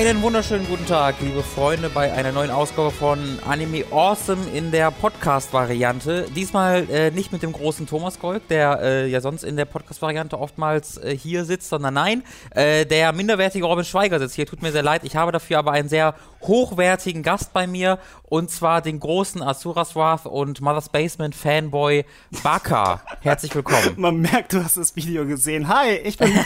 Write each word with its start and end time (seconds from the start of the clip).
Einen 0.00 0.22
wunderschönen 0.22 0.66
guten 0.66 0.86
Tag, 0.86 1.16
liebe 1.20 1.42
Freunde, 1.42 1.90
bei 1.90 2.10
einer 2.10 2.32
neuen 2.32 2.50
Ausgabe 2.50 2.90
von 2.90 3.38
Anime 3.46 3.84
Awesome 3.90 4.46
in 4.54 4.70
der 4.70 4.90
Podcast-Variante. 4.90 6.26
Diesmal 6.34 6.88
äh, 6.88 7.10
nicht 7.10 7.32
mit 7.32 7.42
dem 7.42 7.52
großen 7.52 7.86
Thomas 7.86 8.18
Gold, 8.18 8.44
der 8.48 8.80
äh, 8.80 9.08
ja 9.08 9.20
sonst 9.20 9.44
in 9.44 9.56
der 9.56 9.66
Podcast-Variante 9.66 10.38
oftmals 10.38 10.96
äh, 10.96 11.14
hier 11.14 11.44
sitzt, 11.44 11.68
sondern 11.68 11.92
nein, 11.92 12.22
äh, 12.52 12.86
der 12.86 13.12
minderwertige 13.12 13.66
Robin 13.66 13.84
Schweiger 13.84 14.18
sitzt 14.18 14.36
hier. 14.36 14.46
Tut 14.46 14.62
mir 14.62 14.72
sehr 14.72 14.82
leid, 14.82 15.02
ich 15.04 15.16
habe 15.16 15.32
dafür 15.32 15.58
aber 15.58 15.72
einen 15.72 15.90
sehr 15.90 16.14
hochwertigen 16.42 17.22
Gast 17.22 17.52
bei 17.52 17.66
mir 17.66 17.98
und 18.22 18.50
zwar 18.50 18.82
den 18.82 19.00
großen 19.00 19.42
Asuras 19.42 19.94
Wrath 19.96 20.26
und 20.26 20.60
Mother's 20.60 20.88
Basement 20.88 21.34
Fanboy 21.34 22.04
Baka. 22.42 23.02
Herzlich 23.20 23.54
willkommen. 23.54 23.94
Man 23.96 24.20
merkt, 24.20 24.52
du 24.52 24.62
hast 24.62 24.76
das 24.76 24.96
Video 24.96 25.26
gesehen. 25.26 25.68
Hi, 25.68 25.96
ich 25.96 26.16
bin, 26.16 26.32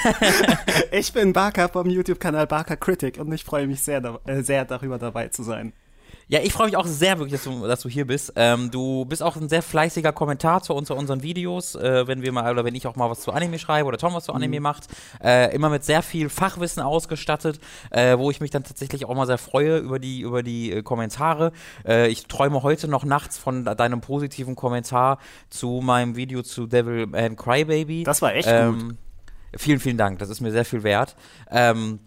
ich 0.91 1.12
bin 1.12 1.33
Baka 1.33 1.69
vom 1.69 1.88
YouTube-Kanal 1.88 2.47
Baka 2.47 2.77
Critic 2.77 3.19
und 3.19 3.33
ich 3.33 3.45
freue 3.45 3.66
mich 3.66 3.83
sehr, 3.83 4.02
äh, 4.27 4.43
sehr 4.43 4.65
darüber 4.65 4.99
dabei 4.99 5.29
zu 5.29 5.43
sein. 5.43 5.73
Ja, 6.28 6.41
ich 6.41 6.52
freue 6.52 6.66
mich 6.66 6.77
auch 6.77 6.87
sehr 6.87 7.19
wirklich, 7.19 7.33
dass 7.33 7.45
du, 7.45 7.66
dass 7.66 7.80
du 7.80 7.88
hier 7.88 8.06
bist. 8.06 8.32
Ähm, 8.37 8.70
du 8.70 9.04
bist 9.04 9.23
auch 9.23 9.37
ein 9.37 9.49
sehr 9.49 9.62
fleißiger 9.62 10.12
Kommentator 10.12 10.74
unter 10.74 10.96
unseren 10.96 11.23
Videos, 11.23 11.74
äh, 11.74 12.07
wenn 12.07 12.23
wir 12.23 12.32
mal 12.32 12.51
oder 12.51 12.65
wenn 12.65 12.74
ich 12.74 12.87
auch 12.87 12.96
mal 12.96 13.10
was 13.10 13.21
zu 13.21 13.32
Anime 13.32 13.59
schreibe 13.59 13.87
oder 13.88 13.99
Tom 13.99 14.15
was 14.15 14.24
zu 14.24 14.32
Anime 14.32 14.57
mhm. 14.57 14.62
macht. 14.62 14.87
Äh, 15.23 15.54
immer 15.54 15.68
mit 15.68 15.84
sehr 15.84 16.02
viel 16.02 16.29
Fachwissen 16.29 16.82
ausgestattet, 16.82 17.60
äh, 17.90 18.16
wo 18.16 18.30
ich 18.30 18.40
mich 18.40 18.51
dann 18.51 18.65
tatsächlich 18.65 19.04
auch 19.04 19.15
mal 19.15 19.26
sehr 19.26 19.38
freue 19.38 19.79
über 19.79 19.99
die, 19.99 20.21
über 20.21 20.43
die 20.43 20.73
äh, 20.73 20.82
Kommentare. 20.82 21.52
Äh, 21.87 22.09
ich 22.09 22.27
träume 22.27 22.62
heute 22.62 22.88
noch 22.88 23.04
nachts 23.04 23.37
von 23.37 23.65
deinem 23.65 24.01
positiven 24.01 24.56
Kommentar 24.56 25.18
zu 25.51 25.80
meinem 25.82 26.16
Video 26.16 26.43
zu 26.43 26.66
Devil 26.66 27.06
Man 27.06 27.37
Crybaby. 27.37 28.04
Das 28.04 28.23
war 28.23 28.34
echt 28.34 28.49
ähm, 28.51 28.88
gut. 28.88 28.96
Vielen, 29.56 29.80
vielen 29.80 29.96
Dank. 29.96 30.18
Das 30.18 30.30
ist 30.30 30.40
mir 30.40 30.51
sehr 30.51 30.65
viel 30.65 30.82
wert. 30.82 31.16
Ähm, 31.51 32.01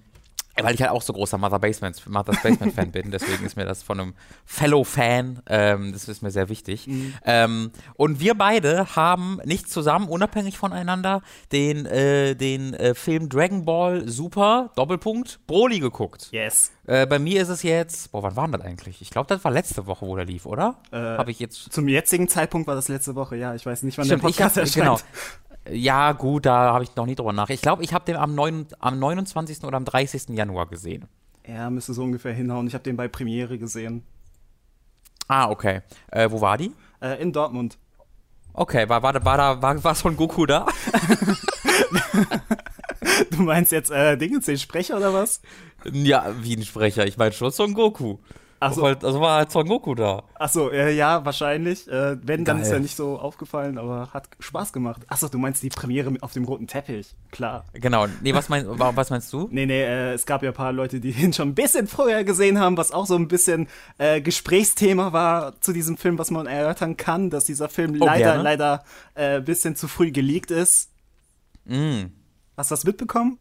weil 0.62 0.76
ich 0.76 0.82
halt 0.82 0.92
auch 0.92 1.02
so 1.02 1.14
großer 1.14 1.38
Mother 1.38 1.60
Basement, 1.60 2.08
Mother's 2.08 2.42
Basement 2.42 2.74
Fan 2.74 2.92
bin, 2.92 3.12
deswegen 3.12 3.46
ist 3.46 3.56
mir 3.56 3.66
das 3.66 3.84
von 3.84 4.00
einem 4.00 4.14
Fellow 4.46 4.84
Fan, 4.84 5.42
ähm, 5.48 5.94
das 5.94 6.08
ist 6.08 6.22
mir 6.22 6.32
sehr 6.32 6.50
wichtig. 6.50 6.88
Mhm. 6.88 7.14
Ähm, 7.26 7.72
und 7.96 8.20
wir 8.20 8.36
beide 8.36 8.96
haben 8.96 9.40
nicht 9.46 9.70
zusammen, 9.70 10.08
unabhängig 10.08 10.58
voneinander, 10.58 11.22
den, 11.52 11.86
äh, 11.86 12.36
den 12.36 12.74
äh, 12.74 12.96
Film 12.96 13.30
Dragon 13.30 13.66
Ball 13.66 14.08
Super, 14.08 14.72
Doppelpunkt, 14.76 15.40
Broly 15.48 15.80
geguckt. 15.80 16.30
Yes. 16.32 16.72
Äh, 16.88 17.06
bei 17.06 17.20
mir 17.20 17.42
ist 17.42 17.50
es 17.50 17.64
jetzt, 17.64 18.12
boah, 18.12 18.24
wann 18.24 18.36
war 18.36 18.48
das 18.48 18.62
eigentlich? 18.62 19.02
Ich 19.02 19.10
glaube, 19.10 19.28
das 19.28 19.44
war 19.44 19.52
letzte 19.52 19.88
Woche, 19.88 20.06
wo 20.08 20.16
der 20.16 20.26
lief, 20.26 20.46
oder? 20.46 20.78
Äh, 20.92 20.98
Habe 20.98 21.32
ich 21.32 21.40
jetzt. 21.40 21.74
Zum 21.74 21.88
jetzigen 21.88 22.28
Zeitpunkt 22.30 22.68
war 22.68 22.76
das 22.76 22.88
letzte 22.88 23.16
Woche, 23.16 23.36
ja. 23.36 23.56
Ich 23.56 23.66
weiß 23.66 23.84
nicht, 23.84 23.98
wann 23.98 24.06
Stimmt, 24.06 24.24
der 24.24 24.28
Podcast 24.28 24.58
ich 24.58 24.64
hab, 24.64 24.74
Genau. 24.74 25.00
Ja, 25.72 26.14
gut, 26.14 26.46
da 26.46 26.74
habe 26.74 26.84
ich 26.84 26.96
noch 26.96 27.06
nie 27.06 27.16
drüber 27.16 27.34
nach. 27.34 27.50
Ich 27.50 27.62
glaube, 27.62 27.84
ich 27.84 27.94
habe 27.94 28.06
den 28.06 28.16
am, 28.16 28.36
9, 28.36 28.68
am 28.80 29.00
29. 29.00 29.64
oder 29.64 29.78
am 29.78 29.86
30. 29.86 30.30
Januar 30.30 30.68
gesehen. 30.68 31.08
Ja, 31.48 31.70
müsste 31.70 31.94
so 31.94 32.04
ungefähr 32.04 32.34
hinhauen. 32.34 32.68
Ich 32.68 32.74
habe 32.74 32.84
den 32.84 32.98
bei 32.98 33.08
Premiere 33.08 33.58
gesehen. 33.58 34.04
Ah, 35.28 35.50
okay. 35.50 35.82
Äh, 36.12 36.30
wo 36.32 36.42
war 36.42 36.58
die? 36.58 36.72
Äh, 37.02 37.22
in 37.22 37.32
Dortmund. 37.32 37.78
Okay, 38.54 38.90
war, 38.90 39.04
war, 39.04 39.14
war 39.24 39.38
da 39.38 39.62
war, 39.62 39.84
war 39.84 39.96
Son 39.96 40.18
Goku 40.18 40.46
da? 40.46 40.66
du 43.32 43.44
meinst 43.44 43.72
jetzt 43.72 43.92
äh, 43.92 44.18
Dingens, 44.18 44.46
den 44.46 44.58
Sprecher 44.58 44.98
oder 44.98 45.14
was? 45.14 45.42
Ja, 45.92 46.34
wie 46.42 46.56
ein 46.56 46.64
Sprecher. 46.64 47.06
Ich 47.06 47.18
meine 47.18 47.34
schon 47.34 47.52
Son 47.52 47.74
Goku. 47.74 48.18
Also, 48.60 48.86
also 48.86 49.22
war 49.22 49.38
halt 49.38 49.52
Son 49.52 49.68
Goku 49.68 49.94
da. 49.94 50.24
Achso, 50.36 50.70
äh, 50.70 50.92
ja, 50.96 51.24
wahrscheinlich. 51.24 51.88
Äh, 51.88 52.18
wenn, 52.26 52.44
dann 52.44 52.58
Geil. 52.58 52.66
ist 52.66 52.72
ja 52.72 52.80
nicht 52.80 52.96
so 52.96 53.20
aufgefallen, 53.20 53.78
aber 53.78 54.14
hat 54.14 54.30
Spaß 54.40 54.74
gemacht. 54.74 55.04
Achso, 55.08 55.28
du 55.28 55.38
meinst 55.38 55.62
die 55.62 55.70
Premiere 55.70 56.12
auf 56.22 56.34
dem 56.34 56.46
roten 56.46 56.66
Teppich. 56.66 57.14
Klar. 57.32 57.66
Genau. 57.74 58.08
Nee, 58.22 58.34
was, 58.34 58.50
mein, 58.50 58.66
was 58.68 59.10
meinst 59.12 59.32
du? 59.32 59.48
Nee, 59.52 59.68
nee, 59.68 59.84
äh, 59.84 60.14
es 60.14 60.26
gab 60.26 60.42
ja 60.42 60.50
ein 60.50 60.56
paar 60.56 60.72
Leute, 60.72 61.00
die 61.00 61.12
ihn 61.24 61.34
schon 61.34 61.50
ein 61.50 61.56
bisschen 61.56 61.88
vorher 61.88 62.24
gesehen 62.24 62.60
haben, 62.60 62.78
was 62.78 62.92
auch 62.92 63.06
so 63.06 63.16
ein 63.16 63.28
bisschen 63.28 63.68
äh, 64.00 64.22
Gesprächsthema 64.22 65.14
war 65.14 65.62
zu 65.62 65.72
diesem 65.72 65.98
Film, 65.98 66.18
was 66.18 66.32
man 66.32 66.48
erörtern 66.48 66.98
kann, 66.98 67.30
dass 67.30 67.46
dieser 67.46 67.70
Film 67.70 67.98
oh, 68.00 68.06
leider, 68.06 68.26
gerne. 68.26 68.44
leider 68.44 68.84
ein 69.14 69.38
äh, 69.38 69.42
bisschen 69.42 69.76
zu 69.76 69.88
früh 69.88 70.12
geleakt 70.12 70.50
ist. 70.50 70.92
Mm. 71.66 72.06
Hast 72.56 72.72
du 72.72 72.74
das 72.74 72.86
mitbekommen? 72.86 73.38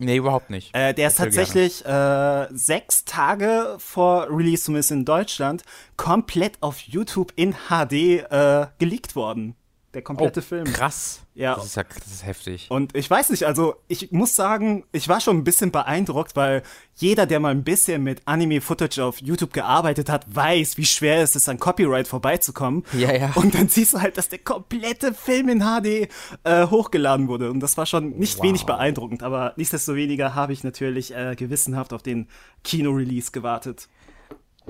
Nee, 0.00 0.16
überhaupt 0.16 0.48
nicht. 0.48 0.74
Äh, 0.74 0.94
der 0.94 1.08
ist 1.08 1.18
tatsächlich 1.18 1.84
äh, 1.84 2.46
sechs 2.52 3.04
Tage 3.04 3.76
vor 3.78 4.28
Release, 4.30 4.64
zumindest 4.64 4.92
in 4.92 5.04
Deutschland, 5.04 5.62
komplett 5.98 6.54
auf 6.62 6.80
YouTube 6.80 7.34
in 7.36 7.54
HD 7.68 7.92
äh, 7.92 8.66
geleakt 8.78 9.14
worden. 9.14 9.56
Der 9.94 10.02
komplette 10.02 10.38
oh, 10.38 10.42
Film. 10.42 10.64
Krass. 10.66 11.22
Ja. 11.34 11.56
Das 11.56 11.66
ist 11.66 11.76
ja 11.76 11.82
das 11.82 12.06
ist 12.06 12.24
heftig. 12.24 12.66
Und 12.70 12.94
ich 12.94 13.10
weiß 13.10 13.30
nicht, 13.30 13.44
also 13.44 13.74
ich 13.88 14.12
muss 14.12 14.36
sagen, 14.36 14.84
ich 14.92 15.08
war 15.08 15.20
schon 15.20 15.38
ein 15.38 15.44
bisschen 15.44 15.72
beeindruckt, 15.72 16.36
weil 16.36 16.62
jeder, 16.94 17.26
der 17.26 17.40
mal 17.40 17.50
ein 17.50 17.64
bisschen 17.64 18.04
mit 18.04 18.22
Anime-Footage 18.24 19.02
auf 19.02 19.20
YouTube 19.20 19.52
gearbeitet 19.52 20.08
hat, 20.08 20.26
weiß, 20.32 20.76
wie 20.76 20.84
schwer 20.84 21.22
es 21.22 21.34
ist, 21.34 21.48
an 21.48 21.58
Copyright 21.58 22.06
vorbeizukommen. 22.06 22.84
Ja, 22.92 23.12
ja. 23.12 23.32
Und 23.34 23.54
dann 23.54 23.68
siehst 23.68 23.94
du 23.94 24.00
halt, 24.00 24.16
dass 24.16 24.28
der 24.28 24.38
komplette 24.38 25.12
Film 25.12 25.48
in 25.48 25.60
HD 25.60 26.08
äh, 26.44 26.66
hochgeladen 26.66 27.26
wurde. 27.26 27.50
Und 27.50 27.58
das 27.58 27.76
war 27.76 27.86
schon 27.86 28.10
nicht 28.10 28.38
wow. 28.38 28.44
wenig 28.44 28.66
beeindruckend. 28.66 29.24
Aber 29.24 29.54
nichtsdestoweniger 29.56 30.36
habe 30.36 30.52
ich 30.52 30.62
natürlich 30.62 31.16
äh, 31.16 31.34
gewissenhaft 31.34 31.92
auf 31.92 32.02
den 32.02 32.28
Kino-Release 32.62 33.32
gewartet. 33.32 33.88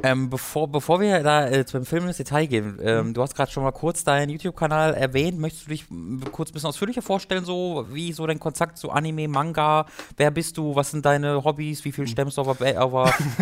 Ähm, 0.02 0.30
bevor, 0.30 0.68
bevor 0.68 1.00
wir 1.00 1.22
da 1.22 1.48
äh, 1.48 1.64
beim 1.72 1.84
Film 1.84 2.06
ins 2.06 2.16
Detail 2.16 2.46
gehen, 2.46 2.78
ähm, 2.82 3.08
mhm. 3.08 3.14
du 3.14 3.22
hast 3.22 3.34
gerade 3.34 3.50
schon 3.50 3.62
mal 3.62 3.72
kurz 3.72 4.04
deinen 4.04 4.30
YouTube-Kanal 4.30 4.94
erwähnt. 4.94 5.38
Möchtest 5.38 5.66
du 5.66 5.70
dich 5.70 5.84
kurz 6.32 6.50
ein 6.50 6.52
bisschen 6.54 6.68
ausführlicher 6.68 7.02
vorstellen, 7.02 7.44
so 7.44 7.86
wie 7.90 8.12
so 8.12 8.26
dein 8.26 8.38
Kontakt 8.38 8.78
zu 8.78 8.90
Anime, 8.90 9.28
Manga? 9.28 9.86
Wer 10.16 10.30
bist 10.30 10.56
du? 10.56 10.74
Was 10.74 10.90
sind 10.90 11.04
deine 11.04 11.44
Hobbys? 11.44 11.84
Wie 11.84 11.92
viel 11.92 12.04
mhm. 12.04 12.08
stemmst 12.08 12.38
du 12.38 12.42
auf, 12.42 12.48
auf, 12.48 12.60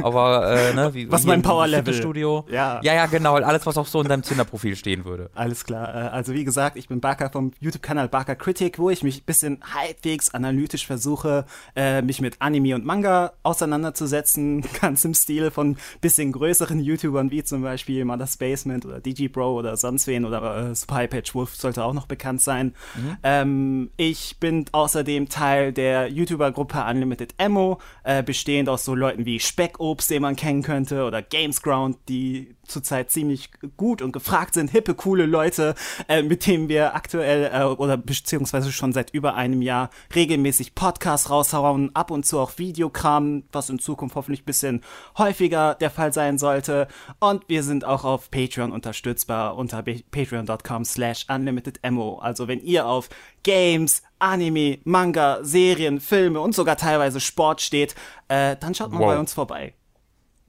auf 0.03 0.15
äh, 0.45 0.75
ne? 0.75 0.91
Wie, 0.95 1.11
was 1.11 1.25
mein 1.25 1.43
Power-Level? 1.43 1.95
Studio? 1.95 2.45
Ja. 2.51 2.81
ja, 2.83 2.95
ja, 2.95 3.07
genau. 3.07 3.37
Alles, 3.37 3.67
was 3.67 3.77
auch 3.77 3.87
so 3.87 4.01
in 4.01 4.09
deinem 4.09 4.23
Tinder-Profil 4.23 4.77
stehen 4.77 5.05
würde. 5.05 5.31
Alles 5.35 5.65
klar. 5.65 5.95
Äh, 5.95 6.09
also 6.09 6.33
wie 6.33 6.45
gesagt, 6.45 6.77
ich 6.77 6.89
bin 6.89 7.01
Barker 7.01 7.31
vom 7.31 7.53
YouTube-Kanal 7.61 8.09
Barker 8.09 8.37
Critic, 8.37 8.79
wo 8.79 8.91
ich 8.91 9.03
mich 9.03 9.23
ein 9.23 9.25
bisschen 9.25 9.61
halbwegs 9.75 10.35
analytisch 10.35 10.87
versuche, 10.87 11.45
äh, 11.77 12.03
mich 12.03 12.21
mit 12.21 12.37
Anime 12.41 12.75
und 12.75 12.85
Manga 12.85 13.33
auseinanderzusetzen. 13.43 14.65
Ganz 14.81 15.05
im 15.05 15.15
Stile 15.15 15.51
von 15.51 15.77
bisschen 16.01 16.33
größeren 16.39 16.81
YouTubern 16.81 17.31
wie 17.31 17.45
zum 17.45 17.63
Beispiel 17.63 18.05
Mother's 18.05 18.37
Basement 18.37 18.87
oder 18.87 19.01
DigiBro 19.01 19.59
oder 19.59 19.77
sonst 19.77 20.07
wen 20.07 20.25
oder 20.25 20.71
äh, 20.71 20.77
Spy 20.77 21.07
Patch 21.09 21.35
Wolf 21.35 21.55
sollte 21.55 21.85
auch 21.85 21.93
noch 21.93 22.07
bekannt 22.07 22.41
sein. 22.41 22.75
Mhm. 22.97 23.17
Ähm, 23.23 23.91
ich 23.97 24.39
bin 24.41 24.65
außerdem 24.73 25.29
Teil 25.29 25.73
der 25.73 26.09
YouTuber-Gruppe 26.09 26.85
Unlimited 26.89 27.35
Ammo, 27.39 27.81
äh, 28.05 28.23
bestehend 28.23 28.69
aus 28.69 28.85
so 28.85 28.95
Leuten 28.95 29.27
wie 29.27 29.41
Speckobst, 29.41 30.11
den 30.11 30.23
man 30.23 30.37
kennen 30.37 30.63
könnte, 30.63 31.05
oder 31.05 31.23
Gamesground, 31.23 31.97
die 32.09 32.55
zurzeit 32.69 33.11
ziemlich 33.11 33.51
gut 33.77 34.03
und 34.03 34.13
gefragt 34.13 34.55
sind, 34.55 34.71
hippe, 34.71 34.95
coole 34.95 35.27
Leute, 35.27 35.75
äh, 36.09 36.23
mit 36.23 36.47
denen 36.47 36.69
wir 36.69 36.95
aktuell 36.95 37.51
äh, 37.53 37.65
oder 37.65 37.97
beziehungsweise 37.97 38.73
schon 38.73 38.93
seit 38.93 39.11
über 39.11 39.35
einem 39.35 39.63
Jahr 39.63 39.91
regelmäßig 40.15 40.75
Podcasts 40.75 41.31
raushauen, 41.31 41.95
ab 41.95 42.11
und 42.11 42.27
zu 42.27 42.39
auch 42.39 42.59
Videokram, 42.59 43.45
was 43.53 43.71
in 43.71 43.79
Zukunft 43.79 44.15
hoffentlich 44.17 44.43
ein 44.43 44.47
bisschen 44.47 44.83
häufiger 45.17 45.75
der 45.75 45.91
Fall 45.91 46.13
sein 46.13 46.39
sollte. 46.39 46.89
Und 47.19 47.49
wir 47.49 47.63
sind 47.63 47.85
auch 47.85 48.05
auf 48.05 48.31
Patreon 48.31 48.73
unterstützbar 48.73 49.57
unter 49.57 49.83
patreon.com 49.83 50.85
slash 50.85 51.27
unlimitedammo. 51.29 52.19
Also 52.19 52.49
wenn 52.49 52.61
ihr 52.61 52.87
auf 52.87 53.09
Games, 53.43 54.03
Anime, 54.19 54.79
Manga, 54.85 55.39
Serien, 55.43 56.01
Filme 56.01 56.41
und 56.41 56.55
sogar 56.55 56.77
teilweise 56.77 57.21
Sport 57.21 57.61
steht, 57.61 57.95
äh, 58.29 58.57
dann 58.57 58.75
schaut 58.75 58.93
mal 58.93 59.01
wow. 59.01 59.07
bei 59.07 59.19
uns 59.19 59.33
vorbei. 59.33 59.75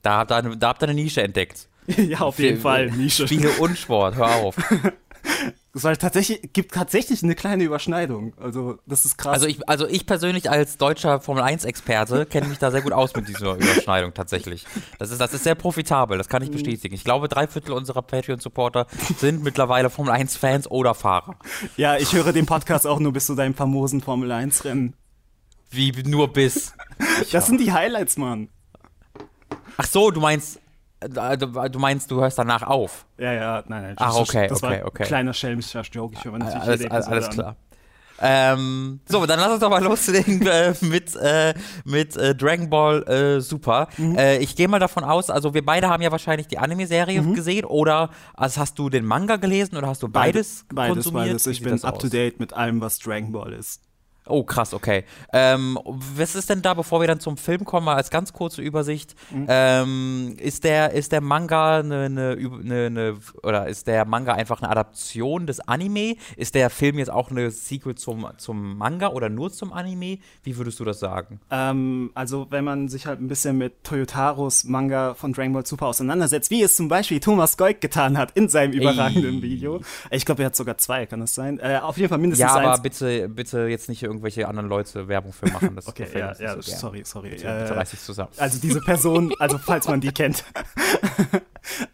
Da 0.01 0.17
habt, 0.17 0.31
ihr, 0.31 0.55
da 0.55 0.69
habt 0.69 0.81
ihr 0.81 0.89
eine 0.89 1.01
Nische 1.01 1.21
entdeckt. 1.21 1.67
ja, 1.87 2.19
auf 2.19 2.39
jeden 2.39 2.59
Fall. 2.59 2.91
Nische. 2.91 3.27
Spiele 3.27 3.49
und 3.59 3.77
Sport, 3.77 4.15
hör 4.15 4.35
auf. 4.35 4.55
Es 5.71 5.83
tatsächlich, 5.99 6.51
gibt 6.51 6.73
tatsächlich 6.73 7.21
eine 7.23 7.35
kleine 7.35 7.63
Überschneidung. 7.63 8.33
Also, 8.37 8.79
das 8.87 9.05
ist 9.05 9.17
krass. 9.17 9.33
Also 9.33 9.47
ich, 9.47 9.69
also 9.69 9.87
ich 9.87 10.07
persönlich 10.07 10.49
als 10.49 10.77
deutscher 10.77 11.21
Formel-1-Experte 11.21 12.25
kenne 12.25 12.47
mich 12.47 12.57
da 12.57 12.71
sehr 12.71 12.81
gut 12.81 12.91
aus 12.91 13.15
mit 13.15 13.27
dieser 13.27 13.53
Überschneidung 13.55 14.13
tatsächlich. 14.15 14.65
Das 14.97 15.11
ist, 15.11 15.21
das 15.21 15.33
ist 15.33 15.43
sehr 15.43 15.53
profitabel, 15.55 16.17
das 16.17 16.27
kann 16.27 16.41
ich 16.41 16.49
mhm. 16.49 16.53
bestätigen. 16.53 16.95
Ich 16.95 17.03
glaube, 17.03 17.29
drei 17.29 17.47
Viertel 17.47 17.73
unserer 17.73 18.01
Patreon-Supporter 18.01 18.87
sind 19.17 19.43
mittlerweile 19.43 19.91
Formel-1-Fans 19.91 20.69
oder 20.71 20.95
Fahrer. 20.95 21.37
Ja, 21.77 21.97
ich 21.97 22.13
höre 22.13 22.33
den 22.33 22.47
Podcast 22.47 22.87
auch 22.87 22.99
nur 22.99 23.13
bis 23.13 23.27
zu 23.27 23.35
deinem 23.35 23.53
famosen 23.53 24.01
Formel-1-Rennen. 24.01 24.95
Wie 25.69 25.91
nur 26.03 26.33
bis? 26.33 26.73
Ich 27.21 27.29
das 27.29 27.45
sind 27.45 27.61
die 27.61 27.71
Highlights, 27.71 28.17
Mann. 28.17 28.49
Ach 29.77 29.85
so, 29.85 30.09
du 30.09 30.19
meinst 30.19 30.59
Du 31.01 31.79
meinst, 31.79 32.11
du 32.11 32.19
hörst 32.19 32.37
danach 32.37 32.63
auf? 32.63 33.05
Ja, 33.17 33.31
ja, 33.31 33.63
nein, 33.67 33.83
nein. 33.83 33.95
Ach, 33.97 34.15
okay, 34.15 34.47
das 34.47 34.61
okay, 34.61 34.81
war 34.81 34.87
okay. 34.87 35.03
Kleiner 35.03 35.33
schelmischer 35.33 35.81
Joke, 35.81 36.15
ich 36.17 36.25
höre 36.25 36.37
natürlich 36.37 36.61
alles, 36.61 36.91
alles, 36.91 37.07
alles 37.07 37.29
klar. 37.29 37.55
Ähm, 38.21 38.99
so, 39.05 39.25
dann 39.25 39.39
lass 39.39 39.51
uns 39.51 39.59
doch 39.61 39.69
mal 39.69 39.83
loslegen 39.83 40.45
äh, 40.45 40.73
mit, 40.81 41.15
äh, 41.15 41.53
mit 41.85 42.17
äh, 42.17 42.35
Dragon 42.35 42.69
Ball 42.69 43.03
äh, 43.03 43.39
Super. 43.41 43.87
Mhm. 43.97 44.17
Äh, 44.17 44.37
ich 44.39 44.55
gehe 44.55 44.67
mal 44.67 44.79
davon 44.79 45.03
aus, 45.03 45.29
also 45.29 45.53
wir 45.53 45.63
beide 45.63 45.87
haben 45.87 46.03
ja 46.03 46.11
wahrscheinlich 46.11 46.47
die 46.47 46.57
Anime-Serie 46.57 47.21
mhm. 47.21 47.33
gesehen 47.33 47.65
oder 47.65 48.09
also 48.33 48.61
hast 48.61 48.77
du 48.77 48.89
den 48.89 49.05
Manga 49.05 49.37
gelesen 49.37 49.77
oder 49.77 49.87
hast 49.87 50.03
du 50.03 50.09
beides 50.09 50.65
Beides, 50.73 51.05
beides. 51.05 51.11
beides. 51.11 51.47
Ich 51.47 51.61
bin 51.63 51.81
up 51.83 51.99
to 51.99 52.09
date 52.09 52.39
mit 52.39 52.53
allem, 52.53 52.81
was 52.81 52.99
Dragon 52.99 53.31
Ball 53.31 53.53
ist. 53.53 53.88
Oh, 54.29 54.43
krass, 54.43 54.73
okay. 54.73 55.03
Ähm, 55.33 55.77
was 55.83 56.35
ist 56.35 56.49
denn 56.49 56.61
da, 56.61 56.73
bevor 56.73 57.01
wir 57.01 57.07
dann 57.07 57.19
zum 57.19 57.37
Film 57.37 57.65
kommen, 57.65 57.85
mal 57.85 57.95
als 57.95 58.09
ganz 58.09 58.31
kurze 58.33 58.61
Übersicht? 58.61 59.15
Mhm. 59.31 59.45
Ähm, 59.49 60.35
ist, 60.39 60.63
der, 60.63 60.91
ist 60.91 61.11
der 61.11 61.21
Manga 61.21 61.79
eine, 61.79 62.05
eine, 62.05 62.37
eine, 62.37 62.85
eine, 62.85 63.17
oder 63.43 63.67
ist 63.67 63.87
der 63.87 64.05
Manga 64.05 64.33
einfach 64.33 64.61
eine 64.61 64.69
Adaption 64.69 65.47
des 65.47 65.59
Anime? 65.61 66.15
Ist 66.35 66.55
der 66.55 66.69
Film 66.69 66.99
jetzt 66.99 67.09
auch 67.09 67.31
eine 67.31 67.49
Sequel 67.51 67.95
zum, 67.95 68.27
zum 68.37 68.77
Manga 68.77 69.07
oder 69.09 69.29
nur 69.29 69.51
zum 69.51 69.73
Anime? 69.73 70.19
Wie 70.43 70.57
würdest 70.57 70.79
du 70.79 70.85
das 70.85 70.99
sagen? 70.99 71.39
Ähm, 71.49 72.11
also, 72.13 72.47
wenn 72.49 72.63
man 72.63 72.87
sich 72.89 73.05
halt 73.07 73.19
ein 73.21 73.27
bisschen 73.27 73.57
mit 73.57 73.83
Toyotaros 73.83 74.63
Manga 74.65 75.13
von 75.15 75.33
Dragon 75.33 75.53
Ball 75.53 75.65
Super 75.65 75.87
auseinandersetzt, 75.87 76.51
wie 76.51 76.61
es 76.61 76.75
zum 76.75 76.87
Beispiel 76.87 77.19
Thomas 77.19 77.57
Goik 77.57 77.81
getan 77.81 78.17
hat 78.17 78.31
in 78.35 78.49
seinem 78.49 78.73
überragenden 78.73 79.35
Ey. 79.37 79.41
Video. 79.41 79.81
Ich 80.11 80.25
glaube, 80.25 80.43
er 80.43 80.47
hat 80.47 80.55
sogar 80.55 80.77
zwei, 80.77 81.05
kann 81.05 81.19
das 81.19 81.33
sein? 81.33 81.59
Äh, 81.59 81.79
auf 81.81 81.97
jeden 81.97 82.09
Fall 82.09 82.17
mindestens 82.19 82.47
Ja, 82.47 82.55
aber 82.55 82.73
eins. 82.73 82.81
bitte, 82.81 83.29
bitte 83.29 83.67
jetzt 83.67 83.89
nicht 83.89 84.03
irgendwie 84.03 84.18
irgendwelche 84.19 84.47
anderen 84.47 84.69
Leute 84.69 85.07
Werbung 85.07 85.31
für 85.31 85.47
machen. 85.47 85.75
Das 85.75 85.87
okay, 85.87 86.07
ja, 86.13 86.33
ja, 86.37 86.55
so 86.55 86.61
sorry, 86.61 87.03
sorry. 87.05 87.29
Bitte, 87.29 87.43
bitte 87.43 87.75
reiß 87.75 87.91
dich 87.91 88.01
zusammen. 88.01 88.31
Also 88.37 88.59
diese 88.59 88.81
Person, 88.81 89.33
also 89.39 89.57
falls 89.57 89.87
man 89.87 90.01
die 90.01 90.11
kennt. 90.11 90.43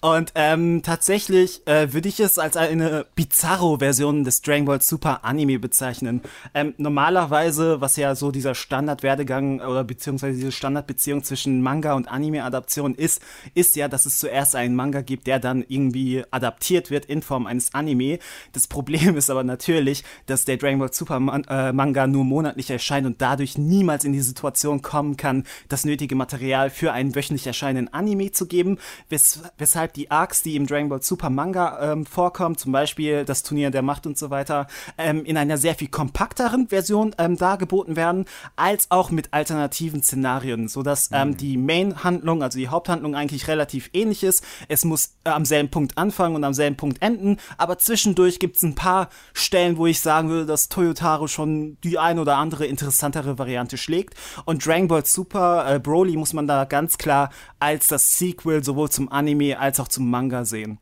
Und 0.01 0.31
ähm, 0.35 0.81
tatsächlich 0.83 1.65
äh, 1.67 1.94
würde 1.94 2.09
ich 2.09 2.19
es 2.19 2.38
als 2.38 2.57
eine 2.57 3.06
Bizarro-Version 3.15 4.23
des 4.23 4.41
Dragon 4.41 4.65
Ball 4.65 4.81
Super 4.81 5.23
Anime 5.23 5.59
bezeichnen. 5.59 6.21
Ähm, 6.53 6.73
normalerweise, 6.77 7.81
was 7.81 7.95
ja 7.97 8.15
so 8.15 8.31
dieser 8.31 8.56
Standardwerdegang 8.56 9.62
oder 9.62 9.83
beziehungsweise 9.83 10.38
diese 10.38 10.51
Standardbeziehung 10.51 11.23
zwischen 11.23 11.62
Manga 11.62 11.94
und 11.94 12.07
Anime-Adaption 12.07 12.95
ist, 12.95 13.21
ist 13.53 13.75
ja, 13.75 13.88
dass 13.88 14.06
es 14.06 14.19
zuerst 14.19 14.56
einen 14.56 14.75
Manga 14.75 15.01
gibt, 15.01 15.27
der 15.27 15.39
dann 15.39 15.63
irgendwie 15.67 16.23
adaptiert 16.31 16.91
wird 16.91 17.06
in 17.06 17.21
Form 17.21 17.47
eines 17.47 17.73
Anime. 17.73 18.19
Das 18.53 18.67
Problem 18.67 19.17
ist 19.17 19.29
aber 19.29 19.44
natürlich, 19.44 20.03
dass 20.25 20.45
der 20.45 20.57
Dragon 20.57 20.79
Ball 20.79 20.94
Super 20.94 21.19
Man 21.19 21.44
äh, 21.45 21.73
Manga 21.73 22.07
nur 22.07 22.23
monatlich 22.23 22.69
erscheint 22.69 23.06
und 23.06 23.21
dadurch 23.21 23.57
niemals 23.57 24.06
in 24.06 24.13
die 24.13 24.21
Situation 24.21 24.81
kommen 24.81 25.17
kann, 25.17 25.44
das 25.69 25.85
nötige 25.85 26.15
Material 26.15 26.69
für 26.69 26.91
einen 26.91 27.15
wöchentlich 27.15 27.47
erscheinenden 27.47 27.94
Anime 27.94 28.31
zu 28.31 28.45
geben, 28.47 28.77
wes 29.09 29.41
weshalb 29.57 29.94
die 29.94 30.12
Arcs, 30.12 30.42
die 30.42 30.56
im 30.56 30.68
Dragon 30.68 30.90
Ball 30.90 31.02
Super 31.02 31.30
Manga 31.30 31.92
ähm, 31.92 32.06
vorkommen, 32.06 32.57
zum 32.57 32.72
Beispiel 32.72 33.25
das 33.25 33.44
Turnier 33.44 33.72
der 33.72 33.81
Macht 33.81 34.06
und 34.06 34.18
so 34.18 34.30
weiter, 34.30 34.68
ähm, 34.98 35.25
in 35.25 35.38
einer 35.38 35.57
sehr 35.57 35.75
viel 35.75 35.88
kompakteren 35.88 36.68
Version 36.69 37.16
ähm, 37.18 37.38
dargeboten 37.38 37.96
werden, 37.96 38.25
als 38.56 38.92
auch 38.92 39.12
mit 39.12 39.34
alternativen 39.34 40.04
Szenarien, 40.04 40.68
sodass 40.68 41.10
ähm, 41.12 41.30
mhm. 41.30 41.38
die 41.38 41.57
Main-Handlung, 41.57 42.44
also 42.44 42.57
die 42.57 42.68
Haupthandlung 42.68 43.16
eigentlich 43.16 43.48
relativ 43.48 43.90
ähnlich 43.94 44.24
ist. 44.24 44.44
Es 44.68 44.86
muss 44.86 45.16
äh, 45.24 45.30
am 45.30 45.46
selben 45.46 45.69
Punkt 45.69 45.98
anfangen 45.98 46.36
und 46.36 46.44
am 46.44 46.54
selben 46.54 46.78
Punkt 46.78 47.01
enden, 47.01 47.38
aber 47.58 47.78
zwischendurch 47.78 48.40
gibt 48.40 48.58
es 48.58 48.63
ein 48.63 48.75
paar 48.75 49.10
Stellen, 49.34 49.78
wo 49.78 49.88
ich 49.88 50.01
sagen 50.01 50.30
würde, 50.30 50.46
dass 50.46 50.69
Toyotaro 50.69 51.28
schon 51.28 51.78
die 51.84 51.98
ein 51.98 52.19
oder 52.19 52.38
andere 52.38 52.66
interessantere 52.66 53.38
Variante 53.38 53.78
schlägt. 53.78 54.16
Und 54.46 54.66
Dragon 54.66 54.88
Ball 54.88 55.06
Super 55.06 55.66
äh, 55.75 55.80
Broly 55.80 56.18
muss 56.18 56.34
man 56.34 56.48
da 56.48 56.66
ganz 56.66 56.98
klar 56.98 57.30
als 57.60 57.88
das 57.88 58.18
Sequel 58.18 58.63
sowohl 58.63 58.90
zum 58.90 59.12
Anime 59.12 59.44
als 59.53 59.80
auch 59.80 59.88
zum 59.88 60.09
Manga 60.09 60.45
sehen. 60.45 60.80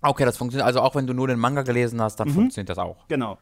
Okay, 0.00 0.24
das 0.24 0.36
funktioniert. 0.36 0.66
Also 0.66 0.80
auch 0.80 0.94
wenn 0.94 1.06
du 1.06 1.14
nur 1.14 1.26
den 1.26 1.38
Manga 1.38 1.62
gelesen 1.62 2.00
hast, 2.00 2.16
dann 2.16 2.28
mhm. 2.28 2.34
funktioniert 2.34 2.68
das 2.68 2.78
auch. 2.78 3.08
Genau. 3.08 3.38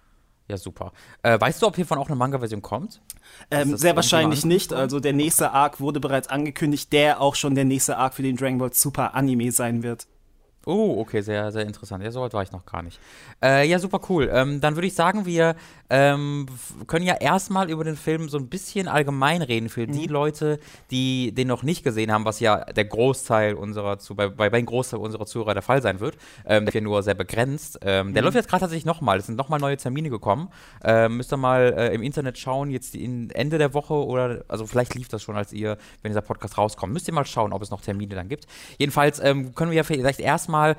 Ja, 0.48 0.56
super. 0.56 0.92
Äh, 1.22 1.40
weißt 1.40 1.60
du, 1.60 1.66
ob 1.66 1.74
hiervon 1.74 1.98
auch 1.98 2.06
eine 2.06 2.14
Manga-Version 2.14 2.62
kommt? 2.62 3.02
Ähm, 3.50 3.76
sehr 3.76 3.96
wahrscheinlich 3.96 4.44
nicht. 4.44 4.72
Also 4.72 5.00
der 5.00 5.12
nächste 5.12 5.50
Arc 5.50 5.80
wurde 5.80 5.98
bereits 5.98 6.28
angekündigt, 6.28 6.92
der 6.92 7.20
auch 7.20 7.34
schon 7.34 7.56
der 7.56 7.64
nächste 7.64 7.96
Arc 7.96 8.14
für 8.14 8.22
den 8.22 8.36
Dragon 8.36 8.58
Ball 8.58 8.72
Super 8.72 9.14
Anime 9.14 9.50
sein 9.50 9.82
wird. 9.82 10.06
Oh, 10.68 10.96
okay, 10.98 11.20
sehr, 11.20 11.52
sehr 11.52 11.62
interessant. 11.62 12.02
Ja, 12.02 12.10
so 12.10 12.20
weit 12.22 12.34
war 12.34 12.42
ich 12.42 12.50
noch 12.50 12.66
gar 12.66 12.82
nicht. 12.82 12.98
Äh, 13.40 13.68
ja, 13.68 13.78
super 13.78 14.00
cool. 14.08 14.28
Ähm, 14.32 14.60
dann 14.60 14.74
würde 14.74 14.88
ich 14.88 14.94
sagen, 14.94 15.24
wir 15.24 15.54
ähm, 15.88 16.46
können 16.88 17.06
ja 17.06 17.14
erstmal 17.14 17.70
über 17.70 17.84
den 17.84 17.94
Film 17.94 18.28
so 18.28 18.36
ein 18.36 18.48
bisschen 18.48 18.88
allgemein 18.88 19.42
reden 19.42 19.68
für 19.68 19.86
mhm. 19.86 19.92
die 19.92 20.06
Leute, 20.08 20.58
die 20.90 21.30
den 21.32 21.46
noch 21.46 21.62
nicht 21.62 21.84
gesehen 21.84 22.10
haben, 22.10 22.24
was 22.24 22.40
ja 22.40 22.64
der 22.64 22.84
Großteil 22.84 23.54
unserer, 23.54 24.00
zu, 24.00 24.16
bei, 24.16 24.28
bei 24.28 24.48
einem 24.48 24.66
Großteil 24.66 24.98
unserer 24.98 25.24
Zuhörer 25.24 25.54
der 25.54 25.62
Fall 25.62 25.82
sein 25.82 26.00
wird. 26.00 26.16
Ähm, 26.44 26.64
der 26.64 26.68
ist 26.68 26.74
ja 26.74 26.80
nur 26.80 27.00
sehr 27.04 27.14
begrenzt. 27.14 27.78
Ähm, 27.82 28.12
der 28.12 28.22
mhm. 28.22 28.24
läuft 28.24 28.34
jetzt 28.34 28.48
gerade 28.48 28.62
tatsächlich 28.62 28.86
nochmal. 28.86 29.18
Es 29.18 29.26
sind 29.26 29.36
nochmal 29.36 29.60
neue 29.60 29.76
Termine 29.76 30.10
gekommen. 30.10 30.48
Ähm, 30.82 31.18
müsst 31.18 31.32
ihr 31.32 31.36
mal 31.36 31.74
äh, 31.78 31.94
im 31.94 32.02
Internet 32.02 32.38
schauen, 32.38 32.70
jetzt 32.70 32.96
in 32.96 33.30
Ende 33.30 33.58
der 33.58 33.72
Woche 33.72 33.94
oder, 33.94 34.44
also 34.48 34.66
vielleicht 34.66 34.96
lief 34.96 35.06
das 35.06 35.22
schon, 35.22 35.36
als 35.36 35.52
ihr, 35.52 35.78
wenn 36.02 36.10
dieser 36.10 36.22
Podcast 36.22 36.58
rauskommt. 36.58 36.92
Müsst 36.92 37.06
ihr 37.06 37.14
mal 37.14 37.24
schauen, 37.24 37.52
ob 37.52 37.62
es 37.62 37.70
noch 37.70 37.82
Termine 37.82 38.16
dann 38.16 38.28
gibt. 38.28 38.46
Jedenfalls 38.78 39.20
ähm, 39.20 39.54
können 39.54 39.70
wir 39.70 39.76
ja 39.76 39.84
vielleicht 39.84 40.18
erstmal 40.18 40.55
mal 40.56 40.76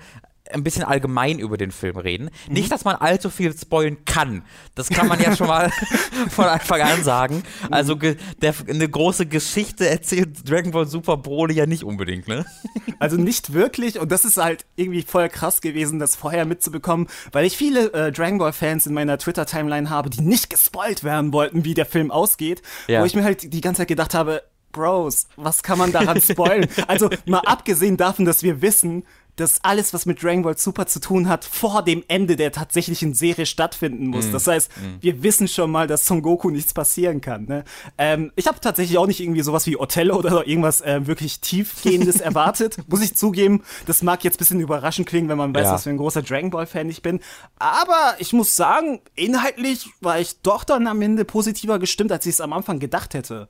ein 0.52 0.64
bisschen 0.64 0.84
allgemein 0.84 1.40
über 1.40 1.58
den 1.58 1.72
Film 1.72 1.98
reden. 1.98 2.30
Mhm. 2.48 2.54
Nicht, 2.54 2.72
dass 2.72 2.86
man 2.86 2.96
allzu 2.96 3.30
viel 3.30 3.56
spoilen 3.58 4.06
kann. 4.06 4.44
Das 4.76 4.90
kann 4.90 5.08
man 5.08 5.22
ja 5.22 5.36
schon 5.36 5.48
mal 5.48 5.72
von 6.30 6.46
Anfang 6.46 6.82
an 6.82 7.04
sagen. 7.04 7.44
Also 7.70 7.96
der, 7.96 8.54
eine 8.68 8.88
große 8.88 9.26
Geschichte 9.26 9.90
erzählt 9.90 10.50
Dragon 10.50 10.72
Ball 10.72 10.88
Super 10.88 11.18
Broly 11.18 11.54
ja 11.54 11.66
nicht 11.66 11.84
unbedingt, 11.84 12.28
ne? 12.28 12.46
Also 13.00 13.18
nicht 13.18 13.54
wirklich. 13.54 14.00
Und 14.00 14.12
das 14.12 14.26
ist 14.26 14.38
halt 14.38 14.66
irgendwie 14.76 15.04
voll 15.04 15.30
krass 15.30 15.62
gewesen, 15.62 16.00
das 16.00 16.16
vorher 16.16 16.46
mitzubekommen, 16.46 17.08
weil 17.32 17.46
ich 17.46 17.58
viele 17.58 17.94
äh, 17.94 18.12
Dragon 18.12 18.40
Ball 18.40 18.54
Fans 18.54 18.88
in 18.88 18.94
meiner 18.94 19.18
Twitter-Timeline 19.18 19.90
habe, 19.90 20.10
die 20.10 20.22
nicht 20.22 20.50
gespoilt 20.50 21.04
werden 21.04 21.32
wollten, 21.34 21.66
wie 21.66 21.74
der 21.74 21.86
Film 21.86 22.10
ausgeht. 22.10 22.62
Ja. 22.88 23.02
Wo 23.02 23.06
ich 23.06 23.16
mir 23.16 23.24
halt 23.24 23.54
die 23.54 23.62
ganze 23.62 23.82
Zeit 23.82 23.90
gedacht 23.90 24.14
habe, 24.14 24.42
Bros, 24.72 25.28
was 25.36 25.64
kann 25.64 25.78
man 25.78 25.92
daran 25.92 26.22
spoilen? 26.22 26.68
also 26.88 27.10
mal 27.26 27.42
abgesehen 27.46 27.98
davon, 27.98 28.26
dass 28.26 28.44
wir 28.44 28.62
wissen, 28.62 29.04
dass 29.38 29.64
alles, 29.64 29.94
was 29.94 30.06
mit 30.06 30.22
Dragon 30.22 30.42
Ball 30.42 30.58
Super 30.58 30.88
zu 30.88 31.00
tun 31.00 31.30
hat, 31.30 31.46
vor 31.46 31.84
dem 31.84 32.04
Ende 32.08 32.36
der 32.36 32.52
tatsächlichen 32.52 33.14
Serie 33.14 33.46
stattfinden 33.46 34.08
muss. 34.08 34.28
Mm. 34.28 34.32
Das 34.34 34.48
heißt, 34.48 34.72
mm. 34.78 34.82
wir 35.02 35.24
wissen 35.24 35.48
schon 35.48 35.72
mal, 35.72 35.88
dass 35.88 36.06
Son 36.06 36.22
Goku 36.22 36.50
nichts 36.50 36.74
passieren 36.74 37.22
kann. 37.22 37.46
Ne? 37.46 37.64
Ähm, 37.98 38.32
ich 38.36 38.48
habe 38.48 38.60
tatsächlich 38.60 38.98
auch 38.98 39.08
nicht 39.08 39.20
irgendwie 39.20 39.42
sowas 39.42 39.66
wie 39.68 39.78
Othello 39.78 40.18
oder 40.18 40.48
irgendwas 40.48 40.82
äh, 40.82 41.08
wirklich 41.08 41.40
tiefgehendes 41.40 42.20
erwartet. 42.22 42.78
Muss 42.88 43.02
ich 43.02 43.16
zugeben, 43.16 43.64
das 43.86 44.02
mag 44.04 44.24
jetzt 44.24 44.36
ein 44.36 44.40
bisschen 44.40 44.60
überraschend 44.60 45.08
klingen, 45.08 45.30
wenn 45.30 45.38
man 45.38 45.56
weiß, 45.56 45.66
ja. 45.66 45.74
was 45.74 45.84
für 45.84 45.92
ein 45.92 45.98
großer 45.98 46.24
Dragon 46.24 46.50
Ball 46.50 46.66
Fan 46.66 46.90
ich 46.90 47.02
bin. 47.02 47.20
Aber 47.60 48.16
ich 48.20 48.34
muss 48.34 48.56
sagen, 48.56 49.02
inhaltlich 49.16 49.88
war 50.02 50.20
ich 50.20 50.42
doch 50.42 50.64
dann 50.64 50.88
am 50.88 51.02
Ende 51.02 51.26
positiver 51.26 51.80
gestimmt, 51.80 52.12
als 52.12 52.26
ich 52.26 52.34
es 52.34 52.42
am 52.42 52.54
Anfang 52.54 52.80
gedacht 52.80 53.14
hätte. 53.14 53.50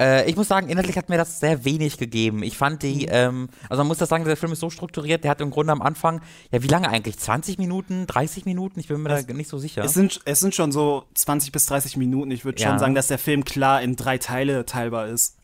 Äh, 0.00 0.28
ich 0.28 0.36
muss 0.36 0.48
sagen, 0.48 0.68
inhaltlich 0.68 0.96
hat 0.96 1.08
mir 1.08 1.16
das 1.16 1.40
sehr 1.40 1.64
wenig 1.64 1.98
gegeben. 1.98 2.42
Ich 2.42 2.56
fand 2.56 2.82
die, 2.82 3.06
mhm. 3.06 3.08
ähm, 3.10 3.48
also 3.68 3.80
man 3.82 3.88
muss 3.88 3.98
das 3.98 4.08
sagen, 4.08 4.24
der 4.24 4.36
Film 4.36 4.52
ist 4.52 4.60
so 4.60 4.70
strukturiert, 4.70 5.24
der 5.24 5.30
hat 5.30 5.40
im 5.40 5.50
Grunde 5.50 5.72
am 5.72 5.82
Anfang, 5.82 6.20
ja, 6.50 6.62
wie 6.62 6.68
lange 6.68 6.88
eigentlich? 6.88 7.18
20 7.18 7.58
Minuten, 7.58 8.06
30 8.06 8.44
Minuten? 8.44 8.80
Ich 8.80 8.88
bin 8.88 9.02
mir 9.02 9.10
es, 9.10 9.26
da 9.26 9.32
nicht 9.32 9.48
so 9.48 9.58
sicher. 9.58 9.84
Es 9.84 9.94
sind, 9.94 10.20
es 10.24 10.40
sind 10.40 10.54
schon 10.54 10.72
so 10.72 11.04
20 11.14 11.52
bis 11.52 11.66
30 11.66 11.96
Minuten. 11.96 12.30
Ich 12.30 12.44
würde 12.44 12.60
ja. 12.60 12.68
schon 12.68 12.78
sagen, 12.78 12.94
dass 12.94 13.08
der 13.08 13.18
Film 13.18 13.44
klar 13.44 13.82
in 13.82 13.96
drei 13.96 14.18
Teile 14.18 14.64
teilbar 14.64 15.08
ist. 15.08 15.39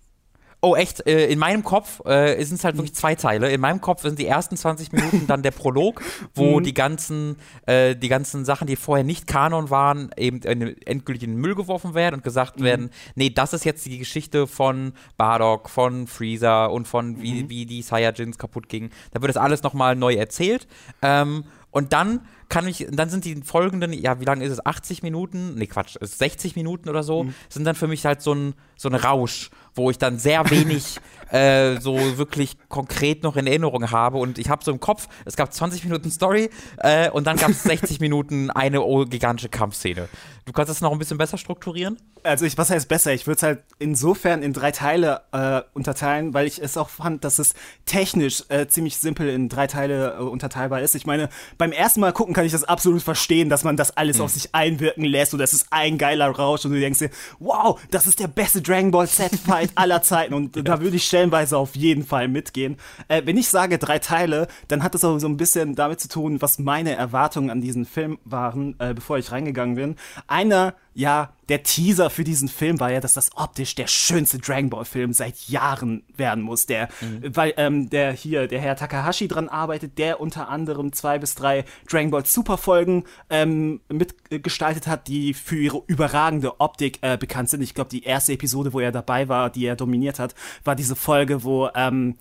Oh, 0.62 0.74
echt? 0.74 1.06
Äh, 1.06 1.26
in 1.26 1.38
meinem 1.38 1.62
Kopf 1.62 2.04
äh, 2.06 2.42
sind 2.42 2.56
es 2.56 2.64
halt 2.64 2.76
wirklich 2.76 2.94
zwei 2.94 3.14
Teile. 3.14 3.50
In 3.52 3.60
meinem 3.60 3.80
Kopf 3.80 4.02
sind 4.02 4.18
die 4.18 4.26
ersten 4.26 4.56
20 4.56 4.90
Minuten 4.92 5.26
dann 5.26 5.42
der 5.42 5.50
Prolog, 5.50 6.02
wo 6.34 6.58
mhm. 6.58 6.64
die 6.64 6.74
ganzen, 6.74 7.36
äh, 7.66 7.94
die 7.94 8.08
ganzen 8.08 8.44
Sachen, 8.44 8.66
die 8.66 8.76
vorher 8.76 9.04
nicht 9.04 9.26
Kanon 9.26 9.70
waren, 9.70 10.10
eben 10.16 10.40
endgültig 10.42 11.24
in 11.24 11.34
den 11.34 11.40
Müll 11.40 11.54
geworfen 11.54 11.94
werden 11.94 12.16
und 12.16 12.24
gesagt 12.24 12.58
mhm. 12.58 12.64
werden, 12.64 12.90
nee, 13.14 13.30
das 13.30 13.52
ist 13.52 13.64
jetzt 13.64 13.84
die 13.86 13.98
Geschichte 13.98 14.46
von 14.46 14.92
Bardock, 15.16 15.68
von 15.68 16.06
Freezer 16.06 16.72
und 16.72 16.88
von 16.88 17.20
wie, 17.20 17.44
mhm. 17.44 17.50
wie 17.50 17.66
die 17.66 17.82
Saiyajins 17.82 18.38
kaputt 18.38 18.68
gingen. 18.68 18.90
Da 19.12 19.20
wird 19.20 19.28
das 19.28 19.36
alles 19.36 19.62
nochmal 19.62 19.94
neu 19.94 20.14
erzählt. 20.14 20.66
Ähm, 21.02 21.44
und 21.70 21.92
dann 21.92 22.22
kann 22.48 22.66
ich, 22.68 22.86
dann 22.90 23.10
sind 23.10 23.24
die 23.24 23.34
folgenden, 23.42 23.92
ja, 23.92 24.20
wie 24.20 24.24
lange 24.24 24.44
ist 24.44 24.52
es? 24.52 24.64
80 24.64 25.02
Minuten? 25.02 25.56
Nee, 25.56 25.66
Quatsch, 25.66 25.96
60 26.00 26.56
Minuten 26.56 26.88
oder 26.88 27.02
so, 27.02 27.24
mhm. 27.24 27.34
sind 27.48 27.64
dann 27.64 27.74
für 27.74 27.88
mich 27.88 28.06
halt 28.06 28.22
so 28.22 28.32
ein, 28.32 28.54
so 28.76 28.88
ein 28.88 28.94
Rausch, 28.94 29.50
wo 29.76 29.90
ich 29.90 29.98
dann 29.98 30.18
sehr 30.18 30.48
wenig 30.50 30.98
äh, 31.30 31.80
so 31.80 32.18
wirklich 32.18 32.56
konkret 32.68 33.22
noch 33.22 33.36
in 33.36 33.46
Erinnerung 33.46 33.90
habe. 33.90 34.18
Und 34.18 34.38
ich 34.38 34.48
habe 34.48 34.64
so 34.64 34.70
im 34.70 34.80
Kopf, 34.80 35.08
es 35.24 35.36
gab 35.36 35.52
20 35.52 35.84
Minuten 35.84 36.10
Story 36.10 36.50
äh, 36.78 37.10
und 37.10 37.26
dann 37.26 37.36
gab 37.36 37.50
es 37.50 37.62
60 37.62 38.00
Minuten 38.00 38.50
eine 38.50 38.80
gigantische 39.06 39.48
Kampfszene. 39.48 40.08
Du 40.46 40.52
kannst 40.52 40.70
das 40.70 40.80
noch 40.80 40.92
ein 40.92 40.98
bisschen 40.98 41.18
besser 41.18 41.38
strukturieren? 41.38 41.96
Also 42.22 42.44
ich, 42.44 42.56
was 42.56 42.70
heißt 42.70 42.88
besser? 42.88 43.12
Ich 43.12 43.26
würde 43.26 43.36
es 43.36 43.42
halt 43.42 43.64
insofern 43.78 44.42
in 44.42 44.52
drei 44.52 44.70
Teile 44.70 45.22
äh, 45.32 45.62
unterteilen, 45.74 46.34
weil 46.34 46.46
ich 46.46 46.62
es 46.62 46.76
auch 46.76 46.88
fand, 46.88 47.24
dass 47.24 47.38
es 47.38 47.54
technisch 47.84 48.44
äh, 48.48 48.66
ziemlich 48.68 48.98
simpel 48.98 49.28
in 49.28 49.48
drei 49.48 49.66
Teile 49.66 50.16
äh, 50.18 50.22
unterteilbar 50.22 50.82
ist. 50.82 50.94
Ich 50.94 51.06
meine, 51.06 51.28
beim 51.58 51.72
ersten 51.72 52.00
Mal 52.00 52.12
gucken 52.12 52.32
kann 52.32 52.44
ich 52.44 52.52
das 52.52 52.64
absolut 52.64 53.02
verstehen, 53.02 53.48
dass 53.48 53.64
man 53.64 53.76
das 53.76 53.96
alles 53.96 54.18
mhm. 54.18 54.24
auf 54.24 54.30
sich 54.30 54.54
einwirken 54.54 55.04
lässt 55.04 55.34
und 55.34 55.40
das 55.40 55.52
ist 55.52 55.66
ein 55.70 55.98
geiler 55.98 56.28
Rausch 56.28 56.64
und 56.64 56.72
du 56.72 56.80
denkst 56.80 57.00
dir, 57.00 57.10
wow, 57.40 57.80
das 57.90 58.06
ist 58.06 58.20
der 58.20 58.28
beste 58.28 58.62
Dragon 58.62 58.92
Ball 58.92 59.08
Z-Fight 59.08 59.70
aller 59.74 60.02
Zeiten 60.02 60.34
und 60.34 60.56
ja. 60.56 60.62
da 60.62 60.80
würde 60.80 60.96
ich 60.96 61.06
stellenweise 61.16 61.56
auf 61.56 61.74
jeden 61.76 62.04
Fall 62.04 62.28
mitgehen. 62.28 62.76
Äh, 63.08 63.22
wenn 63.24 63.38
ich 63.38 63.48
sage 63.48 63.78
drei 63.78 63.98
Teile, 63.98 64.48
dann 64.68 64.82
hat 64.82 64.94
das 64.94 65.02
auch 65.02 65.18
so 65.18 65.26
ein 65.26 65.38
bisschen 65.38 65.74
damit 65.74 65.98
zu 65.98 66.08
tun, 66.08 66.42
was 66.42 66.58
meine 66.58 66.94
Erwartungen 66.94 67.48
an 67.48 67.62
diesen 67.62 67.86
Film 67.86 68.18
waren, 68.26 68.74
äh, 68.80 68.92
bevor 68.92 69.16
ich 69.16 69.32
reingegangen 69.32 69.76
bin 69.76 69.96
einer 70.26 70.74
ja, 70.96 71.34
der 71.50 71.62
Teaser 71.62 72.08
für 72.08 72.24
diesen 72.24 72.48
Film 72.48 72.80
war 72.80 72.90
ja, 72.90 73.00
dass 73.00 73.12
das 73.12 73.30
optisch 73.36 73.74
der 73.74 73.86
schönste 73.86 74.38
Dragon 74.38 74.70
Ball 74.70 74.86
Film 74.86 75.12
seit 75.12 75.36
Jahren 75.46 76.02
werden 76.16 76.42
muss. 76.42 76.64
Der, 76.64 76.88
mhm. 77.02 77.36
weil 77.36 77.52
ähm, 77.58 77.90
der 77.90 78.12
hier, 78.12 78.48
der 78.48 78.60
Herr 78.60 78.76
Takahashi 78.76 79.28
dran 79.28 79.50
arbeitet, 79.50 79.98
der 79.98 80.20
unter 80.20 80.48
anderem 80.48 80.94
zwei 80.94 81.18
bis 81.18 81.34
drei 81.34 81.66
Dragon 81.86 82.10
Ball 82.10 82.24
Super 82.24 82.56
Folgen 82.56 83.04
ähm, 83.28 83.80
mitgestaltet 83.90 84.86
hat, 84.86 85.06
die 85.06 85.34
für 85.34 85.58
ihre 85.58 85.82
überragende 85.86 86.60
Optik 86.60 86.98
äh, 87.02 87.18
bekannt 87.18 87.50
sind. 87.50 87.60
Ich 87.60 87.74
glaube, 87.74 87.90
die 87.90 88.04
erste 88.04 88.32
Episode, 88.32 88.72
wo 88.72 88.80
er 88.80 88.90
dabei 88.90 89.28
war, 89.28 89.50
die 89.50 89.66
er 89.66 89.76
dominiert 89.76 90.18
hat, 90.18 90.34
war 90.64 90.76
diese 90.76 90.96
Folge, 90.96 91.44
wo 91.44 91.68
ähm, 91.74 92.16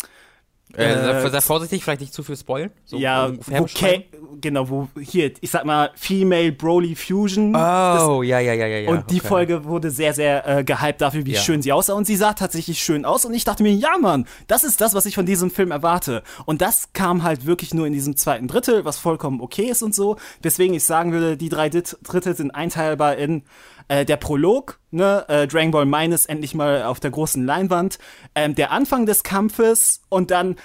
äh, 0.74 1.30
sehr 1.30 1.42
vorsichtig, 1.42 1.84
vielleicht 1.84 2.02
nicht 2.02 2.14
zu 2.14 2.24
viel 2.24 2.36
spoilen. 2.36 2.72
So 2.86 2.98
ja, 2.98 3.32
okay, 3.52 4.08
genau, 4.42 4.70
wo 4.70 4.90
hier, 5.00 5.32
ich 5.40 5.52
sag 5.52 5.64
mal, 5.64 5.92
Female 5.96 6.52
Broly 6.52 6.96
Fusion. 6.96 7.56
Oh, 7.56 8.22
das, 8.22 8.28
ja, 8.28 8.40
ja, 8.40 8.54
ja, 8.54 8.68
ja. 8.68 8.90
Und 8.90 9.10
die 9.10 9.20
okay. 9.20 9.28
Folge 9.28 9.66
wurde 9.66 9.92
sehr, 9.92 10.14
sehr 10.14 10.48
äh, 10.48 10.64
gehypt 10.64 11.02
dafür, 11.02 11.26
wie 11.26 11.34
ja. 11.34 11.42
schön 11.42 11.62
sie 11.62 11.72
aussah. 11.72 11.94
Und 11.94 12.06
sie 12.08 12.16
sah 12.16 12.34
tatsächlich 12.34 12.80
schön 12.80 13.06
aus. 13.06 13.26
Und 13.26 13.34
ich 13.34 13.44
dachte 13.44 13.64
mir, 13.64 13.74
ja, 13.74 13.98
Mann, 14.00 14.26
das 14.48 14.64
ist 14.64 14.82
das, 14.82 14.94
was 14.94 15.06
ich 15.06 15.16
von 15.16 15.26
diesem 15.26 15.52
Film 15.52 15.72
erwarte. 15.72 16.24
Und 16.46 16.62
das 16.62 16.90
kam 16.94 17.24
halt 17.24 17.46
wirklich 17.46 17.74
nur 17.74 17.88
in 17.88 17.94
diesem 17.94 18.18
zweiten 18.18 18.48
Drittel, 18.48 18.86
was 18.86 18.98
vollkommen 18.98 19.42
okay 19.42 19.66
ist 19.66 19.84
und 19.84 19.96
so. 19.96 20.18
Deswegen 20.44 20.74
ich 20.74 20.84
sagen 20.84 21.12
würde, 21.14 21.38
die 21.38 21.50
drei 21.50 21.70
Drittel 21.70 22.36
sind 22.36 22.52
einteilbar 22.52 23.16
in 23.16 23.44
äh, 23.88 24.06
der 24.06 24.18
Prolog, 24.18 24.80
ne, 24.92 25.26
äh, 25.28 25.48
Dragon 25.48 25.72
Ball 25.72 25.86
Minus 25.86 26.26
endlich 26.26 26.54
mal 26.56 26.84
auf 26.84 27.00
der 27.00 27.12
großen 27.12 27.46
Leinwand, 27.46 28.00
ähm, 28.34 28.56
der 28.56 28.72
Anfang 28.72 29.06
des 29.06 29.24
Kampfes 29.24 30.02
und 30.10 30.32
dann 30.32 30.56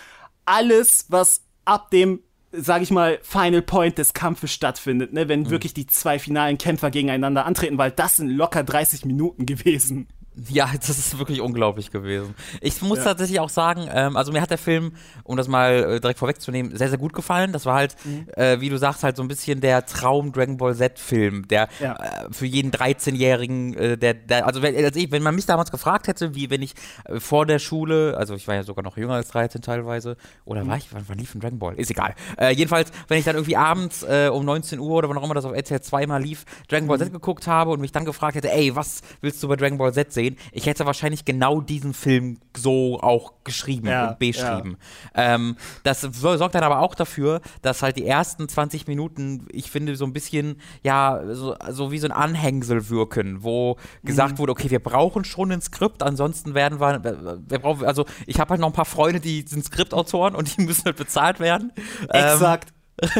alles, 0.44 1.06
was 1.08 1.42
ab 1.64 1.90
dem 1.90 2.20
sag 2.52 2.82
ich 2.82 2.90
mal, 2.90 3.20
Final 3.22 3.62
Point 3.62 3.98
des 3.98 4.12
Kampfes 4.12 4.52
stattfindet, 4.52 5.12
ne, 5.12 5.28
wenn 5.28 5.42
mhm. 5.42 5.50
wirklich 5.50 5.72
die 5.72 5.86
zwei 5.86 6.18
finalen 6.18 6.58
Kämpfer 6.58 6.90
gegeneinander 6.90 7.46
antreten, 7.46 7.78
weil 7.78 7.92
das 7.92 8.16
sind 8.16 8.28
locker 8.28 8.64
30 8.64 9.04
Minuten 9.04 9.46
gewesen. 9.46 10.08
Ja, 10.48 10.70
das 10.74 10.88
ist 10.88 11.18
wirklich 11.18 11.40
unglaublich 11.40 11.90
gewesen. 11.90 12.34
Ich 12.60 12.80
muss 12.82 12.98
ja. 12.98 13.04
tatsächlich 13.04 13.40
auch 13.40 13.48
sagen, 13.48 13.88
ähm, 13.92 14.16
also 14.16 14.32
mir 14.32 14.40
hat 14.40 14.50
der 14.50 14.58
Film, 14.58 14.92
um 15.24 15.36
das 15.36 15.48
mal 15.48 15.96
äh, 15.96 16.00
direkt 16.00 16.18
vorwegzunehmen, 16.18 16.76
sehr, 16.76 16.88
sehr 16.88 16.98
gut 16.98 17.12
gefallen. 17.12 17.52
Das 17.52 17.66
war 17.66 17.74
halt, 17.74 17.96
mhm. 18.04 18.26
äh, 18.36 18.60
wie 18.60 18.68
du 18.68 18.78
sagst, 18.78 19.02
halt 19.02 19.16
so 19.16 19.22
ein 19.22 19.28
bisschen 19.28 19.60
der 19.60 19.84
Traum 19.86 20.32
Dragon 20.32 20.56
Ball 20.56 20.74
Z-Film, 20.74 21.48
der 21.48 21.68
ja. 21.80 21.96
äh, 21.96 22.32
für 22.32 22.46
jeden 22.46 22.70
13-Jährigen, 22.70 23.74
äh, 23.74 23.98
der, 23.98 24.14
der, 24.14 24.46
also 24.46 24.62
wenn, 24.62 24.76
also 24.76 24.98
ich, 24.98 25.10
wenn 25.10 25.22
man 25.22 25.34
mich 25.34 25.46
damals 25.46 25.70
gefragt 25.70 26.08
hätte, 26.08 26.34
wie 26.34 26.50
wenn 26.50 26.62
ich 26.62 26.74
äh, 27.04 27.20
vor 27.20 27.46
der 27.46 27.58
Schule, 27.58 28.16
also 28.16 28.34
ich 28.34 28.46
war 28.48 28.54
ja 28.54 28.62
sogar 28.62 28.84
noch 28.84 28.96
jünger 28.96 29.14
als 29.14 29.28
13 29.28 29.62
teilweise, 29.62 30.16
oder 30.44 30.64
mhm. 30.64 30.68
war 30.68 30.76
ich, 30.76 30.92
wann, 30.92 31.04
wann 31.08 31.18
lief 31.18 31.34
ein 31.34 31.40
Dragon 31.40 31.58
Ball? 31.58 31.74
Ist 31.74 31.90
egal. 31.90 32.14
Äh, 32.38 32.54
jedenfalls, 32.54 32.90
wenn 33.08 33.18
ich 33.18 33.24
dann 33.24 33.36
irgendwie 33.36 33.56
abends 33.56 34.04
um 34.30 34.44
19 34.44 34.78
Uhr 34.78 34.90
oder 34.90 35.08
wann 35.08 35.18
auch 35.18 35.24
immer 35.24 35.34
das 35.34 35.44
auf 35.44 35.52
RTL 35.52 35.80
2 35.80 36.06
mal 36.06 36.22
lief, 36.22 36.44
Dragon 36.68 36.88
Ball 36.88 36.98
mhm. 36.98 37.04
Z 37.04 37.12
geguckt 37.12 37.46
habe 37.46 37.70
und 37.70 37.80
mich 37.80 37.92
dann 37.92 38.04
gefragt 38.04 38.36
hätte, 38.36 38.50
ey, 38.50 38.74
was 38.74 39.02
willst 39.20 39.42
du 39.42 39.48
bei 39.48 39.56
Dragon 39.56 39.78
Ball 39.78 39.92
Z 39.92 40.12
sehen? 40.12 40.29
Sehen. 40.30 40.36
Ich 40.52 40.66
hätte 40.66 40.86
wahrscheinlich 40.86 41.24
genau 41.24 41.60
diesen 41.60 41.94
Film 41.94 42.38
so 42.56 43.00
auch 43.00 43.34
geschrieben 43.44 43.88
ja, 43.88 44.10
und 44.10 44.18
beschrieben. 44.18 44.76
Ja. 45.16 45.34
Ähm, 45.34 45.56
das 45.82 46.00
sorgt 46.00 46.54
dann 46.54 46.62
aber 46.62 46.80
auch 46.80 46.94
dafür, 46.94 47.40
dass 47.62 47.82
halt 47.82 47.96
die 47.96 48.06
ersten 48.06 48.48
20 48.48 48.86
Minuten, 48.86 49.46
ich 49.50 49.70
finde, 49.70 49.96
so 49.96 50.04
ein 50.04 50.12
bisschen, 50.12 50.56
ja, 50.82 51.20
so, 51.32 51.54
so 51.70 51.92
wie 51.92 51.98
so 51.98 52.06
ein 52.06 52.12
Anhängsel 52.12 52.88
wirken, 52.88 53.42
wo 53.42 53.76
gesagt 54.02 54.34
mhm. 54.34 54.38
wurde, 54.38 54.52
okay, 54.52 54.70
wir 54.70 54.80
brauchen 54.80 55.24
schon 55.24 55.52
ein 55.52 55.60
Skript, 55.60 56.02
ansonsten 56.02 56.54
werden 56.54 56.80
wir, 56.80 57.02
wir 57.46 57.58
brauchen, 57.58 57.84
also 57.84 58.04
ich 58.26 58.40
habe 58.40 58.50
halt 58.50 58.60
noch 58.60 58.68
ein 58.68 58.74
paar 58.74 58.84
Freunde, 58.84 59.20
die 59.20 59.44
sind 59.46 59.64
Skriptautoren 59.64 60.34
und 60.34 60.56
die 60.56 60.62
müssen 60.64 60.84
halt 60.84 60.96
bezahlt 60.96 61.40
werden. 61.40 61.72
Exakt. 62.08 62.70
Ähm, 62.70 62.76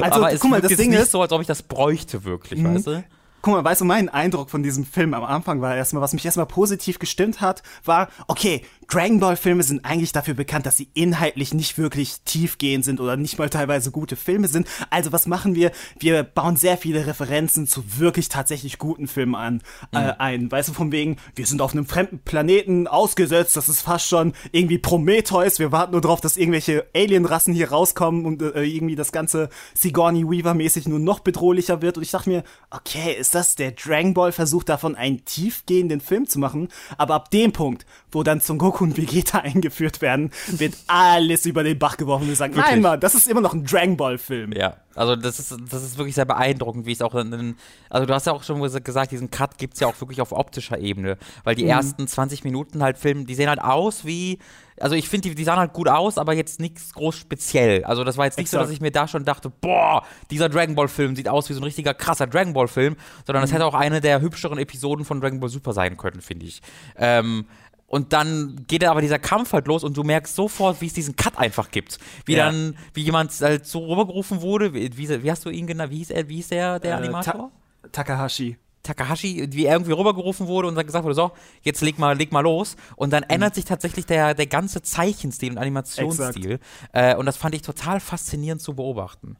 also, 0.00 0.24
aber 0.24 0.34
guck 0.36 0.50
mal, 0.50 0.60
das 0.60 0.74
Ding 0.76 0.90
nicht 0.90 1.00
ist 1.00 1.10
so, 1.10 1.20
als 1.20 1.32
ob 1.32 1.40
ich 1.42 1.46
das 1.46 1.62
bräuchte 1.62 2.24
wirklich, 2.24 2.60
mhm. 2.60 2.74
weißt 2.74 2.86
du? 2.86 3.04
Guck 3.42 3.54
mal, 3.54 3.64
weißt 3.64 3.80
du, 3.80 3.84
mein 3.84 4.08
Eindruck 4.08 4.50
von 4.50 4.62
diesem 4.62 4.84
Film 4.84 5.14
am 5.14 5.24
Anfang 5.24 5.60
war 5.60 5.76
erstmal, 5.76 6.02
was 6.02 6.12
mich 6.12 6.24
erstmal 6.24 6.46
positiv 6.46 6.98
gestimmt 6.98 7.40
hat, 7.40 7.62
war, 7.84 8.08
okay, 8.26 8.62
Dragon 8.88 9.20
Ball 9.20 9.36
Filme 9.36 9.62
sind 9.62 9.84
eigentlich 9.84 10.12
dafür 10.12 10.32
bekannt, 10.32 10.64
dass 10.64 10.78
sie 10.78 10.88
inhaltlich 10.94 11.52
nicht 11.52 11.76
wirklich 11.76 12.22
tiefgehend 12.24 12.86
sind 12.86 13.00
oder 13.00 13.18
nicht 13.18 13.38
mal 13.38 13.50
teilweise 13.50 13.90
gute 13.90 14.16
Filme 14.16 14.48
sind. 14.48 14.66
Also 14.88 15.12
was 15.12 15.26
machen 15.26 15.54
wir? 15.54 15.72
Wir 15.98 16.22
bauen 16.22 16.56
sehr 16.56 16.78
viele 16.78 17.06
Referenzen 17.06 17.66
zu 17.66 17.98
wirklich 17.98 18.30
tatsächlich 18.30 18.78
guten 18.78 19.06
Filmen 19.06 19.34
an, 19.34 19.62
äh, 19.92 20.00
mhm. 20.00 20.12
ein. 20.18 20.52
Weißt 20.52 20.70
du, 20.70 20.72
von 20.72 20.90
wegen, 20.90 21.18
wir 21.34 21.44
sind 21.44 21.60
auf 21.60 21.72
einem 21.72 21.84
fremden 21.84 22.20
Planeten 22.20 22.86
ausgesetzt, 22.86 23.56
das 23.56 23.68
ist 23.68 23.82
fast 23.82 24.08
schon 24.08 24.32
irgendwie 24.52 24.78
Prometheus, 24.78 25.58
wir 25.58 25.70
warten 25.70 25.92
nur 25.92 26.00
drauf, 26.00 26.22
dass 26.22 26.38
irgendwelche 26.38 26.86
Alienrassen 26.94 27.52
hier 27.52 27.68
rauskommen 27.70 28.24
und 28.24 28.40
äh, 28.40 28.62
irgendwie 28.62 28.96
das 28.96 29.12
ganze 29.12 29.50
Sigourney 29.74 30.24
Weaver 30.24 30.54
mäßig 30.54 30.88
nur 30.88 30.98
noch 30.98 31.20
bedrohlicher 31.20 31.82
wird. 31.82 31.98
Und 31.98 32.04
ich 32.04 32.10
dachte 32.10 32.30
mir, 32.30 32.42
okay, 32.70 33.12
ist 33.12 33.34
das 33.34 33.54
der 33.54 33.72
Dragon 33.72 34.14
Ball 34.14 34.32
Versuch 34.32 34.64
davon, 34.64 34.96
einen 34.96 35.26
tiefgehenden 35.26 36.00
Film 36.00 36.26
zu 36.26 36.38
machen? 36.38 36.68
Aber 36.96 37.16
ab 37.16 37.30
dem 37.30 37.52
Punkt, 37.52 37.84
wo 38.10 38.22
dann 38.22 38.40
Son 38.40 38.58
Goku 38.58 38.84
und 38.84 38.96
Vegeta 38.96 39.38
eingeführt 39.42 40.00
werden, 40.00 40.30
wird 40.48 40.74
alles 40.86 41.46
über 41.46 41.62
den 41.62 41.78
Bach 41.78 41.96
geworfen 41.96 42.24
und 42.24 42.28
wir 42.30 42.36
sagen, 42.36 42.54
wirklich? 42.54 42.74
nein, 42.74 42.82
Mann, 42.82 43.00
das 43.00 43.14
ist 43.14 43.28
immer 43.28 43.40
noch 43.40 43.54
ein 43.54 43.64
Dragon 43.64 43.96
Ball 43.96 44.18
Film. 44.18 44.52
Ja, 44.52 44.76
also 44.94 45.16
das 45.16 45.38
ist, 45.38 45.56
das 45.70 45.82
ist 45.82 45.98
wirklich 45.98 46.14
sehr 46.14 46.24
beeindruckend, 46.24 46.86
wie 46.86 46.92
es 46.92 47.02
auch 47.02 47.14
in, 47.14 47.56
also 47.90 48.06
du 48.06 48.14
hast 48.14 48.26
ja 48.26 48.32
auch 48.32 48.42
schon 48.42 48.60
gesagt, 48.60 49.12
diesen 49.12 49.30
Cut 49.30 49.58
gibt 49.58 49.74
es 49.74 49.80
ja 49.80 49.86
auch 49.86 50.00
wirklich 50.00 50.20
auf 50.20 50.32
optischer 50.32 50.78
Ebene, 50.78 51.18
weil 51.44 51.54
die 51.54 51.64
mhm. 51.64 51.70
ersten 51.70 52.06
20 52.06 52.44
Minuten 52.44 52.82
halt 52.82 52.98
filmen, 52.98 53.26
die 53.26 53.34
sehen 53.34 53.48
halt 53.48 53.60
aus 53.60 54.04
wie 54.04 54.38
also 54.80 54.94
ich 54.94 55.08
finde, 55.08 55.28
die, 55.28 55.34
die 55.34 55.44
sahen 55.44 55.58
halt 55.58 55.72
gut 55.72 55.88
aus, 55.88 56.18
aber 56.18 56.34
jetzt 56.34 56.60
nichts 56.60 56.92
groß 56.94 57.16
speziell. 57.16 57.84
Also 57.84 58.04
das 58.04 58.16
war 58.16 58.24
jetzt 58.24 58.38
nicht 58.38 58.46
Exakt. 58.46 58.62
so, 58.62 58.66
dass 58.66 58.72
ich 58.72 58.80
mir 58.80 58.90
da 58.90 59.08
schon 59.08 59.24
dachte, 59.24 59.50
boah, 59.50 60.04
dieser 60.30 60.48
Dragon 60.48 60.74
Ball 60.74 60.88
Film 60.88 61.16
sieht 61.16 61.28
aus 61.28 61.48
wie 61.48 61.54
so 61.54 61.60
ein 61.60 61.64
richtiger 61.64 61.94
krasser 61.94 62.26
Dragon 62.26 62.52
Ball 62.52 62.68
Film, 62.68 62.96
sondern 63.26 63.44
es 63.44 63.50
mhm. 63.50 63.54
hätte 63.54 63.66
auch 63.66 63.74
eine 63.74 64.00
der 64.00 64.20
hübscheren 64.20 64.58
Episoden 64.58 65.04
von 65.04 65.20
Dragon 65.20 65.40
Ball 65.40 65.48
Super 65.48 65.72
sein 65.72 65.96
können, 65.96 66.20
finde 66.20 66.46
ich. 66.46 66.60
Ähm, 66.96 67.46
und 67.88 68.12
dann 68.12 68.64
geht 68.68 68.84
aber 68.84 69.00
dieser 69.00 69.18
Kampf 69.18 69.54
halt 69.54 69.66
los 69.66 69.82
und 69.82 69.96
du 69.96 70.04
merkst 70.04 70.36
sofort, 70.36 70.82
wie 70.82 70.86
es 70.86 70.92
diesen 70.92 71.16
Cut 71.16 71.38
einfach 71.38 71.70
gibt. 71.70 71.98
Wie 72.26 72.34
ja. 72.34 72.44
dann, 72.44 72.76
wie 72.92 73.02
jemand 73.02 73.32
halt 73.40 73.66
so 73.66 73.86
rübergerufen 73.86 74.42
wurde. 74.42 74.74
Wie, 74.74 75.22
wie, 75.22 75.30
hast 75.30 75.46
du 75.46 75.50
ihn 75.50 75.66
genannt? 75.66 75.90
Wie 75.90 75.96
hieß 75.96 76.10
er, 76.10 76.28
wie 76.28 76.36
hieß 76.36 76.48
der, 76.48 76.78
der 76.80 76.92
äh, 76.92 76.94
Animator? 76.94 77.50
Ta 77.82 77.88
Takahashi. 78.04 78.58
Takahashi, 78.82 79.48
wie 79.52 79.64
er 79.64 79.72
irgendwie 79.72 79.92
rübergerufen 79.92 80.46
wurde 80.46 80.68
und 80.68 80.74
dann 80.74 80.84
gesagt 80.84 81.02
wurde, 81.02 81.14
so, 81.14 81.32
jetzt 81.62 81.80
leg 81.80 81.98
mal, 81.98 82.16
leg 82.16 82.30
mal 82.30 82.42
los. 82.42 82.76
Und 82.94 83.10
dann 83.10 83.22
mhm. 83.22 83.30
ändert 83.30 83.54
sich 83.54 83.64
tatsächlich 83.64 84.04
der, 84.04 84.34
der 84.34 84.46
ganze 84.46 84.82
Zeichenstil 84.82 85.52
und 85.52 85.58
Animationsstil. 85.58 86.60
Äh, 86.92 87.16
und 87.16 87.24
das 87.24 87.38
fand 87.38 87.54
ich 87.54 87.62
total 87.62 88.00
faszinierend 88.00 88.60
zu 88.60 88.74
beobachten. 88.74 89.36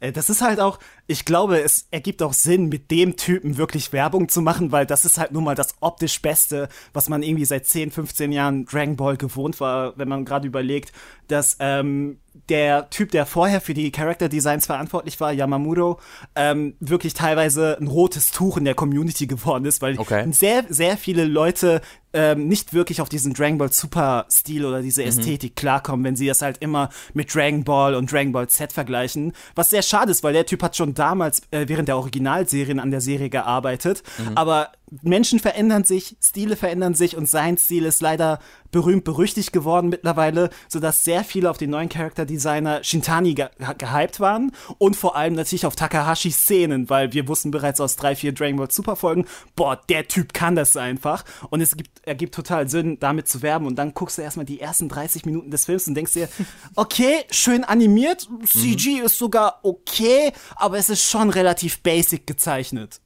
Äh, 0.00 0.12
das 0.12 0.30
ist 0.30 0.40
halt 0.40 0.58
auch, 0.58 0.78
ich 1.10 1.24
glaube, 1.24 1.60
es 1.60 1.88
ergibt 1.90 2.22
auch 2.22 2.32
Sinn, 2.32 2.68
mit 2.68 2.92
dem 2.92 3.16
Typen 3.16 3.56
wirklich 3.56 3.92
Werbung 3.92 4.28
zu 4.28 4.42
machen, 4.42 4.70
weil 4.70 4.86
das 4.86 5.04
ist 5.04 5.18
halt 5.18 5.32
nun 5.32 5.42
mal 5.42 5.56
das 5.56 5.74
optisch 5.80 6.22
Beste, 6.22 6.68
was 6.92 7.08
man 7.08 7.24
irgendwie 7.24 7.44
seit 7.44 7.66
10, 7.66 7.90
15 7.90 8.30
Jahren 8.30 8.64
Dragon 8.64 8.94
Ball 8.94 9.16
gewohnt 9.16 9.58
war, 9.58 9.98
wenn 9.98 10.08
man 10.08 10.24
gerade 10.24 10.46
überlegt, 10.46 10.92
dass 11.26 11.56
ähm, 11.58 12.18
der 12.48 12.90
Typ, 12.90 13.10
der 13.10 13.26
vorher 13.26 13.60
für 13.60 13.74
die 13.74 13.90
Character 13.90 14.28
Designs 14.28 14.66
verantwortlich 14.66 15.20
war, 15.20 15.32
Yamamoto, 15.32 15.98
ähm, 16.36 16.74
wirklich 16.80 17.14
teilweise 17.14 17.76
ein 17.80 17.88
rotes 17.88 18.30
Tuch 18.30 18.56
in 18.56 18.64
der 18.64 18.74
Community 18.74 19.26
geworden 19.26 19.64
ist, 19.64 19.82
weil 19.82 19.98
okay. 19.98 20.30
sehr, 20.32 20.64
sehr 20.68 20.96
viele 20.96 21.24
Leute 21.24 21.80
ähm, 22.12 22.48
nicht 22.48 22.72
wirklich 22.72 23.00
auf 23.00 23.08
diesen 23.08 23.34
Dragon 23.34 23.58
Ball 23.58 23.72
Super 23.72 24.26
Stil 24.30 24.64
oder 24.64 24.82
diese 24.82 25.02
mhm. 25.02 25.08
Ästhetik 25.08 25.52
mhm. 25.52 25.54
klarkommen, 25.54 26.04
wenn 26.04 26.16
sie 26.16 26.26
das 26.26 26.42
halt 26.42 26.58
immer 26.58 26.90
mit 27.14 27.32
Dragon 27.32 27.62
Ball 27.62 27.94
und 27.94 28.10
Dragon 28.10 28.32
Ball 28.32 28.48
Z 28.48 28.72
vergleichen. 28.72 29.32
Was 29.54 29.70
sehr 29.70 29.82
schade 29.82 30.10
ist, 30.10 30.24
weil 30.24 30.32
der 30.32 30.46
Typ 30.46 30.62
hat 30.62 30.76
schon 30.76 30.94
damals 31.00 31.42
äh, 31.50 31.64
während 31.66 31.88
der 31.88 31.96
Originalserien 31.96 32.78
an 32.78 32.90
der 32.90 33.00
Serie 33.00 33.30
gearbeitet, 33.30 34.02
mhm. 34.18 34.36
aber 34.36 34.70
Menschen 35.02 35.38
verändern 35.38 35.84
sich, 35.84 36.16
Stile 36.22 36.56
verändern 36.56 36.94
sich 36.94 37.16
und 37.16 37.28
sein 37.28 37.56
Stil 37.56 37.84
ist 37.84 38.00
leider 38.00 38.40
berühmt 38.70 39.04
berüchtigt 39.04 39.52
geworden 39.52 39.88
mittlerweile, 39.88 40.50
sodass 40.68 41.04
sehr 41.04 41.24
viele 41.24 41.50
auf 41.50 41.58
den 41.58 41.70
neuen 41.70 41.88
Charakterdesigner 41.88 42.84
Shintani 42.84 43.34
ge 43.34 43.48
gehypt 43.78 44.20
waren 44.20 44.52
und 44.78 44.96
vor 44.96 45.16
allem 45.16 45.34
natürlich 45.34 45.66
auf 45.66 45.76
Takahashis 45.76 46.38
Szenen, 46.38 46.88
weil 46.88 47.12
wir 47.12 47.28
wussten 47.28 47.50
bereits 47.50 47.80
aus 47.80 47.96
drei, 47.96 48.14
vier 48.14 48.32
Dragon 48.32 48.56
Ball 48.56 48.70
Super 48.70 48.96
Folgen, 48.96 49.26
boah, 49.56 49.80
der 49.88 50.08
Typ 50.08 50.32
kann 50.32 50.56
das 50.56 50.76
einfach 50.76 51.24
und 51.50 51.60
es 51.60 51.76
gibt, 51.76 52.06
ergibt 52.06 52.34
total 52.34 52.68
Sinn, 52.68 52.98
damit 53.00 53.28
zu 53.28 53.42
werben 53.42 53.66
und 53.66 53.76
dann 53.76 53.94
guckst 53.94 54.18
du 54.18 54.22
erstmal 54.22 54.46
die 54.46 54.60
ersten 54.60 54.88
30 54.88 55.24
Minuten 55.24 55.50
des 55.50 55.66
Films 55.66 55.88
und 55.88 55.94
denkst 55.94 56.12
dir, 56.12 56.28
okay, 56.76 57.24
schön 57.30 57.64
animiert, 57.64 58.28
CG 58.46 59.00
mhm. 59.00 59.06
ist 59.06 59.18
sogar 59.18 59.60
okay, 59.62 60.32
aber 60.56 60.78
es 60.78 60.88
ist 60.88 61.08
schon 61.08 61.30
relativ 61.30 61.82
basic 61.82 62.26
gezeichnet. 62.26 63.00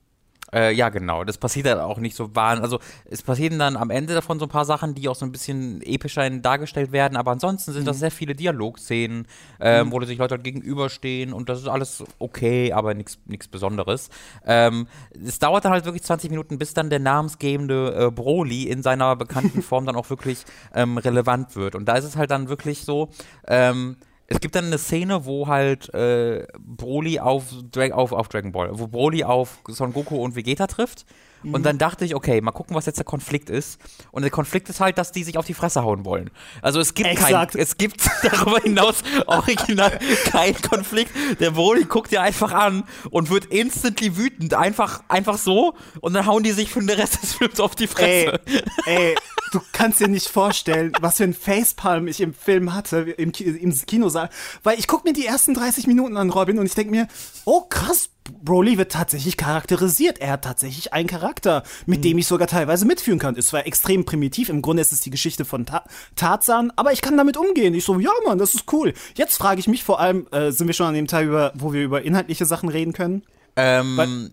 Äh, 0.55 0.73
ja, 0.73 0.89
genau. 0.89 1.25
Das 1.25 1.37
passiert 1.37 1.67
dann 1.67 1.81
auch 1.81 1.99
nicht 1.99 2.15
so 2.15 2.35
wahnsinnig. 2.35 2.65
Also 2.65 2.79
es 3.11 3.23
passieren 3.23 3.59
dann 3.59 3.77
am 3.77 3.91
Ende 3.91 4.15
davon 4.15 4.39
so 4.39 4.47
ein 4.47 4.51
paar 4.51 4.65
Sachen, 4.65 4.95
die 4.95 5.09
auch 5.09 5.17
so 5.17 5.27
ein 5.27 5.33
bisschen 5.33 5.83
epischer 5.83 6.29
dargestellt 6.31 6.93
werden, 6.93 7.17
aber 7.17 7.33
ansonsten 7.33 7.73
sind 7.73 7.83
mhm. 7.83 7.87
das 7.87 7.99
sehr 7.99 8.11
viele 8.11 8.35
Dialogszenen, 8.35 9.27
äh, 9.61 9.83
mhm. 9.83 9.93
wo 9.93 10.01
sich 10.05 10.19
Leute 10.19 10.35
halt 10.37 10.45
gegenüberstehen 10.45 11.33
und 11.33 11.49
das 11.49 11.61
ist 11.61 11.69
alles 11.69 12.05
okay, 12.19 12.73
aber 12.73 12.95
nichts 12.95 13.49
Besonderes. 13.51 14.11
Ähm, 14.47 14.87
es 15.13 15.39
dauert 15.39 15.65
dann 15.65 15.73
halt 15.73 15.85
wirklich 15.85 16.03
20 16.03 16.31
Minuten, 16.31 16.59
bis 16.59 16.75
dann 16.75 16.91
der 16.91 17.01
namensgebende 17.01 18.07
äh, 18.07 18.11
Broly 18.11 18.65
in 18.65 18.83
seiner 18.83 19.17
bekannten 19.17 19.63
Form 19.63 19.87
dann 19.87 19.97
auch 19.97 20.09
wirklich 20.11 20.45
ähm, 20.75 20.99
relevant 20.99 21.57
wird. 21.57 21.75
Und 21.75 21.87
da 21.87 21.97
ist 21.97 22.05
es 22.05 22.17
halt 22.17 22.31
dann 22.31 22.49
wirklich 22.49 22.85
so, 22.85 23.11
ähm, 23.49 23.97
es 24.27 24.41
gibt 24.41 24.55
dann 24.55 24.67
eine 24.67 24.79
Szene, 24.79 25.27
wo 25.27 25.49
halt 25.49 25.93
äh, 25.95 26.47
Broly 26.59 27.21
auf, 27.21 27.45
Dra 27.71 27.89
auf, 27.95 28.13
auf 28.13 28.29
Dragon 28.29 28.53
Ball, 28.53 28.71
wo 28.73 28.87
Broly 28.87 29.25
auf 29.25 29.59
Son 29.69 29.93
Goku 29.93 30.17
und 30.17 30.37
Vegeta 30.37 30.67
trifft 30.67 31.05
Und 31.53 31.65
dann 31.65 31.79
dachte 31.79 32.05
ich, 32.05 32.15
okay, 32.15 32.41
mal 32.41 32.53
gucken, 32.53 32.75
was 32.77 32.87
jetzt 32.87 32.97
der 32.97 33.05
Konflikt 33.05 33.51
ist. 33.51 33.79
Und 34.11 34.23
der 34.23 34.31
Konflikt 34.31 34.69
ist 34.69 34.81
halt, 34.81 34.99
dass 34.99 35.13
die 35.13 35.25
sich 35.25 35.39
auf 35.39 35.47
die 35.47 35.55
Fresse 35.55 35.83
hauen 35.83 36.05
wollen. 36.05 36.31
Also 36.63 36.81
es 36.81 36.95
gibt 36.95 37.17
kein, 37.17 37.49
es 37.55 37.77
gibt 37.77 38.09
darüber 38.23 38.59
hinaus 38.59 39.03
original 39.27 39.99
keinen 40.31 40.61
Konflikt. 40.63 41.11
Der 41.41 41.53
Broly 41.53 41.85
guckt 41.85 42.13
dir 42.13 42.23
einfach 42.23 42.53
an 42.53 42.85
und 43.11 43.31
wird 43.31 43.47
instantly 43.47 44.17
wütend. 44.17 44.55
Einfach, 44.55 45.03
einfach 45.09 45.39
so. 45.39 45.75
Und 46.01 46.15
dann 46.15 46.27
hauen 46.27 46.43
die 46.43 46.53
sich 46.53 46.71
für 46.71 46.81
den 46.81 46.91
Rest 46.91 47.23
des 47.23 47.35
Films 47.35 47.61
auf 47.61 47.75
die 47.75 47.87
Fresse. 47.87 48.41
Ey, 48.87 49.11
ey 49.11 49.15
du 49.55 49.61
kannst 49.73 50.01
dir 50.01 50.09
nicht 50.09 50.29
vorstellen, 50.29 50.93
was 51.01 51.19
für 51.19 51.25
ein 51.25 51.35
Facepalm 51.35 52.09
ich 52.09 52.21
im 52.21 52.35
Film 52.35 52.75
hatte, 52.75 52.99
im, 52.99 53.31
im 53.31 53.87
Kinosaal. 53.87 54.29
Weil 54.63 54.79
ich 54.79 54.89
gucke 54.89 55.07
mir 55.09 55.15
die 55.15 55.27
ersten 55.27 55.55
30 55.55 55.87
Minuten 55.87 56.17
an, 56.17 56.31
Robin, 56.31 56.59
und 56.59 56.67
ich 56.67 56.75
denke 56.75 56.91
mir, 56.91 57.09
oh 57.45 57.63
krass, 57.63 58.11
Broly 58.43 58.79
wird 58.79 58.93
tatsächlich 58.93 59.37
charakterisiert. 59.37 60.19
Er 60.19 60.33
hat 60.33 60.45
tatsächlich 60.45 60.93
einen 60.93 61.09
Charakter, 61.09 61.63
mit 61.87 61.99
mhm. 61.99 62.03
dem 62.03 62.19
ich 62.19 62.27
sogar 62.27 62.49
teilweise 62.49 62.87
mitführen 62.87 63.19
kann. 63.19 63.37
Es 63.37 63.53
war 63.53 63.67
extrem 63.67 64.05
primitiv. 64.05 64.49
Im 64.49 64.63
Grunde 64.63 64.81
ist 64.81 64.93
es 64.93 65.01
die 65.01 65.11
Geschichte 65.11 65.45
von 65.45 65.67
Ta 65.67 65.85
Tarzan, 66.17 66.73
aber 66.77 66.93
ich 66.93 67.03
kann 67.03 67.17
damit 67.17 67.37
umgehen. 67.37 67.75
Ich 67.75 67.85
so, 67.85 67.99
ja, 67.99 68.11
Mann, 68.27 68.39
das 68.39 68.55
ist 68.55 68.73
cool. 68.73 68.95
Jetzt 69.15 69.37
frage 69.37 69.61
ich 69.61 69.69
mich 69.69 69.85
vor 69.85 70.01
allem, 70.01 70.27
äh, 70.31 70.53
sind 70.53 70.67
wir 70.67 70.75
schon 70.75 70.87
an 70.87 70.95
dem 70.95 71.07
Teil, 71.07 71.27
über, 71.27 71.53
wo 71.55 71.73
wir 71.73 71.83
über 71.83 72.03
inhaltliche 72.03 72.47
Sachen 72.47 72.69
reden 72.69 72.93
können? 72.93 73.23
Ähm, 73.57 73.97
Weil, 73.97 74.31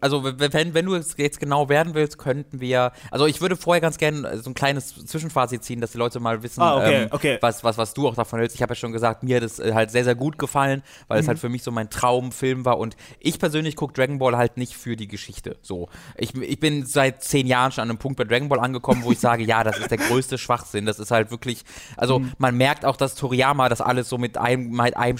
also 0.00 0.22
wenn, 0.24 0.74
wenn 0.74 0.86
du 0.86 0.94
es 0.94 1.16
jetzt 1.16 1.40
genau 1.40 1.68
werden 1.68 1.94
willst, 1.94 2.16
könnten 2.16 2.60
wir, 2.60 2.92
also 3.10 3.26
ich 3.26 3.40
würde 3.40 3.56
vorher 3.56 3.80
ganz 3.80 3.98
gerne 3.98 4.38
so 4.38 4.50
ein 4.50 4.54
kleines 4.54 4.94
Zwischenfazit 5.06 5.64
ziehen, 5.64 5.80
dass 5.80 5.92
die 5.92 5.98
Leute 5.98 6.20
mal 6.20 6.42
wissen, 6.44 6.62
ah, 6.62 6.76
okay, 6.76 7.02
ähm, 7.02 7.08
okay. 7.10 7.38
Was, 7.40 7.64
was, 7.64 7.76
was 7.76 7.92
du 7.92 8.06
auch 8.06 8.14
davon 8.14 8.38
hältst. 8.38 8.54
Ich 8.54 8.62
habe 8.62 8.72
ja 8.72 8.76
schon 8.76 8.92
gesagt, 8.92 9.24
mir 9.24 9.36
hat 9.36 9.42
es 9.42 9.58
äh, 9.58 9.72
halt 9.74 9.90
sehr, 9.90 10.04
sehr 10.04 10.14
gut 10.14 10.38
gefallen, 10.38 10.82
weil 11.08 11.18
mhm. 11.18 11.22
es 11.22 11.28
halt 11.28 11.38
für 11.40 11.48
mich 11.48 11.64
so 11.64 11.72
mein 11.72 11.90
Traumfilm 11.90 12.64
war 12.64 12.78
und 12.78 12.96
ich 13.18 13.40
persönlich 13.40 13.74
gucke 13.74 13.94
Dragon 13.94 14.18
Ball 14.18 14.36
halt 14.36 14.58
nicht 14.58 14.76
für 14.76 14.94
die 14.94 15.08
Geschichte. 15.08 15.56
So, 15.60 15.88
ich, 16.16 16.34
ich 16.36 16.60
bin 16.60 16.86
seit 16.86 17.24
zehn 17.24 17.48
Jahren 17.48 17.72
schon 17.72 17.82
an 17.82 17.90
einem 17.90 17.98
Punkt 17.98 18.18
bei 18.18 18.24
Dragon 18.24 18.48
Ball 18.48 18.60
angekommen, 18.60 19.02
wo 19.02 19.10
ich 19.10 19.18
sage, 19.18 19.42
ja, 19.42 19.64
das 19.64 19.78
ist 19.78 19.90
der 19.90 19.98
größte 19.98 20.38
Schwachsinn. 20.38 20.86
Das 20.86 21.00
ist 21.00 21.10
halt 21.10 21.32
wirklich, 21.32 21.64
also 21.96 22.20
mhm. 22.20 22.32
man 22.38 22.56
merkt 22.56 22.84
auch, 22.84 22.96
dass 22.96 23.16
Toriyama 23.16 23.68
das 23.68 23.80
alles 23.80 24.08
so 24.08 24.18
mit 24.18 24.38
einem, 24.38 24.70
mit 24.70 24.96
einem, 24.96 25.18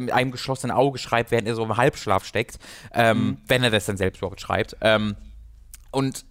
mit 0.00 0.12
einem 0.12 0.32
geschlossenen 0.32 0.76
Auge 0.76 0.98
schreibt, 0.98 1.30
während 1.30 1.46
er 1.46 1.54
so 1.54 1.62
im 1.62 1.76
Halbschlaf 1.76 2.24
steckt. 2.24 2.58
Ähm, 2.92 3.18
mhm 3.18 3.43
wenn 3.46 3.62
er 3.62 3.70
das 3.70 3.86
dann 3.86 3.96
selbst 3.96 4.18
überhaupt 4.18 4.40
schreibt. 4.40 4.76
Ähm, 4.80 5.16
und 5.90 6.24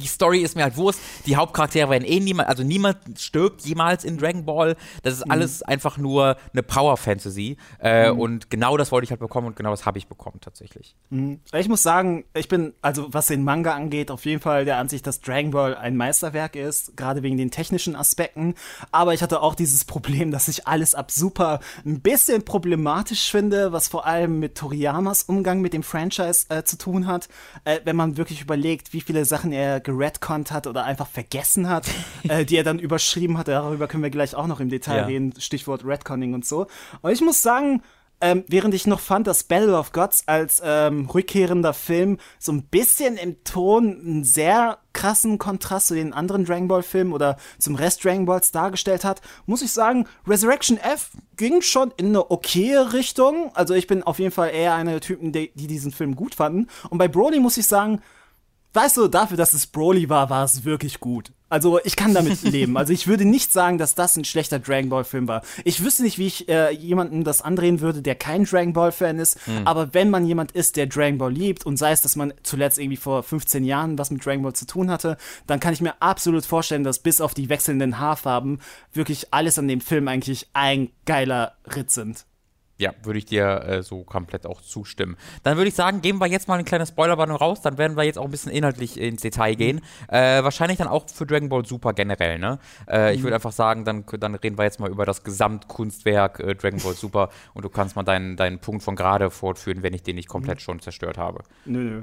die 0.00 0.06
Story 0.06 0.40
ist 0.40 0.56
mir 0.56 0.64
halt 0.64 0.76
Wurst. 0.76 1.00
Die 1.26 1.36
Hauptcharaktere 1.36 1.90
werden 1.90 2.04
eh 2.04 2.20
niemand, 2.20 2.48
also 2.48 2.62
niemand 2.62 2.98
stirbt 3.18 3.62
jemals 3.62 4.04
in 4.04 4.18
Dragon 4.18 4.44
Ball. 4.44 4.76
Das 5.02 5.14
ist 5.14 5.26
mhm. 5.26 5.30
alles 5.30 5.62
einfach 5.62 5.98
nur 5.98 6.36
eine 6.52 6.62
Power 6.62 6.96
Fantasy. 6.96 7.56
Äh, 7.80 8.12
mhm. 8.12 8.20
Und 8.20 8.50
genau 8.50 8.76
das 8.76 8.92
wollte 8.92 9.04
ich 9.04 9.10
halt 9.10 9.20
bekommen 9.20 9.46
und 9.48 9.56
genau 9.56 9.70
das 9.70 9.86
habe 9.86 9.98
ich 9.98 10.06
bekommen 10.06 10.38
tatsächlich. 10.40 10.94
Mhm. 11.10 11.40
Ich 11.52 11.68
muss 11.68 11.82
sagen, 11.82 12.24
ich 12.34 12.48
bin, 12.48 12.74
also 12.82 13.12
was 13.12 13.26
den 13.26 13.44
Manga 13.44 13.74
angeht, 13.74 14.10
auf 14.10 14.24
jeden 14.24 14.40
Fall 14.40 14.64
der 14.64 14.78
Ansicht, 14.78 15.06
dass 15.06 15.20
Dragon 15.20 15.50
Ball 15.50 15.76
ein 15.76 15.96
Meisterwerk 15.96 16.56
ist, 16.56 16.96
gerade 16.96 17.22
wegen 17.22 17.36
den 17.36 17.50
technischen 17.50 17.96
Aspekten. 17.96 18.54
Aber 18.92 19.14
ich 19.14 19.22
hatte 19.22 19.40
auch 19.42 19.54
dieses 19.54 19.84
Problem, 19.84 20.30
dass 20.30 20.48
ich 20.48 20.66
alles 20.66 20.94
ab 20.94 21.10
super 21.10 21.60
ein 21.84 22.00
bisschen 22.00 22.44
problematisch 22.44 23.30
finde, 23.30 23.72
was 23.72 23.88
vor 23.88 24.06
allem 24.06 24.38
mit 24.38 24.56
Toriyamas 24.56 25.24
Umgang 25.24 25.60
mit 25.60 25.72
dem 25.72 25.82
Franchise 25.82 26.46
äh, 26.48 26.62
zu 26.62 26.78
tun 26.78 27.06
hat. 27.06 27.28
Äh, 27.64 27.80
wenn 27.84 27.96
man 27.96 28.16
wirklich 28.16 28.40
überlegt, 28.40 28.92
wie 28.92 29.00
viele 29.00 29.24
Sachen 29.24 29.52
er 29.52 29.80
geredconnt 29.86 30.50
hat 30.50 30.66
oder 30.66 30.84
einfach 30.84 31.06
vergessen 31.06 31.70
hat, 31.70 31.86
äh, 32.28 32.44
die 32.44 32.56
er 32.56 32.64
dann 32.64 32.78
überschrieben 32.78 33.38
hat. 33.38 33.48
Darüber 33.48 33.86
können 33.88 34.02
wir 34.02 34.10
gleich 34.10 34.34
auch 34.34 34.48
noch 34.48 34.60
im 34.60 34.68
Detail 34.68 34.96
ja. 34.98 35.06
reden. 35.06 35.32
Stichwort 35.38 35.84
Redconning 35.86 36.34
und 36.34 36.44
so. 36.44 36.66
Und 37.00 37.12
ich 37.12 37.22
muss 37.22 37.40
sagen, 37.40 37.82
ähm, 38.20 38.44
während 38.48 38.74
ich 38.74 38.86
noch 38.86 39.00
fand, 39.00 39.26
dass 39.26 39.44
Battle 39.44 39.76
of 39.76 39.92
Gods 39.92 40.26
als 40.26 40.62
ähm, 40.64 41.08
rückkehrender 41.08 41.74
Film 41.74 42.18
so 42.38 42.50
ein 42.50 42.62
bisschen 42.62 43.16
im 43.16 43.44
Ton 43.44 44.00
einen 44.00 44.24
sehr 44.24 44.78
krassen 44.94 45.38
Kontrast 45.38 45.88
zu 45.88 45.94
den 45.94 46.14
anderen 46.14 46.46
Dragon 46.46 46.66
Ball 46.66 46.82
Filmen 46.82 47.12
oder 47.12 47.36
zum 47.58 47.74
Rest 47.74 48.04
Dragon 48.04 48.24
Balls 48.24 48.50
dargestellt 48.52 49.04
hat, 49.04 49.20
muss 49.44 49.60
ich 49.60 49.70
sagen, 49.70 50.06
Resurrection 50.26 50.78
F 50.78 51.10
ging 51.36 51.60
schon 51.60 51.92
in 51.98 52.06
eine 52.06 52.30
okaye 52.30 52.94
Richtung. 52.94 53.50
Also 53.54 53.74
ich 53.74 53.86
bin 53.86 54.02
auf 54.02 54.18
jeden 54.18 54.32
Fall 54.32 54.50
eher 54.50 54.74
einer 54.74 54.92
der 54.92 55.00
Typen, 55.02 55.32
die, 55.32 55.52
die 55.54 55.66
diesen 55.66 55.92
Film 55.92 56.16
gut 56.16 56.34
fanden. 56.34 56.68
Und 56.88 56.96
bei 56.96 57.08
Broly 57.08 57.38
muss 57.38 57.58
ich 57.58 57.66
sagen, 57.66 58.00
weißt 58.76 58.98
du, 58.98 59.08
dafür, 59.08 59.36
dass 59.36 59.54
es 59.54 59.66
Broly 59.66 60.08
war, 60.08 60.30
war 60.30 60.44
es 60.44 60.64
wirklich 60.64 61.00
gut. 61.00 61.32
Also 61.48 61.80
ich 61.84 61.96
kann 61.96 62.12
damit 62.12 62.42
leben. 62.44 62.76
Also 62.76 62.92
ich 62.92 63.06
würde 63.06 63.24
nicht 63.24 63.52
sagen, 63.52 63.78
dass 63.78 63.94
das 63.94 64.16
ein 64.16 64.24
schlechter 64.24 64.58
Dragon 64.58 64.90
Ball 64.90 65.04
Film 65.04 65.28
war. 65.28 65.42
Ich 65.64 65.82
wüsste 65.82 66.02
nicht, 66.02 66.18
wie 66.18 66.26
ich 66.26 66.48
äh, 66.48 66.72
jemanden 66.72 67.24
das 67.24 67.40
andrehen 67.40 67.80
würde, 67.80 68.02
der 68.02 68.14
kein 68.14 68.44
Dragon 68.44 68.72
Ball 68.72 68.92
Fan 68.92 69.18
ist. 69.18 69.38
Hm. 69.46 69.66
Aber 69.66 69.94
wenn 69.94 70.10
man 70.10 70.26
jemand 70.26 70.52
ist, 70.52 70.76
der 70.76 70.86
Dragon 70.86 71.18
Ball 71.18 71.32
liebt 71.32 71.64
und 71.64 71.76
sei 71.76 71.92
es, 71.92 72.02
dass 72.02 72.16
man 72.16 72.34
zuletzt 72.42 72.78
irgendwie 72.78 72.96
vor 72.96 73.22
15 73.22 73.64
Jahren 73.64 73.98
was 73.98 74.10
mit 74.10 74.24
Dragon 74.24 74.42
Ball 74.42 74.54
zu 74.54 74.66
tun 74.66 74.90
hatte, 74.90 75.16
dann 75.46 75.60
kann 75.60 75.72
ich 75.72 75.80
mir 75.80 75.94
absolut 76.00 76.44
vorstellen, 76.44 76.84
dass 76.84 76.98
bis 76.98 77.20
auf 77.20 77.34
die 77.34 77.48
wechselnden 77.48 77.98
Haarfarben 77.98 78.60
wirklich 78.92 79.32
alles 79.32 79.58
an 79.58 79.68
dem 79.68 79.80
Film 79.80 80.08
eigentlich 80.08 80.48
ein 80.52 80.90
geiler 81.06 81.56
Ritt 81.74 81.90
sind. 81.90 82.26
Ja, 82.78 82.92
würde 83.02 83.18
ich 83.18 83.24
dir 83.24 83.62
äh, 83.62 83.82
so 83.82 84.04
komplett 84.04 84.44
auch 84.46 84.60
zustimmen. 84.60 85.16
Dann 85.42 85.56
würde 85.56 85.68
ich 85.68 85.74
sagen, 85.74 86.02
geben 86.02 86.20
wir 86.20 86.26
jetzt 86.26 86.46
mal 86.46 86.54
eine 86.54 86.64
kleine 86.64 86.86
Spoilerwarnung 86.86 87.36
raus, 87.36 87.62
dann 87.62 87.78
werden 87.78 87.96
wir 87.96 88.04
jetzt 88.04 88.18
auch 88.18 88.26
ein 88.26 88.30
bisschen 88.30 88.52
inhaltlich 88.52 89.00
ins 89.00 89.22
Detail 89.22 89.52
mhm. 89.54 89.58
gehen. 89.58 89.80
Äh, 90.08 90.42
wahrscheinlich 90.42 90.76
dann 90.76 90.88
auch 90.88 91.08
für 91.08 91.24
Dragon 91.24 91.48
Ball 91.48 91.64
Super 91.64 91.94
generell, 91.94 92.38
ne? 92.38 92.58
Äh, 92.86 93.10
mhm. 93.10 93.16
Ich 93.16 93.22
würde 93.22 93.36
einfach 93.36 93.52
sagen, 93.52 93.84
dann, 93.86 94.04
dann 94.18 94.34
reden 94.34 94.58
wir 94.58 94.64
jetzt 94.64 94.78
mal 94.78 94.90
über 94.90 95.06
das 95.06 95.24
Gesamtkunstwerk 95.24 96.40
äh, 96.40 96.54
Dragon 96.54 96.80
Ball 96.82 96.94
Super 96.94 97.30
und 97.54 97.64
du 97.64 97.70
kannst 97.70 97.96
mal 97.96 98.02
deinen, 98.02 98.36
deinen 98.36 98.58
Punkt 98.58 98.82
von 98.82 98.94
gerade 98.94 99.30
fortführen, 99.30 99.82
wenn 99.82 99.94
ich 99.94 100.02
den 100.02 100.16
nicht 100.16 100.28
komplett 100.28 100.58
mhm. 100.58 100.62
schon 100.62 100.80
zerstört 100.80 101.16
habe. 101.16 101.44
Nö, 101.64 101.78
nö. 101.78 102.02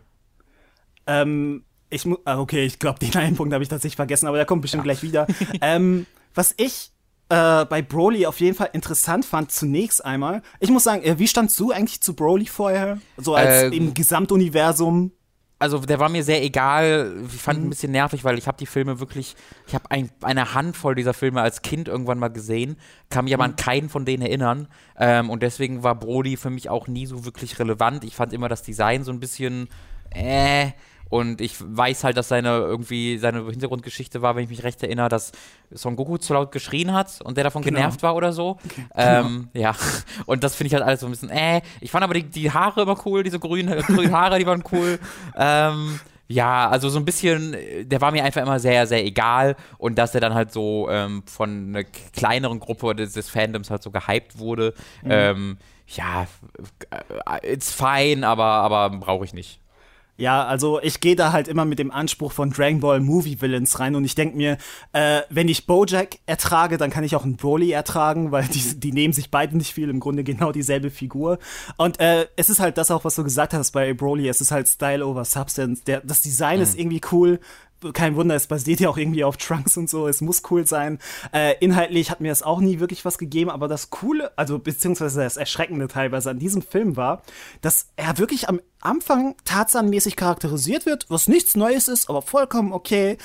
Ähm, 1.06 1.66
ich 1.90 2.06
muss, 2.06 2.18
ah, 2.26 2.40
okay, 2.40 2.66
ich 2.66 2.80
glaube, 2.80 2.98
den 2.98 3.16
einen 3.16 3.36
Punkt 3.36 3.54
habe 3.54 3.64
ich 3.64 3.70
tatsächlich 3.70 3.96
vergessen, 3.96 4.26
aber 4.26 4.38
der 4.38 4.48
kommt 4.48 4.64
bestimmt 4.64 4.82
ja. 4.82 4.94
gleich 4.94 5.04
wieder. 5.04 5.28
ähm, 5.62 6.08
was 6.34 6.56
ich 6.58 6.92
äh, 7.34 7.65
bei 7.65 7.82
Broly 7.82 8.26
auf 8.28 8.39
jeden 8.39 8.56
Fall 8.56 8.69
interessant 8.74 9.26
fand, 9.26 9.52
zunächst 9.52 10.06
einmal. 10.06 10.41
Ich 10.60 10.69
muss 10.69 10.84
sagen, 10.84 11.02
äh, 11.04 11.17
wie 11.17 11.28
standst 11.28 11.60
du 11.60 11.72
eigentlich 11.72 12.02
zu 12.02 12.15
Broly 12.15 12.46
vorher? 12.46 13.00
So 13.17 13.34
als 13.34 13.63
äh, 13.63 13.67
im 13.69 13.93
Gesamtuniversum? 13.93 15.12
Also 15.58 15.80
der 15.80 16.00
war 16.00 16.10
mir 16.10 16.24
sehr 16.24 16.43
egal. 16.43 17.13
Ich 17.34 17.41
fand 17.41 17.60
mhm. 17.60 17.65
ein 17.65 17.69
bisschen 17.69 17.91
nervig, 17.91 18.24
weil 18.24 18.38
ich 18.38 18.48
habe 18.48 18.58
die 18.58 18.65
Filme 18.65 19.00
wirklich, 19.00 19.36
ich 19.65 19.74
habe 19.74 19.89
ein, 19.89 20.12
eine 20.22 20.54
Handvoll 20.54 20.93
dieser 20.93 21.13
Filme 21.13 21.41
als 21.41 21.62
Kind 21.62 21.88
irgendwann 21.88 22.19
mal 22.19 22.28
gesehen, 22.28 22.76
kann 23.10 23.26
mich 23.26 23.34
aber 23.34 23.48
mhm. 23.48 23.52
an 23.52 23.56
keinen 23.56 23.89
von 23.89 24.06
denen 24.06 24.22
erinnern. 24.22 24.67
Ähm, 24.98 25.30
und 25.30 25.41
deswegen 25.41 25.82
war 25.82 25.96
Broly 25.96 26.38
für 26.38 26.50
mich 26.50 26.69
auch 26.69 26.88
nie 26.88 27.06
so 27.06 27.26
wirklich 27.26 27.58
relevant. 27.60 28.04
Ich 28.04 28.15
fand 28.15 28.34
immer 28.34 28.50
das 28.50 28.62
Design 28.62 29.04
so 29.04 29.12
ein 29.12 29.19
bisschen 29.19 29.69
äh, 30.12 30.72
und 31.13 31.41
ich 31.41 31.58
weiß 31.60 32.06
halt, 32.06 32.17
dass 32.17 32.30
seine 32.30 32.58
irgendwie 32.58 33.19
seine 33.19 33.45
Hintergrundgeschichte 33.45 34.23
war, 34.23 34.36
wenn 34.36 34.45
ich 34.45 34.49
mich 34.49 34.63
recht 34.63 34.82
erinnere, 34.82 35.10
dass 35.10 35.32
Son 35.69 35.95
Goku 35.95 36.17
zu 36.17 36.34
laut 36.34 36.52
geschrien 36.52 36.91
hat 36.91 37.21
und 37.21 37.38
der 37.38 37.43
davon 37.43 37.62
genau. 37.62 37.78
genervt 37.78 38.02
war 38.02 38.15
oder 38.15 38.34
so. 38.34 38.58
Okay. 38.65 38.88
Ähm, 38.95 39.49
genau. 39.54 39.65
Ja. 39.67 39.76
Und 40.26 40.43
das 40.43 40.56
finde 40.56 40.69
ich 40.69 40.73
halt 40.73 40.84
alles 40.84 41.02
so 41.02 41.06
ein 41.06 41.12
bisschen, 41.12 41.30
äh. 41.30 41.62
Ich 41.82 41.91
fand 41.91 42.04
aber 42.04 42.15
die, 42.15 42.23
die 42.23 42.49
Haare 42.49 42.82
immer 42.82 42.97
cool, 43.06 43.21
diese 43.21 43.38
grünen, 43.38 43.80
grünen 43.84 44.12
Haare, 44.12 44.39
die 44.39 44.47
waren 44.47 44.63
cool. 44.71 44.97
Ähm, 45.36 45.99
ja, 46.28 46.67
also 46.67 46.89
so 46.89 46.97
ein 46.97 47.06
bisschen, 47.06 47.56
der 47.84 48.02
war 48.02 48.12
mir 48.12 48.23
einfach 48.23 48.41
immer 48.41 48.60
sehr, 48.60 48.88
sehr 48.88 49.06
egal 49.06 49.56
und 49.78 49.99
dass 49.99 50.15
er 50.15 50.21
dann 50.21 50.34
halt 50.34 50.52
so 50.52 50.88
ähm, 50.89 51.21
von 51.28 51.76
einer 51.76 51.84
kleineren 51.84 52.60
Gruppe 52.60 52.95
des, 52.95 53.13
des, 53.13 53.30
Fandoms 53.30 53.69
halt 53.69 53.84
so 53.84 53.91
gehypt 53.91 54.39
wurde, 54.39 54.73
mhm. 55.04 55.12
ähm, 55.12 55.58
ja, 55.86 56.26
äh, 56.89 57.54
it's 57.54 57.71
fine, 57.71 58.28
aber, 58.28 58.45
aber 58.45 58.89
brauche 58.97 59.26
ich 59.26 59.34
nicht. 59.34 59.60
Ja, 60.15 60.45
also 60.45 60.80
ich 60.82 60.99
gehe 60.99 61.15
da 61.15 61.32
halt 61.32 61.47
immer 61.47 61.65
mit 61.65 61.80
dem 61.80 61.89
Anspruch 61.89 62.32
von 62.32 62.52
Dragon 62.52 62.80
Ball 62.80 62.99
Movie 62.99 63.41
Villains 63.41 63.80
rein 63.80 63.95
und 63.95 64.06
ich 64.06 64.13
denke 64.13 64.38
mir, 64.38 64.58
äh, 64.91 65.21
wenn 65.30 65.47
ich 65.47 65.65
Bojack 65.65 66.19
ertrage, 66.28 66.78
dann 66.78 66.91
kann 66.91 67.04
ich 67.04 67.15
auch 67.15 67.23
einen 67.23 67.36
Broly 67.36 67.71
ertragen, 67.71 68.32
weil 68.32 68.45
die, 68.45 68.80
die 68.80 68.91
nehmen 68.91 69.13
sich 69.13 69.32
beide 69.32 69.58
nicht 69.58 69.73
viel, 69.73 69.89
im 69.89 69.99
Grunde 69.99 70.23
genau 70.23 70.52
dieselbe 70.52 70.91
Figur. 70.91 71.39
Und 71.78 71.99
äh, 71.99 72.28
es 72.36 72.49
ist 72.49 72.60
halt 72.60 72.78
das 72.78 72.91
auch, 72.91 73.06
was 73.06 73.15
du 73.15 73.23
gesagt 73.23 73.56
hast 73.56 73.71
bei 73.71 73.93
Broly, 73.95 74.28
es 74.28 74.39
ist 74.39 74.52
halt 74.52 74.67
Style 74.67 75.06
over 75.06 75.26
Substance. 75.26 75.84
Der, 75.84 76.02
das 76.02 76.21
Design 76.21 76.58
mhm. 76.58 76.63
ist 76.63 76.78
irgendwie 76.78 77.02
cool, 77.12 77.39
kein 77.91 78.15
Wunder, 78.15 78.36
es 78.36 78.48
basiert 78.48 78.80
ja 78.80 78.89
auch 78.89 78.98
irgendwie 78.98 79.24
auf 79.24 79.38
Trunks 79.38 79.78
und 79.78 79.89
so, 79.89 80.08
es 80.08 80.22
muss 80.22 80.43
cool 80.50 80.65
sein. 80.65 81.00
Äh, 81.34 81.56
inhaltlich 81.60 82.12
hat 82.12 82.22
mir 82.22 82.30
das 82.30 82.43
auch 82.43 82.60
nie 82.60 82.80
wirklich 82.80 83.04
was 83.06 83.17
gegeben, 83.17 83.50
aber 83.50 83.67
das 83.67 83.89
Coole, 83.89 84.32
also 84.38 84.60
beziehungsweise 84.60 85.22
das 85.22 85.38
Erschreckende 85.38 85.88
teilweise 85.88 86.30
an 86.30 86.39
diesem 86.39 86.62
Film 86.62 86.96
war, 86.96 87.24
dass 87.62 87.88
er 87.96 88.17
wirklich 88.17 88.50
am 88.50 88.62
Anfang 88.82 89.36
tarzanmäßig 89.46 90.15
charakterisiert 90.15 90.86
wird, 90.86 91.10
was 91.10 91.28
nichts 91.28 91.56
Neues 91.56 91.88
ist, 91.88 92.10
aber 92.10 92.22
vollkommen 92.22 92.74
okay. 92.74 93.17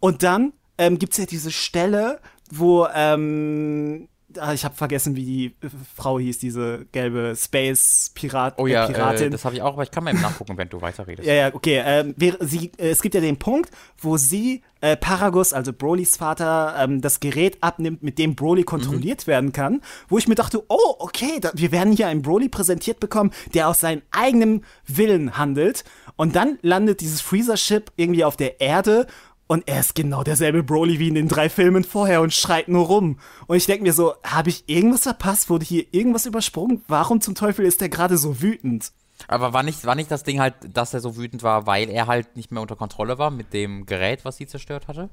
Und 0.00 0.22
dann 0.22 0.52
ähm, 0.78 0.98
gibt 0.98 1.12
es 1.12 1.18
ja 1.18 1.26
diese 1.26 1.50
Stelle, 1.50 2.20
wo 2.50 2.86
ähm, 2.94 4.08
ich 4.52 4.64
habe 4.64 4.74
vergessen, 4.74 5.16
wie 5.16 5.24
die 5.24 5.46
äh, 5.46 5.70
Frau 5.96 6.18
hieß, 6.18 6.38
diese 6.38 6.86
gelbe 6.92 7.34
Space-Pirat, 7.36 8.54
Oh 8.58 8.66
ja, 8.66 8.84
äh, 8.86 8.92
Piratin. 8.92 9.26
äh, 9.26 9.30
das 9.30 9.44
habe 9.44 9.54
ich 9.54 9.62
auch, 9.62 9.74
aber 9.74 9.82
ich 9.82 9.90
kann 9.90 10.04
mal 10.04 10.10
eben 10.12 10.20
nachgucken, 10.22 10.56
wenn 10.56 10.68
du 10.68 10.80
weiterredest. 10.80 11.26
Ja, 11.26 11.34
ja, 11.34 11.54
okay. 11.54 11.82
Ähm, 11.84 12.14
sie, 12.40 12.70
äh, 12.78 12.90
es 12.90 13.02
gibt 13.02 13.14
ja 13.14 13.20
den 13.20 13.38
Punkt, 13.38 13.70
wo 13.98 14.16
sie 14.16 14.62
äh, 14.80 14.96
Paragus, 14.96 15.52
also 15.52 15.72
Brolys 15.72 16.16
Vater, 16.16 16.74
ähm, 16.78 17.00
das 17.00 17.20
Gerät 17.20 17.58
abnimmt, 17.62 18.02
mit 18.02 18.18
dem 18.18 18.34
Broly 18.34 18.64
kontrolliert 18.64 19.26
werden 19.26 19.52
kann, 19.52 19.80
wo 20.08 20.18
ich 20.18 20.28
mir 20.28 20.34
dachte, 20.34 20.62
oh, 20.68 20.94
okay, 20.98 21.38
da, 21.40 21.50
wir 21.54 21.72
werden 21.72 21.94
hier 21.94 22.06
einen 22.08 22.22
Broly 22.22 22.48
präsentiert 22.48 23.00
bekommen, 23.00 23.30
der 23.54 23.68
aus 23.68 23.80
seinem 23.80 24.02
eigenen 24.10 24.64
Willen 24.86 25.38
handelt. 25.38 25.84
Und 26.16 26.36
dann 26.36 26.58
landet 26.62 27.00
dieses 27.00 27.20
Freezer-Ship 27.20 27.90
irgendwie 27.96 28.24
auf 28.24 28.36
der 28.36 28.60
Erde 28.60 29.06
und 29.46 29.64
er 29.66 29.80
ist 29.80 29.94
genau 29.94 30.22
derselbe 30.22 30.62
Broly 30.62 30.98
wie 30.98 31.08
in 31.08 31.14
den 31.14 31.28
drei 31.28 31.48
Filmen 31.48 31.84
vorher 31.84 32.22
und 32.22 32.32
schreit 32.32 32.68
nur 32.68 32.86
rum. 32.86 33.18
Und 33.46 33.56
ich 33.56 33.66
denke 33.66 33.82
mir 33.82 33.92
so, 33.92 34.14
habe 34.24 34.50
ich 34.50 34.64
irgendwas 34.68 35.02
verpasst? 35.02 35.50
Wurde 35.50 35.64
hier 35.64 35.84
irgendwas 35.92 36.26
übersprungen? 36.26 36.82
Warum 36.88 37.20
zum 37.20 37.34
Teufel 37.34 37.64
ist 37.64 37.82
er 37.82 37.88
gerade 37.88 38.16
so 38.16 38.40
wütend? 38.40 38.92
Aber 39.28 39.52
war 39.52 39.62
nicht, 39.62 39.84
war 39.84 39.94
nicht 39.94 40.10
das 40.10 40.24
Ding 40.24 40.40
halt, 40.40 40.54
dass 40.72 40.94
er 40.94 41.00
so 41.00 41.16
wütend 41.16 41.42
war, 41.42 41.66
weil 41.66 41.88
er 41.88 42.06
halt 42.06 42.36
nicht 42.36 42.50
mehr 42.50 42.62
unter 42.62 42.76
Kontrolle 42.76 43.18
war 43.18 43.30
mit 43.30 43.52
dem 43.52 43.86
Gerät, 43.86 44.24
was 44.24 44.36
sie 44.36 44.46
zerstört 44.46 44.88
hatte? 44.88 45.08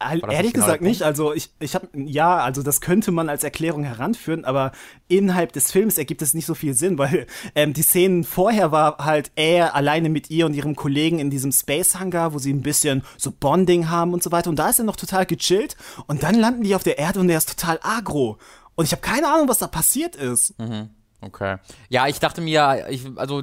Ehrlich 0.00 0.52
genau 0.52 0.66
gesagt 0.66 0.82
nicht. 0.82 1.02
Also 1.02 1.32
ich, 1.32 1.50
ich 1.60 1.74
habe 1.74 1.88
ja, 1.94 2.38
also 2.38 2.62
das 2.62 2.80
könnte 2.80 3.12
man 3.12 3.28
als 3.28 3.44
Erklärung 3.44 3.84
heranführen, 3.84 4.44
aber 4.44 4.72
innerhalb 5.08 5.52
des 5.52 5.70
Films 5.70 5.98
ergibt 5.98 6.22
es 6.22 6.34
nicht 6.34 6.46
so 6.46 6.54
viel 6.54 6.74
Sinn, 6.74 6.98
weil 6.98 7.26
ähm, 7.54 7.72
die 7.72 7.82
Szenen 7.82 8.24
vorher 8.24 8.72
war 8.72 8.98
halt 8.98 9.30
er 9.36 9.74
alleine 9.74 10.08
mit 10.08 10.30
ihr 10.30 10.46
und 10.46 10.54
ihrem 10.54 10.76
Kollegen 10.76 11.18
in 11.18 11.30
diesem 11.30 11.52
Space 11.52 11.96
Hangar, 11.96 12.34
wo 12.34 12.38
sie 12.38 12.52
ein 12.52 12.62
bisschen 12.62 13.02
so 13.16 13.30
Bonding 13.30 13.88
haben 13.90 14.12
und 14.12 14.22
so 14.22 14.32
weiter. 14.32 14.50
Und 14.50 14.58
da 14.58 14.70
ist 14.70 14.78
er 14.78 14.84
noch 14.84 14.96
total 14.96 15.26
gechillt. 15.26 15.76
Und 16.06 16.22
dann 16.22 16.34
landen 16.34 16.62
die 16.62 16.74
auf 16.74 16.82
der 16.82 16.98
Erde 16.98 17.20
und 17.20 17.28
er 17.28 17.38
ist 17.38 17.48
total 17.48 17.78
agro. 17.82 18.38
Und 18.74 18.86
ich 18.86 18.92
habe 18.92 19.02
keine 19.02 19.28
Ahnung, 19.28 19.48
was 19.48 19.58
da 19.58 19.66
passiert 19.66 20.16
ist. 20.16 20.54
Okay. 21.20 21.56
Ja, 21.88 22.06
ich 22.06 22.20
dachte 22.20 22.40
mir, 22.40 22.86
ich, 22.90 23.06
also 23.16 23.42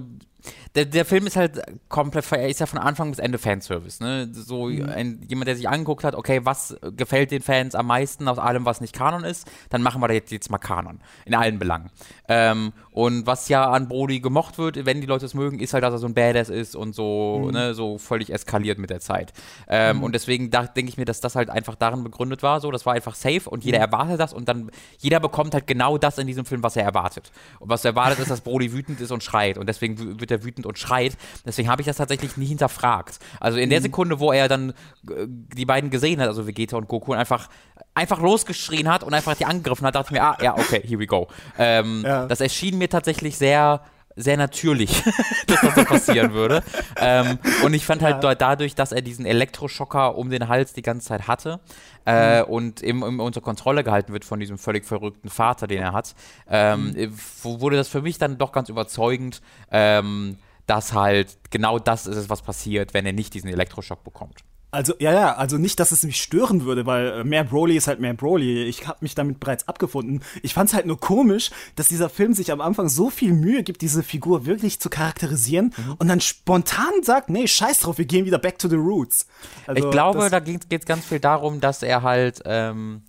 der, 0.76 0.86
der 0.86 1.06
Film 1.06 1.28
ist 1.28 1.36
halt 1.36 1.62
komplett, 1.90 2.32
er 2.32 2.50
ist 2.50 2.60
ja 2.60 2.66
von 2.66 2.80
Anfang 2.80 3.10
bis 3.10 3.20
Ende 3.20 3.38
Fanservice, 3.38 4.02
ne? 4.04 4.30
So 4.32 4.68
ein, 4.68 5.26
jemand, 5.28 5.48
der 5.48 5.56
sich 5.56 5.68
angeguckt 5.68 6.04
hat, 6.04 6.16
okay, 6.16 6.42
was 6.44 6.78
gefällt 6.96 7.32
den 7.32 7.42
Fans 7.42 7.76
am 7.76 7.88
meisten 7.88 8.28
aus 8.28 8.38
allem, 8.38 8.66
was 8.66 8.82
nicht 8.82 8.94
Kanon 8.94 9.24
ist, 9.24 9.50
dann 9.70 9.82
machen 9.82 10.02
wir 10.02 10.08
da 10.08 10.14
jetzt, 10.14 10.32
jetzt 10.32 10.50
mal 10.50 10.58
Kanon. 10.58 11.00
In 11.26 11.36
allen 11.36 11.60
Belangen. 11.60 11.90
Ähm, 12.28 12.74
und 12.92 13.26
was 13.26 13.50
ja 13.50 13.70
an 13.72 13.88
Brody 13.88 14.20
gemocht 14.20 14.58
wird, 14.58 14.86
wenn 14.86 15.02
die 15.02 15.08
Leute 15.08 15.26
es 15.26 15.34
mögen, 15.34 15.60
ist 15.60 15.74
halt, 15.74 15.84
dass 15.84 15.94
er 15.94 15.98
so 16.00 16.08
ein 16.08 16.14
Badass 16.14 16.50
ist 16.50 16.76
und 16.76 16.94
so, 16.94 17.50
ne, 17.52 17.74
so 17.74 17.98
völlig 17.98 18.34
eskaliert 18.34 18.78
mit 18.78 18.90
der 18.90 19.00
Zeit. 19.00 19.34
Ähm, 19.68 20.04
Und 20.04 20.14
deswegen 20.14 20.50
denke 20.52 20.90
ich 20.90 20.98
mir, 20.98 21.06
dass 21.06 21.22
das 21.22 21.36
halt 21.36 21.50
einfach 21.50 21.76
darin 21.76 22.04
begründet 22.04 22.44
war, 22.44 22.60
so, 22.60 22.72
das 22.72 22.86
war 22.86 22.94
einfach 22.94 23.16
safe 23.16 23.50
und 23.50 23.64
jeder 23.64 23.78
erwartet 23.80 24.20
das 24.20 24.34
und 24.34 24.48
dann, 24.50 24.72
jeder 25.00 25.20
bekommt 25.20 25.54
halt 25.54 25.68
genau 25.68 25.98
das 25.98 26.18
in 26.18 26.28
diesem 26.28 26.46
Film, 26.46 26.64
was 26.64 26.76
er 26.76 26.84
erwartet. 26.84 27.32
Und 27.60 27.70
was 27.70 27.86
er 27.86 27.92
erwartet 27.92 28.20
ist, 28.20 28.32
dass 28.32 28.42
Brody 28.42 28.74
wütend 28.74 29.00
ist 29.00 29.12
und 29.12 29.24
schreit 29.24 29.58
und 29.58 29.68
deswegen 29.68 30.20
w- 30.20 30.31
wird 30.32 30.42
er 30.42 30.46
wütend 30.46 30.66
und 30.66 30.80
schreit. 30.80 31.14
Deswegen 31.46 31.70
habe 31.70 31.82
ich 31.82 31.86
das 31.86 31.98
tatsächlich 31.98 32.38
nie 32.38 32.48
hinterfragt. 32.48 33.20
Also 33.40 33.60
in 33.60 33.70
der 33.70 33.82
Sekunde, 33.82 34.20
wo 34.20 34.32
er 34.32 34.48
dann 34.48 34.70
äh, 35.10 35.26
die 35.28 35.66
beiden 35.66 35.90
gesehen 35.90 36.20
hat, 36.22 36.28
also 36.28 36.48
Vegeta 36.48 36.78
und 36.78 36.88
Goku, 36.88 37.12
und 37.12 37.18
einfach, 37.18 37.50
einfach 37.94 38.20
losgeschrien 38.22 38.90
hat 38.90 39.04
und 39.04 39.14
einfach 39.14 39.36
die 39.36 39.46
angegriffen 39.46 39.86
hat, 39.86 39.96
dachte 39.96 40.08
ich 40.08 40.12
mir, 40.12 40.24
ah, 40.24 40.38
ja, 40.42 40.58
okay, 40.58 40.82
here 40.86 41.00
we 41.00 41.08
go. 41.08 41.28
Ähm, 41.58 42.04
Ja. 42.06 42.26
Das 42.26 42.42
erschien 42.42 42.78
mir 42.78 42.90
tatsächlich 42.90 43.38
sehr 43.38 43.82
sehr 44.16 44.38
natürlich, 44.38 45.04
dass 45.48 45.62
das 45.62 45.76
so 45.76 45.84
passieren 45.86 46.34
würde. 46.34 46.64
Ähm, 46.98 47.40
und 47.64 47.74
ich 47.74 47.86
fand 47.86 48.02
halt 48.02 48.24
da- 48.24 48.36
dadurch, 48.36 48.76
dass 48.76 48.92
er 48.92 49.02
diesen 49.02 49.26
Elektroschocker 49.26 50.16
um 50.18 50.30
den 50.30 50.48
Hals 50.48 50.74
die 50.74 50.82
ganze 50.82 51.08
Zeit 51.08 51.28
hatte 51.28 51.60
äh, 52.06 52.42
und 52.44 52.82
eben, 52.84 53.04
eben 53.06 53.20
unter 53.20 53.42
Kontrolle 53.42 53.84
gehalten 53.84 54.14
wird 54.14 54.26
von 54.26 54.40
diesem 54.40 54.58
völlig 54.58 54.86
verrückten 54.86 55.30
Vater, 55.30 55.68
den 55.68 55.82
er 55.82 55.94
hat, 55.94 56.16
ähm, 56.50 56.96
äh, 56.96 57.10
w- 57.10 57.60
wurde 57.62 57.78
das 57.78 57.88
für 57.88 58.02
mich 58.02 58.18
dann 58.18 58.38
doch 58.38 58.52
ganz 58.52 58.70
überzeugend, 58.70 59.42
ähm, 59.72 60.38
dass 60.68 60.94
halt 60.94 61.38
genau 61.50 61.80
das 61.80 62.08
ist, 62.08 62.30
was 62.30 62.42
passiert, 62.42 62.94
wenn 62.94 63.06
er 63.06 63.14
nicht 63.14 63.34
diesen 63.34 63.50
Elektroschock 63.50 64.04
bekommt. 64.04 64.40
Also, 64.74 64.94
ja, 65.00 65.12
ja, 65.12 65.34
also 65.34 65.58
nicht, 65.58 65.82
dass 65.82 65.92
es 65.92 66.04
mich 66.04 66.22
stören 66.22 66.64
würde, 66.64 66.86
weil 66.86 67.08
äh, 67.08 67.24
mehr 67.26 67.44
Broly 67.44 67.76
ist 67.76 67.88
halt 67.88 68.00
mehr 68.00 68.14
Broly. 68.14 68.64
Ich 68.64 68.88
habe 68.88 69.00
mich 69.02 69.16
damit 69.16 69.42
bereits 69.42 69.68
abgefunden. 69.68 70.24
Ich 70.44 70.54
fand's 70.54 70.74
halt 70.74 70.86
nur 70.86 70.98
komisch, 70.98 71.52
dass 71.76 71.90
dieser 71.90 72.10
Film 72.10 72.34
sich 72.34 72.54
am 72.54 72.62
Anfang 72.62 72.88
so 72.88 73.10
viel 73.10 73.34
Mühe 73.34 73.64
gibt, 73.64 73.82
diese 73.82 74.02
Figur 74.02 74.46
wirklich 74.46 74.80
zu 74.80 74.90
charakterisieren 74.90 75.74
und 76.00 76.08
dann 76.08 76.22
spontan 76.22 77.04
sagt, 77.04 77.30
nee, 77.30 77.48
scheiß 77.48 77.80
drauf, 77.80 77.98
wir 77.98 78.06
gehen 78.06 78.26
wieder 78.26 78.40
back 78.40 78.60
to 78.60 78.70
the 78.70 78.78
roots. 78.78 79.28
Also, 79.68 79.84
ich 79.84 79.92
glaube, 79.92 80.30
da 80.30 80.40
geht 80.40 80.66
es 80.70 80.86
ganz 80.86 81.06
viel 81.06 81.20
darum, 81.20 81.60
dass 81.60 81.84
er 81.84 82.02
halt 82.02 82.42
ähm, 82.46 83.02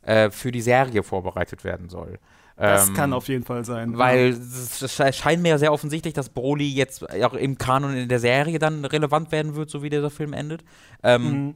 äh, 0.00 0.30
für 0.30 0.50
die 0.50 0.62
Serie 0.62 1.02
vorbereitet 1.02 1.62
werden 1.62 1.90
soll. 1.90 2.18
Das 2.56 2.88
Ähm, 2.88 2.94
kann 2.94 3.12
auf 3.12 3.28
jeden 3.28 3.44
Fall 3.44 3.64
sein. 3.64 3.96
Weil 3.98 4.28
es 4.30 4.94
scheint 5.16 5.42
mir 5.42 5.50
ja 5.50 5.58
sehr 5.58 5.72
offensichtlich, 5.72 6.14
dass 6.14 6.28
Broly 6.28 6.68
jetzt 6.68 7.08
auch 7.22 7.34
im 7.34 7.58
Kanon 7.58 7.96
in 7.96 8.08
der 8.08 8.18
Serie 8.20 8.58
dann 8.58 8.84
relevant 8.84 9.32
werden 9.32 9.54
wird, 9.54 9.70
so 9.70 9.82
wie 9.82 9.90
dieser 9.90 10.10
Film 10.10 10.32
endet. 10.32 10.62
Ähm, 11.02 11.54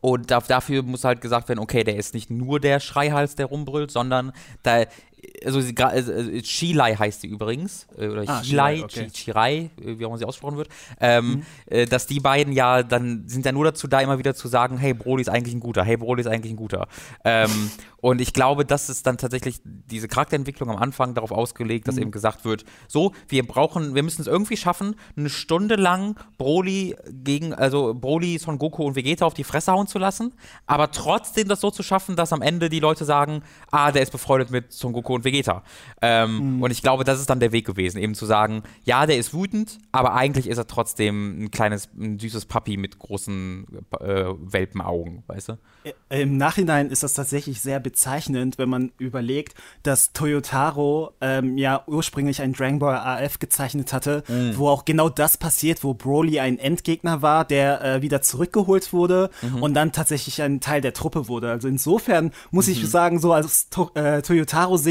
Und 0.00 0.30
da, 0.30 0.40
dafür 0.40 0.82
muss 0.84 1.02
halt 1.02 1.20
gesagt 1.20 1.48
werden, 1.48 1.58
okay, 1.58 1.82
der 1.82 1.96
ist 1.96 2.14
nicht 2.14 2.30
nur 2.30 2.60
der 2.60 2.78
Schreihals, 2.78 3.34
der 3.34 3.46
rumbrüllt, 3.46 3.90
sondern 3.90 4.32
da, 4.62 4.84
also, 5.44 5.60
sie 5.60 5.74
also 5.76 6.12
äh, 6.12 6.42
Chilai 6.42 6.94
heißt 6.96 7.20
sie 7.22 7.28
übrigens, 7.28 7.86
äh, 7.96 8.08
oder 8.08 8.24
Ah, 8.26 8.42
Chilai, 8.42 8.82
okay. 8.84 9.06
Chi- 9.06 9.10
Chirai, 9.12 9.70
äh, 9.80 9.98
wie 9.98 10.04
auch 10.04 10.08
immer 10.10 10.18
sie 10.18 10.24
ausgesprochen 10.24 10.56
wird, 10.56 10.68
ähm, 11.00 11.42
äh, 11.66 11.86
dass 11.86 12.06
die 12.06 12.20
beiden 12.20 12.52
ja 12.52 12.82
dann 12.82 13.24
sind 13.28 13.46
ja 13.46 13.52
nur 13.52 13.64
dazu 13.64 13.86
da, 13.88 14.00
immer 14.00 14.18
wieder 14.18 14.34
zu 14.34 14.48
sagen, 14.48 14.78
hey, 14.78 14.94
Broly 14.94 15.22
ist 15.22 15.28
eigentlich 15.28 15.54
ein 15.54 15.60
guter, 15.60 15.84
hey, 15.84 15.96
Broly 15.96 16.20
ist 16.22 16.26
eigentlich 16.26 16.52
ein 16.52 16.56
guter. 16.56 16.88
Ähm, 17.24 17.70
und 18.00 18.20
ich 18.20 18.32
glaube, 18.32 18.64
das 18.64 18.88
ist 18.90 19.06
dann 19.06 19.18
tatsächlich 19.18 19.60
diese 19.64 20.08
Charakterentwicklung 20.08 20.70
am 20.70 20.76
Anfang 20.76 21.14
darauf 21.14 21.30
ausgelegt, 21.32 21.88
dass 21.88 21.96
eben 21.98 22.10
gesagt 22.10 22.44
wird, 22.44 22.64
so, 22.86 23.12
wir 23.28 23.46
brauchen, 23.46 23.94
wir 23.94 24.02
müssen 24.02 24.20
es 24.22 24.26
irgendwie 24.26 24.56
schaffen, 24.56 24.96
eine 25.16 25.30
Stunde 25.30 25.76
lang 25.76 26.16
Broly 26.36 26.96
gegen, 27.08 27.54
also 27.54 27.94
Broly, 27.94 28.38
Son 28.38 28.58
Goku 28.58 28.84
und 28.84 28.96
Vegeta 28.96 29.24
auf 29.26 29.34
die 29.34 29.44
Fresse 29.44 29.72
hauen 29.72 29.86
zu 29.86 29.98
lassen, 29.98 30.32
aber 30.66 30.90
trotzdem 30.90 31.48
das 31.48 31.60
so 31.60 31.70
zu 31.70 31.82
schaffen, 31.82 32.16
dass 32.16 32.32
am 32.32 32.42
Ende 32.42 32.68
die 32.68 32.80
Leute 32.80 33.04
sagen, 33.04 33.42
ah, 33.70 33.90
der 33.92 34.02
ist 34.02 34.10
befreundet 34.12 34.50
mit 34.50 34.72
Son 34.72 34.92
Goku 34.92 35.07
und 35.14 35.24
Vegeta. 35.24 35.62
Ähm, 36.02 36.62
Und 36.62 36.70
ich 36.70 36.82
glaube, 36.82 37.04
das 37.04 37.20
ist 37.20 37.30
dann 37.30 37.40
der 37.40 37.52
Weg 37.52 37.66
gewesen, 37.66 37.98
eben 37.98 38.14
zu 38.14 38.26
sagen, 38.26 38.62
ja, 38.84 39.06
der 39.06 39.18
ist 39.18 39.34
wütend, 39.34 39.78
aber 39.92 40.14
eigentlich 40.14 40.48
ist 40.48 40.58
er 40.58 40.66
trotzdem 40.66 41.44
ein 41.44 41.50
kleines, 41.50 41.88
ein 41.98 42.18
süßes 42.18 42.46
Papi 42.46 42.76
mit 42.76 42.98
großen 42.98 43.66
äh, 44.00 44.24
Welpenaugen, 44.38 45.22
weißt 45.26 45.50
du? 45.50 45.58
Im 46.10 46.36
Nachhinein 46.36 46.90
ist 46.90 47.02
das 47.02 47.14
tatsächlich 47.14 47.60
sehr 47.60 47.80
bezeichnend, 47.80 48.58
wenn 48.58 48.68
man 48.68 48.92
überlegt, 48.98 49.54
dass 49.82 50.12
Toyotaro 50.12 51.12
ähm, 51.20 51.56
ja 51.56 51.82
ursprünglich 51.86 52.42
ein 52.42 52.52
Dragon 52.52 52.78
Ball 52.78 52.96
AF 52.96 53.38
gezeichnet 53.38 53.92
hatte, 53.92 54.22
wo 54.56 54.68
auch 54.68 54.84
genau 54.84 55.08
das 55.08 55.36
passiert, 55.36 55.84
wo 55.84 55.94
Broly 55.94 56.40
ein 56.40 56.58
Endgegner 56.58 57.22
war, 57.22 57.44
der 57.44 57.82
äh, 57.82 58.02
wieder 58.02 58.20
zurückgeholt 58.22 58.92
wurde 58.92 59.30
und 59.60 59.74
dann 59.74 59.92
tatsächlich 59.92 60.42
ein 60.42 60.60
Teil 60.60 60.80
der 60.80 60.92
Truppe 60.92 61.28
wurde. 61.28 61.50
Also 61.50 61.68
insofern 61.68 62.32
muss 62.50 62.68
ich 62.68 62.86
sagen, 62.88 63.18
so 63.20 63.32
als 63.32 63.68
to 63.70 63.90
äh, 63.94 64.20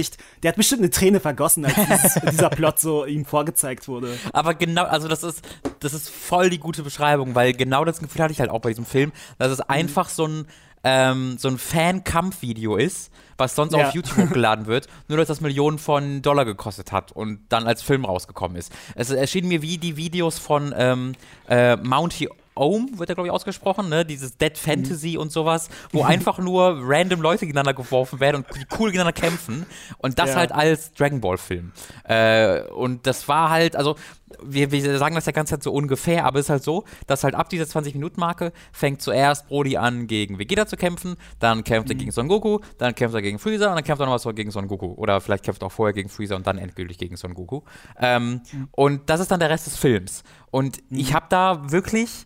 Toyotaro-Sicht, 0.08 0.17
der 0.43 0.50
hat 0.50 0.56
bestimmt 0.56 0.82
eine 0.82 0.89
Träne 0.89 1.20
vergossen, 1.20 1.65
als 1.65 1.76
dieses, 1.76 2.13
dieser 2.32 2.50
Plot 2.50 2.80
so 2.80 3.06
ihm 3.06 3.26
vorgezeigt 3.26 3.88
wurde. 3.88 4.17
Aber 4.34 4.54
genau, 4.54 4.84
also 4.84 5.08
das 5.08 5.24
ist, 5.24 5.41
das 5.80 5.93
ist 5.93 6.10
voll 6.10 6.50
die 6.50 6.60
gute 6.60 6.84
Beschreibung, 6.84 7.36
weil 7.36 7.54
genau 7.54 7.86
das 7.86 8.00
Gefühl 8.00 8.24
hatte 8.24 8.34
ich 8.34 8.39
halt 8.39 8.50
auch 8.50 8.62
bei 8.62 8.70
diesem 8.70 8.86
Film, 8.86 9.12
dass 9.38 9.52
es 9.52 9.62
einfach 9.62 10.10
so 10.10 10.28
ein, 10.28 10.46
ähm, 10.84 11.38
so 11.38 11.48
ein 11.48 11.58
Fan-Kampf-Video 11.58 12.76
ist, 12.78 13.12
was 13.38 13.56
sonst 13.56 13.74
Ja. 13.74 13.88
auf 13.88 13.93
YouTube 13.93 14.17
hochgeladen 14.30 14.65
wird, 14.67 14.88
nur 15.08 15.17
dass 15.17 15.28
das 15.28 15.41
Millionen 15.41 15.80
von 15.80 16.22
Dollar 16.22 16.46
gekostet 16.46 16.91
hat 16.91 17.12
und 17.12 17.39
dann 17.50 17.67
als 17.67 17.82
Film 17.82 18.06
rausgekommen 18.06 18.58
ist. 18.58 18.72
Es 18.96 19.10
erschien 19.10 19.48
mir 19.48 19.62
wie 19.62 19.78
die 19.78 19.98
Videos 19.98 20.39
von 20.39 20.74
ähm, 20.78 21.13
äh, 21.50 21.76
Mounty 21.78 22.30
Ohm, 22.58 22.98
wird 23.00 23.10
er 23.10 23.15
glaube 23.15 23.28
ich 23.28 23.34
ausgesprochen, 23.34 23.89
ne? 23.89 24.06
Dieses 24.06 24.38
Dead 24.38 24.58
Fantasy 24.58 25.17
und 25.17 25.32
sowas, 25.32 25.70
wo 25.91 26.04
einfach 26.04 26.39
nur 26.39 26.78
random 26.82 27.22
Leute 27.22 27.46
gegeneinander 27.46 27.74
geworfen 27.74 28.20
werden 28.20 28.38
und 28.38 28.46
cool 28.80 28.91
gegeneinander 28.91 29.20
kämpfen 29.20 29.65
und 30.00 30.20
das 30.20 30.32
Ja. 30.32 30.36
halt 30.38 30.52
als 30.52 30.93
Dragon 30.93 31.22
Ball 31.22 31.38
Film. 31.38 31.72
Äh, 32.04 32.62
und 32.70 33.06
das 33.08 33.28
war 33.28 33.50
halt, 33.50 33.76
also 33.76 33.96
wir, 34.43 34.72
wir 34.72 34.98
sagen 34.98 35.15
das 35.15 35.26
ja 35.26 35.32
ganz 35.32 35.50
Zeit 35.50 35.63
so 35.63 35.72
ungefähr, 35.72 36.26
aber 36.26 36.39
es 36.39 36.48
ist 36.48 36.50
halt 36.50 36.63
so, 36.63 36.84
dass 37.08 37.24
halt 37.24 37.34
ab 37.34 37.50
dieser 37.50 37.63
20-Minuten-Marke 37.63 38.52
fängt 38.74 39.02
zuerst 39.02 39.48
Brody 39.48 39.78
an, 39.78 40.06
gegen 40.08 40.38
Vegeta 40.38 40.67
zu 40.67 40.76
kämpfen, 40.76 41.15
dann 41.39 41.63
kämpft 41.63 41.89
er 41.89 41.96
gegen 41.96 42.12
Son 42.12 42.28
Goku, 42.28 42.60
dann 42.78 42.93
kämpft 42.93 43.15
er 43.15 43.22
gegen 43.22 43.39
Freezer 43.39 43.70
und 43.70 43.76
dann 43.76 43.84
kämpft 43.86 44.02
er 44.02 44.06
nochmal 44.06 44.20
so 44.20 44.34
gegen 44.34 44.52
Son 44.52 44.67
Goku. 44.67 44.93
Oder 44.93 45.22
vielleicht 45.22 45.46
kämpft 45.46 45.63
er 45.63 45.67
auch 45.67 45.72
vorher 45.72 45.93
gegen 45.93 46.10
Freezer 46.10 46.36
und 46.36 46.46
dann 46.46 46.58
endgültig 46.58 46.98
gegen 46.98 47.15
Son 47.15 47.34
Goku. 47.34 47.62
Ähm, 48.00 48.41
Und 48.72 49.10
das 49.10 49.22
ist 49.22 49.32
dann 49.32 49.39
der 49.39 49.50
Rest 49.50 49.67
des 49.67 49.78
Films. 49.78 50.24
Und 50.52 50.80
ich 50.89 51.13
habe 51.13 51.28
da 51.30 51.72
wirklich 51.72 52.26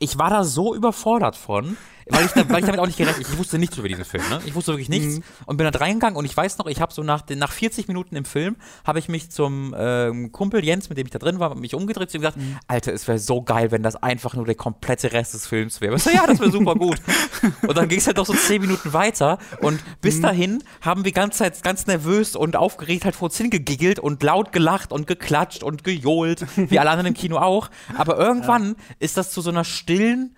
ich 0.00 0.18
war 0.18 0.30
da 0.30 0.44
so 0.44 0.74
überfordert 0.74 1.36
von. 1.36 1.76
Weil 2.10 2.26
ich, 2.26 2.32
da, 2.32 2.48
weil 2.48 2.60
ich 2.60 2.66
damit 2.66 2.80
auch 2.80 2.86
nicht 2.86 2.98
gerechnet 2.98 3.26
Ich 3.28 3.38
wusste 3.38 3.58
nichts 3.58 3.76
über 3.76 3.88
diesen 3.88 4.04
Film, 4.04 4.22
ne? 4.28 4.40
Ich 4.44 4.54
wusste 4.54 4.72
wirklich 4.72 4.88
nichts 4.88 5.16
mhm. 5.16 5.22
und 5.46 5.56
bin 5.56 5.70
da 5.70 5.78
reingegangen 5.78 6.16
und 6.16 6.24
ich 6.24 6.36
weiß 6.36 6.58
noch, 6.58 6.66
ich 6.66 6.80
habe 6.80 6.92
so 6.92 7.02
nach, 7.02 7.22
den, 7.22 7.38
nach 7.38 7.52
40 7.52 7.88
Minuten 7.88 8.16
im 8.16 8.24
Film, 8.24 8.56
habe 8.84 8.98
ich 8.98 9.08
mich 9.08 9.30
zum 9.30 9.74
ähm, 9.78 10.32
Kumpel 10.32 10.64
Jens, 10.64 10.88
mit 10.88 10.98
dem 10.98 11.06
ich 11.06 11.12
da 11.12 11.18
drin 11.18 11.38
war, 11.38 11.54
mich 11.54 11.74
umgedreht 11.74 12.14
und 12.14 12.20
gesagt, 12.20 12.36
mhm. 12.36 12.58
Alter, 12.66 12.92
es 12.92 13.06
wäre 13.08 13.18
so 13.18 13.42
geil, 13.42 13.70
wenn 13.70 13.82
das 13.82 13.96
einfach 13.96 14.34
nur 14.34 14.46
der 14.46 14.54
komplette 14.54 15.12
Rest 15.12 15.34
des 15.34 15.46
Films 15.46 15.80
wäre. 15.80 15.98
So, 15.98 16.10
ja, 16.10 16.26
das 16.26 16.40
wäre 16.40 16.50
super 16.50 16.74
gut. 16.74 17.00
und 17.66 17.76
dann 17.76 17.88
ging 17.88 17.98
es 17.98 18.06
halt 18.06 18.16
noch 18.16 18.26
so 18.26 18.34
10 18.34 18.60
Minuten 18.60 18.92
weiter 18.92 19.38
und 19.60 19.80
bis 20.00 20.18
mhm. 20.18 20.22
dahin 20.22 20.64
haben 20.80 21.04
wir 21.04 21.12
ganz 21.12 21.38
ganz 21.62 21.86
nervös 21.86 22.36
und 22.36 22.56
aufgeregt 22.56 23.04
halt 23.04 23.14
vor 23.14 23.26
uns 23.26 23.36
hingegiggelt 23.36 23.98
und 23.98 24.22
laut 24.22 24.52
gelacht 24.52 24.92
und 24.92 25.06
geklatscht 25.06 25.62
und 25.62 25.84
gejohlt, 25.84 26.46
wie 26.56 26.78
alle 26.78 26.90
anderen 26.90 27.08
im 27.08 27.14
Kino 27.14 27.38
auch. 27.38 27.70
Aber 27.96 28.18
irgendwann 28.18 28.68
ja. 28.68 28.74
ist 28.98 29.16
das 29.16 29.30
zu 29.30 29.40
so 29.40 29.50
einer 29.50 29.64
stillen 29.64 30.36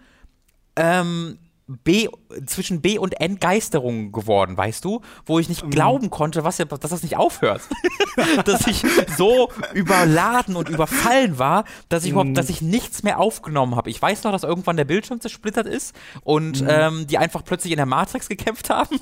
ähm, 0.76 1.38
B, 1.84 2.08
zwischen 2.46 2.80
B 2.80 2.98
und 2.98 3.20
Entgeisterung 3.20 4.12
geworden, 4.12 4.56
weißt 4.56 4.84
du? 4.84 5.00
Wo 5.24 5.38
ich 5.38 5.48
nicht 5.48 5.64
mhm. 5.64 5.70
glauben 5.70 6.10
konnte, 6.10 6.44
was, 6.44 6.56
dass 6.56 6.78
das 6.80 7.02
nicht 7.02 7.16
aufhört. 7.16 7.62
dass 8.44 8.66
ich 8.66 8.82
so 9.16 9.50
überladen 9.74 10.56
und 10.56 10.68
überfallen 10.68 11.38
war, 11.38 11.64
dass 11.88 12.04
ich 12.04 12.10
überhaupt, 12.10 12.30
mhm. 12.30 12.34
dass 12.34 12.48
ich 12.48 12.60
nichts 12.62 13.02
mehr 13.02 13.18
aufgenommen 13.18 13.76
habe. 13.76 13.90
Ich 13.90 14.00
weiß 14.00 14.24
noch, 14.24 14.32
dass 14.32 14.42
irgendwann 14.42 14.76
der 14.76 14.84
Bildschirm 14.84 15.20
zersplittert 15.20 15.66
ist 15.66 15.94
und 16.22 16.62
mhm. 16.62 16.68
ähm, 16.68 17.06
die 17.06 17.18
einfach 17.18 17.44
plötzlich 17.44 17.72
in 17.72 17.76
der 17.76 17.86
Matrix 17.86 18.28
gekämpft 18.28 18.70
haben. 18.70 19.00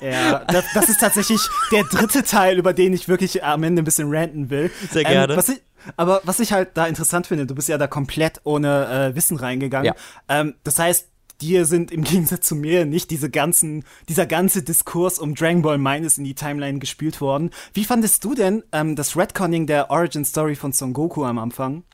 ja, 0.00 0.44
das, 0.44 0.64
das, 0.74 0.88
ist 0.88 1.00
tatsächlich 1.00 1.40
der 1.72 1.84
dritte 1.84 2.22
Teil, 2.22 2.58
über 2.58 2.72
den 2.72 2.92
ich 2.92 3.08
wirklich 3.08 3.42
am 3.42 3.62
Ende 3.62 3.82
ein 3.82 3.84
bisschen 3.84 4.14
ranten 4.14 4.50
will. 4.50 4.70
Sehr 4.90 5.04
gerne. 5.04 5.32
Ähm, 5.32 5.38
was 5.38 5.48
ich, 5.48 5.62
aber 5.96 6.20
was 6.24 6.40
ich 6.40 6.52
halt 6.52 6.70
da 6.74 6.86
interessant 6.86 7.26
finde, 7.26 7.46
du 7.46 7.54
bist 7.54 7.68
ja 7.68 7.78
da 7.78 7.86
komplett 7.86 8.40
ohne 8.44 9.10
äh, 9.12 9.14
Wissen 9.14 9.36
reingegangen. 9.36 9.86
Ja. 9.86 9.94
Ähm, 10.28 10.54
das 10.64 10.78
heißt, 10.78 11.08
dir 11.40 11.66
sind 11.66 11.90
im 11.90 12.04
Gegensatz 12.04 12.46
zu 12.46 12.56
mir 12.56 12.86
nicht 12.86 13.10
diese 13.10 13.30
ganzen, 13.30 13.84
dieser 14.08 14.26
ganze 14.26 14.62
Diskurs 14.62 15.18
um 15.18 15.34
Dragon 15.34 15.62
Ball 15.62 15.78
Minus 15.78 16.18
in 16.18 16.24
die 16.24 16.34
Timeline 16.34 16.78
gespielt 16.78 17.20
worden. 17.20 17.50
Wie 17.72 17.84
fandest 17.84 18.24
du 18.24 18.34
denn 18.34 18.62
ähm, 18.72 18.96
das 18.96 19.16
Redconning 19.16 19.66
der 19.66 19.90
Origin 19.90 20.24
Story 20.24 20.54
von 20.54 20.72
Son 20.72 20.92
Goku 20.92 21.24
am 21.24 21.38
Anfang? 21.38 21.84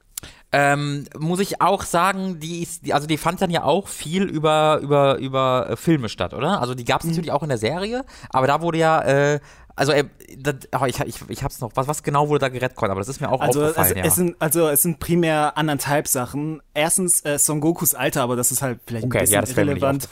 Ähm, 0.52 1.04
muss 1.16 1.38
ich 1.38 1.62
auch 1.62 1.84
sagen, 1.84 2.40
die, 2.40 2.62
ist, 2.62 2.90
also 2.90 3.06
die 3.06 3.18
fand 3.18 3.40
dann 3.40 3.50
ja 3.50 3.62
auch 3.62 3.86
viel 3.86 4.24
über, 4.24 4.80
über, 4.82 5.16
über 5.18 5.70
äh, 5.70 5.76
Filme 5.76 6.08
statt, 6.08 6.34
oder? 6.34 6.60
Also 6.60 6.74
die 6.74 6.84
gab 6.84 7.00
es 7.00 7.04
mhm. 7.04 7.12
natürlich 7.12 7.30
auch 7.30 7.44
in 7.44 7.50
der 7.50 7.58
Serie, 7.58 8.04
aber 8.30 8.48
da 8.48 8.60
wurde 8.60 8.78
ja 8.78 9.00
äh, 9.02 9.40
also 9.80 9.92
äh, 9.92 10.04
das, 10.36 10.56
oh, 10.78 10.84
ich, 10.84 11.00
ich, 11.00 11.16
ich 11.28 11.42
hab's 11.42 11.60
noch, 11.62 11.70
was, 11.74 11.88
was 11.88 12.02
genau 12.02 12.28
wurde 12.28 12.40
da 12.40 12.48
gerettet, 12.50 12.76
aber 12.78 12.96
das 12.96 13.08
ist 13.08 13.18
mir 13.22 13.32
auch 13.32 13.40
also 13.40 13.62
aufgefallen. 13.62 13.92
Es, 13.92 13.96
ja. 13.96 14.04
es 14.04 14.14
sind, 14.14 14.36
also 14.38 14.68
es 14.68 14.82
sind 14.82 15.00
primär 15.00 15.56
anderthalb 15.56 16.06
Sachen. 16.06 16.60
Erstens 16.74 17.24
äh, 17.24 17.38
Son 17.38 17.62
Gokus 17.62 17.94
Alter, 17.94 18.22
aber 18.22 18.36
das 18.36 18.52
ist 18.52 18.60
halt 18.60 18.80
vielleicht 18.86 19.06
okay, 19.06 19.16
ein 19.16 19.20
bisschen 19.22 19.34
ja, 19.34 19.40
das 19.40 19.52
irrelevant. 19.52 20.06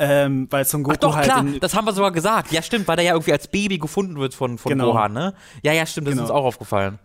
Ähm, 0.00 0.48
weil 0.50 0.64
Son 0.64 0.82
Goku 0.82 0.96
Ach 0.96 1.00
doch, 1.00 1.14
halt 1.14 1.26
klar, 1.26 1.44
das 1.60 1.76
haben 1.76 1.84
wir 1.84 1.92
sogar 1.92 2.10
gesagt. 2.10 2.50
Ja, 2.50 2.60
stimmt, 2.60 2.88
weil 2.88 2.96
der 2.96 3.04
ja 3.04 3.12
irgendwie 3.12 3.32
als 3.32 3.46
Baby 3.46 3.78
gefunden 3.78 4.16
wird 4.16 4.34
von, 4.34 4.58
von 4.58 4.70
genau. 4.70 4.90
Gohan, 4.90 5.12
ne? 5.12 5.34
Ja, 5.62 5.72
ja, 5.72 5.86
stimmt, 5.86 6.08
das 6.08 6.14
genau. 6.14 6.24
ist 6.24 6.30
uns 6.30 6.36
auch 6.36 6.44
aufgefallen. 6.44 6.98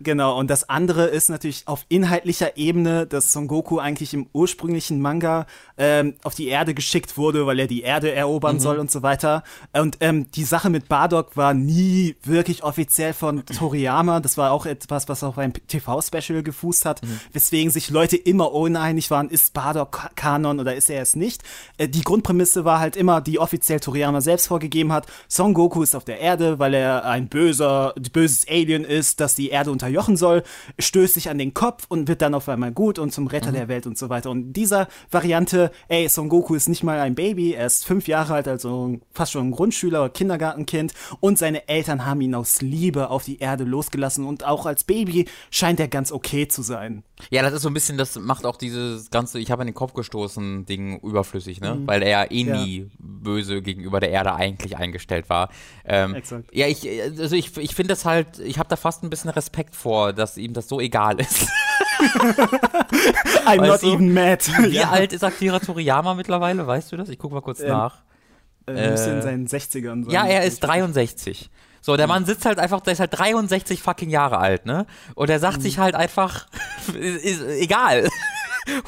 Genau, 0.00 0.36
und 0.36 0.50
das 0.50 0.68
andere 0.68 1.06
ist 1.06 1.30
natürlich 1.30 1.68
auf 1.68 1.86
inhaltlicher 1.88 2.56
Ebene, 2.56 3.06
dass 3.06 3.32
Son 3.32 3.46
Goku 3.46 3.78
eigentlich 3.78 4.12
im 4.12 4.26
ursprünglichen 4.32 5.00
Manga 5.00 5.46
ähm, 5.78 6.14
auf 6.24 6.34
die 6.34 6.48
Erde 6.48 6.74
geschickt 6.74 7.16
wurde, 7.16 7.46
weil 7.46 7.60
er 7.60 7.68
die 7.68 7.82
Erde 7.82 8.12
erobern 8.12 8.56
mhm. 8.56 8.60
soll 8.60 8.78
und 8.78 8.90
so 8.90 9.02
weiter. 9.02 9.44
Und 9.72 9.98
ähm, 10.00 10.30
die 10.32 10.42
Sache 10.42 10.68
mit 10.68 10.88
Bardock 10.88 11.36
war 11.36 11.54
nie 11.54 12.16
wirklich 12.24 12.64
offiziell 12.64 13.12
von 13.12 13.46
Toriyama. 13.46 14.18
Das 14.18 14.36
war 14.36 14.50
auch 14.50 14.66
etwas, 14.66 15.08
was 15.08 15.22
auf 15.22 15.38
einem 15.38 15.52
TV-Special 15.52 16.42
gefußt 16.42 16.84
hat, 16.86 17.02
mhm. 17.02 17.20
weswegen 17.32 17.70
sich 17.70 17.90
Leute 17.90 18.16
immer 18.16 18.52
uneinig 18.52 19.12
waren, 19.12 19.30
ist 19.30 19.54
Bardock 19.54 20.10
Kanon 20.16 20.58
oder 20.58 20.74
ist 20.74 20.90
er 20.90 21.02
es 21.02 21.14
nicht. 21.14 21.42
Äh, 21.78 21.88
die 21.88 22.02
Grundprämisse 22.02 22.64
war 22.64 22.80
halt 22.80 22.96
immer, 22.96 23.20
die 23.20 23.38
offiziell 23.38 23.78
Toriyama 23.78 24.20
selbst 24.20 24.48
vorgegeben 24.48 24.92
hat. 24.92 25.06
Son 25.28 25.54
Goku 25.54 25.84
ist 25.84 25.94
auf 25.94 26.04
der 26.04 26.18
Erde, 26.18 26.58
weil 26.58 26.74
er 26.74 27.04
ein 27.04 27.28
böser, 27.28 27.94
böses 28.12 28.46
Alien 28.48 28.84
ist, 28.84 29.20
das 29.20 29.36
die 29.36 29.50
Erde 29.50 29.70
unter 29.70 29.83
unterjochen 29.84 30.16
soll, 30.16 30.42
stößt 30.78 31.14
sich 31.14 31.28
an 31.28 31.38
den 31.38 31.54
Kopf 31.54 31.84
und 31.88 32.08
wird 32.08 32.22
dann 32.22 32.34
auf 32.34 32.48
einmal 32.48 32.72
gut 32.72 32.98
und 32.98 33.12
zum 33.12 33.26
Retter 33.26 33.50
mhm. 33.50 33.54
der 33.54 33.68
Welt 33.68 33.86
und 33.86 33.98
so 33.98 34.08
weiter. 34.08 34.30
Und 34.30 34.54
dieser 34.54 34.88
Variante, 35.10 35.70
ey, 35.88 36.08
Son 36.08 36.28
Goku 36.28 36.54
ist 36.54 36.68
nicht 36.68 36.82
mal 36.82 37.00
ein 37.00 37.14
Baby, 37.14 37.52
er 37.52 37.66
ist 37.66 37.84
fünf 37.84 38.08
Jahre 38.08 38.34
alt, 38.34 38.48
also 38.48 38.98
fast 39.12 39.32
schon 39.32 39.48
ein 39.48 39.50
Grundschüler 39.50 40.00
oder 40.00 40.10
Kindergartenkind 40.10 40.94
und 41.20 41.38
seine 41.38 41.68
Eltern 41.68 42.06
haben 42.06 42.20
ihn 42.20 42.34
aus 42.34 42.62
Liebe 42.62 43.10
auf 43.10 43.24
die 43.24 43.38
Erde 43.38 43.64
losgelassen 43.64 44.24
und 44.24 44.44
auch 44.44 44.66
als 44.66 44.84
Baby 44.84 45.26
scheint 45.50 45.80
er 45.80 45.88
ganz 45.88 46.12
okay 46.12 46.48
zu 46.48 46.62
sein. 46.62 47.04
Ja, 47.30 47.42
das 47.42 47.54
ist 47.54 47.62
so 47.62 47.68
ein 47.68 47.74
bisschen, 47.74 47.96
das 47.96 48.18
macht 48.18 48.44
auch 48.44 48.56
dieses 48.56 49.10
ganze, 49.10 49.38
ich 49.38 49.50
habe 49.50 49.62
in 49.62 49.68
den 49.68 49.74
Kopf 49.74 49.94
gestoßen, 49.94 50.66
Ding 50.66 50.98
überflüssig, 51.00 51.60
ne? 51.60 51.74
Mhm. 51.74 51.86
Weil 51.86 52.02
er 52.02 52.08
ja 52.08 52.30
eh 52.30 52.44
nie 52.44 52.78
ja. 52.80 52.86
böse 52.98 53.62
gegenüber 53.62 54.00
der 54.00 54.10
Erde 54.10 54.34
eigentlich 54.34 54.76
eingestellt 54.76 55.28
war. 55.28 55.50
Ähm, 55.84 56.14
Exakt. 56.14 56.44
Ja, 56.52 56.66
ich, 56.66 56.88
also 57.18 57.36
ich, 57.36 57.56
ich 57.56 57.74
finde 57.74 57.94
das 57.94 58.04
halt, 58.04 58.40
ich 58.40 58.58
habe 58.58 58.68
da 58.68 58.76
fast 58.76 59.04
ein 59.04 59.10
bisschen 59.10 59.30
Respekt 59.30 59.73
vor, 59.74 60.12
dass 60.12 60.36
ihm 60.36 60.52
das 60.52 60.68
so 60.68 60.80
egal 60.80 61.20
ist. 61.20 61.48
I'm 63.46 63.60
weißt 63.60 63.70
not 63.70 63.82
du, 63.82 63.94
even 63.94 64.14
mad. 64.14 64.38
Wie 64.62 64.76
ja. 64.76 64.90
alt 64.90 65.12
ist 65.12 65.22
Akira 65.24 65.58
Toriyama 65.58 66.14
mittlerweile? 66.14 66.66
Weißt 66.66 66.92
du 66.92 66.96
das? 66.96 67.08
Ich 67.08 67.18
gucke 67.18 67.34
mal 67.34 67.40
kurz 67.40 67.60
ähm, 67.60 67.68
nach. 67.68 68.02
Äh, 68.66 68.90
müsste 68.90 69.10
in 69.10 69.22
seinen 69.22 69.46
60ern 69.46 70.04
sein. 70.04 70.10
Ja, 70.10 70.26
er 70.26 70.44
ist 70.44 70.60
63. 70.60 71.50
So, 71.80 71.98
der 71.98 72.06
Mann 72.06 72.24
sitzt 72.24 72.46
halt 72.46 72.58
einfach, 72.58 72.80
der 72.80 72.94
ist 72.94 73.00
halt 73.00 73.18
63 73.18 73.82
fucking 73.82 74.08
Jahre 74.08 74.38
alt, 74.38 74.64
ne? 74.64 74.86
Und 75.14 75.28
er 75.28 75.38
sagt 75.38 75.58
mhm. 75.58 75.62
sich 75.62 75.78
halt 75.78 75.94
einfach, 75.94 76.46
ist, 76.98 77.24
ist 77.24 77.42
egal. 77.42 78.08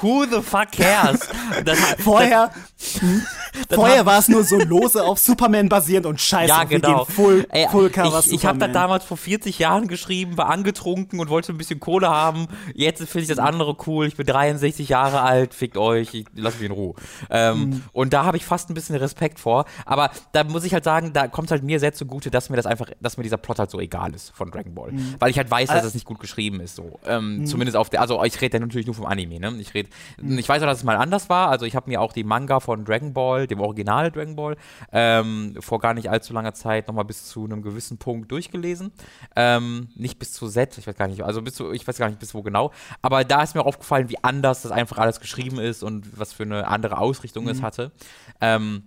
Who 0.00 0.24
the 0.24 0.40
fuck 0.40 0.72
cares? 0.72 1.28
Das, 1.66 1.78
vorher 1.98 2.50
das, 3.68 3.76
vorher 3.76 4.06
war 4.06 4.18
es 4.18 4.28
nur 4.28 4.44
so 4.44 4.58
lose 4.58 5.02
auf 5.02 5.18
Superman 5.18 5.68
basierend 5.68 6.06
und 6.06 6.20
scheiße, 6.20 6.48
ja, 6.48 6.64
genau. 6.64 7.04
full, 7.04 7.46
Ey, 7.50 7.68
full 7.68 7.90
cover 7.90 8.20
Ich, 8.24 8.32
ich 8.32 8.46
habe 8.46 8.58
da 8.58 8.68
damals 8.68 9.04
vor 9.04 9.16
40 9.16 9.58
Jahren 9.58 9.88
geschrieben, 9.88 10.36
war 10.36 10.48
angetrunken 10.48 11.20
und 11.20 11.28
wollte 11.28 11.52
ein 11.52 11.58
bisschen 11.58 11.80
Kohle 11.80 12.08
haben. 12.08 12.46
Jetzt 12.74 12.98
finde 13.04 13.22
ich 13.22 13.28
das 13.28 13.38
andere 13.38 13.76
cool. 13.86 14.06
Ich 14.06 14.16
bin 14.16 14.26
63 14.26 14.88
Jahre 14.88 15.22
alt, 15.22 15.54
fickt 15.54 15.76
euch, 15.76 16.14
ich, 16.14 16.26
lasst 16.34 16.60
mich 16.60 16.66
in 16.66 16.72
Ruhe. 16.72 16.94
Ähm, 17.30 17.58
mhm. 17.58 17.82
Und 17.92 18.12
da 18.12 18.24
habe 18.24 18.36
ich 18.36 18.44
fast 18.44 18.70
ein 18.70 18.74
bisschen 18.74 18.96
Respekt 18.96 19.38
vor. 19.38 19.64
Aber 19.84 20.10
da 20.32 20.44
muss 20.44 20.64
ich 20.64 20.74
halt 20.74 20.84
sagen, 20.84 21.12
da 21.12 21.28
kommt 21.28 21.50
halt 21.50 21.62
mir 21.62 21.80
sehr 21.80 21.92
zugute, 21.92 22.30
dass 22.30 22.50
mir 22.50 22.56
das 22.56 22.66
einfach, 22.66 22.90
dass 23.00 23.16
mir 23.16 23.22
dieser 23.22 23.36
Plot 23.36 23.58
halt 23.58 23.70
so 23.70 23.80
egal 23.80 24.14
ist 24.14 24.32
von 24.34 24.50
Dragon 24.50 24.74
Ball. 24.74 24.92
Mhm. 24.92 25.14
Weil 25.18 25.30
ich 25.30 25.38
halt 25.38 25.50
weiß, 25.50 25.68
dass 25.68 25.84
äh, 25.84 25.88
es 25.88 25.94
nicht 25.94 26.06
gut 26.06 26.20
geschrieben 26.20 26.60
ist. 26.60 26.76
So. 26.76 26.98
Ähm, 27.06 27.38
mhm. 27.38 27.46
Zumindest 27.46 27.76
auf 27.76 27.90
der, 27.90 28.00
also 28.00 28.22
ich 28.24 28.40
rede 28.40 28.58
ja 28.58 28.60
natürlich 28.60 28.86
nur 28.86 28.94
vom 28.94 29.06
Anime, 29.06 29.40
ne? 29.40 29.54
Ich 29.58 29.74
rede, 29.74 29.88
mhm. 30.20 30.38
ich 30.38 30.48
weiß 30.48 30.62
auch, 30.62 30.66
dass 30.66 30.78
es 30.78 30.84
mal 30.84 30.96
anders 30.96 31.28
war. 31.28 31.48
Also 31.48 31.66
ich 31.66 31.74
habe 31.74 31.90
mir 31.90 32.00
auch 32.00 32.12
die 32.12 32.24
Manga 32.24 32.60
von 32.60 32.75
Dragon 32.84 33.12
Ball, 33.12 33.46
dem 33.46 33.60
Original 33.60 34.10
Dragon 34.10 34.36
Ball, 34.36 34.56
ähm, 34.92 35.54
vor 35.60 35.78
gar 35.78 35.94
nicht 35.94 36.10
allzu 36.10 36.32
langer 36.32 36.54
Zeit 36.54 36.88
nochmal 36.88 37.04
bis 37.04 37.26
zu 37.26 37.44
einem 37.44 37.62
gewissen 37.62 37.98
Punkt 37.98 38.30
durchgelesen. 38.30 38.92
Ähm, 39.34 39.88
nicht 39.96 40.18
bis 40.18 40.32
zu 40.32 40.48
Z, 40.48 40.76
ich 40.78 40.86
weiß 40.86 40.96
gar 40.96 41.08
nicht, 41.08 41.22
also 41.22 41.42
bis 41.42 41.54
zu, 41.54 41.72
ich 41.72 41.86
weiß 41.86 41.98
gar 41.98 42.08
nicht 42.08 42.18
bis 42.18 42.34
wo 42.34 42.42
genau. 42.42 42.72
Aber 43.02 43.24
da 43.24 43.42
ist 43.42 43.54
mir 43.54 43.62
auch 43.62 43.66
aufgefallen, 43.66 44.08
wie 44.10 44.22
anders 44.22 44.62
das 44.62 44.72
einfach 44.72 44.98
alles 44.98 45.20
geschrieben 45.20 45.58
ist 45.58 45.82
und 45.82 46.18
was 46.18 46.32
für 46.32 46.42
eine 46.42 46.68
andere 46.68 46.98
Ausrichtung 46.98 47.44
mhm. 47.44 47.50
es 47.50 47.62
hatte. 47.62 47.92
Ähm, 48.40 48.84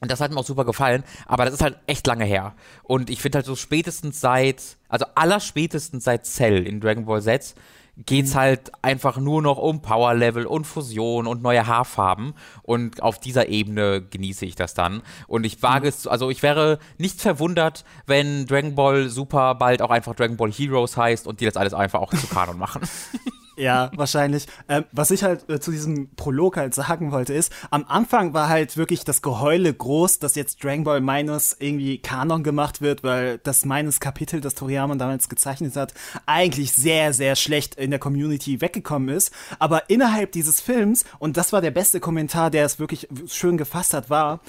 und 0.00 0.10
das 0.10 0.20
hat 0.20 0.30
mir 0.30 0.38
auch 0.38 0.44
super 0.44 0.66
gefallen, 0.66 1.04
aber 1.26 1.46
das 1.46 1.54
ist 1.54 1.62
halt 1.62 1.78
echt 1.86 2.06
lange 2.06 2.24
her. 2.24 2.54
Und 2.82 3.08
ich 3.08 3.22
finde 3.22 3.36
halt 3.36 3.46
so 3.46 3.56
spätestens 3.56 4.20
seit, 4.20 4.76
also 4.88 5.06
aller 5.14 5.40
spätestens 5.40 6.04
seit 6.04 6.26
Cell 6.26 6.66
in 6.66 6.80
Dragon 6.80 7.06
Ball 7.06 7.22
Z 7.22 7.54
geht's 8.04 8.34
mhm. 8.34 8.38
halt 8.38 8.72
einfach 8.82 9.16
nur 9.16 9.40
noch 9.40 9.58
um 9.58 9.80
Power 9.80 10.14
Level 10.14 10.46
und 10.46 10.66
Fusion 10.66 11.26
und 11.26 11.42
neue 11.42 11.66
Haarfarben 11.66 12.34
und 12.62 13.02
auf 13.02 13.18
dieser 13.18 13.48
Ebene 13.48 14.02
genieße 14.02 14.44
ich 14.44 14.54
das 14.54 14.74
dann 14.74 15.02
und 15.26 15.44
ich 15.44 15.62
wage 15.62 15.84
mhm. 15.84 15.88
es, 15.88 16.06
also 16.06 16.28
ich 16.28 16.42
wäre 16.42 16.78
nicht 16.98 17.20
verwundert, 17.20 17.84
wenn 18.06 18.46
Dragon 18.46 18.74
Ball 18.74 19.08
Super 19.08 19.54
bald 19.54 19.80
auch 19.80 19.90
einfach 19.90 20.14
Dragon 20.14 20.36
Ball 20.36 20.52
Heroes 20.52 20.96
heißt 20.96 21.26
und 21.26 21.40
die 21.40 21.46
das 21.46 21.56
alles 21.56 21.72
einfach 21.72 22.00
auch 22.00 22.12
zu 22.12 22.26
Kanon 22.26 22.58
machen. 22.58 22.82
Ja, 23.56 23.90
wahrscheinlich. 23.96 24.46
Ähm, 24.68 24.84
was 24.92 25.10
ich 25.10 25.22
halt 25.22 25.48
äh, 25.48 25.58
zu 25.58 25.70
diesem 25.70 26.14
Prolog 26.14 26.58
halt 26.58 26.74
sagen 26.74 27.10
wollte, 27.10 27.32
ist, 27.32 27.50
am 27.70 27.86
Anfang 27.88 28.34
war 28.34 28.48
halt 28.48 28.76
wirklich 28.76 29.04
das 29.04 29.22
Geheule 29.22 29.72
groß, 29.72 30.18
dass 30.18 30.34
jetzt 30.34 30.62
Dragon 30.62 30.84
Ball 30.84 31.00
Minus 31.00 31.56
irgendwie 31.58 31.96
Kanon 31.98 32.42
gemacht 32.42 32.82
wird, 32.82 33.02
weil 33.02 33.38
das 33.38 33.64
Minus 33.64 33.98
Kapitel, 33.98 34.42
das 34.42 34.54
Toriyama 34.54 34.96
damals 34.96 35.30
gezeichnet 35.30 35.74
hat, 35.74 35.94
eigentlich 36.26 36.72
sehr, 36.72 37.14
sehr 37.14 37.34
schlecht 37.34 37.76
in 37.76 37.90
der 37.90 37.98
Community 37.98 38.60
weggekommen 38.60 39.08
ist. 39.08 39.32
Aber 39.58 39.88
innerhalb 39.88 40.32
dieses 40.32 40.60
Films, 40.60 41.04
und 41.18 41.38
das 41.38 41.54
war 41.54 41.62
der 41.62 41.70
beste 41.70 41.98
Kommentar, 41.98 42.50
der 42.50 42.66
es 42.66 42.78
wirklich 42.78 43.08
schön 43.26 43.56
gefasst 43.56 43.94
hat, 43.94 44.10
war, 44.10 44.40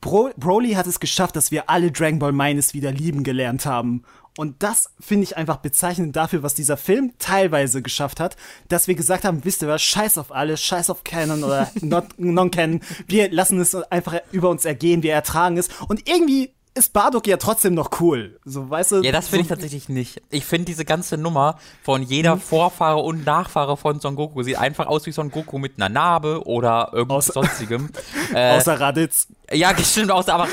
Bro 0.00 0.32
Broly 0.36 0.72
hat 0.72 0.86
es 0.86 1.00
geschafft, 1.00 1.34
dass 1.34 1.50
wir 1.50 1.70
alle 1.70 1.90
Dragon 1.90 2.18
Ball 2.18 2.32
Minus 2.32 2.74
wieder 2.74 2.92
lieben 2.92 3.22
gelernt 3.22 3.64
haben. 3.64 4.04
Und 4.36 4.62
das 4.64 4.90
finde 4.98 5.24
ich 5.24 5.36
einfach 5.36 5.58
bezeichnend 5.58 6.16
dafür, 6.16 6.42
was 6.42 6.54
dieser 6.54 6.76
Film 6.76 7.12
teilweise 7.18 7.82
geschafft 7.82 8.18
hat, 8.18 8.36
dass 8.68 8.88
wir 8.88 8.96
gesagt 8.96 9.24
haben, 9.24 9.44
wisst 9.44 9.62
ihr 9.62 9.68
was, 9.68 9.82
scheiß 9.82 10.18
auf 10.18 10.32
alles, 10.32 10.60
scheiß 10.62 10.90
auf 10.90 11.04
Canon 11.04 11.44
oder 11.44 11.70
Non-Canon, 12.16 12.80
wir 13.06 13.30
lassen 13.30 13.60
es 13.60 13.74
einfach 13.74 14.20
über 14.32 14.50
uns 14.50 14.64
ergehen, 14.64 15.02
wir 15.04 15.12
ertragen 15.12 15.56
es. 15.56 15.68
Und 15.88 16.08
irgendwie 16.08 16.52
ist 16.76 16.92
Bardock 16.92 17.28
ja 17.28 17.36
trotzdem 17.36 17.74
noch 17.74 18.00
cool. 18.00 18.40
So, 18.44 18.68
weißt 18.68 18.92
du? 18.92 19.02
Ja, 19.02 19.12
das 19.12 19.28
finde 19.28 19.42
ich 19.42 19.48
tatsächlich 19.48 19.88
nicht. 19.88 20.20
Ich 20.30 20.44
finde 20.44 20.64
diese 20.64 20.84
ganze 20.84 21.16
Nummer 21.16 21.56
von 21.84 22.02
jeder 22.02 22.34
mhm. 22.34 22.40
Vorfahre 22.40 22.98
und 22.98 23.24
Nachfahre 23.24 23.76
von 23.76 24.00
Son 24.00 24.16
Goku 24.16 24.42
sieht 24.42 24.58
einfach 24.58 24.86
aus 24.86 25.06
wie 25.06 25.12
Son 25.12 25.30
Goku 25.30 25.58
mit 25.58 25.74
einer 25.76 25.88
Narbe 25.88 26.44
oder 26.46 26.90
irgendwas 26.92 27.30
außer, 27.30 27.42
sonstigem. 27.42 27.90
äh, 28.34 28.56
außer 28.56 28.80
Raditz. 28.80 29.28
Ja, 29.52 29.76
stimmt, 29.84 30.10
außer, 30.10 30.34
aber 30.34 30.48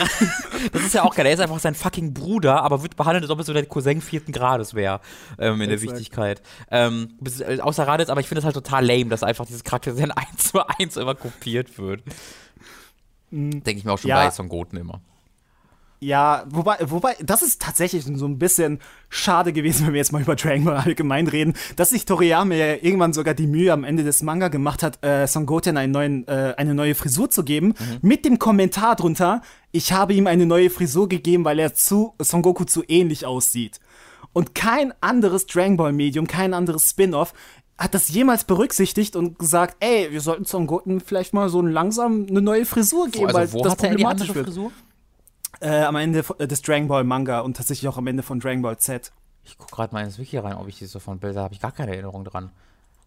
das 0.72 0.84
ist 0.84 0.94
ja 0.94 1.04
auch 1.04 1.16
geil. 1.16 1.26
Er 1.26 1.34
ist 1.34 1.40
einfach 1.40 1.60
sein 1.60 1.74
fucking 1.74 2.14
Bruder, 2.14 2.62
aber 2.62 2.84
wird 2.84 2.96
behandelt, 2.96 3.24
als 3.24 3.32
ob 3.32 3.40
er 3.40 3.44
so 3.44 3.54
der 3.54 3.66
Cousin 3.66 4.00
vierten 4.00 4.32
Grades 4.32 4.76
wäre, 4.76 5.02
ähm, 5.40 5.60
in 5.62 5.70
der 5.70 5.82
Wichtigkeit. 5.82 6.44
Ähm, 6.70 7.18
äh, 7.48 7.62
außer 7.62 7.88
Raditz, 7.88 8.10
aber 8.10 8.22
ich 8.22 8.28
finde 8.28 8.40
es 8.40 8.46
halt 8.46 8.54
total 8.54 8.86
lame, 8.86 9.10
dass 9.10 9.24
einfach 9.24 9.48
dieses 9.48 9.64
Charakter 9.64 9.96
sehr 9.96 10.06
eins 10.16 10.52
zu 10.52 10.60
eins 10.68 10.98
immer 10.98 11.16
kopiert 11.16 11.80
wird. 11.80 12.04
Mhm. 13.32 13.64
Denke 13.64 13.80
ich 13.80 13.86
mir 13.86 13.94
auch 13.94 13.98
schon 13.98 14.10
ja. 14.10 14.24
bei 14.24 14.30
Son 14.30 14.48
Goten 14.48 14.78
immer. 14.78 15.02
Ja, 16.04 16.46
wobei, 16.50 16.78
wobei, 16.82 17.16
das 17.24 17.44
ist 17.44 17.62
tatsächlich 17.62 18.04
so 18.04 18.26
ein 18.26 18.40
bisschen 18.40 18.80
schade 19.10 19.54
gewesen, 19.54 19.86
wenn 19.86 19.94
wir 19.94 20.00
jetzt 20.00 20.12
mal 20.12 20.24
über 20.24 20.36
Dragon 20.36 20.66
Ball 20.66 20.78
allgemein 20.78 21.28
reden, 21.28 21.54
dass 21.76 21.92
sich 21.92 22.06
Toriyama 22.06 22.56
ja 22.56 22.74
irgendwann 22.74 23.14
sogar 23.14 23.36
die 23.36 23.46
Mühe 23.46 23.72
am 23.72 23.84
Ende 23.84 24.04
des 24.04 24.24
Manga 24.24 24.48
gemacht 24.48 24.82
hat, 24.82 25.04
äh, 25.06 25.28
Son 25.28 25.46
Goten 25.46 25.78
einen 25.78 25.94
neuen, 25.94 26.28
äh, 26.28 26.56
eine 26.58 26.74
neue 26.74 26.96
Frisur 26.96 27.30
zu 27.30 27.44
geben, 27.44 27.76
mhm. 27.78 27.98
mit 28.02 28.26
dem 28.26 28.40
Kommentar 28.40 28.96
drunter, 28.96 29.44
ich 29.72 29.94
habe 29.94 30.16
ihm 30.16 30.26
eine 30.26 30.48
neue 30.48 30.72
Frisur 30.72 31.08
gegeben, 31.08 31.46
weil 31.46 31.60
er 31.60 31.76
zu 31.76 32.16
Son 32.20 32.42
Goku 32.42 32.64
zu 32.64 32.84
ähnlich 32.88 33.28
aussieht. 33.28 33.80
Und 34.34 34.56
kein 34.56 34.96
anderes 35.02 35.46
Dragon 35.46 35.78
Ball 35.78 35.94
Medium, 35.94 36.26
kein 36.26 36.56
anderes 36.56 36.90
Spin-off 36.90 37.34
hat 37.78 37.94
das 37.94 38.10
jemals 38.10 38.44
berücksichtigt 38.44 39.16
und 39.16 39.38
gesagt, 39.38 39.78
ey, 39.80 40.12
wir 40.12 40.22
sollten 40.22 40.46
Son 40.46 40.66
Goten 40.66 41.00
vielleicht 41.00 41.34
mal 41.34 41.50
so 41.50 41.62
langsam 41.62 42.26
eine 42.28 42.42
neue 42.42 42.66
Frisur 42.66 43.08
geben, 43.10 43.28
also, 43.28 43.38
weil 43.38 43.64
das 43.64 43.76
problematisch 43.76 44.30
andere 44.30 44.44
Frisur? 44.46 44.72
Äh, 45.62 45.84
am 45.84 45.96
Ende 45.96 46.24
äh, 46.40 46.48
des 46.48 46.62
Dragon 46.62 46.88
Ball 46.88 47.04
Manga 47.04 47.40
und 47.40 47.56
tatsächlich 47.56 47.88
auch 47.88 47.98
am 47.98 48.08
Ende 48.08 48.24
von 48.24 48.40
Dragon 48.40 48.62
Ball 48.62 48.78
Z. 48.78 49.12
Ich 49.44 49.58
guck 49.58 49.72
gerade 49.72 49.94
mal 49.94 50.04
ins 50.04 50.18
Wiki 50.18 50.38
rein, 50.38 50.56
ob 50.56 50.68
ich 50.68 50.78
die 50.78 50.86
so 50.86 51.00
von 51.00 51.20
Bilder 51.20 51.44
habe 51.44 51.54
ich 51.54 51.60
gar 51.60 51.72
keine 51.72 51.92
Erinnerung 51.94 52.24
dran. 52.24 52.52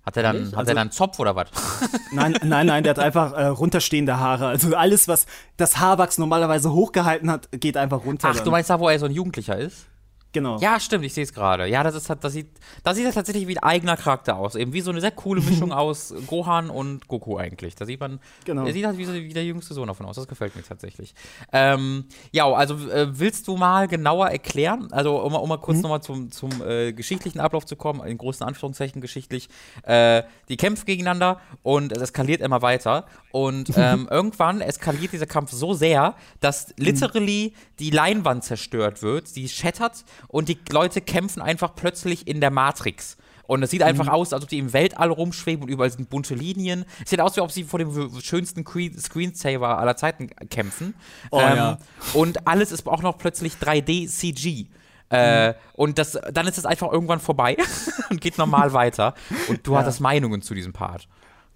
Hat 0.04 0.16
er 0.16 0.22
dann, 0.22 0.36
Ehrlich? 0.36 0.52
hat 0.52 0.58
also, 0.58 0.70
er 0.70 0.74
dann 0.74 0.90
Zopf 0.92 1.18
oder 1.18 1.34
was? 1.34 1.48
Nein, 2.12 2.36
nein, 2.42 2.66
nein, 2.66 2.84
der 2.84 2.90
hat 2.90 2.98
einfach 2.98 3.32
äh, 3.32 3.46
runterstehende 3.46 4.18
Haare. 4.18 4.46
Also 4.46 4.76
alles, 4.76 5.08
was 5.08 5.26
das 5.56 5.78
Haarwachs 5.78 6.18
normalerweise 6.18 6.72
hochgehalten 6.72 7.30
hat, 7.30 7.48
geht 7.52 7.76
einfach 7.76 8.04
runter. 8.04 8.28
Ach, 8.30 8.36
dann. 8.36 8.44
du 8.44 8.50
meinst 8.50 8.70
da, 8.70 8.78
wo 8.78 8.88
er 8.88 8.98
so 8.98 9.06
ein 9.06 9.12
Jugendlicher 9.12 9.56
ist? 9.58 9.86
Genau. 10.34 10.58
Ja, 10.58 10.80
stimmt, 10.80 11.04
ich 11.04 11.14
sehe 11.14 11.22
es 11.22 11.32
gerade. 11.32 11.66
Ja, 11.68 11.84
das 11.84 11.94
ist 11.94 12.10
das 12.10 12.32
sieht, 12.32 12.48
das 12.82 12.96
sieht 12.96 13.14
tatsächlich 13.14 13.46
wie 13.46 13.56
ein 13.56 13.62
eigener 13.62 13.96
Charakter 13.96 14.36
aus. 14.36 14.56
Eben 14.56 14.72
wie 14.72 14.80
so 14.80 14.90
eine 14.90 15.00
sehr 15.00 15.12
coole 15.12 15.40
Mischung 15.40 15.72
aus 15.72 16.12
Gohan 16.26 16.70
und 16.70 17.06
Goku 17.06 17.38
eigentlich. 17.38 17.76
Da 17.76 17.86
sieht 17.86 18.00
man, 18.00 18.18
genau. 18.44 18.66
er 18.66 18.72
sieht 18.72 18.84
halt 18.84 18.98
wie, 18.98 19.04
so, 19.04 19.14
wie 19.14 19.32
der 19.32 19.44
jüngste 19.44 19.74
Sohn 19.74 19.86
davon 19.86 20.06
aus. 20.06 20.16
Das 20.16 20.26
gefällt 20.26 20.56
mir 20.56 20.64
tatsächlich. 20.64 21.14
Ähm, 21.52 22.06
ja, 22.32 22.52
also 22.52 22.74
äh, 22.88 23.16
willst 23.16 23.46
du 23.46 23.56
mal 23.56 23.86
genauer 23.86 24.28
erklären, 24.30 24.88
also 24.90 25.20
um, 25.20 25.34
um 25.34 25.48
mal 25.48 25.58
kurz 25.58 25.76
mhm. 25.76 25.82
nochmal 25.82 26.02
zum, 26.02 26.32
zum 26.32 26.50
äh, 26.66 26.92
geschichtlichen 26.92 27.38
Ablauf 27.38 27.64
zu 27.64 27.76
kommen, 27.76 28.04
in 28.04 28.18
großen 28.18 28.44
Anführungszeichen 28.44 29.00
geschichtlich, 29.00 29.48
äh, 29.84 30.24
die 30.48 30.56
kämpfen 30.56 30.84
gegeneinander 30.84 31.40
und 31.62 31.92
es 31.92 32.02
eskaliert 32.02 32.40
immer 32.40 32.60
weiter. 32.60 33.06
Und 33.30 33.70
ähm, 33.76 34.08
irgendwann 34.10 34.60
eskaliert 34.60 35.12
dieser 35.12 35.26
Kampf 35.26 35.52
so 35.52 35.74
sehr, 35.74 36.16
dass 36.40 36.74
literally 36.76 37.54
die 37.78 37.90
Leinwand 37.90 38.42
zerstört 38.42 39.00
wird, 39.00 39.36
die 39.36 39.48
schettert 39.48 40.04
und 40.28 40.48
die 40.48 40.58
Leute 40.70 41.00
kämpfen 41.00 41.42
einfach 41.42 41.74
plötzlich 41.74 42.26
in 42.26 42.40
der 42.40 42.50
Matrix. 42.50 43.16
Und 43.46 43.62
es 43.62 43.70
sieht 43.70 43.82
einfach 43.82 44.06
mhm. 44.06 44.12
aus, 44.12 44.32
als 44.32 44.42
ob 44.42 44.48
die 44.48 44.58
im 44.58 44.72
Weltall 44.72 45.10
rumschweben 45.10 45.64
und 45.64 45.68
überall 45.68 45.90
sind 45.90 46.08
bunte 46.08 46.34
Linien. 46.34 46.84
Es 47.02 47.10
sieht 47.10 47.20
aus, 47.20 47.36
wie 47.36 47.40
ob 47.40 47.50
sie 47.50 47.64
vor 47.64 47.78
dem 47.78 48.10
schönsten 48.20 48.64
Screensaver 48.64 49.78
aller 49.78 49.96
Zeiten 49.96 50.30
kämpfen. 50.48 50.94
Oh, 51.30 51.40
ähm, 51.40 51.56
ja. 51.56 51.78
Und 52.14 52.46
alles 52.46 52.72
ist 52.72 52.86
auch 52.86 53.02
noch 53.02 53.18
plötzlich 53.18 53.54
3D-CG. 53.54 54.66
Äh, 55.10 55.48
mhm. 55.48 55.54
Und 55.74 55.98
das, 55.98 56.18
dann 56.32 56.46
ist 56.46 56.56
es 56.56 56.64
einfach 56.64 56.90
irgendwann 56.90 57.20
vorbei 57.20 57.56
und 58.10 58.20
geht 58.20 58.38
normal 58.38 58.72
weiter. 58.72 59.14
Und 59.48 59.66
du 59.66 59.72
ja. 59.72 59.80
hattest 59.80 60.00
Meinungen 60.00 60.40
zu 60.40 60.54
diesem 60.54 60.72
Part. 60.72 61.06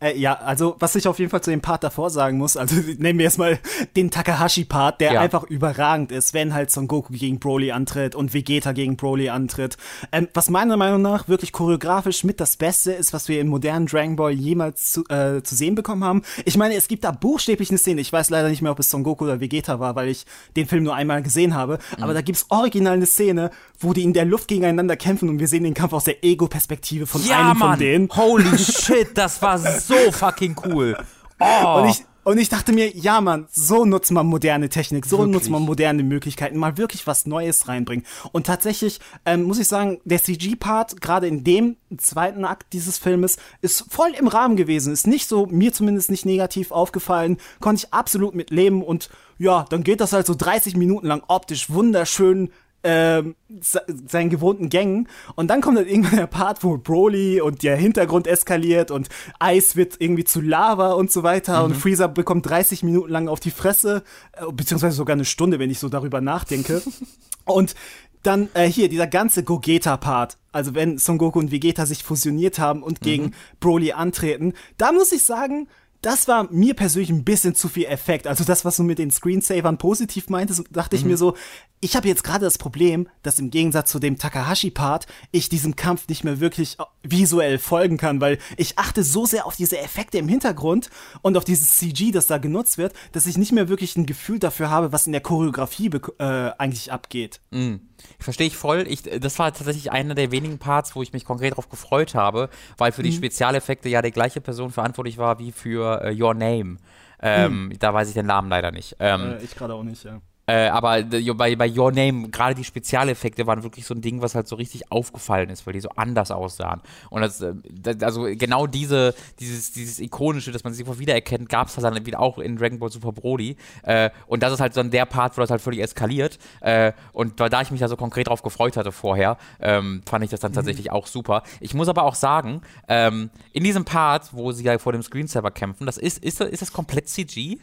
Äh, 0.01 0.17
ja, 0.17 0.35
also 0.35 0.77
was 0.79 0.95
ich 0.95 1.09
auf 1.09 1.19
jeden 1.19 1.31
Fall 1.31 1.41
zu 1.41 1.51
dem 1.51 1.61
Part 1.61 1.83
davor 1.83 2.11
sagen 2.11 2.39
muss, 2.39 2.57
also 2.57 2.77
nehmen 2.99 3.19
wir 3.19 3.25
erstmal 3.25 3.59
den 3.97 4.11
Takahashi-Part, 4.11 5.01
der 5.01 5.15
ja. 5.15 5.21
einfach 5.21 5.45
überragend 5.45 6.13
ist, 6.13 6.35
wenn 6.35 6.55
halt 6.55 6.71
Son 6.71 6.87
Goku 6.87 7.13
gegen 7.13 7.39
Broly 7.39 7.73
antritt 7.73 8.15
und 8.15 8.33
Vegeta 8.33 8.73
gegen 8.73 8.97
Broly 8.97 9.29
antritt. 9.29 9.77
Ähm, 10.13 10.29
was 10.35 10.51
meiner 10.51 10.77
Meinung 10.77 11.03
nach 11.03 11.29
wirklich 11.29 11.53
choreografisch 11.53 12.23
mit 12.25 12.41
das 12.41 12.57
Beste 12.57 12.93
ist, 12.93 13.13
was 13.13 13.29
wir 13.29 13.41
in 13.41 13.49
modernen 13.49 13.87
Dragon 13.87 14.17
Ball 14.17 14.33
jemals 14.33 14.93
zu, 14.93 15.05
äh, 15.09 15.43
zu 15.43 15.57
sehen 15.57 15.75
bekommen 15.75 16.05
haben. 16.05 16.23
Ich 16.45 16.57
meine, 16.57 16.75
es 16.75 16.87
gibt 16.87 17.05
da 17.05 17.11
buchstäblich 17.11 17.71
eine 17.71 17.79
Szene, 17.79 18.01
ich 18.01 18.13
weiß 18.13 18.31
leider 18.31 18.49
nicht 18.49 18.63
mehr, 18.63 18.73
ob 18.73 18.79
es 18.79 18.91
Son 18.91 19.03
Goku 19.03 19.25
oder 19.25 19.41
Vegeta 19.41 19.81
war, 19.81 19.97
weil 19.97 20.09
ich 20.09 20.27
den 20.57 20.67
Film 20.67 20.85
nur 20.85 20.95
einmal 20.95 21.23
gesehen 21.23 21.55
habe, 21.55 21.79
mhm. 21.97 22.05
aber 22.05 22.15
da 22.15 22.21
gibt's 22.21 22.47
original 22.51 22.95
eine 22.95 23.07
Szene, 23.07 23.51
wo 23.81 23.93
die 23.93 24.03
in 24.03 24.13
der 24.13 24.25
Luft 24.25 24.49
gegeneinander 24.49 24.97
kämpfen 24.97 25.29
und 25.29 25.41
wir 25.41 25.49
sehen 25.49 25.65
den 25.65 25.75
Kampf 25.75 25.93
aus 25.93 26.05
der 26.05 26.25
Ego-Perspektive 26.25 27.07
von 27.07 27.25
ja, 27.25 27.39
einem 27.39 27.59
Mann. 27.59 27.71
von 27.71 27.79
denen. 27.79 28.09
Holy 28.15 28.59
shit, 28.59 29.17
das 29.17 29.43
war 29.43 29.59
so 29.89 30.13
fucking 30.13 30.57
cool. 30.65 30.97
Oh. 31.41 31.83
Und 31.83 31.91
ich, 31.91 32.05
und 32.25 32.37
ich 32.37 32.49
dachte 32.49 32.73
mir, 32.73 32.95
ja, 32.95 33.21
Mann, 33.21 33.47
so 33.51 33.85
nutzt 33.85 34.11
man 34.11 34.27
moderne 34.27 34.69
Technik, 34.69 35.07
so 35.07 35.19
wirklich? 35.19 35.35
nutzt 35.35 35.51
man 35.51 35.63
moderne 35.63 36.03
Möglichkeiten, 36.03 36.59
mal 36.59 36.77
wirklich 36.77 37.07
was 37.07 37.27
Neues 37.27 37.69
reinbringen. 37.69 38.05
Und 38.33 38.45
tatsächlich 38.45 38.99
ähm, 39.25 39.45
muss 39.45 39.59
ich 39.61 39.69
sagen, 39.69 40.01
der 40.05 40.21
CG-Part, 40.21 41.01
gerade 41.01 41.29
in 41.29 41.45
dem 41.45 41.77
zweiten 41.97 42.45
Akt 42.45 42.73
dieses 42.73 42.99
Filmes, 42.99 43.37
ist 43.63 43.85
voll 43.89 44.11
im 44.19 44.27
Rahmen 44.27 44.57
gewesen. 44.57 44.93
Ist 44.93 45.07
nicht 45.07 45.29
so, 45.29 45.47
mir 45.47 45.73
zumindest 45.73 46.11
nicht 46.11 46.27
negativ 46.27 46.73
aufgefallen, 46.73 47.39
konnte 47.61 47.87
ich 47.87 47.95
absolut 47.95 48.35
mit 48.35 48.51
leben 48.51 48.83
und 48.83 49.09
ja, 49.39 49.65
dann 49.71 49.85
geht 49.85 50.01
das 50.01 50.13
halt 50.13 50.27
so 50.27 50.35
30 50.35 50.77
Minuten 50.77 51.07
lang 51.07 51.23
optisch 51.29 51.71
wunderschön 51.71 52.51
ähm, 52.89 53.35
seinen 53.61 54.31
gewohnten 54.31 54.71
Gängen. 54.71 55.09
Und 55.35 55.49
dann 55.49 55.61
kommt 55.61 55.77
dann 55.77 55.87
irgendwann 55.87 56.17
der 56.17 56.27
Part, 56.27 56.65
wo 56.65 56.79
Broly 56.79 57.43
und 57.43 57.63
der 57.63 57.77
Hintergrund 57.77 58.27
eskaliert 58.27 58.91
und 58.91 59.11
Eis 59.39 59.77
wird 59.77 59.97
irgendwie 59.99 60.25
zu 60.25 60.41
Lava 60.41 60.93
und 60.93 61.13
so 61.13 61.23
weiter. 61.23 61.59
Mhm. 61.59 61.65
Und 61.67 61.77
Freezer 61.77 62.09
bekommt 62.09 62.49
30 62.49 62.83
Minuten 62.83 63.11
lang 63.11 63.29
auf 63.29 63.41
die 63.41 63.51
Fresse, 63.51 64.03
äh, 64.33 64.51
beziehungsweise 64.51 64.97
sogar 64.97 65.15
eine 65.15 65.27
Stunde, 65.27 65.59
wenn 65.59 65.71
ich 65.71 65.79
so 65.79 65.91
darüber 65.91 66.23
nachdenke. 66.23 66.81
und 67.45 67.75
dann 68.23 68.49
äh, 68.55 68.67
hier 68.67 68.89
dieser 68.89 69.07
ganze 69.07 69.45
Gogeta-Part, 69.45 70.39
also 70.51 70.75
wenn 70.75 70.97
Son 70.97 71.19
Goku 71.19 71.39
und 71.39 71.53
Vegeta 71.53 71.85
sich 71.85 72.03
fusioniert 72.03 72.59
haben 72.59 72.83
und 72.83 73.03
gegen 73.03 73.25
mhm. 73.25 73.33
Broly 73.61 73.93
antreten, 73.93 74.55
da 74.79 74.93
muss 74.93 75.13
ich 75.13 75.25
sagen, 75.25 75.69
das 76.03 76.29
war 76.29 76.51
mir 76.53 76.75
persönlich 76.75 77.11
ein 77.11 77.25
bisschen 77.25 77.55
zu 77.55 77.69
viel 77.69 77.87
Effekt. 77.87 78.27
Also 78.27 78.45
das, 78.45 78.65
was 78.65 78.77
du 78.77 78.83
mit 78.85 78.99
den 78.99 79.11
Screensavern 79.11 79.79
positiv 79.79 80.29
meintest, 80.29 80.65
dachte 80.71 80.97
mhm. 80.97 81.01
ich 81.01 81.07
mir 81.07 81.17
so, 81.17 81.35
ich 81.81 81.97
habe 81.97 82.09
jetzt 82.09 82.25
gerade 82.25 82.45
das 82.45 82.59
Problem, 82.59 83.09
dass 83.23 83.39
im 83.39 83.51
Gegensatz 83.51 83.91
zu 83.91 83.99
dem 83.99 84.19
Takahashi-Part 84.19 85.07
ich 85.31 85.49
diesem 85.49 85.77
Kampf 85.77 86.09
nicht 86.09 86.25
mehr 86.25 86.41
wirklich 86.41 86.77
visuell 87.03 87.59
folgen 87.59 87.97
kann, 87.97 88.21
weil 88.21 88.39
ich 88.57 88.79
achte 88.79 89.05
so 89.05 89.27
sehr 89.27 89.47
auf 89.47 89.57
diese 89.57 89.79
Effekte 89.79 90.19
im 90.19 90.29
Hintergrund 90.29 90.91
und 91.23 91.37
auf 91.37 91.45
dieses 91.45 91.77
CG, 91.77 92.11
das 92.11 92.27
da 92.27 92.39
genutzt 92.39 92.79
wird, 92.79 92.95
dass 93.13 93.27
ich 93.27 93.39
nicht 93.39 93.53
mehr 93.53 93.69
wirklich 93.69 93.97
ein 93.97 94.07
Gefühl 94.07 94.39
dafür 94.39 94.71
habe, 94.71 94.93
was 94.93 95.07
in 95.07 95.13
der 95.13 95.21
Choreografie 95.21 95.91
äh, 96.19 96.51
eigentlich 96.59 96.93
abgeht. 96.93 97.41
Mhm. 97.51 97.81
Verstehe 98.19 98.47
ich 98.47 98.57
voll. 98.57 98.87
Ich, 98.89 99.03
das 99.03 99.39
war 99.39 99.53
tatsächlich 99.53 99.91
einer 99.91 100.15
der 100.15 100.31
wenigen 100.31 100.59
Parts, 100.59 100.95
wo 100.95 101.03
ich 101.03 101.13
mich 101.13 101.25
konkret 101.25 101.53
darauf 101.53 101.69
gefreut 101.69 102.15
habe, 102.15 102.49
weil 102.77 102.93
für 102.93 103.03
mhm. 103.03 103.07
die 103.07 103.13
Spezialeffekte 103.13 103.89
ja 103.89 104.03
die 104.03 104.11
gleiche 104.11 104.41
Person 104.41 104.71
verantwortlich 104.71 105.19
war 105.19 105.39
wie 105.39 105.53
für 105.53 105.88
uh, 105.97 106.11
Your 106.11 106.35
Name. 106.35 106.77
Ähm, 107.21 107.65
mhm. 107.67 107.79
Da 107.79 107.93
weiß 107.93 108.09
ich 108.09 108.15
den 108.15 108.27
Namen 108.27 108.49
leider 108.49 108.71
nicht. 108.71 108.97
Ähm, 109.01 109.33
äh, 109.33 109.43
ich 109.43 109.55
gerade 109.55 109.75
auch 109.75 109.83
nicht, 109.83 110.05
ja. 110.05 110.21
Äh, 110.49 110.69
aber 110.69 111.03
bei, 111.03 111.57
bei 111.57 111.71
Your 111.71 111.93
Name, 111.93 112.31
gerade 112.31 112.55
die 112.55 112.65
Spezialeffekte 112.65 113.47
waren 113.47 113.63
wirklich 113.63 113.85
so 113.85 113.95
ein 113.95 114.01
Ding, 114.01 114.23
was 114.23 114.35
halt 114.35 114.49
so 114.49 114.57
richtig 114.57 114.91
aufgefallen 114.91 115.51
ist, 115.51 115.67
weil 115.67 115.75
die 115.75 115.81
so 115.81 115.91
anders 115.91 116.31
aussahen. 116.31 116.81
Und 117.11 117.21
das, 117.21 117.43
äh, 117.43 117.53
das 117.71 118.03
also 118.03 118.23
genau 118.23 118.67
diese, 118.67 119.15
dieses, 119.41 119.73
dieses 119.73 120.01
ikonische, 120.01 120.51
dass 120.51 120.65
man 120.65 120.73
sich 120.73 120.87
einfach 120.87 120.99
wiedererkennt, 120.99 121.51
gab 121.51 121.69
es 121.69 121.77
halt 121.77 121.85
dann 121.85 122.07
wieder 122.07 122.19
auch 122.19 122.39
in 122.39 122.57
Dragon 122.57 122.79
Ball 122.79 122.91
Super 122.91 123.13
Broly. 123.13 123.57
Äh, 123.83 124.09
und 124.27 124.43
das 124.43 124.55
ist 124.55 124.61
halt 124.61 124.75
dann 124.75 124.91
der 124.91 125.05
Part, 125.05 125.37
wo 125.37 125.43
das 125.43 125.51
halt 125.51 125.61
völlig 125.61 125.81
eskaliert. 125.81 126.39
Äh, 126.63 126.93
und 127.13 127.39
da 127.39 127.61
ich 127.61 127.71
mich 127.71 127.81
da 127.81 127.89
so 127.89 127.97
konkret 127.97 128.29
drauf 128.29 128.41
gefreut 128.41 128.79
hatte 128.79 128.91
vorher, 128.91 129.37
ähm, 129.61 130.01
fand 130.09 130.25
ich 130.25 130.31
das 130.31 130.41
dann 130.41 130.53
mhm. 130.53 130.57
tatsächlich 130.57 130.91
auch 130.91 131.07
super. 131.07 131.43
Ich 131.61 131.75
muss 131.75 131.89
aber 131.89 132.05
auch 132.05 132.15
sagen, 132.15 132.63
ähm, 132.89 133.29
in 133.53 133.65
diesem 133.65 133.85
Part, 133.85 134.33
wo 134.33 134.53
sie 134.53 134.65
ja 134.65 134.79
vor 134.79 134.93
dem 134.93 135.03
Screensaver 135.03 135.51
kämpfen, 135.51 135.85
das 135.85 135.99
ist, 135.99 136.25
ist, 136.25 136.41
ist 136.41 136.63
das 136.63 136.73
komplett 136.73 137.07
CG? 137.11 137.59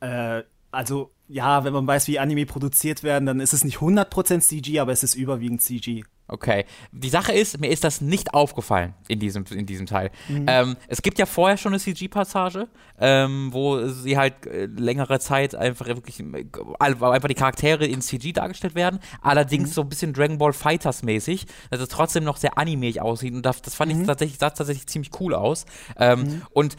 Äh, 0.00 0.42
also 0.74 1.10
ja, 1.26 1.64
wenn 1.64 1.72
man 1.72 1.86
weiß, 1.86 2.06
wie 2.08 2.18
Anime 2.18 2.44
produziert 2.44 3.02
werden, 3.02 3.26
dann 3.26 3.40
ist 3.40 3.54
es 3.54 3.64
nicht 3.64 3.78
100% 3.78 4.40
CG, 4.40 4.78
aber 4.78 4.92
es 4.92 5.02
ist 5.02 5.14
überwiegend 5.14 5.62
CG. 5.62 6.02
Okay. 6.26 6.64
Die 6.90 7.10
Sache 7.10 7.32
ist, 7.32 7.60
mir 7.60 7.68
ist 7.68 7.84
das 7.84 8.00
nicht 8.00 8.32
aufgefallen 8.32 8.94
in 9.08 9.18
diesem, 9.18 9.44
in 9.50 9.66
diesem 9.66 9.84
Teil. 9.84 10.10
Mhm. 10.28 10.46
Ähm, 10.48 10.76
es 10.88 11.02
gibt 11.02 11.18
ja 11.18 11.26
vorher 11.26 11.58
schon 11.58 11.72
eine 11.72 11.80
CG-Passage, 11.80 12.68
ähm, 12.98 13.50
wo 13.52 13.86
sie 13.88 14.16
halt 14.16 14.46
äh, 14.46 14.66
längere 14.66 15.18
Zeit 15.20 15.54
einfach 15.54 15.86
wirklich 15.86 16.20
äh, 16.20 16.46
einfach 16.78 17.28
die 17.28 17.34
Charaktere 17.34 17.84
in 17.84 18.00
CG 18.00 18.32
dargestellt 18.32 18.74
werden. 18.74 19.00
Allerdings 19.20 19.70
mhm. 19.70 19.74
so 19.74 19.80
ein 19.82 19.88
bisschen 19.90 20.14
Dragon 20.14 20.38
Ball 20.38 20.54
Fighters 20.54 21.02
mäßig, 21.02 21.46
dass 21.70 21.80
es 21.80 21.88
trotzdem 21.88 22.24
noch 22.24 22.38
sehr 22.38 22.56
animeig 22.56 23.00
aussieht. 23.00 23.34
Und 23.34 23.44
das, 23.44 23.60
das 23.60 23.74
fand 23.74 23.92
mhm. 23.92 24.00
ich 24.00 24.06
tatsächlich, 24.06 24.38
sah 24.38 24.48
tatsächlich 24.50 24.86
ziemlich 24.86 25.10
cool 25.20 25.34
aus. 25.34 25.66
Ähm, 25.98 26.20
mhm. 26.20 26.42
Und 26.52 26.76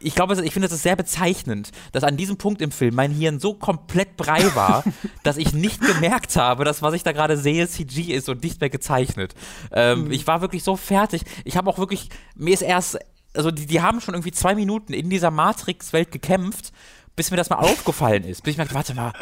ich 0.00 0.14
glaube, 0.14 0.40
ich 0.44 0.52
finde 0.52 0.68
es 0.68 0.82
sehr 0.82 0.96
bezeichnend, 0.96 1.70
dass 1.92 2.04
an 2.04 2.16
diesem 2.16 2.36
Punkt 2.36 2.62
im 2.62 2.70
Film 2.70 2.94
mein 2.94 3.10
Hirn 3.10 3.40
so 3.40 3.54
komplett 3.54 4.16
brei 4.16 4.54
war, 4.54 4.84
dass 5.22 5.36
ich 5.36 5.52
nicht 5.52 5.80
gemerkt 5.80 6.36
habe, 6.36 6.64
dass 6.64 6.82
was 6.82 6.94
ich 6.94 7.02
da 7.02 7.12
gerade 7.12 7.36
sehe 7.36 7.68
CG 7.68 8.14
ist 8.14 8.28
und 8.28 8.42
nicht 8.42 8.60
mehr 8.60 8.70
gezeichnet. 8.70 9.34
Ähm, 9.72 10.04
mhm. 10.04 10.12
Ich 10.12 10.26
war 10.26 10.40
wirklich 10.40 10.62
so 10.62 10.76
fertig. 10.76 11.22
Ich 11.44 11.56
habe 11.56 11.68
auch 11.68 11.78
wirklich, 11.78 12.10
mir 12.34 12.54
ist 12.54 12.62
erst, 12.62 12.98
also 13.34 13.50
die, 13.50 13.66
die 13.66 13.80
haben 13.80 14.00
schon 14.00 14.14
irgendwie 14.14 14.32
zwei 14.32 14.54
Minuten 14.54 14.92
in 14.92 15.10
dieser 15.10 15.30
Matrix-Welt 15.30 16.12
gekämpft, 16.12 16.72
bis 17.16 17.32
mir 17.32 17.36
das 17.36 17.50
mal 17.50 17.56
aufgefallen 17.56 18.24
ist. 18.24 18.44
Bis 18.44 18.52
ich 18.52 18.58
mir 18.58 18.64
dachte, 18.64 18.76
warte 18.76 18.94
mal, 18.94 19.12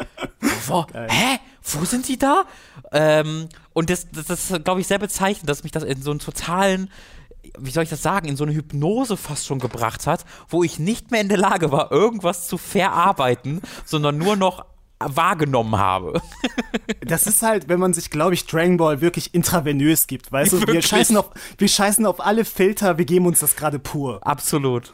wo, 0.67 0.85
hä? 0.93 1.39
Wo 1.63 1.83
sind 1.83 2.07
die 2.07 2.17
da? 2.17 2.45
Ähm, 2.93 3.49
und 3.73 3.89
das, 3.89 4.09
das, 4.11 4.25
das 4.27 4.51
ist, 4.51 4.63
glaube 4.63 4.79
ich, 4.79 4.87
sehr 4.87 4.99
bezeichnend, 4.99 5.49
dass 5.49 5.63
mich 5.63 5.71
das 5.71 5.83
in 5.83 6.01
so 6.01 6.11
einen 6.11 6.19
totalen 6.19 6.89
wie 7.57 7.71
soll 7.71 7.83
ich 7.83 7.89
das 7.89 8.01
sagen, 8.01 8.27
in 8.27 8.35
so 8.35 8.43
eine 8.43 8.53
Hypnose 8.53 9.17
fast 9.17 9.45
schon 9.45 9.59
gebracht 9.59 10.07
hat, 10.07 10.25
wo 10.49 10.63
ich 10.63 10.79
nicht 10.79 11.11
mehr 11.11 11.21
in 11.21 11.29
der 11.29 11.37
Lage 11.37 11.71
war, 11.71 11.91
irgendwas 11.91 12.47
zu 12.47 12.57
verarbeiten, 12.57 13.61
sondern 13.85 14.17
nur 14.17 14.35
noch 14.35 14.65
wahrgenommen 14.99 15.77
habe. 15.77 16.21
das 17.01 17.27
ist 17.27 17.41
halt, 17.41 17.69
wenn 17.69 17.79
man 17.79 17.93
sich, 17.93 18.09
glaube 18.09 18.33
ich, 18.33 18.45
Dragon 18.45 18.77
Ball 18.77 19.01
wirklich 19.01 19.33
intravenös 19.33 20.07
gibt, 20.07 20.31
weißt 20.31 20.53
du, 20.53 20.67
wir 20.67 20.81
scheißen, 20.81 21.17
auf, 21.17 21.29
wir 21.57 21.67
scheißen 21.67 22.05
auf 22.05 22.25
alle 22.25 22.45
Filter, 22.45 22.97
wir 22.97 23.05
geben 23.05 23.27
uns 23.27 23.39
das 23.39 23.55
gerade 23.55 23.79
pur. 23.79 24.19
Absolut. 24.25 24.93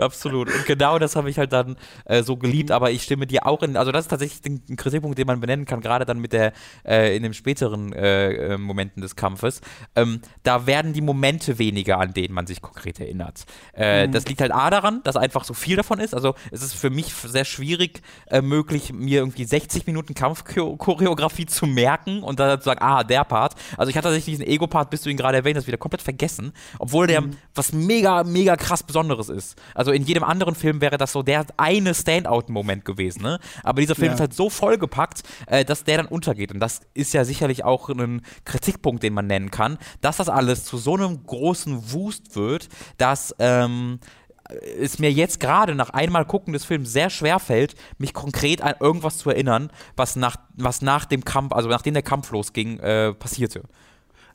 Absolut. 0.00 0.48
Und 0.48 0.66
genau 0.66 0.98
das 0.98 1.16
habe 1.16 1.30
ich 1.30 1.38
halt 1.38 1.52
dann 1.52 1.76
äh, 2.04 2.22
so 2.22 2.36
geliebt, 2.36 2.70
aber 2.70 2.90
ich 2.90 3.02
stimme 3.02 3.26
dir 3.26 3.46
auch 3.46 3.62
in, 3.62 3.76
also 3.76 3.92
das 3.92 4.04
ist 4.04 4.08
tatsächlich 4.08 4.40
ein 4.68 4.76
Kritikpunkt, 4.76 5.18
den 5.18 5.26
man 5.26 5.40
benennen 5.40 5.66
kann, 5.66 5.80
gerade 5.80 6.04
dann 6.04 6.18
mit 6.18 6.32
der, 6.32 6.52
äh, 6.84 7.16
in 7.16 7.22
den 7.22 7.34
späteren 7.34 7.92
äh, 7.92 8.54
äh, 8.54 8.58
Momenten 8.58 9.02
des 9.02 9.16
Kampfes. 9.16 9.60
Ähm, 9.94 10.20
da 10.42 10.66
werden 10.66 10.92
die 10.92 11.00
Momente 11.00 11.58
weniger, 11.58 11.98
an 11.98 12.12
denen 12.12 12.34
man 12.34 12.46
sich 12.46 12.60
konkret 12.60 12.98
erinnert. 12.98 13.44
Äh, 13.74 14.06
mhm. 14.06 14.12
Das 14.12 14.26
liegt 14.26 14.40
halt 14.40 14.52
A 14.52 14.70
daran, 14.70 15.00
dass 15.04 15.16
einfach 15.16 15.44
so 15.44 15.54
viel 15.54 15.76
davon 15.76 16.00
ist. 16.00 16.14
Also 16.14 16.34
es 16.50 16.62
ist 16.62 16.74
für 16.74 16.90
mich 16.90 17.12
sehr 17.14 17.44
schwierig 17.44 18.02
äh, 18.26 18.40
möglich, 18.40 18.92
mir 18.92 19.20
irgendwie 19.20 19.44
60 19.44 19.86
Minuten 19.86 20.14
Kampfchoreografie 20.14 21.46
zu 21.46 21.66
merken 21.66 22.22
und 22.22 22.40
dann 22.40 22.58
zu 22.58 22.64
sagen, 22.64 22.80
ah, 22.82 23.04
der 23.04 23.24
Part. 23.24 23.54
Also 23.76 23.90
ich 23.90 23.96
hatte 23.96 24.08
tatsächlich 24.08 24.38
diesen 24.38 24.46
Ego-Part, 24.46 24.90
bis 24.90 25.02
du 25.02 25.10
ihn 25.10 25.16
gerade 25.16 25.36
erwähnt 25.36 25.56
hast, 25.56 25.66
wieder 25.66 25.78
komplett 25.78 26.02
vergessen, 26.02 26.52
obwohl 26.78 27.06
der 27.06 27.22
mhm. 27.22 27.36
was 27.54 27.72
mega, 27.72 28.24
mega 28.24 28.56
krass 28.56 28.82
Besonderes 28.82 29.28
ist. 29.28 29.60
Also 29.74 29.83
also 29.84 29.92
in 29.92 30.02
jedem 30.04 30.24
anderen 30.24 30.54
Film 30.54 30.80
wäre 30.80 30.96
das 30.96 31.12
so 31.12 31.22
der 31.22 31.44
eine 31.58 31.94
Standout-Moment 31.94 32.86
gewesen, 32.86 33.22
ne? 33.22 33.38
Aber 33.62 33.82
dieser 33.82 33.94
Film 33.94 34.08
ja. 34.08 34.14
ist 34.14 34.20
halt 34.20 34.32
so 34.32 34.48
vollgepackt, 34.48 35.22
äh, 35.46 35.64
dass 35.64 35.84
der 35.84 35.98
dann 35.98 36.06
untergeht. 36.06 36.52
Und 36.52 36.60
das 36.60 36.80
ist 36.94 37.12
ja 37.12 37.24
sicherlich 37.24 37.64
auch 37.64 37.90
ein 37.90 38.22
Kritikpunkt, 38.46 39.02
den 39.02 39.12
man 39.12 39.26
nennen 39.26 39.50
kann, 39.50 39.76
dass 40.00 40.16
das 40.16 40.30
alles 40.30 40.64
zu 40.64 40.78
so 40.78 40.96
einem 40.96 41.26
großen 41.26 41.92
Wust 41.92 42.34
wird, 42.34 42.70
dass 42.96 43.34
ähm, 43.38 44.00
es 44.80 44.98
mir 44.98 45.12
jetzt 45.12 45.38
gerade 45.38 45.74
nach 45.74 45.90
einmal 45.90 46.24
gucken 46.24 46.54
des 46.54 46.64
Films 46.64 46.92
sehr 46.92 47.10
schwer 47.10 47.38
fällt, 47.38 47.74
mich 47.98 48.14
konkret 48.14 48.62
an 48.62 48.74
irgendwas 48.80 49.18
zu 49.18 49.28
erinnern, 49.28 49.70
was 49.96 50.16
nach, 50.16 50.36
was 50.54 50.80
nach 50.80 51.04
dem 51.04 51.24
Kampf, 51.24 51.52
also 51.52 51.68
nachdem 51.68 51.92
der 51.92 52.02
Kampf 52.02 52.30
losging, 52.30 52.78
äh, 52.78 53.12
passierte. 53.12 53.62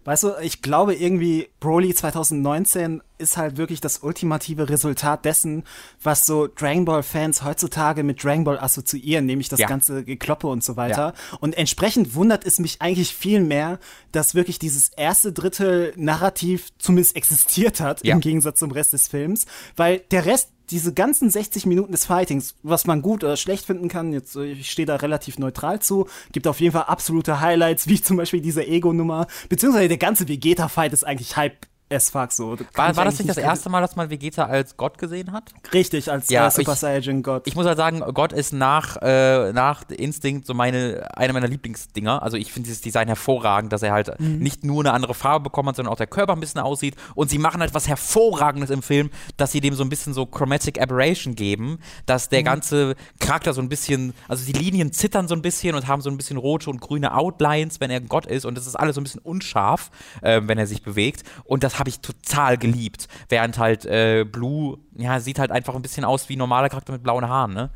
Weißt 0.05 0.23
du, 0.23 0.31
ich 0.41 0.61
glaube 0.61 0.95
irgendwie, 0.95 1.49
Broly 1.59 1.93
2019 1.93 3.01
ist 3.17 3.37
halt 3.37 3.57
wirklich 3.57 3.81
das 3.81 3.99
ultimative 3.99 4.69
Resultat 4.69 5.25
dessen, 5.25 5.63
was 6.01 6.25
so 6.25 6.47
Dragon 6.47 6.85
Ball 6.85 7.03
Fans 7.03 7.43
heutzutage 7.43 8.03
mit 8.03 8.23
Dragon 8.23 8.45
Ball 8.45 8.57
assoziieren, 8.57 9.25
nämlich 9.25 9.49
das 9.49 9.59
ja. 9.59 9.67
ganze 9.67 10.03
Gekloppe 10.03 10.47
und 10.47 10.63
so 10.63 10.77
weiter. 10.77 11.13
Ja. 11.15 11.37
Und 11.41 11.57
entsprechend 11.57 12.15
wundert 12.15 12.45
es 12.45 12.59
mich 12.59 12.81
eigentlich 12.81 13.13
viel 13.13 13.41
mehr, 13.41 13.77
dass 14.11 14.35
wirklich 14.35 14.57
dieses 14.57 14.89
erste 14.89 15.33
Drittel 15.33 15.93
Narrativ 15.97 16.69
zumindest 16.77 17.15
existiert 17.15 17.81
hat, 17.81 18.03
ja. 18.05 18.15
im 18.15 18.21
Gegensatz 18.21 18.59
zum 18.59 18.71
Rest 18.71 18.93
des 18.93 19.09
Films, 19.09 19.45
weil 19.75 19.99
der 20.11 20.25
Rest 20.25 20.49
diese 20.69 20.93
ganzen 20.93 21.29
60 21.29 21.65
Minuten 21.65 21.91
des 21.91 22.05
Fightings, 22.05 22.55
was 22.63 22.85
man 22.85 23.01
gut 23.01 23.23
oder 23.23 23.37
schlecht 23.37 23.65
finden 23.65 23.87
kann, 23.87 24.13
jetzt 24.13 24.35
ich 24.35 24.69
stehe 24.69 24.85
da 24.85 24.97
relativ 24.97 25.39
neutral 25.39 25.81
zu, 25.81 26.07
gibt 26.31 26.47
auf 26.47 26.59
jeden 26.59 26.73
Fall 26.73 26.83
absolute 26.83 27.41
Highlights, 27.41 27.87
wie 27.87 28.01
zum 28.01 28.17
Beispiel 28.17 28.41
diese 28.41 28.65
Ego-Nummer, 28.65 29.27
beziehungsweise 29.49 29.87
der 29.87 29.97
ganze 29.97 30.27
Vegeta-Fight 30.27 30.93
ist 30.93 31.05
eigentlich 31.05 31.37
Hype 31.37 31.68
as 31.91 32.09
fuck 32.09 32.31
so. 32.31 32.57
War, 32.73 32.95
war 32.95 33.05
das 33.05 33.17
nicht 33.17 33.29
das 33.29 33.37
erste 33.37 33.69
Mal, 33.69 33.81
dass 33.81 33.95
man 33.95 34.09
Vegeta 34.09 34.45
als 34.45 34.77
Gott 34.77 34.97
gesehen 34.97 35.31
hat? 35.31 35.51
Richtig, 35.73 36.11
als 36.11 36.29
ja, 36.29 36.47
äh, 36.47 36.51
Super 36.51 36.73
ich, 36.73 36.79
Saiyan 36.79 37.23
Gott. 37.23 37.47
Ich 37.47 37.55
muss 37.55 37.65
halt 37.65 37.77
sagen, 37.77 37.99
Gott 38.13 38.31
ist 38.33 38.53
nach, 38.53 38.97
äh, 39.01 39.51
nach 39.53 39.83
Instinct 39.89 40.45
so 40.45 40.53
meine, 40.53 41.07
eine 41.15 41.33
meiner 41.33 41.47
Lieblingsdinger. 41.47 42.21
Also 42.21 42.37
ich 42.37 42.51
finde 42.51 42.67
dieses 42.67 42.81
Design 42.81 43.07
hervorragend, 43.07 43.73
dass 43.73 43.81
er 43.81 43.91
halt 43.91 44.19
mhm. 44.19 44.37
nicht 44.37 44.63
nur 44.63 44.81
eine 44.81 44.93
andere 44.93 45.13
Farbe 45.13 45.45
bekommen 45.45 45.69
hat, 45.69 45.75
sondern 45.75 45.91
auch 45.91 45.97
der 45.97 46.07
Körper 46.07 46.33
ein 46.33 46.39
bisschen 46.39 46.61
aussieht. 46.61 46.95
Und 47.15 47.29
sie 47.29 47.39
machen 47.39 47.61
halt 47.61 47.73
was 47.73 47.87
Hervorragendes 47.87 48.69
im 48.69 48.83
Film, 48.83 49.09
dass 49.37 49.51
sie 49.51 49.61
dem 49.61 49.73
so 49.73 49.83
ein 49.83 49.89
bisschen 49.89 50.13
so 50.13 50.25
Chromatic 50.25 50.79
Aberration 50.81 51.35
geben, 51.35 51.79
dass 52.05 52.29
der 52.29 52.41
mhm. 52.41 52.45
ganze 52.45 52.95
Charakter 53.19 53.53
so 53.53 53.61
ein 53.61 53.69
bisschen, 53.69 54.13
also 54.27 54.45
die 54.45 54.53
Linien 54.53 54.93
zittern 54.93 55.27
so 55.27 55.35
ein 55.35 55.41
bisschen 55.41 55.75
und 55.75 55.87
haben 55.87 56.01
so 56.01 56.09
ein 56.09 56.17
bisschen 56.17 56.37
rote 56.37 56.69
und 56.69 56.81
grüne 56.81 57.15
Outlines, 57.15 57.79
wenn 57.79 57.89
er 57.89 58.01
Gott 58.01 58.25
ist. 58.25 58.45
Und 58.45 58.55
das 58.57 58.67
ist 58.67 58.75
alles 58.75 58.95
so 58.95 59.01
ein 59.01 59.03
bisschen 59.03 59.21
unscharf, 59.21 59.89
äh, 60.21 60.41
wenn 60.43 60.57
er 60.57 60.67
sich 60.67 60.83
bewegt. 60.83 61.23
Und 61.45 61.63
das 61.63 61.78
habe 61.79 61.89
ich 61.89 61.99
total 61.99 62.57
geliebt. 62.57 63.07
Während 63.29 63.57
halt 63.57 63.85
äh, 63.85 64.25
Blue, 64.25 64.77
ja, 64.95 65.19
sieht 65.19 65.39
halt 65.39 65.51
einfach 65.51 65.75
ein 65.75 65.81
bisschen 65.81 66.05
aus 66.05 66.29
wie 66.29 66.35
ein 66.35 66.39
normaler 66.39 66.69
Charakter 66.69 66.93
mit 66.93 67.03
blauen 67.03 67.27
Haaren, 67.27 67.53
ne? 67.53 67.71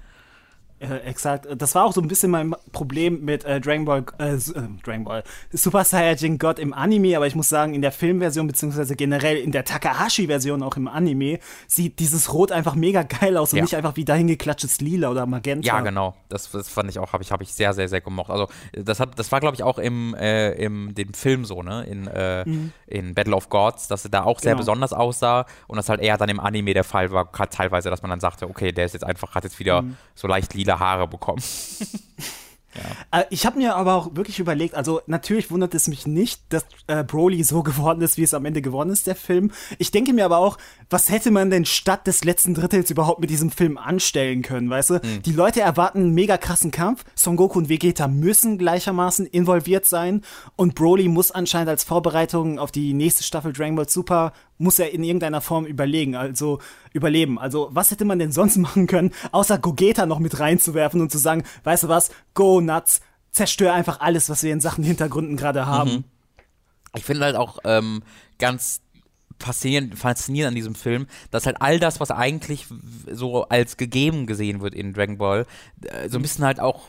Äh, 0.84 0.98
exakt. 1.08 1.48
Das 1.58 1.76
war 1.76 1.86
auch 1.86 1.94
so 1.94 2.02
ein 2.02 2.08
bisschen 2.08 2.30
mein 2.30 2.54
Problem 2.74 3.24
mit 3.24 3.46
äh, 3.46 3.62
Dragon 3.62 3.86
Ball, 3.86 4.04
äh, 4.20 4.34
äh, 4.34 4.40
Dragon 4.84 5.06
Ball, 5.06 5.24
Super 5.52 5.86
Saiyajin 5.86 6.38
God 6.38 6.60
im 6.60 6.74
Anime, 6.74 7.16
aber 7.16 7.26
ich 7.26 7.36
muss 7.36 7.48
sagen, 7.48 7.74
in 7.74 7.82
der 7.82 7.94
Filmversion, 7.94 8.48
beziehungsweise 8.48 8.96
generell 8.96 9.38
in 9.38 9.54
der 9.54 9.64
Takahashi-Version 9.64 10.62
auch 10.62 10.76
im 10.76 10.90
Anime, 10.90 11.40
sieht 11.68 12.00
dieses 12.00 12.34
Rot 12.34 12.52
einfach 12.52 12.76
mega 12.76 13.04
geil 13.04 13.38
aus 13.38 13.54
und 13.54 13.58
ja. 13.58 13.64
nicht 13.64 13.76
einfach 13.78 13.96
wie 13.96 14.04
dahingeklatschtes 14.04 14.82
Lila 14.82 15.10
oder 15.10 15.26
Magenta. 15.26 15.66
Ja, 15.66 15.80
genau. 15.80 16.16
Das, 16.28 16.52
das 16.52 16.68
fand 16.68 16.90
ich 16.90 17.00
auch, 17.00 17.14
habe 17.14 17.24
ich, 17.24 17.32
hab 17.32 17.42
ich 17.42 17.54
sehr, 17.54 17.74
sehr, 17.74 17.88
sehr 17.88 18.02
gemocht. 18.02 18.30
Also, 18.30 18.50
das, 18.74 19.00
hat, 19.00 19.18
das 19.18 19.32
war, 19.32 19.40
glaube 19.40 19.56
ich, 19.56 19.64
auch 19.64 19.78
im, 19.78 20.14
äh, 20.16 20.52
im 20.54 20.94
dem 20.96 21.14
Film 21.14 21.46
so, 21.46 21.64
ne? 21.64 21.86
In, 21.86 22.08
äh, 22.08 22.44
mhm. 22.44 22.74
in 22.88 23.14
Battle 23.14 23.36
of 23.36 23.48
Gods, 23.50 23.88
dass 23.88 24.04
er 24.04 24.12
da 24.12 24.24
auch 24.24 24.40
sehr 24.40 24.52
genau. 24.52 24.60
besonders 24.60 24.92
aussah 24.92 25.46
und 25.68 25.78
das 25.78 25.88
halt 25.88 26.02
eher 26.02 26.18
dann 26.18 26.30
im 26.30 26.42
Anime 26.42 26.74
der 26.74 26.84
Fall 26.84 27.12
war, 27.12 27.32
teilweise, 27.32 27.90
dass 27.90 28.02
man 28.02 28.10
dann 28.10 28.20
sagte, 28.20 28.50
okay, 28.50 28.74
der 28.74 28.86
ist 28.86 28.94
jetzt 28.94 29.06
einfach, 29.06 29.34
hat 29.34 29.46
jetzt 29.46 29.60
wieder 29.60 29.84
mhm. 29.84 29.96
so 30.14 30.28
leicht 30.28 30.54
lila 30.54 30.73
Haare 30.80 31.08
bekommen. 31.08 31.42
Ja. 32.76 33.20
Äh, 33.20 33.26
ich 33.30 33.46
habe 33.46 33.58
mir 33.58 33.76
aber 33.76 33.96
auch 33.96 34.16
wirklich 34.16 34.40
überlegt, 34.40 34.76
also 34.76 35.02
natürlich 35.06 35.52
wundert 35.52 35.74
es 35.76 35.88
mich 35.88 36.08
nicht, 36.08 36.42
dass 36.50 36.66
äh, 36.88 37.04
Broly 37.04 37.44
so 37.44 37.64
geworden 37.64 38.02
ist, 38.02 38.18
wie 38.18 38.24
es 38.24 38.34
am 38.34 38.46
Ende 38.46 38.62
geworden 38.62 38.90
ist, 38.90 39.08
der 39.08 39.16
Film. 39.16 39.52
Ich 39.78 39.92
denke 39.92 40.14
mir 40.14 40.26
aber 40.26 40.38
auch, 40.38 40.58
was 40.90 41.10
hätte 41.10 41.32
man 41.32 41.50
denn 41.50 41.66
statt 41.66 42.08
des 42.08 42.24
letzten 42.24 42.54
Drittels 42.54 42.90
überhaupt 42.90 43.20
mit 43.20 43.30
diesem 43.30 43.52
Film 43.52 43.78
anstellen 43.78 44.42
können, 44.42 44.70
weißt 44.70 44.90
du? 44.92 44.94
Mhm. 44.96 45.22
Die 45.26 45.34
Leute 45.34 45.62
erwarten 45.62 46.00
einen 46.00 46.14
mega 46.14 46.38
krassen 46.38 46.72
Kampf, 46.72 47.06
Son 47.16 47.36
Goku 47.36 47.60
und 47.60 47.70
Vegeta 47.70 48.08
müssen 48.08 48.58
gleichermaßen 48.58 49.26
involviert 49.26 49.86
sein 49.86 50.22
und 50.56 50.76
Broly 50.76 51.08
muss 51.08 51.32
anscheinend 51.32 51.70
als 51.70 51.84
Vorbereitung 51.84 52.60
auf 52.60 52.72
die 52.72 52.94
nächste 52.94 53.24
Staffel 53.24 53.54
Dragon 53.54 53.76
Ball 53.76 53.90
Super 53.90 54.34
muss 54.58 54.80
er 54.80 54.92
in 54.92 55.04
irgendeiner 55.04 55.42
Form 55.42 55.66
überlegen, 55.66 56.16
also 56.16 56.60
überleben. 56.94 57.40
Also 57.40 57.70
was 57.72 57.92
hätte 57.92 58.06
man 58.06 58.20
denn 58.20 58.32
sonst 58.32 58.58
machen 58.58 58.88
können, 58.88 59.12
außer 59.32 59.58
Gogeta 59.58 60.06
noch 60.06 60.20
mit 60.20 60.40
reinzuwerfen 60.40 61.02
und 61.02 61.12
zu 61.12 61.18
sagen, 61.18 61.44
weißt 61.64 61.84
du 61.84 61.88
was, 61.90 62.12
go 62.34 62.62
nuts, 62.62 63.02
zerstör 63.32 63.74
einfach 63.74 64.00
alles, 64.00 64.30
was 64.30 64.44
wir 64.44 64.54
in 64.54 64.62
Sachen 64.62 64.84
Hintergründen 64.84 65.38
gerade 65.38 65.66
haben. 65.66 65.92
Mhm. 65.92 66.04
Ich 66.96 67.04
finde 67.04 67.26
halt 67.26 67.36
auch 67.36 67.58
ähm, 67.64 68.04
ganz 68.38 68.82
faszinierend, 69.40 69.98
faszinierend 69.98 70.50
an 70.50 70.56
diesem 70.56 70.76
Film, 70.76 71.08
dass 71.32 71.46
halt 71.46 71.62
all 71.62 71.80
das, 71.80 72.00
was 72.00 72.12
eigentlich 72.12 72.68
so 73.12 73.48
als 73.50 73.78
gegeben 73.78 74.28
gesehen 74.28 74.62
wird 74.62 74.76
in 74.76 74.94
Dragon 74.94 75.18
Ball, 75.18 75.46
äh, 75.82 76.10
so 76.10 76.18
ein 76.18 76.22
bisschen 76.22 76.46
halt 76.46 76.60
auch 76.60 76.84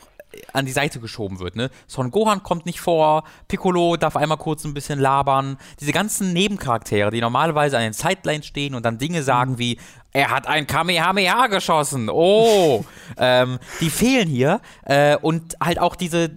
an 0.53 0.65
die 0.65 0.71
Seite 0.71 0.99
geschoben 0.99 1.39
wird. 1.39 1.55
Ne? 1.55 1.69
Son 1.87 2.11
Gohan 2.11 2.43
kommt 2.43 2.65
nicht 2.65 2.79
vor, 2.79 3.23
Piccolo 3.47 3.97
darf 3.97 4.15
einmal 4.15 4.37
kurz 4.37 4.63
ein 4.65 4.73
bisschen 4.73 4.99
labern. 4.99 5.57
Diese 5.79 5.91
ganzen 5.91 6.33
Nebencharaktere, 6.33 7.11
die 7.11 7.21
normalerweise 7.21 7.77
an 7.77 7.83
den 7.83 7.93
Sidelines 7.93 8.45
stehen 8.45 8.75
und 8.75 8.85
dann 8.85 8.97
Dinge 8.97 9.23
sagen 9.23 9.53
mhm. 9.53 9.59
wie, 9.59 9.79
er 10.11 10.29
hat 10.29 10.47
ein 10.47 10.65
Kamehameha 10.65 11.47
geschossen, 11.47 12.09
oh, 12.09 12.85
ähm, 13.17 13.59
die 13.81 13.89
fehlen 13.89 14.29
hier. 14.29 14.61
Äh, 14.83 15.17
und 15.17 15.55
halt 15.59 15.79
auch 15.79 15.95
diese, 15.95 16.31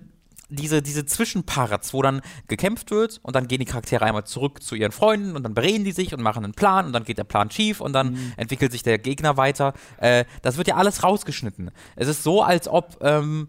diese, 0.49 0.83
diese 0.83 1.05
Zwischenparts, 1.05 1.93
wo 1.93 2.03
dann 2.03 2.23
gekämpft 2.49 2.91
wird 2.91 3.21
und 3.23 3.37
dann 3.37 3.49
gehen 3.49 3.61
die 3.61 3.67
Charaktere 3.67 4.05
einmal 4.05 4.25
zurück 4.25 4.63
zu 4.63 4.75
ihren 4.75 4.93
Freunden 4.93 5.37
und 5.37 5.43
dann 5.43 5.55
bereden 5.55 5.85
die 5.85 5.93
sich 5.93 6.15
und 6.15 6.23
machen 6.23 6.45
einen 6.45 6.55
Plan 6.55 6.87
und 6.87 6.93
dann 6.93 7.05
geht 7.05 7.19
der 7.19 7.25
Plan 7.25 7.51
schief 7.51 7.81
und 7.81 7.93
dann 7.93 8.13
mhm. 8.13 8.33
entwickelt 8.37 8.73
sich 8.73 8.83
der 8.83 8.99
Gegner 8.99 9.37
weiter. 9.37 9.75
Äh, 9.99 10.25
das 10.43 10.57
wird 10.57 10.69
ja 10.69 10.77
alles 10.77 11.05
rausgeschnitten. 11.05 11.71
Es 11.97 12.09
ist 12.09 12.23
so, 12.23 12.43
als 12.43 12.67
ob 12.67 12.99
ähm, 13.03 13.49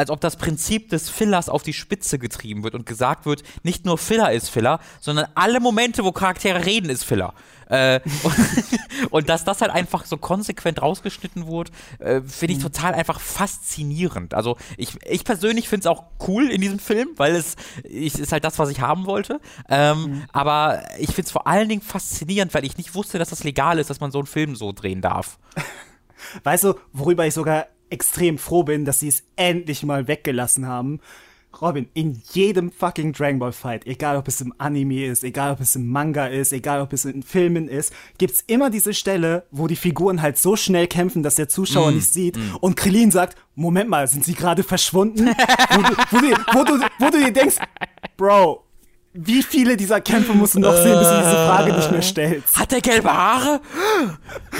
als 0.00 0.08
ob 0.08 0.22
das 0.22 0.36
Prinzip 0.36 0.88
des 0.88 1.10
Fillers 1.10 1.50
auf 1.50 1.62
die 1.62 1.74
Spitze 1.74 2.18
getrieben 2.18 2.64
wird 2.64 2.74
und 2.74 2.86
gesagt 2.86 3.26
wird, 3.26 3.42
nicht 3.64 3.84
nur 3.84 3.98
Filler 3.98 4.32
ist 4.32 4.48
Filler, 4.48 4.80
sondern 4.98 5.26
alle 5.34 5.60
Momente, 5.60 6.04
wo 6.04 6.10
Charaktere 6.10 6.64
reden, 6.64 6.88
ist 6.88 7.04
Filler. 7.04 7.34
Äh, 7.68 8.00
und, 8.22 9.12
und, 9.12 9.28
dass 9.28 9.44
das 9.44 9.60
halt 9.60 9.70
einfach 9.70 10.06
so 10.06 10.16
konsequent 10.16 10.80
rausgeschnitten 10.80 11.46
wurde, 11.46 11.70
äh, 11.98 12.22
finde 12.22 12.54
ich 12.54 12.58
mhm. 12.60 12.62
total 12.62 12.94
einfach 12.94 13.20
faszinierend. 13.20 14.32
Also 14.32 14.56
ich, 14.78 14.96
ich 15.04 15.22
persönlich 15.22 15.68
finde 15.68 15.80
es 15.80 15.86
auch 15.86 16.04
cool 16.26 16.50
in 16.50 16.62
diesem 16.62 16.78
Film, 16.78 17.10
weil 17.16 17.36
es 17.36 17.56
ich, 17.84 18.18
ist 18.18 18.32
halt 18.32 18.44
das, 18.44 18.58
was 18.58 18.70
ich 18.70 18.80
haben 18.80 19.04
wollte. 19.04 19.38
Ähm, 19.68 20.00
mhm. 20.00 20.22
Aber 20.32 20.82
ich 20.98 21.10
finde 21.10 21.26
es 21.26 21.30
vor 21.30 21.46
allen 21.46 21.68
Dingen 21.68 21.82
faszinierend, 21.82 22.54
weil 22.54 22.64
ich 22.64 22.78
nicht 22.78 22.94
wusste, 22.94 23.18
dass 23.18 23.28
das 23.28 23.44
legal 23.44 23.78
ist, 23.78 23.90
dass 23.90 24.00
man 24.00 24.10
so 24.10 24.18
einen 24.18 24.26
Film 24.26 24.56
so 24.56 24.72
drehen 24.72 25.02
darf. 25.02 25.38
Weißt 26.42 26.64
du, 26.64 26.74
worüber 26.94 27.26
ich 27.26 27.34
sogar 27.34 27.66
extrem 27.90 28.38
froh 28.38 28.62
bin, 28.62 28.84
dass 28.84 29.00
sie 29.00 29.08
es 29.08 29.24
endlich 29.36 29.82
mal 29.82 30.08
weggelassen 30.08 30.66
haben? 30.66 31.00
Robin, 31.60 31.88
in 31.94 32.22
jedem 32.32 32.70
fucking 32.70 33.12
Dragon 33.12 33.38
Ball 33.38 33.52
Fight, 33.52 33.86
egal 33.86 34.16
ob 34.16 34.28
es 34.28 34.40
im 34.40 34.54
Anime 34.58 35.06
ist, 35.06 35.24
egal 35.24 35.52
ob 35.52 35.60
es 35.60 35.74
im 35.74 35.88
Manga 35.88 36.26
ist, 36.26 36.52
egal 36.52 36.80
ob 36.80 36.92
es 36.92 37.04
in 37.04 37.22
Filmen 37.22 37.68
ist, 37.68 37.92
gibt's 38.18 38.44
immer 38.46 38.70
diese 38.70 38.94
Stelle, 38.94 39.44
wo 39.50 39.66
die 39.66 39.76
Figuren 39.76 40.22
halt 40.22 40.38
so 40.38 40.56
schnell 40.56 40.86
kämpfen, 40.86 41.22
dass 41.22 41.34
der 41.34 41.48
Zuschauer 41.48 41.90
mm, 41.90 41.94
nicht 41.94 42.12
sieht 42.12 42.36
mm. 42.36 42.56
und 42.60 42.76
Krillin 42.76 43.10
sagt, 43.10 43.36
Moment 43.56 43.90
mal, 43.90 44.06
sind 44.06 44.24
sie 44.24 44.34
gerade 44.34 44.62
verschwunden? 44.62 45.26
wo, 45.26 45.82
du, 45.82 45.96
wo, 46.10 46.18
du, 46.20 46.36
wo, 46.52 46.64
du, 46.64 46.86
wo 46.98 47.10
du 47.10 47.18
dir 47.18 47.32
denkst, 47.32 47.56
Bro, 48.16 48.64
wie 49.12 49.42
viele 49.42 49.76
dieser 49.76 50.00
Kämpfe 50.00 50.32
musst 50.34 50.54
du 50.54 50.60
noch 50.60 50.76
sehen, 50.76 50.98
bis 50.98 51.08
du 51.08 51.16
diese 51.16 51.30
Frage 51.30 51.72
nicht 51.72 51.90
mehr 51.90 52.02
stellst? 52.02 52.56
Hat 52.56 52.70
der 52.70 52.80
gelbe 52.80 53.12
Haare? 53.12 53.60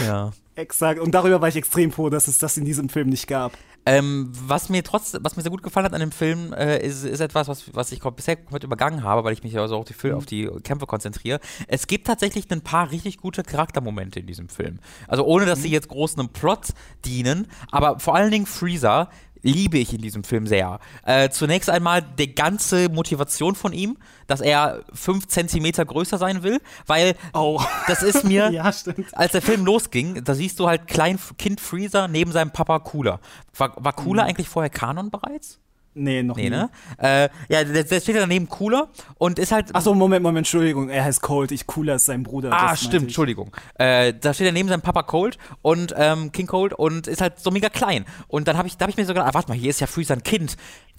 ja. 0.04 0.32
Exakt. 0.60 1.00
Und 1.00 1.14
darüber 1.14 1.40
war 1.40 1.48
ich 1.48 1.56
extrem 1.56 1.90
froh, 1.90 2.10
dass 2.10 2.28
es 2.28 2.38
das 2.38 2.56
in 2.58 2.66
diesem 2.66 2.90
Film 2.90 3.08
nicht 3.08 3.26
gab. 3.26 3.52
Ähm, 3.86 4.30
was 4.46 4.68
mir 4.68 4.84
trotzdem, 4.84 5.24
was 5.24 5.36
mir 5.36 5.42
sehr 5.42 5.50
gut 5.50 5.62
gefallen 5.62 5.86
hat 5.86 5.94
an 5.94 6.00
dem 6.00 6.12
Film, 6.12 6.52
äh, 6.52 6.84
ist, 6.86 7.02
ist 7.02 7.20
etwas, 7.20 7.48
was, 7.48 7.74
was 7.74 7.92
ich 7.92 8.00
bisher 8.00 8.36
komplett 8.36 8.64
übergangen 8.64 9.02
habe, 9.02 9.24
weil 9.24 9.32
ich 9.32 9.42
mich 9.42 9.58
also 9.58 9.76
auf 9.76 9.86
die, 9.86 10.06
mhm. 10.06 10.14
auf 10.14 10.26
die 10.26 10.50
Kämpfe 10.62 10.86
konzentriere. 10.86 11.40
Es 11.66 11.86
gibt 11.86 12.06
tatsächlich 12.06 12.50
ein 12.50 12.60
paar 12.60 12.90
richtig 12.90 13.16
gute 13.16 13.42
Charaktermomente 13.42 14.20
in 14.20 14.26
diesem 14.26 14.50
Film. 14.50 14.80
Also 15.08 15.24
ohne, 15.24 15.46
dass 15.46 15.60
mhm. 15.60 15.62
sie 15.62 15.70
jetzt 15.70 15.88
groß 15.88 16.18
einem 16.18 16.28
Plot 16.28 16.74
dienen, 17.06 17.46
aber 17.70 17.98
vor 18.00 18.14
allen 18.14 18.30
Dingen 18.30 18.44
Freezer 18.44 19.08
liebe 19.42 19.78
ich 19.78 19.94
in 19.94 20.00
diesem 20.00 20.24
Film 20.24 20.46
sehr. 20.46 20.80
Äh, 21.04 21.30
zunächst 21.30 21.70
einmal 21.70 22.02
die 22.02 22.34
ganze 22.34 22.88
Motivation 22.88 23.54
von 23.54 23.72
ihm, 23.72 23.96
dass 24.26 24.40
er 24.40 24.84
fünf 24.92 25.28
Zentimeter 25.28 25.84
größer 25.84 26.18
sein 26.18 26.42
will, 26.42 26.60
weil 26.86 27.14
oh. 27.32 27.60
das 27.86 28.02
ist 28.02 28.24
mir, 28.24 28.50
ja, 28.52 28.72
als 29.12 29.32
der 29.32 29.42
Film 29.42 29.64
losging, 29.64 30.22
da 30.24 30.34
siehst 30.34 30.58
du 30.60 30.68
halt 30.68 30.86
Kleinkind 30.86 31.60
Freezer 31.60 32.08
neben 32.08 32.32
seinem 32.32 32.50
Papa 32.50 32.78
Cooler. 32.80 33.20
War, 33.56 33.72
war 33.76 33.92
Cooler 33.92 34.24
mhm. 34.24 34.28
eigentlich 34.30 34.48
vorher 34.48 34.70
Kanon 34.70 35.10
bereits? 35.10 35.58
Nee, 36.00 36.22
noch 36.22 36.36
nee, 36.36 36.44
nie. 36.44 36.50
Ne? 36.50 36.70
Äh, 36.98 37.28
ja, 37.50 37.62
der, 37.62 37.84
der, 37.84 38.00
steht 38.00 38.16
daneben 38.16 38.48
Cooler 38.48 38.88
und 39.18 39.38
ist 39.38 39.52
halt. 39.52 39.74
Achso, 39.74 39.94
Moment, 39.94 40.22
Moment, 40.22 40.46
Entschuldigung. 40.46 40.88
Er 40.88 41.04
heißt 41.04 41.20
Cold. 41.20 41.52
Ich 41.52 41.66
Cooler 41.66 41.96
ist 41.96 42.06
sein 42.06 42.22
Bruder. 42.22 42.50
Ah, 42.52 42.74
stimmt, 42.74 43.04
Entschuldigung. 43.04 43.54
Äh, 43.74 44.14
da 44.18 44.32
steht 44.32 44.46
er 44.46 44.52
neben 44.52 44.70
seinem 44.70 44.80
Papa 44.80 45.02
Cold 45.02 45.36
und 45.60 45.94
ähm, 45.96 46.32
King 46.32 46.46
Cold 46.46 46.72
und 46.72 47.06
ist 47.06 47.20
halt 47.20 47.38
so 47.38 47.50
mega 47.50 47.68
klein. 47.68 48.06
Und 48.28 48.48
dann 48.48 48.56
habe 48.56 48.66
ich, 48.66 48.78
da 48.78 48.84
hab 48.84 48.90
ich 48.90 48.96
mir 48.96 49.04
so 49.04 49.12
gedacht, 49.12 49.28
ah, 49.28 49.34
warte 49.34 49.48
mal, 49.48 49.58
hier 49.58 49.68
ist 49.68 49.80
ja 49.80 49.86
Freezer 49.86 50.14
ein 50.14 50.22
Kind 50.22 50.56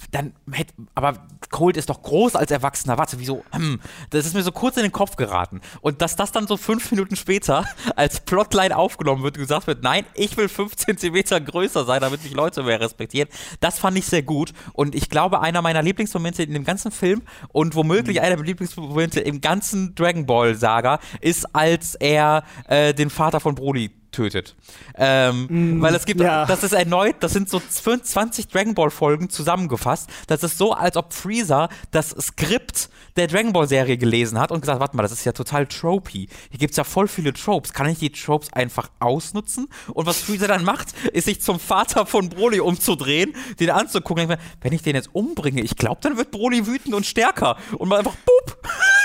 dann 0.09 0.33
hätte, 0.51 0.73
aber 0.95 1.27
Cold 1.51 1.77
ist 1.77 1.89
doch 1.89 2.01
groß 2.01 2.35
als 2.35 2.51
Erwachsener. 2.51 2.97
Warte, 2.97 3.19
wieso? 3.19 3.43
Hm, 3.51 3.79
das 4.09 4.25
ist 4.25 4.33
mir 4.33 4.41
so 4.41 4.51
kurz 4.51 4.77
in 4.77 4.83
den 4.83 4.91
Kopf 4.91 5.15
geraten. 5.15 5.61
Und 5.81 6.01
dass 6.01 6.15
das 6.15 6.31
dann 6.31 6.47
so 6.47 6.57
fünf 6.57 6.89
Minuten 6.91 7.15
später 7.15 7.65
als 7.95 8.21
Plotline 8.21 8.75
aufgenommen 8.75 9.23
wird 9.23 9.37
und 9.37 9.43
gesagt 9.43 9.67
wird, 9.67 9.83
nein, 9.83 10.05
ich 10.13 10.37
will 10.37 10.49
fünf 10.49 10.75
Zentimeter 10.75 11.39
größer 11.39 11.85
sein, 11.85 12.01
damit 12.01 12.23
mich 12.23 12.33
Leute 12.33 12.63
mehr 12.63 12.79
respektieren. 12.79 13.29
Das 13.59 13.79
fand 13.79 13.97
ich 13.97 14.05
sehr 14.05 14.23
gut. 14.23 14.53
Und 14.73 14.90
ich 14.95 15.09
glaube, 15.09 15.41
einer 15.41 15.61
meiner 15.61 15.81
Lieblingsmomente 15.81 16.43
in 16.43 16.53
dem 16.53 16.63
ganzen 16.63 16.91
Film 16.91 17.21
und 17.49 17.75
womöglich 17.75 18.17
mhm. 18.17 18.23
einer 18.23 18.35
der 18.35 18.45
Lieblingsmomente 18.45 19.19
im 19.19 19.41
ganzen 19.41 19.95
Dragon 19.95 20.25
Ball 20.25 20.55
Saga 20.55 20.99
ist, 21.19 21.55
als 21.55 21.95
er 21.95 22.43
äh, 22.67 22.93
den 22.93 23.09
Vater 23.09 23.39
von 23.39 23.55
Broly 23.55 23.91
tötet. 24.11 24.55
Ähm, 24.95 25.77
mm, 25.77 25.81
weil 25.81 25.95
es 25.95 26.05
gibt, 26.05 26.21
ja. 26.21 26.45
das 26.45 26.63
ist 26.63 26.73
erneut, 26.73 27.15
das 27.21 27.33
sind 27.33 27.49
so 27.49 27.59
20 27.59 28.47
Dragon 28.47 28.73
Ball 28.73 28.89
Folgen 28.89 29.29
zusammengefasst. 29.29 30.09
Das 30.27 30.43
ist 30.43 30.57
so, 30.57 30.73
als 30.73 30.97
ob 30.97 31.13
Freezer 31.13 31.69
das 31.91 32.09
Skript 32.19 32.89
der 33.15 33.27
Dragon 33.27 33.53
Ball 33.53 33.67
Serie 33.67 33.97
gelesen 33.97 34.39
hat 34.39 34.51
und 34.51 34.61
gesagt, 34.61 34.79
warte 34.79 34.95
mal, 34.95 35.03
das 35.03 35.11
ist 35.11 35.25
ja 35.25 35.31
total 35.31 35.65
tropey. 35.67 36.27
Hier 36.49 36.59
gibt's 36.59 36.77
ja 36.77 36.83
voll 36.83 37.07
viele 37.07 37.33
Tropes. 37.33 37.73
Kann 37.73 37.89
ich 37.89 37.99
die 37.99 38.11
Tropes 38.11 38.51
einfach 38.53 38.89
ausnutzen? 38.99 39.67
Und 39.93 40.05
was 40.05 40.21
Freezer 40.21 40.47
dann 40.47 40.63
macht, 40.63 40.89
ist 41.13 41.25
sich 41.25 41.41
zum 41.41 41.59
Vater 41.59 42.05
von 42.05 42.29
Broly 42.29 42.59
umzudrehen, 42.59 43.33
den 43.59 43.69
anzugucken. 43.69 44.27
Mir, 44.27 44.37
wenn 44.61 44.73
ich 44.73 44.81
den 44.81 44.95
jetzt 44.95 45.09
umbringe, 45.13 45.61
ich 45.61 45.75
glaube, 45.75 45.99
dann 46.01 46.17
wird 46.17 46.31
Broly 46.31 46.67
wütend 46.67 46.93
und 46.93 47.05
stärker. 47.05 47.57
Und 47.77 47.89
man 47.89 47.99
einfach, 47.99 48.15
boop, 48.15 48.57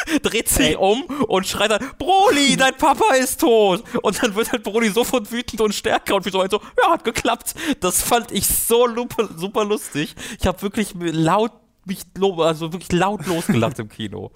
dreht 0.23 0.49
sich 0.49 0.71
Ey. 0.71 0.77
um 0.77 1.05
und 1.29 1.47
schreit 1.47 1.71
dann, 1.71 1.91
Broly, 1.99 2.57
dein 2.57 2.77
Papa 2.77 3.15
ist 3.15 3.41
tot. 3.41 3.83
Und 4.03 4.23
dann 4.23 4.35
wird 4.35 4.53
halt 4.53 4.63
Broly 4.63 4.91
sofort 4.91 5.31
wütend 5.31 5.61
und 5.61 5.75
stärker 5.75 6.17
und 6.17 6.25
wie 6.25 6.31
so, 6.31 6.41
halt 6.41 6.51
so 6.51 6.61
ja, 6.83 6.91
hat 6.91 7.05
geklappt. 7.05 7.55
Das 7.81 8.03
fand 8.03 8.33
ich 8.33 8.47
so 8.47 8.87
super, 8.95 9.29
super 9.37 9.65
lustig. 9.65 10.15
Ich 10.41 10.47
habe 10.47 10.61
wirklich 10.63 10.95
laut 10.97 11.53
mich 11.85 12.01
also 12.39 12.73
wirklich 12.73 12.93
laut 12.93 13.27
losgelacht 13.27 13.79
im 13.79 13.89
Kino. 13.89 14.33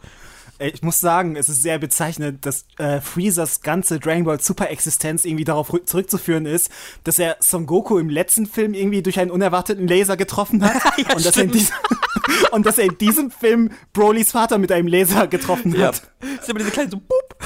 Ich 0.60 0.82
muss 0.82 1.00
sagen, 1.00 1.36
es 1.36 1.48
ist 1.48 1.62
sehr 1.62 1.78
bezeichnend, 1.78 2.44
dass 2.44 2.66
äh, 2.78 3.00
Freezers 3.00 3.62
ganze 3.62 3.98
Dragon 3.98 4.24
Ball 4.24 4.40
Super 4.40 4.68
Existenz 4.70 5.24
irgendwie 5.24 5.44
darauf 5.44 5.72
zurückzuführen 5.86 6.44
ist, 6.44 6.70
dass 7.04 7.18
er 7.18 7.38
Son 7.40 7.64
Goku 7.64 7.96
im 7.98 8.10
letzten 8.10 8.46
Film 8.46 8.74
irgendwie 8.74 9.02
durch 9.02 9.18
einen 9.18 9.30
unerwarteten 9.30 9.88
Laser 9.88 10.18
getroffen 10.18 10.62
hat 10.62 10.74
ja, 10.98 11.14
und, 11.14 11.24
dass 11.24 11.36
er 11.36 11.44
in 11.44 11.50
diesem, 11.50 11.74
und 12.50 12.66
dass 12.66 12.78
er 12.78 12.84
in 12.84 12.98
diesem 12.98 13.30
Film 13.30 13.70
Brolys 13.94 14.32
Vater 14.32 14.58
mit 14.58 14.70
einem 14.70 14.86
Laser 14.86 15.26
getroffen 15.28 15.72
hat. 15.78 16.02
Ja. 16.20 16.28
Das 16.36 16.42
ist 16.42 16.48
immer 16.50 16.58
diese 16.58 16.70
kleine 16.70 16.90
so 16.90 16.98
Boop. 16.98 17.38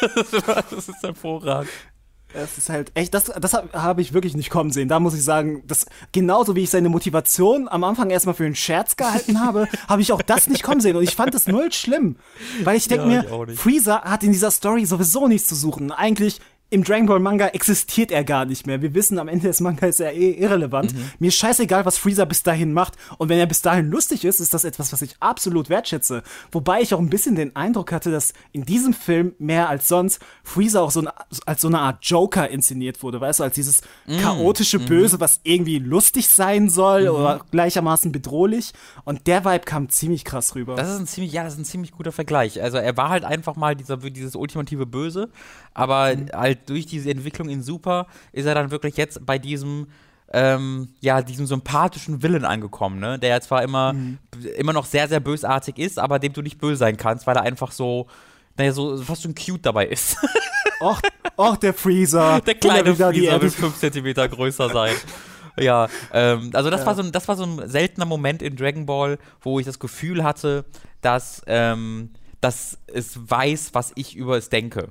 das 0.70 0.88
ist 0.88 1.02
hervorragend. 1.02 1.70
Es 2.32 2.58
ist 2.58 2.68
halt 2.68 2.92
echt, 2.94 3.12
das, 3.14 3.24
das 3.24 3.54
habe 3.54 3.68
hab 3.72 3.98
ich 3.98 4.12
wirklich 4.12 4.36
nicht 4.36 4.50
kommen 4.50 4.70
sehen. 4.70 4.88
Da 4.88 5.00
muss 5.00 5.14
ich 5.14 5.24
sagen, 5.24 5.62
das, 5.66 5.86
genauso 6.12 6.54
wie 6.54 6.62
ich 6.62 6.70
seine 6.70 6.88
Motivation 6.88 7.68
am 7.68 7.84
Anfang 7.84 8.10
erstmal 8.10 8.34
für 8.34 8.44
einen 8.44 8.54
Scherz 8.54 8.96
gehalten 8.96 9.40
habe, 9.40 9.68
habe 9.88 10.02
ich 10.02 10.12
auch 10.12 10.22
das 10.22 10.46
nicht 10.46 10.62
kommen 10.62 10.80
sehen. 10.80 10.96
Und 10.96 11.02
ich 11.02 11.16
fand 11.16 11.34
das 11.34 11.46
null 11.46 11.72
schlimm. 11.72 12.16
Weil 12.62 12.76
ich 12.76 12.88
denke 12.88 13.10
ja, 13.10 13.22
mir, 13.22 13.56
Freezer 13.56 14.02
hat 14.02 14.22
in 14.22 14.32
dieser 14.32 14.50
Story 14.50 14.86
sowieso 14.86 15.26
nichts 15.28 15.48
zu 15.48 15.54
suchen. 15.54 15.92
Eigentlich 15.92 16.40
im 16.70 16.84
Dragon 16.84 17.06
Ball 17.06 17.18
Manga 17.18 17.48
existiert 17.48 18.12
er 18.12 18.22
gar 18.22 18.44
nicht 18.44 18.64
mehr. 18.64 18.80
Wir 18.80 18.94
wissen, 18.94 19.18
am 19.18 19.26
Ende 19.26 19.48
des 19.48 19.60
Manga 19.60 19.86
ist 19.86 19.98
er 19.98 20.12
eh 20.12 20.30
irrelevant. 20.30 20.94
Mhm. 20.94 21.10
Mir 21.18 21.28
ist 21.28 21.34
scheißegal, 21.34 21.84
was 21.84 21.98
Freezer 21.98 22.26
bis 22.26 22.44
dahin 22.44 22.72
macht. 22.72 22.94
Und 23.18 23.28
wenn 23.28 23.40
er 23.40 23.46
bis 23.46 23.60
dahin 23.60 23.90
lustig 23.90 24.24
ist, 24.24 24.38
ist 24.38 24.54
das 24.54 24.64
etwas, 24.64 24.92
was 24.92 25.02
ich 25.02 25.16
absolut 25.18 25.68
wertschätze. 25.68 26.22
Wobei 26.52 26.80
ich 26.80 26.94
auch 26.94 27.00
ein 27.00 27.10
bisschen 27.10 27.34
den 27.34 27.56
Eindruck 27.56 27.90
hatte, 27.90 28.12
dass 28.12 28.34
in 28.52 28.64
diesem 28.64 28.94
Film 28.94 29.34
mehr 29.38 29.68
als 29.68 29.88
sonst 29.88 30.20
Freezer 30.44 30.82
auch 30.82 30.92
so 30.92 31.00
eine, 31.00 31.12
als 31.44 31.60
so 31.60 31.66
eine 31.66 31.80
Art 31.80 32.04
Joker 32.04 32.48
inszeniert 32.48 33.02
wurde. 33.02 33.20
Weißt 33.20 33.40
du, 33.40 33.44
als 33.44 33.56
dieses 33.56 33.80
mhm. 34.06 34.18
chaotische 34.18 34.78
mhm. 34.78 34.86
Böse, 34.86 35.18
was 35.18 35.40
irgendwie 35.42 35.80
lustig 35.80 36.28
sein 36.28 36.68
soll 36.68 37.02
mhm. 37.02 37.16
oder 37.16 37.40
gleichermaßen 37.50 38.12
bedrohlich. 38.12 38.72
Und 39.04 39.26
der 39.26 39.44
Vibe 39.44 39.64
kam 39.64 39.88
ziemlich 39.88 40.24
krass 40.24 40.54
rüber. 40.54 40.76
Das 40.76 40.88
ist 40.88 41.00
ein 41.00 41.06
ziemlich, 41.08 41.32
ja, 41.32 41.42
das 41.42 41.54
ist 41.54 41.58
ein 41.58 41.64
ziemlich 41.64 41.90
guter 41.90 42.12
Vergleich. 42.12 42.62
Also 42.62 42.78
er 42.78 42.96
war 42.96 43.08
halt 43.08 43.24
einfach 43.24 43.56
mal 43.56 43.74
dieser, 43.74 43.96
dieses 43.96 44.36
ultimative 44.36 44.86
Böse, 44.86 45.30
aber 45.74 46.14
mhm. 46.14 46.28
halt 46.32 46.59
durch 46.66 46.86
diese 46.86 47.10
Entwicklung 47.10 47.48
in 47.48 47.62
Super 47.62 48.06
ist 48.32 48.46
er 48.46 48.54
dann 48.54 48.70
wirklich 48.70 48.96
jetzt 48.96 49.24
bei 49.24 49.38
diesem 49.38 49.86
ähm, 50.32 50.90
ja, 51.00 51.22
diesem 51.22 51.46
sympathischen 51.46 52.22
Willen 52.22 52.44
angekommen, 52.44 53.00
ne? 53.00 53.18
Der 53.18 53.30
ja 53.30 53.40
zwar 53.40 53.64
immer, 53.64 53.94
mhm. 53.94 54.18
immer 54.56 54.72
noch 54.72 54.84
sehr, 54.84 55.08
sehr 55.08 55.18
bösartig 55.18 55.76
ist, 55.78 55.98
aber 55.98 56.20
dem 56.20 56.32
du 56.32 56.40
nicht 56.40 56.58
böse 56.58 56.76
sein 56.76 56.96
kannst, 56.96 57.26
weil 57.26 57.36
er 57.36 57.42
einfach 57.42 57.72
so, 57.72 58.06
naja, 58.56 58.72
so 58.72 58.96
fast 58.98 59.22
schon 59.22 59.34
cute 59.34 59.66
dabei 59.66 59.86
ist. 59.86 60.16
Och, 60.80 61.00
och 61.36 61.58
der 61.58 61.74
Freezer. 61.74 62.40
Der 62.46 62.54
kleine 62.54 62.94
Freezer 62.96 63.42
will 63.42 63.50
5 63.50 63.76
cm 63.78 64.14
größer 64.30 64.70
sein. 64.70 64.94
ja, 65.58 65.88
ähm, 66.12 66.50
also 66.54 66.70
das, 66.70 66.80
ja. 66.80 66.86
War 66.86 66.94
so 66.94 67.02
ein, 67.02 67.12
das 67.12 67.28
war 67.28 67.36
so 67.36 67.44
ein 67.44 67.68
seltener 67.68 68.06
Moment 68.06 68.40
in 68.40 68.56
Dragon 68.56 68.86
Ball, 68.86 69.18
wo 69.42 69.60
ich 69.60 69.66
das 69.66 69.78
Gefühl 69.78 70.24
hatte, 70.24 70.64
dass 71.02 71.42
ähm, 71.46 72.12
dass 72.40 72.78
es 72.86 73.30
weiß, 73.30 73.70
was 73.74 73.92
ich 73.94 74.16
über 74.16 74.36
es 74.36 74.48
denke. 74.48 74.88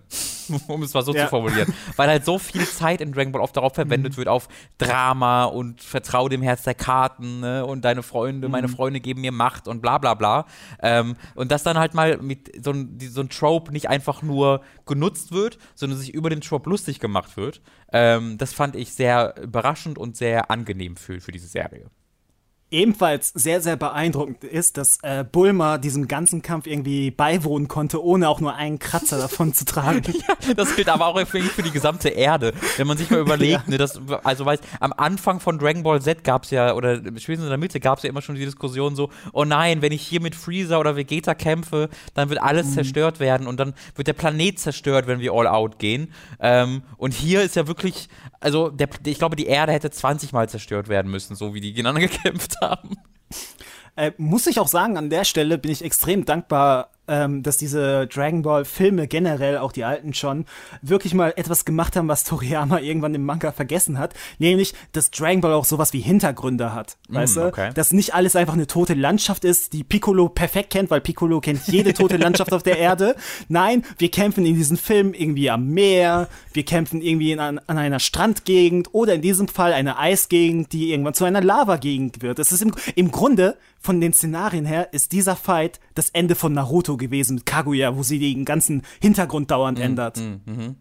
um 0.67 0.83
es 0.83 0.93
mal 0.93 1.03
so 1.03 1.13
ja. 1.13 1.23
zu 1.23 1.29
formulieren. 1.29 1.73
Weil 1.95 2.09
halt 2.09 2.25
so 2.25 2.39
viel 2.39 2.65
Zeit 2.65 3.01
in 3.01 3.11
Dragon 3.11 3.31
Ball 3.31 3.41
oft 3.41 3.55
darauf 3.55 3.73
verwendet 3.73 4.13
mhm. 4.13 4.17
wird, 4.17 4.27
auf 4.27 4.47
Drama 4.77 5.45
und 5.45 5.81
vertraue 5.81 6.29
dem 6.29 6.41
Herz 6.41 6.63
der 6.63 6.75
Karten 6.75 7.41
ne? 7.41 7.65
und 7.65 7.85
deine 7.85 8.03
Freunde, 8.03 8.47
mhm. 8.47 8.51
meine 8.51 8.69
Freunde 8.69 8.99
geben 8.99 9.21
mir 9.21 9.31
Macht 9.31 9.67
und 9.67 9.81
bla 9.81 9.97
bla 9.97 10.13
bla. 10.13 10.45
Ähm, 10.81 11.15
und 11.35 11.51
dass 11.51 11.63
dann 11.63 11.77
halt 11.77 11.93
mal 11.93 12.17
mit 12.17 12.63
so 12.63 12.71
ein, 12.71 12.97
so 12.99 13.21
ein 13.21 13.29
Trope 13.29 13.71
nicht 13.71 13.89
einfach 13.89 14.21
nur 14.21 14.61
genutzt 14.85 15.31
wird, 15.31 15.57
sondern 15.75 15.99
sich 15.99 16.13
über 16.13 16.29
den 16.29 16.41
Trope 16.41 16.69
lustig 16.69 16.99
gemacht 16.99 17.37
wird, 17.37 17.61
ähm, 17.91 18.37
das 18.37 18.53
fand 18.53 18.75
ich 18.75 18.93
sehr 18.93 19.35
überraschend 19.41 19.97
und 19.97 20.17
sehr 20.17 20.51
angenehm 20.51 20.95
für, 20.95 21.19
für 21.19 21.31
diese 21.31 21.47
Serie. 21.47 21.89
Ebenfalls 22.71 23.29
sehr, 23.29 23.61
sehr 23.61 23.75
beeindruckend 23.75 24.43
ist, 24.43 24.77
dass 24.77 24.99
äh, 25.01 25.23
Bulma 25.29 25.77
diesem 25.77 26.07
ganzen 26.07 26.41
Kampf 26.41 26.67
irgendwie 26.67 27.11
beiwohnen 27.11 27.67
konnte, 27.67 28.03
ohne 28.03 28.29
auch 28.29 28.39
nur 28.39 28.55
einen 28.55 28.79
Kratzer 28.79 29.17
davon 29.19 29.53
zu 29.53 29.65
tragen. 29.65 30.01
ja, 30.27 30.53
das 30.53 30.75
gilt 30.75 30.89
aber 30.89 31.07
auch 31.07 31.19
für, 31.25 31.41
für 31.41 31.63
die 31.63 31.71
gesamte 31.71 32.09
Erde. 32.09 32.53
Wenn 32.77 32.87
man 32.87 32.97
sich 32.97 33.09
mal 33.09 33.19
überlegt, 33.19 33.63
ja. 33.65 33.69
ne, 33.71 33.77
dass, 33.77 33.99
also 34.23 34.45
weiß, 34.45 34.59
am 34.79 34.93
Anfang 34.93 35.39
von 35.39 35.57
Dragon 35.57 35.83
Ball 35.83 36.01
Z 36.01 36.23
gab 36.23 36.43
es 36.43 36.51
ja, 36.51 36.73
oder 36.73 36.97
spätestens 36.97 37.43
in 37.43 37.49
der 37.49 37.57
Mitte 37.57 37.79
gab 37.79 37.97
es 37.97 38.03
ja 38.03 38.09
immer 38.09 38.21
schon 38.21 38.35
die 38.35 38.45
Diskussion 38.45 38.95
so, 38.95 39.09
oh 39.33 39.45
nein, 39.45 39.81
wenn 39.81 39.91
ich 39.91 40.01
hier 40.01 40.21
mit 40.21 40.35
Freezer 40.35 40.79
oder 40.79 40.95
Vegeta 40.95 41.33
kämpfe, 41.33 41.89
dann 42.13 42.29
wird 42.29 42.41
alles 42.41 42.67
mhm. 42.67 42.73
zerstört 42.73 43.19
werden 43.19 43.47
und 43.47 43.59
dann 43.59 43.73
wird 43.95 44.07
der 44.07 44.13
Planet 44.13 44.59
zerstört, 44.59 45.07
wenn 45.07 45.19
wir 45.19 45.33
all 45.33 45.47
out 45.47 45.79
gehen. 45.79 46.13
Ähm, 46.39 46.83
und 46.97 47.13
hier 47.13 47.41
ist 47.41 47.55
ja 47.55 47.67
wirklich, 47.67 48.09
also 48.39 48.69
der, 48.69 48.89
ich 49.05 49.17
glaube, 49.17 49.35
die 49.35 49.47
Erde 49.47 49.73
hätte 49.73 49.91
20 49.91 50.33
Mal 50.33 50.49
zerstört 50.49 50.87
werden 50.87 51.11
müssen, 51.11 51.35
so 51.35 51.53
wie 51.53 51.61
die 51.61 51.73
gegeneinander 51.73 52.07
gekämpft 52.07 52.55
haben. 52.61 52.97
Äh, 53.95 54.11
muss 54.17 54.47
ich 54.47 54.59
auch 54.59 54.67
sagen, 54.67 54.97
an 54.97 55.09
der 55.09 55.25
Stelle 55.25 55.57
bin 55.57 55.71
ich 55.71 55.83
extrem 55.83 56.25
dankbar 56.25 56.91
ähm, 57.09 57.43
dass 57.43 57.57
diese 57.57 58.07
Dragon 58.07 58.41
Ball 58.41 58.65
Filme 58.65 59.07
generell, 59.07 59.57
auch 59.57 59.71
die 59.71 59.83
alten 59.83 60.13
schon, 60.13 60.45
wirklich 60.81 61.13
mal 61.13 61.33
etwas 61.35 61.65
gemacht 61.65 61.95
haben, 61.95 62.07
was 62.07 62.23
Toriyama 62.29 62.79
irgendwann 62.79 63.15
im 63.15 63.25
Manga 63.25 63.51
vergessen 63.51 63.97
hat, 63.97 64.13
nämlich, 64.37 64.73
dass 64.91 65.11
Dragon 65.11 65.41
Ball 65.41 65.53
auch 65.53 65.65
sowas 65.65 65.93
wie 65.93 65.99
Hintergründe 65.99 66.73
hat, 66.73 66.97
mm, 67.09 67.15
weißt 67.15 67.37
du? 67.37 67.47
Okay. 67.47 67.71
Dass 67.73 67.91
nicht 67.91 68.13
alles 68.13 68.35
einfach 68.35 68.53
eine 68.53 68.67
tote 68.67 68.93
Landschaft 68.93 69.43
ist, 69.45 69.73
die 69.73 69.83
Piccolo 69.83 70.29
perfekt 70.29 70.71
kennt, 70.71 70.89
weil 70.89 71.01
Piccolo 71.01 71.41
kennt 71.41 71.67
jede 71.67 71.93
tote 71.93 72.17
Landschaft 72.17 72.53
auf 72.53 72.63
der 72.63 72.77
Erde. 72.79 73.15
Nein, 73.47 73.83
wir 73.97 74.11
kämpfen 74.11 74.45
in 74.45 74.55
diesen 74.55 74.77
Filmen 74.77 75.13
irgendwie 75.13 75.49
am 75.49 75.67
Meer, 75.67 76.27
wir 76.53 76.63
kämpfen 76.63 77.01
irgendwie 77.01 77.31
in, 77.31 77.39
an, 77.39 77.59
an 77.67 77.77
einer 77.77 77.99
Strandgegend 77.99 78.93
oder 78.93 79.15
in 79.15 79.21
diesem 79.21 79.47
Fall 79.47 79.73
eine 79.73 79.97
Eisgegend, 79.97 80.71
die 80.73 80.91
irgendwann 80.91 81.13
zu 81.13 81.25
einer 81.25 81.41
Lavagegend 81.41 82.21
wird. 82.21 82.39
Es 82.39 82.51
ist 82.51 82.61
im, 82.61 82.73
im 82.95 83.11
Grunde 83.11 83.57
von 83.79 84.01
den 84.01 84.13
Szenarien 84.13 84.65
her 84.65 84.89
ist 84.93 85.13
dieser 85.13 85.35
Fight 85.35 85.79
das 85.99 86.09
Ende 86.11 86.35
von 86.35 86.53
Naruto 86.53 86.97
gewesen 86.97 87.35
mit 87.35 87.45
Kaguya, 87.45 87.95
wo 87.95 88.03
sie 88.03 88.19
den 88.19 88.45
ganzen 88.45 88.83
Hintergrund 89.01 89.51
dauernd 89.51 89.79
mm, 89.79 89.81
ändert. 89.81 90.17
Mm, 90.17 90.51
mm, 90.51 90.75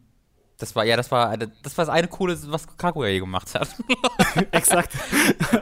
das 0.58 0.74
war, 0.74 0.84
ja, 0.84 0.96
das 0.96 1.10
war, 1.12 1.36
das 1.36 1.78
war 1.78 1.86
das 1.86 1.88
eine 1.88 2.08
coole, 2.08 2.36
was 2.50 2.66
Kaguya 2.76 3.10
hier 3.10 3.20
gemacht 3.20 3.54
hat. 3.54 3.68
Exakt. 4.50 4.92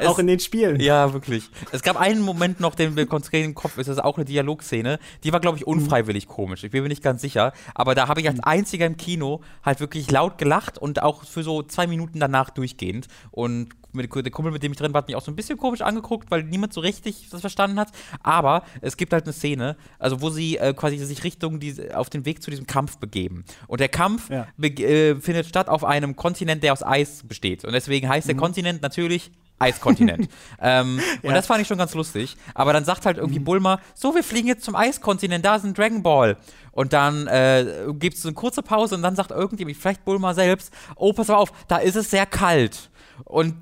Es, 0.01 0.07
auch 0.07 0.19
in 0.19 0.27
den 0.27 0.41
Spielen. 0.41 0.81
Ja, 0.81 1.13
wirklich. 1.13 1.51
Es 1.71 1.83
gab 1.83 2.01
einen 2.01 2.23
Moment 2.23 2.61
noch, 2.61 2.75
den 2.75 2.95
mir 2.95 3.05
konzentriert 3.05 3.45
im 3.45 3.55
Kopf 3.55 3.77
ist, 3.77 3.89
das 3.89 3.99
auch 3.99 4.17
eine 4.17 4.25
Dialogszene. 4.25 4.99
Die 5.23 5.33
war, 5.35 5.41
glaube 5.41 5.59
ich, 5.59 5.67
unfreiwillig 5.67 6.27
mhm. 6.27 6.33
komisch. 6.33 6.65
Ich 6.65 6.71
bin 6.71 6.83
mir 6.83 6.89
nicht 6.89 7.03
ganz 7.03 7.21
sicher. 7.21 7.53
Aber 7.75 7.95
da 7.95 8.09
habe 8.09 8.23
ich 8.23 8.29
als 8.29 8.41
einziger 8.41 8.87
im 8.87 8.97
Kino 8.97 9.43
halt 9.63 9.81
wirklich 9.81 10.11
laut 10.11 10.39
gelacht 10.39 10.79
und 10.79 11.03
auch 11.03 11.25
für 11.25 11.43
so 11.43 11.63
zwei 11.63 11.87
Minuten 11.87 12.19
danach 12.19 12.49
durchgehend. 12.49 13.07
Und 13.31 13.69
der 14.05 14.31
Kumpel, 14.31 14.53
mit 14.53 14.63
dem 14.63 14.73
ich 14.73 14.79
drin 14.79 14.93
war, 14.93 15.01
hat 15.01 15.09
mich 15.09 15.17
auch 15.17 15.23
so 15.23 15.31
ein 15.31 15.37
bisschen 15.37 15.59
komisch 15.59 15.81
angeguckt, 15.81 16.31
weil 16.31 16.43
niemand 16.43 16.73
so 16.73 16.81
richtig 16.81 17.29
das 17.31 17.41
verstanden 17.41 17.79
hat. 17.79 17.89
Aber 18.23 18.63
es 18.81 18.97
gibt 18.97 19.13
halt 19.13 19.25
eine 19.25 19.33
Szene, 19.33 19.77
also 19.99 20.21
wo 20.21 20.31
sie 20.31 20.57
äh, 20.57 20.75
quasi 20.75 20.99
sich 20.99 21.25
Richtung 21.25 21.61
diese, 21.61 21.97
auf 21.97 22.11
den 22.11 22.25
Weg 22.25 22.43
zu 22.43 22.51
diesem 22.51 22.67
Kampf 22.67 22.99
begeben. 22.99 23.45
Und 23.67 23.81
der 23.81 23.89
Kampf 23.89 24.31
ja. 24.31 24.47
Äh, 24.87 25.21
findet 25.21 25.47
statt 25.47 25.69
auf 25.69 25.85
einem 25.85 26.17
Kontinent, 26.17 26.63
der 26.63 26.73
aus 26.73 26.83
Eis 26.83 27.23
besteht. 27.25 27.65
Und 27.65 27.73
deswegen 27.73 28.09
heißt 28.09 28.27
mhm. 28.27 28.33
der 28.33 28.37
Kontinent 28.37 28.83
natürlich 28.83 29.31
Eiskontinent. 29.59 30.29
ähm, 30.61 31.01
ja. 31.23 31.29
Und 31.29 31.35
das 31.35 31.47
fand 31.47 31.63
ich 31.63 31.69
schon 31.69 31.79
ganz 31.79 31.95
lustig. 31.95 32.37
Aber 32.55 32.73
dann 32.73 32.85
sagt 32.85 33.07
halt 33.07 33.17
irgendwie 33.17 33.41
mhm. 33.41 33.45
Bulma, 33.45 33.81
so, 33.95 34.15
wir 34.15 34.23
fliegen 34.23 34.49
jetzt 34.49 34.65
zum 34.65 34.77
Eiskontinent, 34.77 35.45
da 35.45 35.57
ist 35.57 35.65
ein 35.65 35.75
Dragon 35.75 36.03
Ball. 36.03 36.37
Und 36.73 36.93
dann 36.93 37.27
äh, 37.27 37.87
gibt 37.95 38.19
es 38.19 38.27
eine 38.27 38.35
kurze 38.35 38.63
Pause 38.63 38.97
und 38.97 39.03
dann 39.03 39.17
sagt 39.17 39.31
irgendjemand, 39.31 39.79
vielleicht 39.79 40.05
Bulma 40.05 40.35
selbst, 40.35 40.73
oh, 40.97 41.13
pass 41.13 41.31
auf, 41.31 41.53
da 41.69 41.79
ist 41.79 41.97
es 41.97 42.11
sehr 42.11 42.27
kalt. 42.27 42.91
Und 43.25 43.55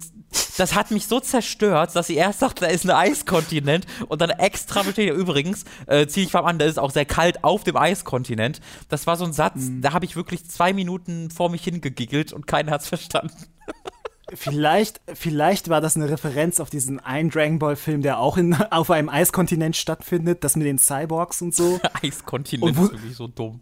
das 0.57 0.75
hat 0.75 0.91
mich 0.91 1.07
so 1.07 1.21
zerstört, 1.21 1.95
dass 1.95 2.07
sie 2.07 2.17
erst 2.17 2.41
sagt, 2.41 2.63
da 2.63 2.67
ist 2.67 2.85
ein 2.85 2.91
Eiskontinent 2.91 3.87
und 4.09 4.21
dann 4.21 4.31
extra 4.31 4.83
besteht. 4.83 5.13
Übrigens, 5.13 5.65
äh, 5.87 6.07
ziehe 6.07 6.27
ich 6.27 6.33
mal 6.33 6.41
an, 6.41 6.59
da 6.59 6.65
ist 6.65 6.79
auch 6.79 6.91
sehr 6.91 7.05
kalt 7.05 7.45
auf 7.45 7.65
dem 7.65 7.77
Eiskontinent. 7.77 8.61
Das 8.89 9.07
war 9.07 9.17
so 9.17 9.25
ein 9.25 9.33
Satz, 9.33 9.57
mhm. 9.57 9.83
da 9.83 9.93
habe 9.93 10.05
ich 10.05 10.17
wirklich 10.17 10.49
zwei 10.49 10.73
Minuten 10.73 11.31
vor 11.31 11.51
mich 11.51 11.65
hingegiggelt 11.65 12.33
und 12.33 12.47
keiner 12.47 12.73
hat 12.73 12.83
es 12.83 12.89
verstanden. 12.89 13.35
Vielleicht, 14.33 15.03
vielleicht 15.13 15.69
war 15.69 15.83
das 15.83 15.97
eine 15.97 16.09
Referenz 16.09 16.59
auf 16.59 16.71
diesen 16.71 16.99
einen 16.99 17.29
Dragon 17.29 17.59
Ball 17.59 17.77
Film, 17.77 18.01
der 18.01 18.19
auch 18.19 18.39
in, 18.39 18.55
auf 18.71 18.91
einem 18.91 19.09
Eiskontinent 19.09 19.77
stattfindet, 19.77 20.45
das 20.45 20.57
mit 20.57 20.67
den 20.67 20.79
Cyborgs 20.79 21.43
und 21.43 21.55
so. 21.55 21.79
Eiskontinent 22.03 22.79
und 22.79 22.85
ist 22.85 22.93
wirklich 22.93 23.17
so 23.17 23.29
dumm. 23.29 23.61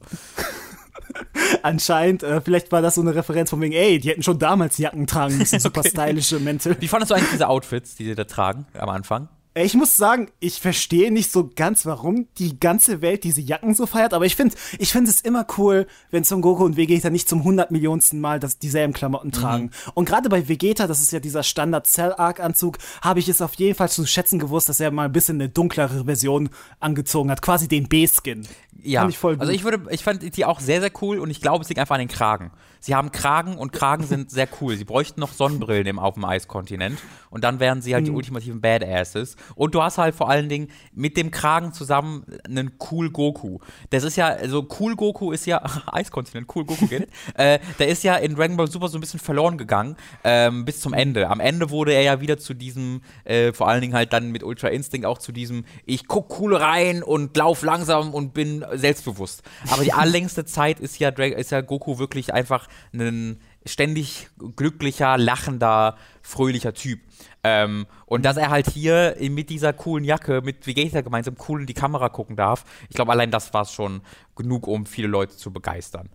Anscheinend, 1.62 2.22
äh, 2.22 2.40
vielleicht 2.40 2.72
war 2.72 2.82
das 2.82 2.96
so 2.96 3.00
eine 3.00 3.14
Referenz 3.14 3.50
von 3.50 3.60
wegen, 3.60 3.72
ey, 3.72 3.98
die 3.98 4.08
hätten 4.08 4.22
schon 4.22 4.38
damals 4.38 4.78
Jacken 4.78 5.06
tragen 5.06 5.38
müssen, 5.38 5.60
super 5.60 5.80
okay. 5.80 5.90
stylische 5.90 6.40
Mäntel. 6.40 6.76
Wie 6.80 6.88
fandest 6.88 7.10
du 7.10 7.14
eigentlich 7.14 7.30
diese 7.30 7.48
Outfits, 7.48 7.94
die 7.94 8.04
sie 8.04 8.14
da 8.14 8.24
tragen 8.24 8.66
am 8.74 8.88
Anfang? 8.88 9.28
Ich 9.54 9.74
muss 9.74 9.96
sagen, 9.96 10.28
ich 10.40 10.60
verstehe 10.60 11.12
nicht 11.12 11.30
so 11.30 11.50
ganz, 11.54 11.84
warum 11.84 12.26
die 12.38 12.58
ganze 12.58 13.02
Welt 13.02 13.22
diese 13.22 13.42
Jacken 13.42 13.74
so 13.74 13.84
feiert, 13.84 14.14
aber 14.14 14.24
ich 14.24 14.34
finde 14.34 14.56
ich 14.78 14.92
finde 14.92 15.10
es 15.10 15.20
immer 15.20 15.46
cool, 15.58 15.86
wenn 16.10 16.24
Son 16.24 16.40
Goku 16.40 16.64
und 16.64 16.78
Vegeta 16.78 17.10
nicht 17.10 17.28
zum 17.28 17.44
hundertmillionsten 17.44 18.18
Mal 18.18 18.40
das, 18.40 18.58
dieselben 18.58 18.94
Klamotten 18.94 19.28
mhm. 19.28 19.32
tragen. 19.32 19.70
Und 19.92 20.06
gerade 20.06 20.30
bei 20.30 20.48
Vegeta, 20.48 20.86
das 20.86 21.00
ist 21.00 21.12
ja 21.12 21.20
dieser 21.20 21.42
Standard 21.42 21.86
Cell 21.86 22.14
Arc 22.16 22.40
Anzug, 22.40 22.78
habe 23.02 23.20
ich 23.20 23.28
es 23.28 23.42
auf 23.42 23.52
jeden 23.54 23.74
Fall 23.74 23.90
zu 23.90 24.06
schätzen 24.06 24.38
gewusst, 24.38 24.70
dass 24.70 24.80
er 24.80 24.90
mal 24.90 25.04
ein 25.04 25.12
bisschen 25.12 25.38
eine 25.38 25.50
dunklere 25.50 26.06
Version 26.06 26.48
angezogen 26.80 27.30
hat, 27.30 27.42
quasi 27.42 27.68
den 27.68 27.88
B-Skin. 27.88 28.48
Ja, 28.82 29.06
ich 29.06 29.22
also 29.22 29.52
ich 29.52 29.64
würde, 29.64 29.82
ich 29.90 30.02
fand 30.02 30.36
die 30.36 30.44
auch 30.46 30.60
sehr, 30.60 30.80
sehr 30.80 30.90
cool 31.02 31.18
und 31.18 31.30
ich 31.30 31.42
glaube, 31.42 31.62
es 31.62 31.68
liegt 31.68 31.78
einfach 31.78 31.94
an 31.96 32.00
den 32.00 32.08
Kragen. 32.08 32.52
Sie 32.82 32.96
haben 32.96 33.12
Kragen 33.12 33.56
und 33.56 33.72
Kragen 33.72 34.04
sind 34.04 34.32
sehr 34.32 34.48
cool. 34.60 34.76
Sie 34.76 34.84
bräuchten 34.84 35.20
noch 35.20 35.32
Sonnenbrillen 35.32 35.86
im, 35.86 35.98
auf 36.00 36.14
dem 36.14 36.24
Eiskontinent 36.24 36.98
und 37.30 37.44
dann 37.44 37.60
wären 37.60 37.80
sie 37.80 37.94
halt 37.94 38.02
mhm. 38.02 38.06
die 38.06 38.12
ultimativen 38.16 38.60
Badasses. 38.60 39.36
Und 39.54 39.76
du 39.76 39.82
hast 39.82 39.98
halt 39.98 40.16
vor 40.16 40.28
allen 40.28 40.48
Dingen 40.48 40.68
mit 40.92 41.16
dem 41.16 41.30
Kragen 41.30 41.72
zusammen 41.72 42.26
einen 42.44 42.72
Cool 42.90 43.10
Goku. 43.10 43.60
Das 43.90 44.02
ist 44.02 44.16
ja, 44.16 44.26
also 44.26 44.66
Cool 44.80 44.96
Goku 44.96 45.30
ist 45.30 45.46
ja, 45.46 45.62
Eiskontinent, 45.86 46.48
Cool 46.52 46.64
Goku, 46.64 46.88
geht 46.88 47.08
äh, 47.34 47.60
Der 47.78 47.86
ist 47.86 48.02
ja 48.02 48.16
in 48.16 48.34
Dragon 48.34 48.56
Ball 48.56 48.68
Super 48.68 48.88
so 48.88 48.98
ein 48.98 49.00
bisschen 49.00 49.20
verloren 49.20 49.58
gegangen, 49.58 49.96
ähm, 50.24 50.64
bis 50.64 50.80
zum 50.80 50.92
Ende. 50.92 51.30
Am 51.30 51.38
Ende 51.38 51.70
wurde 51.70 51.92
er 51.92 52.02
ja 52.02 52.20
wieder 52.20 52.36
zu 52.36 52.52
diesem, 52.52 53.02
äh, 53.22 53.52
vor 53.52 53.68
allen 53.68 53.80
Dingen 53.80 53.94
halt 53.94 54.12
dann 54.12 54.32
mit 54.32 54.42
Ultra 54.42 54.68
Instinct 54.68 55.06
auch 55.06 55.18
zu 55.18 55.30
diesem, 55.30 55.64
ich 55.86 56.08
guck 56.08 56.40
cool 56.40 56.56
rein 56.56 57.04
und 57.04 57.36
lauf 57.36 57.62
langsam 57.62 58.12
und 58.12 58.34
bin 58.34 58.64
selbstbewusst. 58.72 59.44
Aber 59.70 59.84
die 59.84 59.92
allerlängste 59.92 60.44
Zeit 60.44 60.80
ist 60.80 60.98
ja, 60.98 61.10
ist 61.10 61.52
ja 61.52 61.60
Goku 61.60 62.00
wirklich 62.00 62.34
einfach 62.34 62.66
ein 62.92 63.40
ständig 63.64 64.28
glücklicher, 64.56 65.18
lachender, 65.18 65.96
fröhlicher 66.22 66.74
Typ. 66.74 67.00
Ähm, 67.44 67.86
und 68.06 68.24
dass 68.24 68.36
er 68.36 68.50
halt 68.50 68.68
hier 68.68 69.16
mit 69.20 69.50
dieser 69.50 69.72
coolen 69.72 70.04
Jacke, 70.04 70.42
mit 70.42 70.66
Vegeta 70.66 71.00
gemeinsam 71.00 71.36
cool 71.48 71.60
in 71.60 71.66
die 71.66 71.74
Kamera 71.74 72.08
gucken 72.08 72.36
darf, 72.36 72.64
ich 72.88 72.96
glaube, 72.96 73.12
allein 73.12 73.30
das 73.30 73.52
war 73.54 73.62
es 73.62 73.72
schon 73.72 74.02
genug, 74.36 74.66
um 74.66 74.86
viele 74.86 75.08
Leute 75.08 75.36
zu 75.36 75.52
begeistern. 75.52 76.08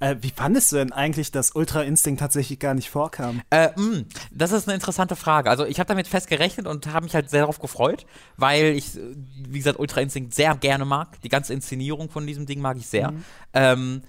Äh, 0.00 0.16
wie 0.20 0.30
fandest 0.30 0.70
du 0.70 0.76
denn 0.76 0.92
eigentlich, 0.92 1.32
dass 1.32 1.54
Ultra 1.54 1.82
Instinct 1.82 2.20
tatsächlich 2.20 2.58
gar 2.60 2.74
nicht 2.74 2.88
vorkam? 2.88 3.42
Äh, 3.50 3.68
mh, 3.68 3.74
hm, 3.76 4.06
das 4.30 4.52
ist 4.52 4.68
eine 4.68 4.74
interessante 4.74 5.16
Frage. 5.16 5.50
Also 5.50 5.66
ich 5.66 5.80
habe 5.80 5.88
damit 5.88 6.06
fest 6.06 6.28
gerechnet 6.28 6.66
und 6.66 6.86
habe 6.86 7.04
mich 7.04 7.14
halt 7.14 7.30
sehr 7.30 7.40
darauf 7.40 7.58
gefreut, 7.58 8.06
weil 8.36 8.76
ich, 8.76 8.92
wie 8.94 9.58
gesagt, 9.58 9.78
Ultra 9.78 10.00
Instinct 10.00 10.34
sehr 10.34 10.54
gerne 10.54 10.84
mag. 10.84 11.20
Die 11.22 11.28
ganze 11.28 11.52
Inszenierung 11.52 12.10
von 12.10 12.26
diesem 12.26 12.46
Ding 12.46 12.60
mag 12.60 12.76
ich 12.76 12.86
sehr. 12.86 13.10
Mhm. 13.10 13.24
Ähm, 13.54 14.02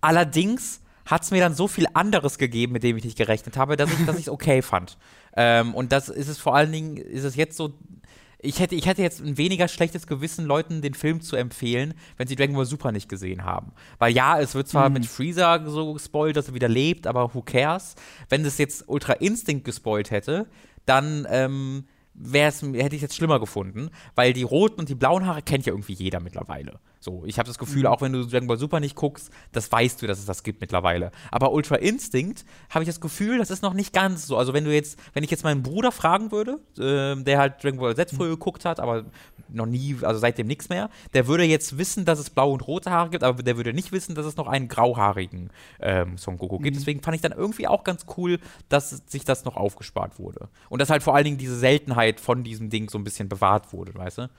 allerdings 0.00 0.80
hat 1.06 1.22
es 1.22 1.30
mir 1.30 1.40
dann 1.40 1.54
so 1.54 1.68
viel 1.68 1.86
anderes 1.94 2.38
gegeben, 2.38 2.72
mit 2.72 2.82
dem 2.82 2.96
ich 2.96 3.04
nicht 3.04 3.18
gerechnet 3.18 3.56
habe, 3.56 3.76
dass 3.76 3.90
ich 3.90 4.26
es 4.26 4.28
okay 4.28 4.62
fand. 4.62 4.98
Ähm, 5.36 5.74
und 5.74 5.92
das 5.92 6.08
ist 6.08 6.28
es 6.28 6.38
vor 6.38 6.54
allen 6.54 6.72
Dingen, 6.72 6.96
ist 6.96 7.24
es 7.24 7.36
jetzt 7.36 7.56
so, 7.56 7.72
ich 8.44 8.58
hätte, 8.58 8.74
ich 8.74 8.86
hätte 8.86 9.02
jetzt 9.02 9.20
ein 9.20 9.38
weniger 9.38 9.68
schlechtes 9.68 10.06
Gewissen, 10.06 10.44
Leuten 10.44 10.82
den 10.82 10.94
Film 10.94 11.20
zu 11.20 11.36
empfehlen, 11.36 11.94
wenn 12.16 12.26
sie 12.26 12.34
Dragon 12.34 12.56
Ball 12.56 12.66
Super 12.66 12.90
nicht 12.90 13.08
gesehen 13.08 13.44
haben. 13.44 13.72
Weil 13.98 14.12
ja, 14.12 14.40
es 14.40 14.54
wird 14.54 14.68
zwar 14.68 14.88
mhm. 14.88 14.94
mit 14.94 15.06
Freezer 15.06 15.62
so 15.70 15.94
gespoilt, 15.94 16.36
dass 16.36 16.48
er 16.48 16.54
wieder 16.54 16.68
lebt, 16.68 17.06
aber 17.06 17.34
who 17.34 17.42
cares? 17.42 17.94
Wenn 18.28 18.44
es 18.44 18.58
jetzt 18.58 18.88
Ultra 18.88 19.14
Instinct 19.14 19.64
gespoilt 19.64 20.10
hätte, 20.10 20.48
dann 20.86 21.26
ähm, 21.30 21.84
hätte 22.14 22.94
ich 22.94 22.94
es 22.94 23.02
jetzt 23.02 23.16
schlimmer 23.16 23.40
gefunden, 23.40 23.90
weil 24.14 24.32
die 24.32 24.42
roten 24.42 24.80
und 24.80 24.88
die 24.88 24.94
blauen 24.94 25.26
Haare 25.26 25.42
kennt 25.42 25.66
ja 25.66 25.72
irgendwie 25.72 25.94
jeder 25.94 26.20
mittlerweile. 26.20 26.78
So, 27.00 27.24
ich 27.26 27.38
habe 27.38 27.48
das 27.48 27.58
Gefühl, 27.58 27.80
mhm. 27.80 27.86
auch 27.86 28.00
wenn 28.00 28.12
du 28.12 28.24
Dragon 28.24 28.46
Ball 28.46 28.58
Super 28.58 28.78
nicht 28.78 28.94
guckst, 28.94 29.32
das 29.50 29.72
weißt 29.72 30.00
du, 30.00 30.06
dass 30.06 30.20
es 30.20 30.24
das 30.24 30.44
gibt 30.44 30.60
mittlerweile. 30.60 31.10
Aber 31.32 31.52
Ultra 31.52 31.74
Instinct 31.74 32.44
habe 32.70 32.84
ich 32.84 32.88
das 32.88 33.00
Gefühl, 33.00 33.38
das 33.38 33.50
ist 33.50 33.62
noch 33.62 33.74
nicht 33.74 33.92
ganz 33.92 34.26
so. 34.26 34.36
Also 34.36 34.52
wenn 34.52 34.64
du 34.64 34.72
jetzt, 34.72 34.98
wenn 35.12 35.24
ich 35.24 35.30
jetzt 35.30 35.42
meinen 35.42 35.64
Bruder 35.64 35.90
fragen 35.90 36.30
würde, 36.30 36.60
äh, 36.78 37.20
der 37.20 37.38
halt 37.38 37.64
Dragon 37.64 37.80
Ball 37.80 37.96
Z 37.96 38.10
früher 38.10 38.28
mhm. 38.28 38.32
geguckt 38.34 38.64
hat, 38.64 38.78
aber 38.78 39.06
noch 39.54 39.66
nie, 39.66 39.96
also 40.02 40.18
seitdem 40.18 40.46
nichts 40.46 40.68
mehr, 40.68 40.90
der 41.14 41.26
würde 41.26 41.44
jetzt 41.44 41.78
wissen, 41.78 42.04
dass 42.04 42.18
es 42.18 42.30
blaue 42.30 42.52
und 42.52 42.66
rote 42.66 42.90
Haare 42.90 43.10
gibt, 43.10 43.24
aber 43.24 43.42
der 43.42 43.56
würde 43.56 43.72
nicht 43.72 43.92
wissen, 43.92 44.14
dass 44.14 44.26
es 44.26 44.36
noch 44.36 44.46
einen 44.46 44.68
grauhaarigen 44.68 45.50
ähm, 45.80 46.18
Son 46.18 46.38
Goku 46.38 46.58
gibt. 46.58 46.76
Mhm. 46.76 46.80
Deswegen 46.80 47.02
fand 47.02 47.14
ich 47.14 47.20
dann 47.20 47.32
irgendwie 47.32 47.68
auch 47.68 47.84
ganz 47.84 48.06
cool, 48.16 48.38
dass 48.68 49.02
sich 49.06 49.24
das 49.24 49.44
noch 49.44 49.56
aufgespart 49.56 50.18
wurde. 50.18 50.48
Und 50.68 50.80
dass 50.80 50.90
halt 50.90 51.02
vor 51.02 51.14
allen 51.14 51.24
Dingen 51.24 51.38
diese 51.38 51.56
Seltenheit 51.56 52.20
von 52.20 52.44
diesem 52.44 52.70
Ding 52.70 52.88
so 52.88 52.98
ein 52.98 53.04
bisschen 53.04 53.28
bewahrt 53.28 53.72
wurde, 53.72 53.94
weißt 53.94 54.18
du? 54.18 54.30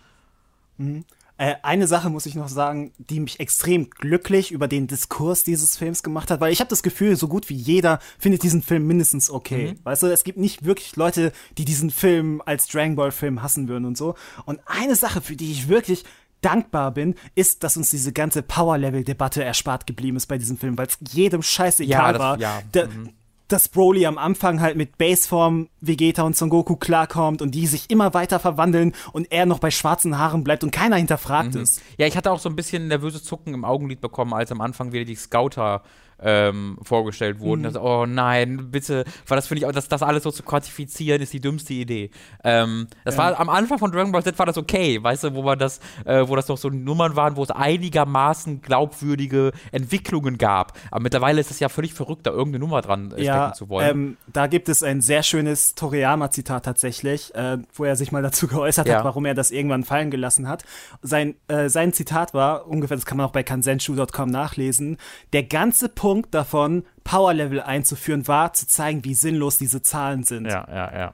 Mhm. 0.78 1.06
Äh, 1.38 1.56
eine 1.64 1.88
Sache 1.88 2.10
muss 2.10 2.28
ich 2.28 2.36
noch 2.36 2.48
sagen, 2.48 2.92
die 2.98 3.20
mich 3.20 3.40
extrem 3.40 3.90
glücklich 3.90 4.52
über 4.52 4.68
den 4.68 4.86
Diskurs 4.86 5.44
dieses 5.44 5.78
Films 5.78 6.04
gemacht 6.04 6.30
hat, 6.30 6.40
weil 6.42 6.54
ich 6.54 6.60
habe 6.60 6.70
das 6.70 6.84
Gefühl, 6.84 7.16
so 7.16 7.28
gut 7.28 7.50
wie 7.50 7.56
jeder 7.56 8.00
findet 8.20 8.44
diesen 8.44 8.62
Film 8.62 8.86
mindestens 8.86 9.32
okay. 9.32 9.72
Mhm. 9.74 9.80
Weißt 9.84 10.04
du, 10.04 10.08
es 10.08 10.24
gibt 10.24 10.38
nicht 10.38 10.64
wirklich 10.64 10.96
Leute, 10.96 11.32
die 11.58 11.66
diesen 11.66 11.90
Film 11.90 12.42
als 12.46 12.68
Dragon 12.68 12.96
Ball 12.96 13.12
Film 13.12 13.42
hassen 13.42 13.68
würden 13.68 13.86
und 13.86 13.98
so. 13.98 14.16
Und 14.46 14.60
eine 14.66 14.96
Sache, 14.96 15.22
für 15.22 15.36
die 15.36 15.52
ich 15.52 15.68
wirklich 15.68 16.04
dankbar 16.42 16.92
bin, 16.92 17.16
ist, 17.36 17.64
dass 17.64 17.78
uns 17.78 17.90
diese 17.90 18.14
ganze 18.14 18.44
Power-Level-Debatte 18.44 19.44
erspart 19.44 19.88
geblieben 19.88 20.18
ist 20.18 20.28
bei 20.28 20.38
diesem 20.38 20.58
Film, 20.58 20.78
weil 20.78 20.88
es 20.88 21.00
jedem 21.12 21.42
scheißegal 21.42 21.90
ja, 21.90 22.12
das, 22.12 22.20
war. 22.20 22.40
Ja. 22.40 22.62
Der, 22.74 22.88
mhm 22.88 23.10
dass 23.54 23.70
Broly 23.70 24.08
am 24.08 24.18
Anfang 24.18 24.62
halt 24.62 24.76
mit 24.76 24.98
Baseform 24.98 25.70
Vegeta 25.80 26.24
und 26.24 26.36
Son 26.36 26.50
Goku 26.50 26.76
klarkommt 26.76 27.42
und 27.42 27.52
die 27.52 27.68
sich 27.68 27.90
immer 27.90 28.16
weiter 28.16 28.40
verwandeln 28.40 28.94
und 29.12 29.32
er 29.32 29.46
noch 29.46 29.60
bei 29.60 29.70
schwarzen 29.70 30.18
Haaren 30.18 30.44
bleibt 30.44 30.64
und 30.64 30.72
keiner 30.72 30.96
hinterfragt 30.96 31.54
mhm. 31.54 31.62
es. 31.62 31.80
Ja, 31.98 32.08
ich 32.08 32.18
hatte 32.18 32.32
auch 32.32 32.40
so 32.40 32.50
ein 32.50 32.56
bisschen 32.56 32.88
nervöses 32.88 33.24
Zucken 33.24 33.54
im 33.54 33.64
Augenlid 33.64 34.02
bekommen, 34.02 34.34
als 34.34 34.52
am 34.52 34.60
Anfang 34.60 34.92
wieder 34.92 35.06
die 35.06 35.16
Scouter 35.16 35.84
ähm, 36.24 36.78
vorgestellt 36.82 37.40
wurden. 37.40 37.62
Mhm. 37.62 37.66
Das, 37.66 37.76
oh 37.76 38.06
nein, 38.06 38.72
bitte, 38.72 39.04
weil 39.28 39.36
das 39.36 39.48
finde 39.48 39.60
ich 39.60 39.66
auch, 39.66 39.72
dass 39.72 39.88
das 39.88 40.02
alles 40.02 40.24
so 40.24 40.32
zu 40.32 40.44
quantifizieren, 40.44 41.22
ist 41.22 41.34
die 41.34 41.42
dümmste 41.42 41.74
Idee. 41.74 42.10
Ähm, 42.44 42.88
das 43.04 43.16
ja. 43.16 43.24
war 43.24 43.40
am 43.40 43.50
Anfang 43.50 43.78
von 43.78 43.92
Dragon 43.92 44.12
Ball 44.12 44.24
Z 44.24 44.38
war 44.40 44.46
das 44.46 44.58
okay, 44.58 45.02
weißt 45.02 45.26
du, 45.26 45.34
wo 45.36 45.44
man 45.44 45.60
das, 45.60 45.80
äh, 46.06 46.28
wo 46.28 46.36
das 46.36 46.48
noch 46.48 46.58
so 46.58 46.70
Nummern 46.70 47.16
waren, 47.16 47.36
wo 47.36 47.44
es 47.44 47.52
einigermaßen 47.52 48.62
glaubwürdige 48.62 49.52
Entwicklungen 49.72 50.38
gab. 50.38 50.78
Aber 50.92 51.02
mittlerweile 51.02 51.42
ist 51.42 51.52
es 51.52 51.60
ja 51.60 51.70
völlig 51.70 51.94
verrückt, 51.94 52.26
da 52.26 52.32
irgendeine 52.32 52.60
Nummer 52.60 52.82
dran 52.82 53.12
äh, 53.12 53.24
ja, 53.24 53.36
stecken 53.36 53.56
zu 53.56 53.70
wollen. 53.70 53.90
Ähm, 53.90 54.18
da 54.32 54.48
gibt 54.48 54.70
es 54.70 54.84
ein 54.84 55.02
sehr 55.02 55.24
schönes 55.24 55.76
Toriyama-Zitat 55.76 56.66
tatsächlich, 56.66 57.36
äh, 57.36 57.58
wo 57.74 57.84
er 57.84 57.96
sich 57.96 58.12
mal 58.12 58.22
dazu 58.22 58.48
geäußert 58.54 58.88
ja. 58.88 58.98
hat, 58.98 59.06
warum 59.06 59.26
er 59.26 59.34
das 59.34 59.52
irgendwann 59.52 59.84
fallen 59.84 60.12
gelassen 60.12 60.48
hat. 60.48 60.64
Sein, 61.02 61.36
äh, 61.48 61.70
sein 61.70 61.94
Zitat 61.94 62.34
war 62.34 62.68
ungefähr, 62.68 62.96
das 62.96 63.06
kann 63.06 63.18
man 63.18 63.28
auch 63.28 63.32
bei 63.32 63.44
kansenshu.com 63.44 64.30
nachlesen, 64.30 64.98
der 65.34 65.44
ganze 65.44 65.90
Punkt 65.90 66.13
Punkt 66.14 66.36
davon, 66.36 66.84
Power 67.04 67.34
Level 67.34 67.60
einzuführen, 67.60 68.28
war 68.28 68.54
zu 68.54 68.68
zeigen, 68.68 69.04
wie 69.04 69.16
sinnlos 69.16 69.58
diese 69.58 69.82
Zahlen 69.82 70.22
sind. 70.24 70.46
Ja, 70.46 70.68
ja, 70.70 70.96
ja. 70.96 71.14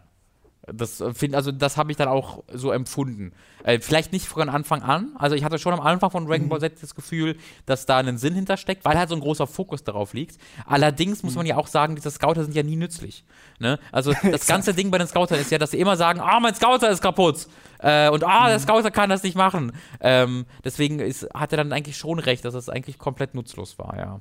Das 0.74 1.00
äh, 1.00 1.14
find, 1.14 1.36
also 1.36 1.54
das 1.54 1.78
habe 1.78 1.90
ich 1.90 1.96
dann 1.96 2.10
auch 2.10 2.44
so 2.52 2.74
empfunden. 2.74 3.32
Äh, 3.64 3.80
vielleicht 3.80 4.12
nicht 4.12 4.28
von 4.28 4.50
Anfang 4.50 4.82
an. 4.82 5.14
Also 5.18 5.38
ich 5.38 5.46
hatte 5.46 5.58
schon 5.58 5.72
am 5.72 5.80
Anfang 5.80 6.12
von 6.12 6.26
Dragon 6.26 6.48
mhm. 6.48 6.50
Ball 6.50 6.60
Z 6.60 6.84
das 6.84 6.96
Gefühl, 6.96 7.38
dass 7.66 7.86
da 7.86 8.00
ein 8.00 8.18
Sinn 8.18 8.36
hintersteckt, 8.36 8.84
weil 8.84 8.98
halt 8.98 9.08
so 9.08 9.16
ein 9.16 9.22
großer 9.22 9.48
Fokus 9.48 9.86
darauf 9.86 10.14
liegt. 10.14 10.38
Allerdings 10.66 11.24
muss 11.24 11.36
man 11.36 11.46
ja 11.46 11.56
auch 11.56 11.68
sagen, 11.68 11.96
diese 11.96 12.12
Scouter 12.12 12.44
sind 12.44 12.54
ja 12.54 12.64
nie 12.64 12.76
nützlich. 12.76 13.24
Ne? 13.60 13.80
Also 13.94 14.12
das 14.32 14.48
ganze 14.48 14.74
Ding 14.74 14.92
bei 14.92 14.98
den 14.98 15.08
Scoutern 15.08 15.40
ist 15.40 15.50
ja, 15.50 15.60
dass 15.60 15.72
sie 15.72 15.80
immer 15.80 15.96
sagen, 15.96 16.20
ah, 16.20 16.42
mein 16.42 16.56
Scouter 16.56 16.90
ist 16.90 17.02
kaputt. 17.02 17.48
Äh, 17.80 18.10
und 18.10 18.26
ah, 18.26 18.50
der 18.50 18.58
mhm. 18.58 18.64
Scouter 18.64 18.92
kann 18.92 19.10
das 19.10 19.24
nicht 19.24 19.38
machen. 19.38 19.72
Ähm, 20.02 20.46
deswegen 20.66 21.00
ist, 21.00 21.26
hat 21.34 21.54
er 21.54 21.58
dann 21.58 21.72
eigentlich 21.72 21.96
schon 21.96 22.20
recht, 22.20 22.44
dass 22.44 22.54
es 22.54 22.66
das 22.66 22.76
eigentlich 22.76 22.98
komplett 22.98 23.34
nutzlos 23.34 23.80
war, 23.80 23.98
ja. 23.98 24.20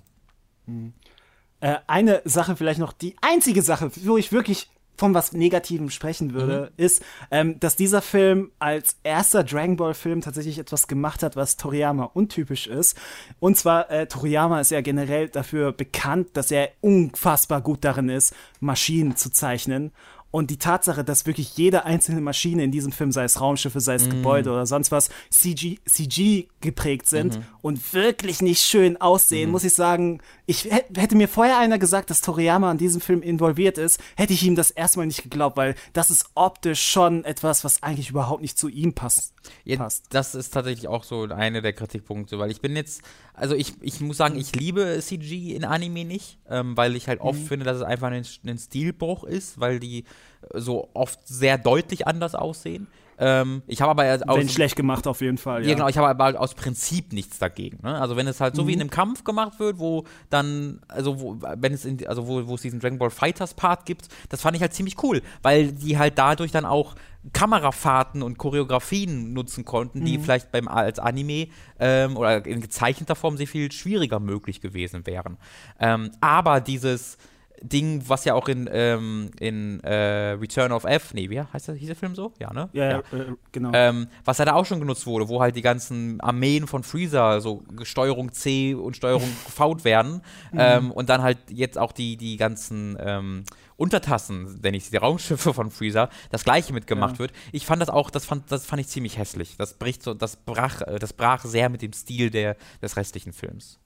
Äh, 1.61 1.77
eine 1.87 2.23
Sache 2.25 2.57
vielleicht 2.57 2.81
noch, 2.81 2.93
die 2.93 3.17
einzige 3.21 3.63
Sache, 3.63 3.91
wo 4.05 4.17
ich 4.17 4.33
wirklich 4.33 4.71
von 4.99 5.15
was 5.15 5.33
Negativem 5.33 5.91
sprechen 5.91 6.35
würde, 6.35 6.73
mhm. 6.77 6.85
ist, 6.85 7.03
ähm, 7.31 7.61
dass 7.61 7.77
dieser 7.77 8.03
Film 8.03 8.51
als 8.59 8.97
erster 9.05 9.45
Dragon 9.45 9.77
Ball 9.77 9.95
Film 9.95 10.21
tatsächlich 10.21 10.59
etwas 10.59 10.89
gemacht 10.89 11.23
hat, 11.23 11.37
was 11.37 11.57
Toriyama 11.57 12.05
untypisch 12.15 12.67
ist. 12.67 12.99
Und 13.39 13.57
zwar, 13.57 13.91
äh, 13.91 14.07
Toriyama 14.09 14.61
ist 14.61 14.73
ja 14.73 14.81
generell 14.81 15.29
dafür 15.29 15.73
bekannt, 15.73 16.31
dass 16.35 16.51
er 16.51 16.71
unfassbar 16.81 17.61
gut 17.61 17.85
darin 17.85 18.09
ist, 18.09 18.35
Maschinen 18.61 19.17
zu 19.17 19.31
zeichnen. 19.31 19.93
Und 20.31 20.51
die 20.51 20.59
Tatsache, 20.59 21.05
dass 21.05 21.25
wirklich 21.25 21.57
jede 21.57 21.85
einzelne 21.87 22.21
Maschine 22.21 22.63
in 22.63 22.71
diesem 22.71 22.93
Film, 22.93 23.13
sei 23.13 23.25
es 23.25 23.41
Raumschiffe, 23.41 23.81
sei 23.81 23.95
es 23.95 24.05
mhm. 24.05 24.11
Gebäude 24.11 24.51
oder 24.51 24.67
sonst 24.67 24.93
was, 24.93 25.09
CG, 25.31 25.79
CG 25.87 26.49
geprägt 26.61 27.09
sind 27.09 27.39
mhm. 27.39 27.45
und 27.63 27.95
wirklich 27.95 28.43
nicht 28.43 28.61
schön 28.61 29.01
aussehen, 29.01 29.47
mhm. 29.47 29.53
muss 29.53 29.65
ich 29.65 29.75
sagen, 29.75 30.21
ich 30.45 30.65
hätte 30.65 31.17
mir 31.17 31.29
vorher 31.29 31.59
einer 31.59 31.79
gesagt, 31.79 32.11
dass 32.11 32.21
Toriyama 32.21 32.71
an 32.71 32.77
diesem 32.77 33.01
Film 33.01 33.23
involviert 33.23 33.79
ist, 33.79 34.01
hätte 34.17 34.35
ich 34.35 34.43
ihm 34.43 34.55
das 34.55 34.71
erstmal 34.71 35.07
nicht 35.07 35.23
geglaubt, 35.23 35.57
weil 35.57 35.75
das 35.95 36.11
ist 36.11 36.27
optisch 36.35 36.83
schon 36.83 37.25
etwas, 37.25 37.65
was 37.65 37.83
eigentlich 37.83 38.11
überhaupt 38.11 38.43
nicht 38.43 38.59
zu 38.59 38.69
ihm 38.69 38.93
passt. 38.93 39.33
Ja, 39.65 39.89
das 40.11 40.35
ist 40.35 40.51
tatsächlich 40.53 40.89
auch 40.89 41.05
so 41.05 41.23
einer 41.23 41.63
der 41.63 41.73
Kritikpunkte, 41.73 42.39
weil 42.39 42.51
ich 42.51 42.61
bin 42.61 42.77
jetzt, 42.77 43.01
also 43.33 43.55
ich, 43.55 43.73
ich 43.81 44.01
muss 44.01 44.19
sagen, 44.19 44.39
ich 44.39 44.55
liebe 44.55 44.99
CG 45.01 45.55
in 45.55 45.65
Anime 45.65 46.05
nicht, 46.05 46.39
ähm, 46.51 46.77
weil 46.77 46.97
ich 46.97 47.09
halt 47.09 47.21
oft 47.21 47.41
mhm. 47.41 47.47
finde, 47.47 47.65
dass 47.65 47.79
es 47.79 47.83
einfach 47.83 48.11
ein, 48.11 48.27
ein 48.45 48.59
Stilbruch 48.59 49.25
ist, 49.25 49.59
weil 49.59 49.81
die 49.81 50.05
so 50.55 50.89
oft 50.95 51.27
sehr 51.27 51.59
deutlich 51.59 52.07
anders 52.07 52.35
aussehen. 52.35 52.89
Ähm, 53.21 53.63
ich 53.67 53.83
habe 53.83 53.91
aber 53.91 54.31
aus, 54.31 54.39
wenn 54.39 54.49
schlecht 54.49 54.77
gemacht 54.77 55.07
auf 55.09 55.21
jeden 55.21 55.39
Fall. 55.39 55.63
Ja, 55.63 55.71
ja 55.71 55.75
genau. 55.75 55.89
Ich 55.89 55.99
habe 55.99 56.09
aber 56.09 56.25
halt 56.25 56.37
aus 56.37 56.55
Prinzip 56.55 57.13
nichts 57.13 57.39
dagegen. 57.39 57.81
Ne? 57.83 58.01
Also 58.01 58.17
wenn 58.17 58.29
es 58.29 58.41
halt 58.41 58.55
so 58.55 58.63
mhm. 58.63 58.69
wie 58.69 58.73
in 58.75 58.81
einem 58.81 58.91
Kampf 58.91 59.25
gemacht 59.25 59.59
wird, 59.59 59.79
wo 59.81 60.05
dann 60.31 60.81
also 60.87 61.21
wo, 61.21 61.37
wenn 61.41 61.73
es 61.73 61.85
in, 61.85 62.07
also 62.07 62.29
wo, 62.29 62.47
wo 62.47 62.55
es 62.55 62.63
diesen 62.63 62.79
Dragon 62.79 62.99
Ball 62.99 63.11
Fighters 63.11 63.55
Part 63.55 63.87
gibt, 63.87 64.09
das 64.29 64.41
fand 64.41 64.57
ich 64.57 64.63
halt 64.63 64.73
ziemlich 64.73 65.03
cool, 65.03 65.21
weil 65.43 65.73
die 65.73 65.99
halt 65.99 66.17
dadurch 66.17 66.53
dann 66.53 66.65
auch 66.65 66.95
Kamerafahrten 67.33 68.23
und 68.23 68.39
Choreografien 68.39 69.33
nutzen 69.33 69.65
konnten, 69.65 70.05
die 70.05 70.19
mhm. 70.19 70.23
vielleicht 70.23 70.53
beim 70.53 70.69
als 70.69 71.01
Anime 71.01 71.49
ähm, 71.81 72.17
oder 72.17 72.47
in 72.47 72.61
gezeichneter 72.61 73.17
Form 73.17 73.37
sehr 73.37 73.49
viel 73.49 73.73
schwieriger 73.73 74.21
möglich 74.21 74.61
gewesen 74.61 75.07
wären. 75.07 75.39
Ähm, 75.81 76.13
aber 76.21 76.61
dieses 76.61 77.19
Ding, 77.63 78.03
was 78.07 78.25
ja 78.25 78.35
auch 78.35 78.49
in, 78.49 78.69
ähm, 78.73 79.31
in 79.41 79.81
äh, 79.81 80.33
Return 80.33 80.73
of 80.73 80.85
F, 80.85 81.15
nee, 81.15 81.29
wie 81.31 81.41
heißt 81.41 81.69
der, 81.69 81.75
hieß 81.75 81.89
der 81.89 81.97
Film 81.97 82.15
so? 82.15 82.33
Ja, 82.39 82.53
ne? 82.53 82.69
Ja, 82.73 82.91
ja. 82.91 82.99
Äh, 82.99 83.35
genau. 83.53 83.71
Ähm, 83.73 84.09
was 84.25 84.39
ja 84.39 84.45
da 84.45 84.55
auch 84.55 84.67
schon 84.67 84.81
genutzt 84.81 85.07
wurde, 85.07 85.29
wo 85.29 85.41
halt 85.41 85.57
die 85.57 85.63
ganzen 85.63 86.21
Armeen 86.21 86.67
von 86.67 86.83
Freezer, 86.83 87.41
so 87.41 87.63
Steuerung 87.83 88.33
C 88.33 88.75
und 88.75 88.97
Steuerung 88.97 89.29
V 89.49 89.85
werden 89.85 90.23
mhm. 90.53 90.59
ähm, 90.59 90.91
und 90.93 91.09
dann 91.09 91.23
halt 91.23 91.39
jetzt 91.51 91.79
auch 91.79 91.93
die, 91.93 92.17
die 92.17 92.37
ganzen 92.37 92.97
ähm, 93.01 93.45
Untertassen, 93.77 94.61
denn 94.61 94.75
ich 94.75 94.91
die 94.91 94.97
Raumschiffe 94.97 95.55
von 95.55 95.71
Freezer, 95.71 96.11
das 96.31 96.45
gleiche 96.45 96.73
mitgemacht 96.73 97.15
ja. 97.15 97.19
wird. 97.21 97.33
Ich 97.53 97.65
fand 97.65 97.81
das 97.81 97.89
auch, 97.89 98.11
das 98.11 98.25
fand, 98.25 98.51
das 98.51 98.67
fand 98.67 98.81
ich 98.81 98.89
ziemlich 98.89 99.19
hässlich. 99.19 99.57
Das 99.57 99.75
bricht 99.75 100.03
so, 100.03 100.15
das 100.15 100.37
brach, 100.37 100.83
das 100.99 101.13
brach 101.13 101.45
sehr 101.45 101.69
mit 101.69 101.83
dem 101.83 101.93
Stil 101.93 102.31
der, 102.31 102.57
des 102.83 102.97
restlichen 102.97 103.33
Films. 103.33 103.79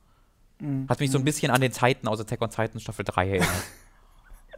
Mhm. 0.63 0.89
Hat 0.89 1.01
mich 1.01 1.11
so 1.11 1.19
ein 1.19 1.25
bisschen 1.25 1.51
an 1.51 1.61
den 1.61 1.73
Zeiten 1.73 2.09
aus 2.09 2.21
Attack 2.21 2.41
on 2.41 2.51
Titan 2.51 2.81
Staffel 2.81 3.05
3 3.05 3.29
erinnert. 3.29 3.49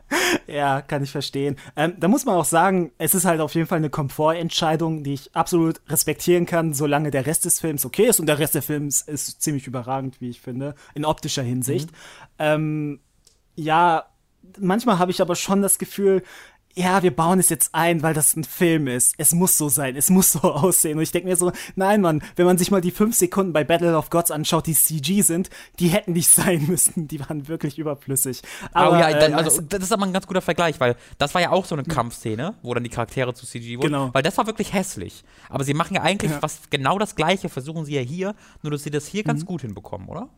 ja, 0.47 0.83
kann 0.83 1.03
ich 1.03 1.11
verstehen. 1.11 1.57
Ähm, 1.77 1.95
da 1.99 2.09
muss 2.09 2.25
man 2.25 2.37
auch 2.37 2.45
sagen, 2.45 2.93
es 2.99 3.15
ist 3.15 3.25
halt 3.25 3.41
auf 3.41 3.55
jeden 3.55 3.67
Fall 3.67 3.79
eine 3.79 3.91
Komfortentscheidung, 3.91 5.03
die 5.05 5.15
ich 5.15 5.35
absolut 5.35 5.81
respektieren 5.89 6.47
kann, 6.47 6.75
solange 6.75 7.11
der 7.11 7.27
Rest 7.27 7.45
des 7.45 7.61
Films 7.61 7.85
okay 7.85 8.07
ist. 8.07 8.21
Und 8.21 8.27
der 8.27 8.39
Rest 8.39 8.55
des 8.55 8.67
Films 8.67 9.03
ist 9.03 9.43
ziemlich 9.43 9.67
überragend, 9.67 10.21
wie 10.21 10.31
ich 10.31 10.41
finde, 10.41 10.75
in 10.95 11.05
optischer 11.05 11.43
Hinsicht. 11.43 11.91
Mhm. 11.91 11.97
Ähm, 12.39 13.01
ja, 13.57 14.05
manchmal 14.59 14.99
habe 14.99 15.11
ich 15.11 15.21
aber 15.21 15.37
schon 15.37 15.63
das 15.63 15.79
Gefühl, 15.79 16.23
ja, 16.77 17.03
wir 17.03 17.15
bauen 17.15 17.39
es 17.39 17.49
jetzt 17.49 17.71
ein, 17.73 18.03
weil 18.03 18.15
das 18.15 18.37
ein 18.37 18.45
Film 18.45 18.89
ist. 18.89 19.15
Es 19.17 19.33
muss 19.33 19.57
so 19.57 19.69
sein, 19.69 19.97
es 19.97 20.11
muss 20.11 20.33
so 20.33 20.41
aussehen. 20.43 20.97
Und 20.97 21.03
ich 21.03 21.13
denke 21.13 21.29
mir 21.29 21.37
so, 21.37 21.53
nein, 21.77 22.01
Mann, 22.01 22.23
wenn 22.37 22.47
man 22.47 22.59
sich 22.59 22.71
mal 22.71 22.81
die 22.81 22.91
fünf 22.91 23.17
Sekunden 23.17 23.53
bei 23.53 23.65
Battle 23.65 23.97
of 23.97 24.11
Gods 24.11 24.31
anschaut, 24.31 24.67
die 24.67 24.75
CG 24.75 25.23
sind, 25.23 25.51
die 25.79 25.89
hätten 25.89 26.13
nicht 26.13 26.29
sein 26.31 26.67
müssen. 26.67 27.09
Die 27.09 27.21
waren 27.21 27.49
wirklich 27.49 27.79
überflüssig. 27.79 28.43
Aber, 28.73 28.97
oh 28.97 29.01
ja, 29.01 29.13
dann, 29.19 29.33
äh, 29.33 29.37
also 29.37 29.61
das 29.61 29.83
ist 29.83 29.93
aber 29.93 30.05
ein 30.05 30.13
ganz 30.13 30.27
guter 30.27 30.43
Vergleich, 30.43 30.81
weil 30.81 30.97
das 31.19 31.35
war 31.35 31.41
ja 31.41 31.51
auch 31.51 31.65
so 31.65 31.75
eine 31.75 31.85
Kampfszene, 31.85 32.55
wo 32.63 32.75
dann 32.75 32.85
die 32.85 32.91
Charaktere 32.91 33.35
zu 33.35 33.47
CG 33.47 33.79
wurden. 33.79 33.89
Genau. 33.89 34.11
Weil 34.13 34.23
das 34.23 34.37
war 34.37 34.47
wirklich 34.47 34.73
hässlich. 34.73 35.25
Aber 35.49 35.65
sie 35.65 35.75
machen 35.75 35.95
ja 35.95 36.03
eigentlich 36.03 36.33
ja. 36.33 36.43
was 36.43 36.63
genau 36.71 36.99
das 36.99 37.15
Gleiche, 37.15 37.49
versuchen 37.49 37.85
sie 37.85 37.95
ja 37.95 38.01
hier, 38.01 38.35
nur 38.63 38.73
dass 38.73 38.83
sie 38.83 38.91
das 38.91 39.07
hier 39.07 39.23
mhm. 39.23 39.29
ganz 39.29 39.47
gut 39.47 39.63
hinbekommen, 39.63 40.09
oder? 40.09 40.29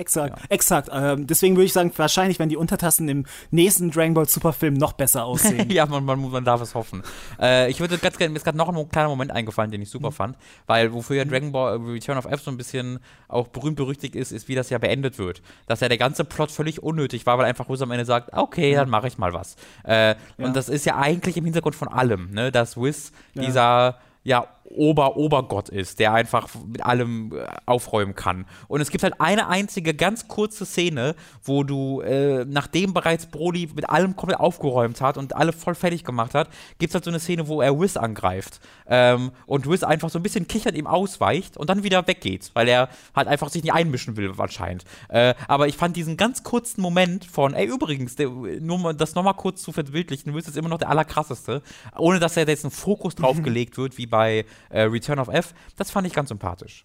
Exakt, 0.00 0.38
ja. 0.38 0.44
exakt. 0.48 0.88
Ähm, 0.90 1.26
deswegen 1.26 1.56
würde 1.56 1.66
ich 1.66 1.74
sagen, 1.74 1.92
wahrscheinlich 1.94 2.38
werden 2.38 2.48
die 2.48 2.56
Untertassen 2.56 3.06
im 3.10 3.26
nächsten 3.50 3.90
Dragon 3.90 4.14
Ball 4.14 4.26
Superfilm 4.26 4.72
noch 4.72 4.94
besser 4.94 5.26
aussehen. 5.26 5.70
ja, 5.70 5.84
man, 5.84 6.06
man, 6.06 6.30
man, 6.30 6.42
darf 6.42 6.62
es 6.62 6.74
hoffen. 6.74 7.02
Äh, 7.38 7.70
ich 7.70 7.80
würde 7.80 7.98
ganz 7.98 8.16
gerne, 8.16 8.30
mir 8.32 8.38
ist 8.38 8.44
gerade 8.44 8.56
noch 8.56 8.74
ein 8.74 8.88
kleiner 8.88 9.10
Moment 9.10 9.30
eingefallen, 9.30 9.70
den 9.70 9.82
ich 9.82 9.90
super 9.90 10.08
mhm. 10.08 10.14
fand, 10.14 10.36
weil 10.66 10.94
wofür 10.94 11.16
ja 11.16 11.24
mhm. 11.26 11.28
Dragon 11.28 11.52
Ball 11.52 11.76
äh, 11.76 11.90
Return 11.90 12.16
of 12.16 12.24
F 12.24 12.40
so 12.40 12.50
ein 12.50 12.56
bisschen 12.56 12.98
auch 13.28 13.48
berühmt 13.48 13.76
berüchtigt 13.76 14.16
ist, 14.16 14.32
ist, 14.32 14.48
wie 14.48 14.54
das 14.54 14.70
ja 14.70 14.78
beendet 14.78 15.18
wird. 15.18 15.42
Dass 15.66 15.80
ja 15.80 15.88
der 15.88 15.98
ganze 15.98 16.24
Plot 16.24 16.50
völlig 16.50 16.82
unnötig 16.82 17.26
war, 17.26 17.36
weil 17.36 17.44
einfach 17.44 17.68
Wiz 17.68 17.82
am 17.82 17.90
Ende 17.90 18.06
sagt, 18.06 18.32
okay, 18.32 18.74
dann 18.74 18.88
mache 18.88 19.06
ich 19.06 19.18
mal 19.18 19.34
was. 19.34 19.56
Äh, 19.84 20.08
ja. 20.08 20.16
Und 20.38 20.56
das 20.56 20.70
ist 20.70 20.86
ja 20.86 20.96
eigentlich 20.96 21.36
im 21.36 21.44
Hintergrund 21.44 21.76
von 21.76 21.88
allem, 21.88 22.30
ne? 22.30 22.50
dass 22.50 22.78
Wiz 22.78 23.12
ja. 23.34 23.42
dieser 23.42 23.98
ja, 24.22 24.46
Ober-Obergott 24.70 25.68
ist, 25.68 25.98
der 25.98 26.12
einfach 26.12 26.48
mit 26.66 26.84
allem 26.84 27.32
äh, 27.32 27.44
aufräumen 27.66 28.14
kann. 28.14 28.46
Und 28.68 28.80
es 28.80 28.90
gibt 28.90 29.02
halt 29.02 29.20
eine 29.20 29.48
einzige 29.48 29.94
ganz 29.94 30.28
kurze 30.28 30.64
Szene, 30.64 31.14
wo 31.42 31.64
du, 31.64 32.00
äh, 32.00 32.44
nachdem 32.44 32.94
bereits 32.94 33.26
Broly 33.26 33.68
mit 33.74 33.88
allem 33.88 34.16
komplett 34.16 34.40
aufgeräumt 34.40 35.00
hat 35.00 35.18
und 35.18 35.34
alle 35.34 35.52
voll 35.52 35.74
fertig 35.74 36.04
gemacht 36.04 36.34
hat, 36.34 36.48
gibt 36.78 36.90
es 36.90 36.94
halt 36.94 37.04
so 37.04 37.10
eine 37.10 37.20
Szene, 37.20 37.48
wo 37.48 37.60
er 37.60 37.78
Wiz 37.78 37.96
angreift. 37.96 38.60
Ähm, 38.86 39.32
und 39.46 39.68
Wiz 39.68 39.82
einfach 39.82 40.10
so 40.10 40.18
ein 40.18 40.22
bisschen 40.22 40.46
kichert 40.46 40.76
ihm 40.76 40.86
ausweicht 40.86 41.56
und 41.56 41.68
dann 41.68 41.82
wieder 41.82 42.06
weggeht, 42.06 42.50
weil 42.54 42.68
er 42.68 42.88
halt 43.14 43.28
einfach 43.28 43.48
sich 43.48 43.62
nicht 43.62 43.72
einmischen 43.72 44.16
will, 44.16 44.32
anscheinend. 44.38 44.84
Äh, 45.08 45.34
aber 45.48 45.68
ich 45.68 45.76
fand 45.76 45.96
diesen 45.96 46.16
ganz 46.16 46.42
kurzen 46.42 46.80
Moment 46.80 47.24
von, 47.24 47.54
ey, 47.54 47.66
übrigens, 47.66 48.16
der, 48.16 48.28
nur 48.28 48.78
mal, 48.78 48.94
das 48.94 49.14
nochmal 49.14 49.34
kurz 49.34 49.62
zu 49.62 49.72
verbildlichen, 49.72 50.34
Wiz 50.34 50.48
ist 50.48 50.56
immer 50.56 50.68
noch 50.68 50.78
der 50.78 50.90
allerkrasseste, 50.90 51.62
ohne 51.96 52.20
dass 52.20 52.36
er 52.36 52.46
jetzt 52.46 52.64
einen 52.64 52.70
Fokus 52.70 53.14
drauf 53.14 53.42
gelegt 53.42 53.76
wird, 53.76 53.98
wie 53.98 54.06
bei 54.06 54.44
äh, 54.68 54.82
Return 54.82 55.18
of 55.18 55.28
F. 55.28 55.54
Das 55.76 55.90
fand 55.90 56.06
ich 56.06 56.12
ganz 56.12 56.28
sympathisch. 56.28 56.84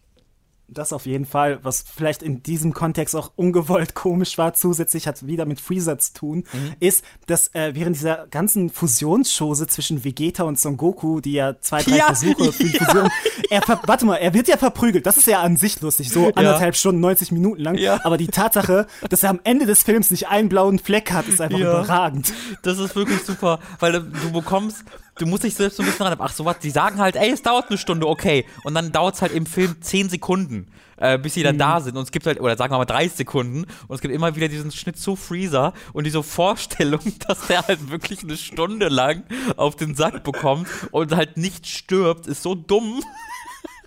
Das 0.68 0.94
auf 0.94 1.06
jeden 1.06 1.26
Fall, 1.26 1.60
was 1.62 1.86
vielleicht 1.96 2.24
in 2.24 2.42
diesem 2.42 2.74
Kontext 2.74 3.16
auch 3.16 3.32
ungewollt 3.36 3.94
komisch 3.94 4.40
war, 4.40 4.54
zusätzlich 4.56 5.08
hat 5.08 5.28
wieder 5.28 5.46
mit 5.46 5.62
Freezer 5.62 6.00
zu 6.00 6.14
tun, 6.14 6.38
mhm. 6.52 6.74
ist, 6.80 7.06
dass 7.28 7.54
äh, 7.54 7.76
während 7.76 7.96
dieser 7.96 8.26
ganzen 8.28 8.72
Fusionschose 8.72 9.68
zwischen 9.68 10.04
Vegeta 10.04 10.44
und 10.44 10.60
Son 10.60 10.76
Goku, 10.76 11.22
die 11.22 11.34
ja 11.34 11.60
zwei, 11.62 11.84
drei 11.84 11.98
ja, 11.98 12.06
Versuche 12.08 12.52
für 12.52 12.64
die 12.64 12.80
Fusion, 12.80 13.10
er 13.52 13.62
warte 13.68 14.06
mal, 14.06 14.16
er 14.16 14.34
wird 14.34 14.48
ja 14.48 14.58
verprügelt, 14.58 15.06
das 15.06 15.18
ist 15.18 15.28
ja 15.28 15.42
an 15.42 15.56
sich 15.56 15.80
lustig, 15.82 16.10
so 16.10 16.28
anderthalb 16.34 16.74
ja. 16.74 16.80
Stunden, 16.80 17.00
90 17.00 17.32
Minuten 17.32 17.62
lang, 17.62 17.76
ja. 17.76 18.00
aber 18.04 18.18
die 18.18 18.28
Tatsache, 18.28 18.88
dass 19.08 19.22
er 19.22 19.30
am 19.30 19.42
Ende 19.44 19.68
des 19.68 19.84
Films 19.84 20.10
nicht 20.10 20.30
einen 20.30 20.50
blauen 20.50 20.80
Fleck 20.80 21.12
hat, 21.12 21.28
ist 21.28 21.42
einfach 21.42 21.60
überragend. 21.60 22.34
Das 22.64 22.80
ist 22.80 22.96
wirklich 22.96 23.22
super, 23.22 23.60
weil 23.80 23.92
du 23.92 24.32
bekommst 24.32 24.84
du 25.18 25.26
musst 25.26 25.44
dich 25.44 25.56
selbst 25.56 25.78
so 25.78 25.84
ein 25.84 25.88
bisschen 25.88 26.06
ran. 26.06 26.18
Ach 26.20 26.32
so 26.32 26.46
was, 26.46 26.60
die 26.60 26.70
sagen 26.70 27.00
halt, 27.00 27.16
ey, 27.16 27.32
es 27.32 27.42
dauert 27.42 27.70
eine 27.70 27.78
Stunde, 27.78 28.08
okay. 28.08 28.46
Und 28.64 28.76
dann 28.76 28.92
dauert 28.92 29.16
es 29.16 29.22
halt 29.22 29.32
im 29.32 29.46
Film 29.46 29.82
10 29.82 30.10
Sekunden, 30.10 30.68
äh, 30.98 31.18
bis 31.18 31.34
sie 31.34 31.44
dann 31.44 31.56
mhm. 31.56 31.60
da 31.60 31.82
sind. 31.82 31.98
Und 31.98 32.04
es 32.04 32.12
gibt 32.12 32.26
halt, 32.26 32.40
oder 32.40 32.58
sagen 32.58 32.74
wir 32.74 32.78
mal 32.78 32.86
30 32.86 33.18
Sekunden. 33.18 33.66
Und 33.88 33.96
es 33.96 34.02
gibt 34.02 34.14
immer 34.14 34.36
wieder 34.36 34.48
diesen 34.48 34.72
Schnitt 34.72 34.98
zu 34.98 35.16
Freezer 35.16 35.74
und 35.94 36.06
diese 36.06 36.24
Vorstellung, 36.24 37.02
dass 37.28 37.48
der 37.48 37.68
halt 37.68 37.90
wirklich 37.90 38.24
eine 38.24 38.38
Stunde 38.38 38.90
lang 38.90 39.24
auf 39.58 39.76
den 39.76 39.96
Sack 39.96 40.24
bekommt 40.24 40.68
und 40.92 41.16
halt 41.16 41.38
nicht 41.38 41.68
stirbt, 41.68 42.28
ist 42.28 42.44
so 42.44 42.56
dumm. 42.56 43.02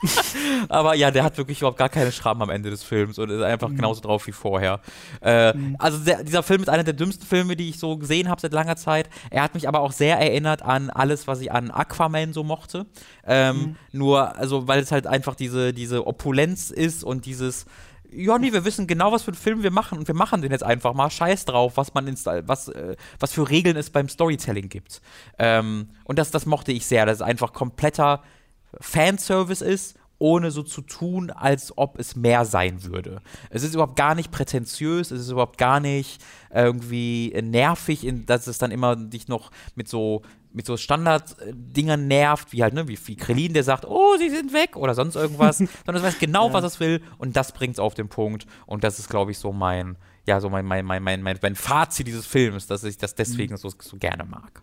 Aber 0.68 0.94
ja, 0.94 1.10
der 1.10 1.24
hat 1.24 1.38
wirklich 1.38 1.58
überhaupt 1.58 1.78
gar 1.78 1.88
keine 1.88 2.12
Schramm 2.12 2.42
am 2.42 2.50
Ende 2.50 2.70
des 2.70 2.82
Films 2.82 3.18
und 3.18 3.30
ist 3.30 3.42
einfach 3.42 3.68
mhm. 3.68 3.76
genauso 3.76 4.00
drauf 4.00 4.26
wie 4.26 4.32
vorher. 4.32 4.80
Äh, 5.22 5.54
mhm. 5.54 5.76
Also 5.78 5.98
der, 5.98 6.24
dieser 6.24 6.42
Film 6.42 6.62
ist 6.62 6.68
einer 6.68 6.84
der 6.84 6.94
dümmsten 6.94 7.26
Filme, 7.26 7.56
die 7.56 7.70
ich 7.70 7.78
so 7.78 7.96
gesehen 7.96 8.28
habe 8.28 8.40
seit 8.40 8.52
langer 8.52 8.76
Zeit. 8.76 9.08
Er 9.30 9.42
hat 9.42 9.54
mich 9.54 9.68
aber 9.68 9.80
auch 9.80 9.92
sehr 9.92 10.18
erinnert 10.18 10.62
an 10.62 10.90
alles, 10.90 11.26
was 11.26 11.40
ich 11.40 11.52
an 11.52 11.70
Aquaman 11.70 12.32
so 12.32 12.44
mochte. 12.44 12.86
Ähm, 13.26 13.56
mhm. 13.56 13.76
Nur, 13.92 14.36
also 14.36 14.68
weil 14.68 14.80
es 14.80 14.92
halt 14.92 15.06
einfach 15.06 15.34
diese, 15.34 15.72
diese 15.72 16.06
Opulenz 16.06 16.70
ist 16.70 17.04
und 17.04 17.26
dieses 17.26 17.66
ja, 18.10 18.38
nee, 18.38 18.52
wir 18.52 18.64
wissen 18.64 18.86
genau, 18.86 19.12
was 19.12 19.22
für 19.22 19.32
einen 19.32 19.36
Film 19.36 19.62
wir 19.62 19.70
machen 19.70 19.98
und 19.98 20.08
wir 20.08 20.14
machen 20.14 20.40
den 20.40 20.50
jetzt 20.50 20.64
einfach 20.64 20.94
mal. 20.94 21.10
Scheiß 21.10 21.44
drauf, 21.44 21.76
was 21.76 21.94
man 21.94 22.06
was, 22.46 22.68
äh, 22.68 22.96
was 23.18 23.32
für 23.32 23.48
Regeln 23.48 23.76
es 23.76 23.90
beim 23.90 24.08
Storytelling 24.08 24.68
gibt. 24.68 25.00
Ähm, 25.38 25.90
und 26.04 26.18
das, 26.18 26.30
das 26.30 26.46
mochte 26.46 26.72
ich 26.72 26.86
sehr, 26.86 27.06
dass 27.06 27.16
es 27.16 27.22
einfach 27.22 27.52
kompletter 27.52 28.22
Fanservice 28.80 29.62
ist, 29.62 29.98
ohne 30.18 30.50
so 30.50 30.62
zu 30.62 30.82
tun, 30.82 31.30
als 31.30 31.76
ob 31.76 31.98
es 31.98 32.16
mehr 32.16 32.44
sein 32.44 32.82
würde. 32.82 33.22
Es 33.50 33.62
ist 33.62 33.74
überhaupt 33.74 33.96
gar 33.96 34.14
nicht 34.14 34.30
prätentiös, 34.30 35.10
es 35.10 35.20
ist 35.20 35.30
überhaupt 35.30 35.58
gar 35.58 35.80
nicht 35.80 36.20
irgendwie 36.52 37.32
nervig, 37.40 38.04
in, 38.04 38.26
dass 38.26 38.46
es 38.46 38.58
dann 38.58 38.72
immer 38.72 38.96
dich 38.96 39.28
noch 39.28 39.50
mit 39.74 39.88
so 39.88 40.22
mit 40.50 40.64
so 40.66 40.78
Standarddingern 40.78 42.08
nervt, 42.08 42.52
wie 42.52 42.62
halt, 42.62 42.72
ne, 42.72 42.88
wie, 42.88 42.98
wie 43.04 43.16
Krillin, 43.16 43.52
der 43.52 43.62
sagt, 43.64 43.84
oh, 43.84 44.16
sie 44.18 44.30
sind 44.30 44.54
weg 44.54 44.76
oder 44.76 44.94
sonst 44.94 45.14
irgendwas, 45.14 45.58
sondern 45.86 45.96
es 45.96 46.02
weiß 46.02 46.18
genau, 46.18 46.48
ja. 46.48 46.52
was 46.54 46.64
es 46.64 46.80
will 46.80 47.02
und 47.18 47.36
das 47.36 47.52
bringt 47.52 47.74
es 47.74 47.78
auf 47.78 47.94
den 47.94 48.08
Punkt 48.08 48.46
und 48.66 48.82
das 48.82 48.98
ist, 48.98 49.10
glaube 49.10 49.30
ich, 49.30 49.38
so 49.38 49.52
mein, 49.52 49.96
ja, 50.26 50.40
so 50.40 50.48
mein, 50.48 50.64
mein, 50.64 50.84
mein, 50.84 51.02
mein, 51.02 51.22
mein, 51.22 51.38
mein 51.40 51.54
Fazit 51.54 52.06
dieses 52.06 52.26
Films, 52.26 52.66
dass 52.66 52.82
ich 52.82 52.96
das 52.96 53.14
deswegen 53.14 53.54
mhm. 53.54 53.58
so, 53.58 53.70
so 53.78 53.98
gerne 53.98 54.24
mag. 54.24 54.62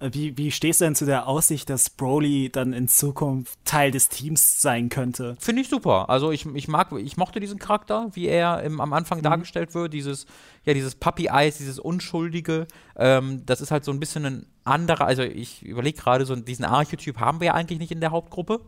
Wie, 0.00 0.36
wie 0.36 0.52
stehst 0.52 0.80
du 0.80 0.84
denn 0.84 0.94
zu 0.94 1.06
der 1.06 1.26
Aussicht, 1.26 1.68
dass 1.70 1.90
Broly 1.90 2.50
dann 2.50 2.72
in 2.72 2.86
Zukunft 2.86 3.58
Teil 3.64 3.90
des 3.90 4.08
Teams 4.08 4.62
sein 4.62 4.90
könnte? 4.90 5.36
Finde 5.40 5.62
ich 5.62 5.68
super. 5.68 6.08
Also 6.08 6.30
ich, 6.30 6.46
ich 6.46 6.68
mag, 6.68 6.92
ich 6.92 7.16
mochte 7.16 7.40
diesen 7.40 7.58
Charakter, 7.58 8.08
wie 8.12 8.28
er 8.28 8.62
im, 8.62 8.80
am 8.80 8.92
Anfang 8.92 9.18
mhm. 9.18 9.24
dargestellt 9.24 9.74
wird, 9.74 9.92
dieses, 9.92 10.26
ja, 10.64 10.72
dieses 10.72 10.94
Puppy-Eyes, 10.94 11.58
dieses 11.58 11.80
Unschuldige. 11.80 12.68
Ähm, 12.96 13.42
das 13.44 13.60
ist 13.60 13.72
halt 13.72 13.84
so 13.84 13.90
ein 13.90 13.98
bisschen 13.98 14.24
ein 14.24 14.46
anderer, 14.64 15.06
also 15.06 15.22
ich 15.22 15.64
überlege 15.64 15.98
gerade, 15.98 16.26
so 16.26 16.36
diesen 16.36 16.64
Archetyp 16.64 17.18
haben 17.18 17.40
wir 17.40 17.48
ja 17.48 17.54
eigentlich 17.54 17.80
nicht 17.80 17.90
in 17.90 18.00
der 18.00 18.12
Hauptgruppe. 18.12 18.60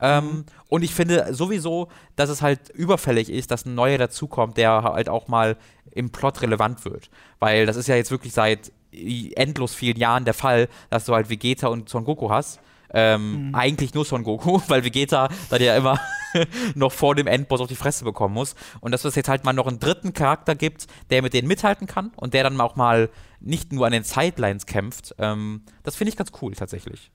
Ähm, 0.00 0.24
mhm. 0.24 0.44
Und 0.68 0.82
ich 0.84 0.94
finde 0.94 1.34
sowieso, 1.34 1.88
dass 2.14 2.30
es 2.30 2.40
halt 2.40 2.68
überfällig 2.70 3.30
ist, 3.30 3.50
dass 3.50 3.66
ein 3.66 3.74
neuer 3.74 3.98
dazukommt, 3.98 4.56
der 4.56 4.84
halt 4.84 5.08
auch 5.08 5.26
mal 5.26 5.56
im 5.90 6.10
Plot 6.10 6.42
relevant 6.42 6.84
wird. 6.84 7.10
Weil 7.40 7.66
das 7.66 7.76
ist 7.76 7.88
ja 7.88 7.96
jetzt 7.96 8.12
wirklich 8.12 8.32
seit 8.32 8.70
endlos 8.92 9.74
vielen 9.74 9.98
Jahren 9.98 10.24
der 10.24 10.34
Fall, 10.34 10.68
dass 10.90 11.04
du 11.04 11.14
halt 11.14 11.30
Vegeta 11.30 11.68
und 11.68 11.88
Son 11.88 12.04
Goku 12.04 12.30
hast. 12.30 12.60
Ähm, 12.90 13.48
mhm. 13.48 13.54
Eigentlich 13.54 13.94
nur 13.94 14.04
Son 14.04 14.22
Goku, 14.22 14.60
weil 14.68 14.84
Vegeta 14.84 15.28
dann 15.50 15.62
ja 15.62 15.76
immer 15.76 16.00
noch 16.74 16.92
vor 16.92 17.14
dem 17.14 17.26
Endboss 17.26 17.60
auf 17.60 17.68
die 17.68 17.76
Fresse 17.76 18.04
bekommen 18.04 18.34
muss. 18.34 18.54
Und 18.80 18.92
dass 18.92 19.04
es 19.04 19.14
jetzt 19.14 19.28
halt 19.28 19.44
mal 19.44 19.52
noch 19.52 19.66
einen 19.66 19.78
dritten 19.78 20.12
Charakter 20.12 20.54
gibt, 20.54 20.86
der 21.10 21.22
mit 21.22 21.34
denen 21.34 21.48
mithalten 21.48 21.86
kann 21.86 22.12
und 22.16 22.34
der 22.34 22.44
dann 22.44 22.60
auch 22.60 22.76
mal 22.76 23.10
nicht 23.40 23.72
nur 23.72 23.86
an 23.86 23.92
den 23.92 24.04
Sidelines 24.04 24.66
kämpft, 24.66 25.14
ähm, 25.18 25.62
das 25.82 25.96
finde 25.96 26.10
ich 26.10 26.16
ganz 26.16 26.32
cool 26.40 26.54
tatsächlich. 26.54 27.10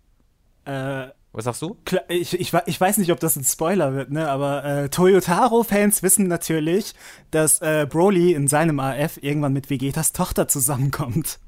Äh, 0.66 1.08
Was 1.34 1.44
sagst 1.46 1.62
du? 1.62 1.78
Ich, 2.08 2.40
ich, 2.40 2.54
ich, 2.66 2.82
weiß 2.82 2.98
nicht, 2.98 3.12
ob 3.12 3.20
das 3.20 3.36
ein 3.36 3.44
Spoiler 3.44 3.94
wird, 3.94 4.12
ne? 4.12 4.30
aber 4.30 4.64
äh, 4.64 4.90
Toyotaro-Fans 4.90 6.04
wissen 6.04 6.28
natürlich, 6.28 6.94
dass 7.32 7.62
äh, 7.62 7.86
Broly 7.90 8.34
in 8.34 8.48
seinem 8.48 8.80
AF 8.80 9.18
irgendwann 9.22 9.54
mit 9.54 9.70
Vegetas 9.70 10.14
Tochter 10.14 10.48
zusammenkommt. 10.48 11.40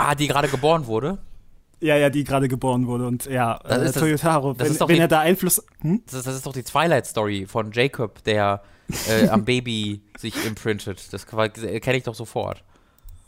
Ah, 0.00 0.14
die 0.14 0.28
gerade 0.28 0.48
geboren 0.48 0.86
wurde? 0.86 1.18
Ja, 1.80 1.96
ja, 1.96 2.10
die 2.10 2.24
gerade 2.24 2.48
geboren 2.48 2.86
wurde 2.86 3.06
und 3.06 3.26
ja, 3.26 3.58
äh, 3.64 3.90
Toyotaro, 3.90 4.58
wenn, 4.58 4.78
wenn 4.80 4.88
die, 4.88 4.98
er 4.98 5.08
da 5.08 5.20
Einfluss. 5.20 5.64
Hm? 5.80 6.02
Das, 6.06 6.14
ist, 6.14 6.26
das, 6.26 6.36
ist, 6.36 6.46
doch 6.46 6.52
die 6.52 6.62
Twilight-Story 6.62 7.46
von 7.46 7.72
Jacob, 7.72 8.22
der 8.24 8.62
äh, 9.08 9.28
am 9.28 9.44
Baby 9.44 10.02
sich 10.18 10.44
imprintet. 10.44 11.12
Das 11.12 11.26
kenne 11.26 11.96
ich 11.96 12.02
doch 12.04 12.14
sofort. 12.14 12.64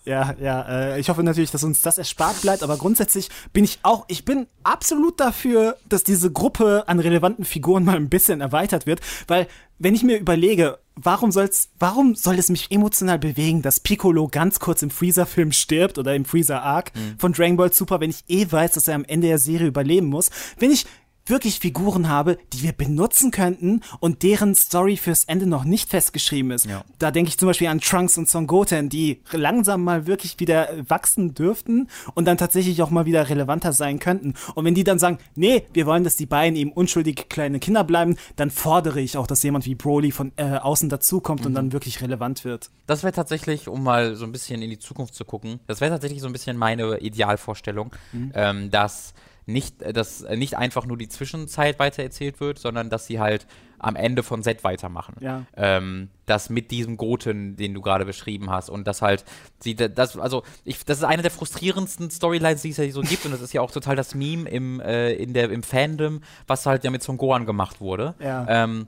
Ja, 0.05 0.35
ja, 0.41 0.63
äh, 0.95 1.01
ich 1.01 1.09
hoffe 1.09 1.23
natürlich, 1.23 1.53
dass 1.53 1.63
uns 1.63 1.81
das 1.81 1.97
erspart 1.97 2.43
bleibt, 2.43 2.63
aber 2.63 2.77
grundsätzlich 2.77 3.29
bin 3.53 3.63
ich 3.65 3.79
auch, 3.83 4.05
ich 4.09 4.25
bin 4.25 4.49
absolut 4.65 5.21
dafür, 5.21 5.77
dass 5.89 6.03
diese 6.03 6.33
Gruppe 6.33 6.85
an 6.89 6.99
relevanten 6.99 7.45
Figuren 7.45 7.85
mal 7.85 7.97
ein 7.97 8.09
bisschen 8.09 8.41
erweitert 8.41 8.85
wird, 8.87 9.01
weil 9.29 9.47
wenn 9.79 9.95
ich 9.95 10.03
mir 10.03 10.19
überlege, 10.19 10.79
warum 10.97 11.33
soll's, 11.33 11.71
warum 11.79 12.15
soll 12.15 12.39
es 12.39 12.49
mich 12.49 12.71
emotional 12.71 13.19
bewegen, 13.19 13.63
dass 13.63 13.81
Piccolo 13.81 14.29
ganz 14.29 14.61
kurz 14.61 14.83
im 14.83 14.91
Freezer-Film 14.91 15.53
stirbt 15.53 15.99
oder 15.99 16.15
im 16.15 16.25
Freezer-Arc 16.25 16.95
mhm. 16.95 17.19
von 17.19 17.33
Dragon 17.33 17.57
Ball 17.57 17.73
Super, 17.73 18.01
wenn 18.01 18.11
ich 18.11 18.25
eh 18.29 18.47
weiß, 18.51 18.73
dass 18.73 18.89
er 18.89 18.95
am 18.95 19.05
Ende 19.05 19.29
der 19.29 19.39
Serie 19.39 19.69
überleben 19.69 20.07
muss? 20.07 20.31
Wenn 20.59 20.71
ich 20.71 20.87
wirklich 21.27 21.61
Figuren 21.61 22.09
habe, 22.09 22.39
die 22.53 22.63
wir 22.63 22.73
benutzen 22.73 23.31
könnten 23.31 23.83
und 24.01 24.23
deren 24.23 24.55
Story 24.55 24.97
fürs 24.97 25.25
Ende 25.25 25.47
noch 25.47 25.65
nicht 25.65 25.91
festgeschrieben 25.91 26.51
ist. 26.51 26.67
Ja. 26.67 26.85
Da 26.99 27.11
denke 27.11 27.29
ich 27.29 27.39
zum 27.39 27.49
Beispiel 27.49 27.69
an 27.69 27.81
Trunks 27.81 28.19
und 28.19 28.29
Son 28.29 28.47
Goten, 28.47 28.89
die 28.89 29.21
langsam 29.31 29.85
mal 29.85 30.07
wirklich 30.07 30.39
wieder 30.41 30.69
wachsen 30.89 31.35
dürften 31.35 31.89
und 32.15 32.25
dann 32.27 32.39
tatsächlich 32.39 32.83
auch 32.83 32.91
mal 32.91 33.07
wieder 33.07 33.29
relevanter 33.29 33.73
sein 33.73 33.99
könnten. 33.99 34.35
Und 34.55 34.65
wenn 34.65 34.75
die 34.75 34.85
dann 34.85 34.99
sagen, 34.99 35.19
nee, 35.35 35.65
wir 35.73 35.87
wollen, 35.87 36.05
dass 36.05 36.17
die 36.17 36.27
beiden 36.27 36.57
eben 36.57 36.73
unschuldige 36.73 37.25
kleine 37.25 37.61
Kinder 37.61 37.85
bleiben, 37.85 38.17
dann 38.37 38.51
fordere 38.51 39.01
ich 39.01 39.17
auch, 39.17 39.27
dass 39.27 39.43
jemand 39.43 39.67
wie 39.67 39.75
Broly 39.75 40.11
von 40.11 40.33
äh, 40.37 40.57
außen 40.57 40.89
dazukommt 40.89 41.41
mhm. 41.41 41.47
und 41.47 41.55
dann 41.55 41.73
wirklich 41.73 42.01
relevant 42.01 42.45
wird. 42.45 42.71
Das 42.87 43.03
wäre 43.03 43.13
tatsächlich, 43.13 43.69
um 43.69 43.83
mal 43.83 44.17
so 44.17 44.25
ein 44.25 44.33
bisschen 44.33 44.63
in 44.63 44.71
die 44.71 44.79
Zukunft 44.79 45.15
zu 45.15 45.25
gucken, 45.25 45.61
das 45.67 45.81
wäre 45.81 45.91
tatsächlich 45.91 46.21
so 46.21 46.27
ein 46.27 46.33
bisschen 46.33 46.57
meine 46.57 46.99
Idealvorstellung, 46.99 47.93
mhm. 48.13 48.33
ähm, 48.35 48.71
dass 48.71 49.15
nicht, 49.47 49.83
äh, 49.83 49.93
dass 49.93 50.23
äh, 50.23 50.37
nicht 50.37 50.57
einfach 50.57 50.87
nur 50.87 50.97
die 50.97 51.09
Zwischenzeit 51.09 51.79
weitererzählt 51.79 52.41
wird, 52.41 52.59
sondern 52.59 52.91
dass 52.91 53.07
sie 53.07 53.21
halt 53.21 53.47
am 53.79 53.97
Ende 53.97 54.23
von 54.23 54.43
Set 54.43 54.63
weitermachen. 54.63 55.17
Ja. 55.21 55.45
Ähm, 55.57 56.09
das 56.27 56.51
mit 56.51 56.71
diesem 56.71 56.97
Goten, 56.97 57.57
den 57.57 57.75
du 57.75 57.81
gerade 57.81 58.05
beschrieben 58.05 58.51
hast. 58.51 58.71
Und 58.71 58.87
das 58.87 59.03
halt, 59.03 59.25
sie, 59.59 59.75
das, 59.75 60.17
also, 60.17 60.45
ich, 60.65 60.85
das 60.85 60.99
ist 60.99 61.05
eine 61.05 61.23
der 61.23 61.33
frustrierendsten 61.33 62.11
Storylines, 62.11 62.63
die 62.63 62.71
es 62.71 62.77
ja 62.77 62.89
so 62.91 63.01
gibt. 63.01 63.25
Und 63.25 63.33
das 63.33 63.41
ist 63.41 63.53
ja 63.53 63.61
auch 63.61 63.73
total 63.73 63.97
das 63.97 64.15
Meme 64.15 64.49
im, 64.49 64.81
äh, 64.81 65.13
in 65.15 65.35
der, 65.35 65.51
im 65.51 65.65
Fandom, 65.65 66.21
was 66.47 66.65
halt 66.65 66.85
ja 66.85 66.91
mit 66.91 67.03
Son 67.03 67.19
Gohan 67.19 67.45
gemacht 67.45 67.81
wurde. 67.81 68.15
Ja. 68.21 68.47
Ähm, 68.49 68.87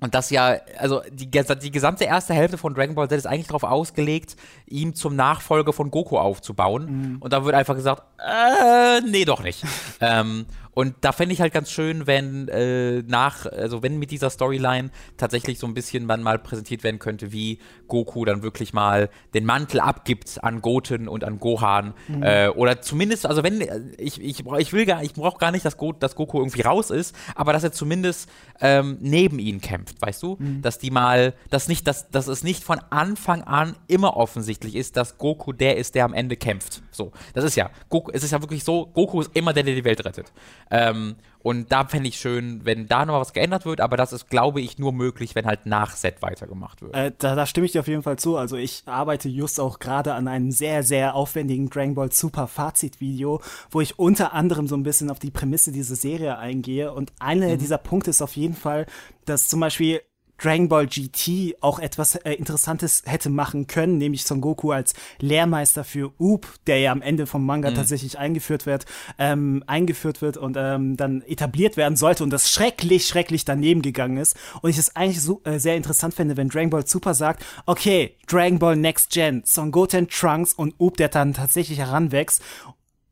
und 0.00 0.14
das 0.14 0.30
ja, 0.30 0.56
also 0.78 1.02
die, 1.10 1.28
die 1.28 1.70
gesamte 1.70 2.04
erste 2.04 2.32
Hälfte 2.32 2.56
von 2.56 2.74
Dragon 2.74 2.94
Ball 2.94 3.08
Z 3.08 3.18
ist 3.18 3.26
eigentlich 3.26 3.48
darauf 3.48 3.64
ausgelegt, 3.64 4.36
ihn 4.66 4.94
zum 4.94 5.16
Nachfolger 5.16 5.72
von 5.72 5.90
Goku 5.90 6.18
aufzubauen. 6.18 6.86
Mhm. 6.86 7.16
Und 7.18 7.32
da 7.32 7.44
wird 7.44 7.54
einfach 7.54 7.74
gesagt, 7.74 8.04
äh, 8.18 9.00
nee, 9.00 9.24
doch 9.24 9.42
nicht. 9.42 9.64
ähm, 10.00 10.46
und 10.78 10.94
da 11.00 11.10
fände 11.10 11.32
ich 11.32 11.40
halt 11.40 11.52
ganz 11.52 11.72
schön, 11.72 12.06
wenn 12.06 12.46
äh, 12.46 13.02
nach, 13.02 13.46
also 13.46 13.82
wenn 13.82 13.98
mit 13.98 14.12
dieser 14.12 14.30
Storyline 14.30 14.90
tatsächlich 15.16 15.58
so 15.58 15.66
ein 15.66 15.74
bisschen 15.74 16.06
man 16.06 16.22
mal 16.22 16.38
präsentiert 16.38 16.84
werden 16.84 17.00
könnte, 17.00 17.32
wie 17.32 17.58
Goku 17.88 18.24
dann 18.24 18.44
wirklich 18.44 18.72
mal 18.72 19.10
den 19.34 19.44
Mantel 19.44 19.80
abgibt 19.80 20.38
an 20.44 20.62
Goten 20.62 21.08
und 21.08 21.24
an 21.24 21.40
Gohan. 21.40 21.94
Mhm. 22.06 22.22
Äh, 22.22 22.48
oder 22.50 22.80
zumindest, 22.80 23.26
also 23.26 23.42
wenn, 23.42 23.60
ich, 23.98 24.22
ich, 24.22 24.44
ich 24.46 24.72
will 24.72 24.86
gar, 24.86 25.02
ich 25.02 25.14
brauche 25.14 25.38
gar 25.38 25.50
nicht, 25.50 25.64
dass, 25.64 25.78
Go, 25.78 25.92
dass 25.92 26.14
Goku 26.14 26.38
irgendwie 26.38 26.62
raus 26.62 26.92
ist, 26.92 27.12
aber 27.34 27.52
dass 27.52 27.64
er 27.64 27.72
zumindest 27.72 28.30
ähm, 28.60 28.98
neben 29.00 29.40
ihnen 29.40 29.60
kämpft, 29.60 30.00
weißt 30.00 30.22
du? 30.22 30.36
Mhm. 30.38 30.62
Dass 30.62 30.78
die 30.78 30.92
mal, 30.92 31.34
dass 31.50 31.66
nicht, 31.66 31.88
dass, 31.88 32.08
dass 32.10 32.28
es 32.28 32.44
nicht 32.44 32.62
von 32.62 32.78
Anfang 32.90 33.42
an 33.42 33.74
immer 33.88 34.16
offensichtlich 34.16 34.76
ist, 34.76 34.96
dass 34.96 35.18
Goku 35.18 35.52
der 35.52 35.76
ist, 35.76 35.96
der 35.96 36.04
am 36.04 36.14
Ende 36.14 36.36
kämpft. 36.36 36.82
So, 36.92 37.10
das 37.34 37.42
ist 37.42 37.56
ja, 37.56 37.68
Goku, 37.88 38.12
es 38.14 38.22
ist 38.22 38.30
ja 38.30 38.40
wirklich 38.40 38.62
so, 38.62 38.86
Goku 38.86 39.20
ist 39.22 39.34
immer 39.34 39.52
der, 39.52 39.64
der 39.64 39.74
die 39.74 39.84
Welt 39.84 40.04
rettet. 40.04 40.32
Ähm, 40.70 41.16
und 41.40 41.70
da 41.72 41.86
fände 41.86 42.08
ich 42.08 42.18
schön, 42.18 42.64
wenn 42.64 42.88
da 42.88 43.06
noch 43.06 43.20
was 43.20 43.32
geändert 43.32 43.64
wird, 43.64 43.80
aber 43.80 43.96
das 43.96 44.12
ist, 44.12 44.28
glaube 44.28 44.60
ich, 44.60 44.78
nur 44.78 44.92
möglich, 44.92 45.34
wenn 45.34 45.46
halt 45.46 45.66
nach 45.66 45.94
Set 45.94 46.20
weitergemacht 46.20 46.82
wird. 46.82 46.94
Äh, 46.94 47.12
da, 47.16 47.36
da 47.36 47.46
stimme 47.46 47.64
ich 47.64 47.72
dir 47.72 47.80
auf 47.80 47.88
jeden 47.88 48.02
Fall 48.02 48.18
zu. 48.18 48.36
Also 48.36 48.56
ich 48.56 48.82
arbeite 48.86 49.28
just 49.28 49.60
auch 49.60 49.78
gerade 49.78 50.14
an 50.14 50.28
einem 50.28 50.50
sehr, 50.50 50.82
sehr 50.82 51.14
aufwendigen 51.14 51.70
Dragon 51.70 51.94
Ball 51.94 52.12
Super 52.12 52.48
Fazit-Video, 52.48 53.40
wo 53.70 53.80
ich 53.80 53.98
unter 53.98 54.34
anderem 54.34 54.66
so 54.66 54.76
ein 54.76 54.82
bisschen 54.82 55.10
auf 55.10 55.20
die 55.20 55.30
Prämisse 55.30 55.72
dieser 55.72 55.96
Serie 55.96 56.38
eingehe. 56.38 56.92
Und 56.92 57.12
einer 57.18 57.48
mhm. 57.48 57.58
dieser 57.58 57.78
Punkte 57.78 58.10
ist 58.10 58.20
auf 58.20 58.36
jeden 58.36 58.56
Fall, 58.56 58.86
dass 59.24 59.48
zum 59.48 59.60
Beispiel 59.60 60.02
Dragon 60.38 60.68
Ball 60.68 60.86
GT 60.86 61.56
auch 61.60 61.78
etwas 61.78 62.14
äh, 62.14 62.32
Interessantes 62.32 63.02
hätte 63.06 63.30
machen 63.30 63.66
können, 63.66 63.98
nämlich 63.98 64.24
Son 64.24 64.40
Goku 64.40 64.72
als 64.72 64.94
Lehrmeister 65.20 65.84
für 65.84 66.12
Up, 66.18 66.46
der 66.66 66.80
ja 66.80 66.92
am 66.92 67.02
Ende 67.02 67.26
vom 67.26 67.44
Manga 67.44 67.70
mhm. 67.70 67.74
tatsächlich 67.74 68.18
eingeführt 68.18 68.66
wird, 68.66 68.86
ähm, 69.18 69.64
eingeführt 69.66 70.22
wird 70.22 70.36
und 70.36 70.56
ähm, 70.58 70.96
dann 70.96 71.22
etabliert 71.22 71.76
werden 71.76 71.96
sollte 71.96 72.22
und 72.22 72.30
das 72.30 72.50
schrecklich, 72.50 73.06
schrecklich 73.06 73.44
daneben 73.44 73.82
gegangen 73.82 74.16
ist. 74.16 74.36
Und 74.62 74.70
ich 74.70 74.78
es 74.78 74.94
eigentlich 74.96 75.20
so 75.20 75.40
äh, 75.44 75.58
sehr 75.58 75.76
interessant 75.76 76.14
fände, 76.14 76.36
wenn 76.36 76.48
Dragon 76.48 76.70
Ball 76.70 76.86
Super 76.86 77.14
sagt, 77.14 77.44
okay, 77.66 78.16
Dragon 78.26 78.58
Ball 78.58 78.76
Next 78.76 79.10
Gen, 79.10 79.42
Son 79.44 79.72
Goten, 79.72 80.08
Trunks 80.08 80.52
und 80.52 80.74
Up, 80.80 80.96
der 80.96 81.08
dann 81.08 81.34
tatsächlich 81.34 81.78
heranwächst 81.78 82.42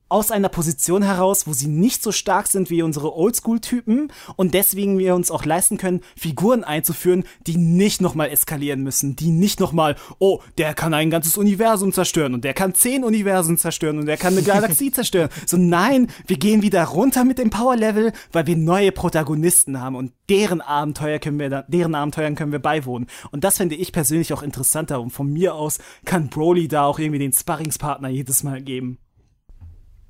aus 0.08 0.30
einer 0.30 0.48
Position 0.48 1.02
heraus, 1.02 1.46
wo 1.46 1.52
sie 1.52 1.66
nicht 1.66 2.02
so 2.02 2.12
stark 2.12 2.46
sind 2.46 2.70
wie 2.70 2.82
unsere 2.82 3.16
Oldschool-Typen 3.16 4.12
und 4.36 4.54
deswegen 4.54 4.98
wir 4.98 5.16
uns 5.16 5.32
auch 5.32 5.44
leisten 5.44 5.78
können, 5.78 6.00
Figuren 6.16 6.62
einzuführen, 6.62 7.24
die 7.46 7.56
nicht 7.56 8.00
nochmal 8.00 8.30
eskalieren 8.30 8.82
müssen, 8.82 9.16
die 9.16 9.30
nicht 9.30 9.58
nochmal, 9.58 9.96
oh, 10.18 10.40
der 10.58 10.74
kann 10.74 10.94
ein 10.94 11.10
ganzes 11.10 11.36
Universum 11.36 11.92
zerstören 11.92 12.34
und 12.34 12.44
der 12.44 12.54
kann 12.54 12.74
zehn 12.74 13.02
Universen 13.02 13.58
zerstören 13.58 13.98
und 13.98 14.06
der 14.06 14.16
kann 14.16 14.34
eine 14.34 14.42
Galaxie 14.46 14.92
zerstören. 14.92 15.28
So 15.44 15.56
nein, 15.56 16.08
wir 16.26 16.38
gehen 16.38 16.62
wieder 16.62 16.84
runter 16.84 17.24
mit 17.24 17.38
dem 17.38 17.50
Power-Level, 17.50 18.12
weil 18.30 18.46
wir 18.46 18.56
neue 18.56 18.92
Protagonisten 18.92 19.80
haben 19.80 19.96
und 19.96 20.12
deren 20.28 20.60
Abenteuer 20.60 21.18
können 21.18 21.40
wir, 21.40 21.64
deren 21.66 21.96
Abenteuern 21.96 22.36
können 22.36 22.52
wir 22.52 22.60
beiwohnen. 22.60 23.08
Und 23.32 23.42
das 23.42 23.56
finde 23.56 23.74
ich 23.74 23.92
persönlich 23.92 24.32
auch 24.32 24.42
interessanter 24.42 25.00
und 25.00 25.10
von 25.10 25.32
mir 25.32 25.56
aus 25.56 25.78
kann 26.04 26.28
Broly 26.28 26.68
da 26.68 26.84
auch 26.84 27.00
irgendwie 27.00 27.18
den 27.18 27.32
Sparringspartner 27.32 28.08
jedes 28.08 28.44
Mal 28.44 28.62
geben. 28.62 28.98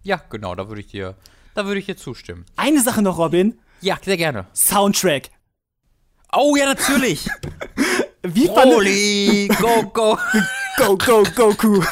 Ja, 0.06 0.22
genau, 0.30 0.54
da 0.54 0.68
würde 0.68 0.82
ich 0.82 0.86
dir, 0.86 1.16
da 1.56 1.66
würde 1.66 1.80
ich 1.80 1.86
dir 1.86 1.96
zustimmen. 1.96 2.44
Eine 2.54 2.80
Sache 2.80 3.02
noch, 3.02 3.18
Robin. 3.18 3.58
Ja, 3.80 3.98
sehr 4.04 4.16
gerne. 4.16 4.46
Soundtrack. 4.54 5.30
Oh 6.32 6.54
ja, 6.54 6.64
natürlich. 6.64 7.28
Wie 8.22 8.48
Holy, 8.48 9.48
go, 9.60 9.82
go. 9.92 10.16
go, 10.78 10.96
go, 10.96 11.24
Goku. 11.34 11.82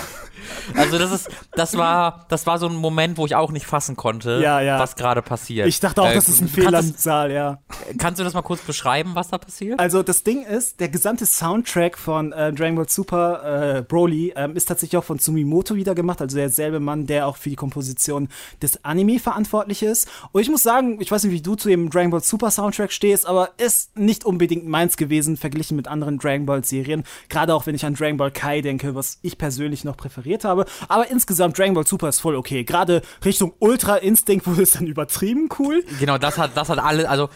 Also 0.77 0.99
das 0.99 1.13
ist, 1.13 1.31
das 1.53 1.77
war, 1.77 2.27
das 2.29 2.47
war 2.47 2.59
so 2.59 2.67
ein 2.67 2.75
Moment, 2.75 3.17
wo 3.19 3.27
ich 3.27 3.35
auch 3.35 3.53
nicht 3.53 3.67
fassen 3.67 3.97
konnte, 3.97 4.41
ja, 4.43 4.61
ja. 4.61 4.79
was 4.79 4.97
gerade 4.97 5.23
passiert. 5.23 5.69
Ich 5.69 5.81
dachte 5.81 6.03
auch, 6.03 6.09
äh, 6.09 6.15
das 6.15 6.29
ist 6.29 6.41
ein 6.41 6.49
Fehler 6.49 6.81
im 6.81 6.95
Saal, 6.97 7.31
ja. 7.31 7.59
Kannst 7.99 8.21
du 8.21 8.25
das 8.25 8.35
mal 8.35 8.43
kurz 8.43 8.61
beschreiben, 8.63 9.13
was 9.15 9.29
da 9.29 9.39
passiert? 9.39 9.79
Also 9.79 10.03
das 10.03 10.25
Ding 10.25 10.45
ist, 10.45 10.81
der 10.81 10.89
gesamte 10.89 11.27
Soundtrack 11.27 11.97
von 11.99 12.33
äh, 12.33 12.53
Dragon 12.53 12.77
Ball 12.77 12.89
Super 12.89 13.77
äh, 13.77 13.83
Broly 13.83 14.33
ähm, 14.37 14.57
ist 14.57 14.67
tatsächlich 14.67 14.99
auch 14.99 15.05
von 15.05 15.19
Sumimoto 15.19 15.77
wieder 15.77 15.95
gemacht, 15.95 16.21
also 16.21 16.37
derselbe 16.37 16.81
Mann, 16.81 17.07
der 17.07 17.27
auch 17.27 17.37
für 17.37 17.51
die 17.51 17.57
Komposition 17.57 18.29
des 18.63 18.85
Anime 18.85 19.19
verantwortlich 19.19 19.83
ist. 19.83 20.09
Und 20.33 20.43
ich 20.43 20.51
muss 20.51 20.63
sagen, 20.63 21.01
ich 21.01 21.11
weiß 21.11 21.25
nicht, 21.25 21.33
wie 21.33 21.43
du 21.43 21.55
zu 21.55 21.69
dem 21.69 21.91
Dragon 21.91 22.11
Ball 22.11 22.23
Super 22.23 22.51
Soundtrack 22.51 22.93
stehst, 22.93 23.27
aber 23.27 23.51
ist 23.59 23.97
nicht 23.97 24.25
unbedingt 24.25 24.67
meins 24.67 24.97
gewesen, 24.97 25.37
verglichen 25.37 25.77
mit 25.77 25.89
anderen 25.89 26.19
Dragon 26.19 26.47
Ball 26.47 26.65
Serien. 26.65 27.05
Gerade 27.29 27.55
auch 27.55 27.67
wenn 27.67 27.75
ich 27.75 27.85
an 27.85 27.95
Dragon 27.95 28.17
Ball 28.17 28.31
Kai 28.31 28.61
denke, 28.61 28.95
was 28.95 29.19
ich 29.23 29.39
persönlich 29.39 29.85
noch 29.85 29.97
präferiert 29.97 30.45
habe 30.45 30.64
habe. 30.65 30.85
Aber 30.89 31.11
insgesamt 31.11 31.59
Dragon 31.59 31.75
Ball 31.75 31.87
Super 31.87 32.09
ist 32.09 32.21
voll 32.21 32.37
okay. 32.37 32.65
Gerade 32.65 33.03
Richtung 33.25 33.55
Ultra 33.59 33.97
Instinct 33.97 34.47
wurde 34.47 34.63
es 34.63 34.73
dann 34.73 34.87
übertrieben 34.87 35.49
cool. 35.59 35.85
Genau, 36.01 36.19
das 36.19 36.39
hat, 36.39 36.57
das 36.57 36.69
hat 36.69 36.79
alle, 36.79 37.09
also 37.09 37.29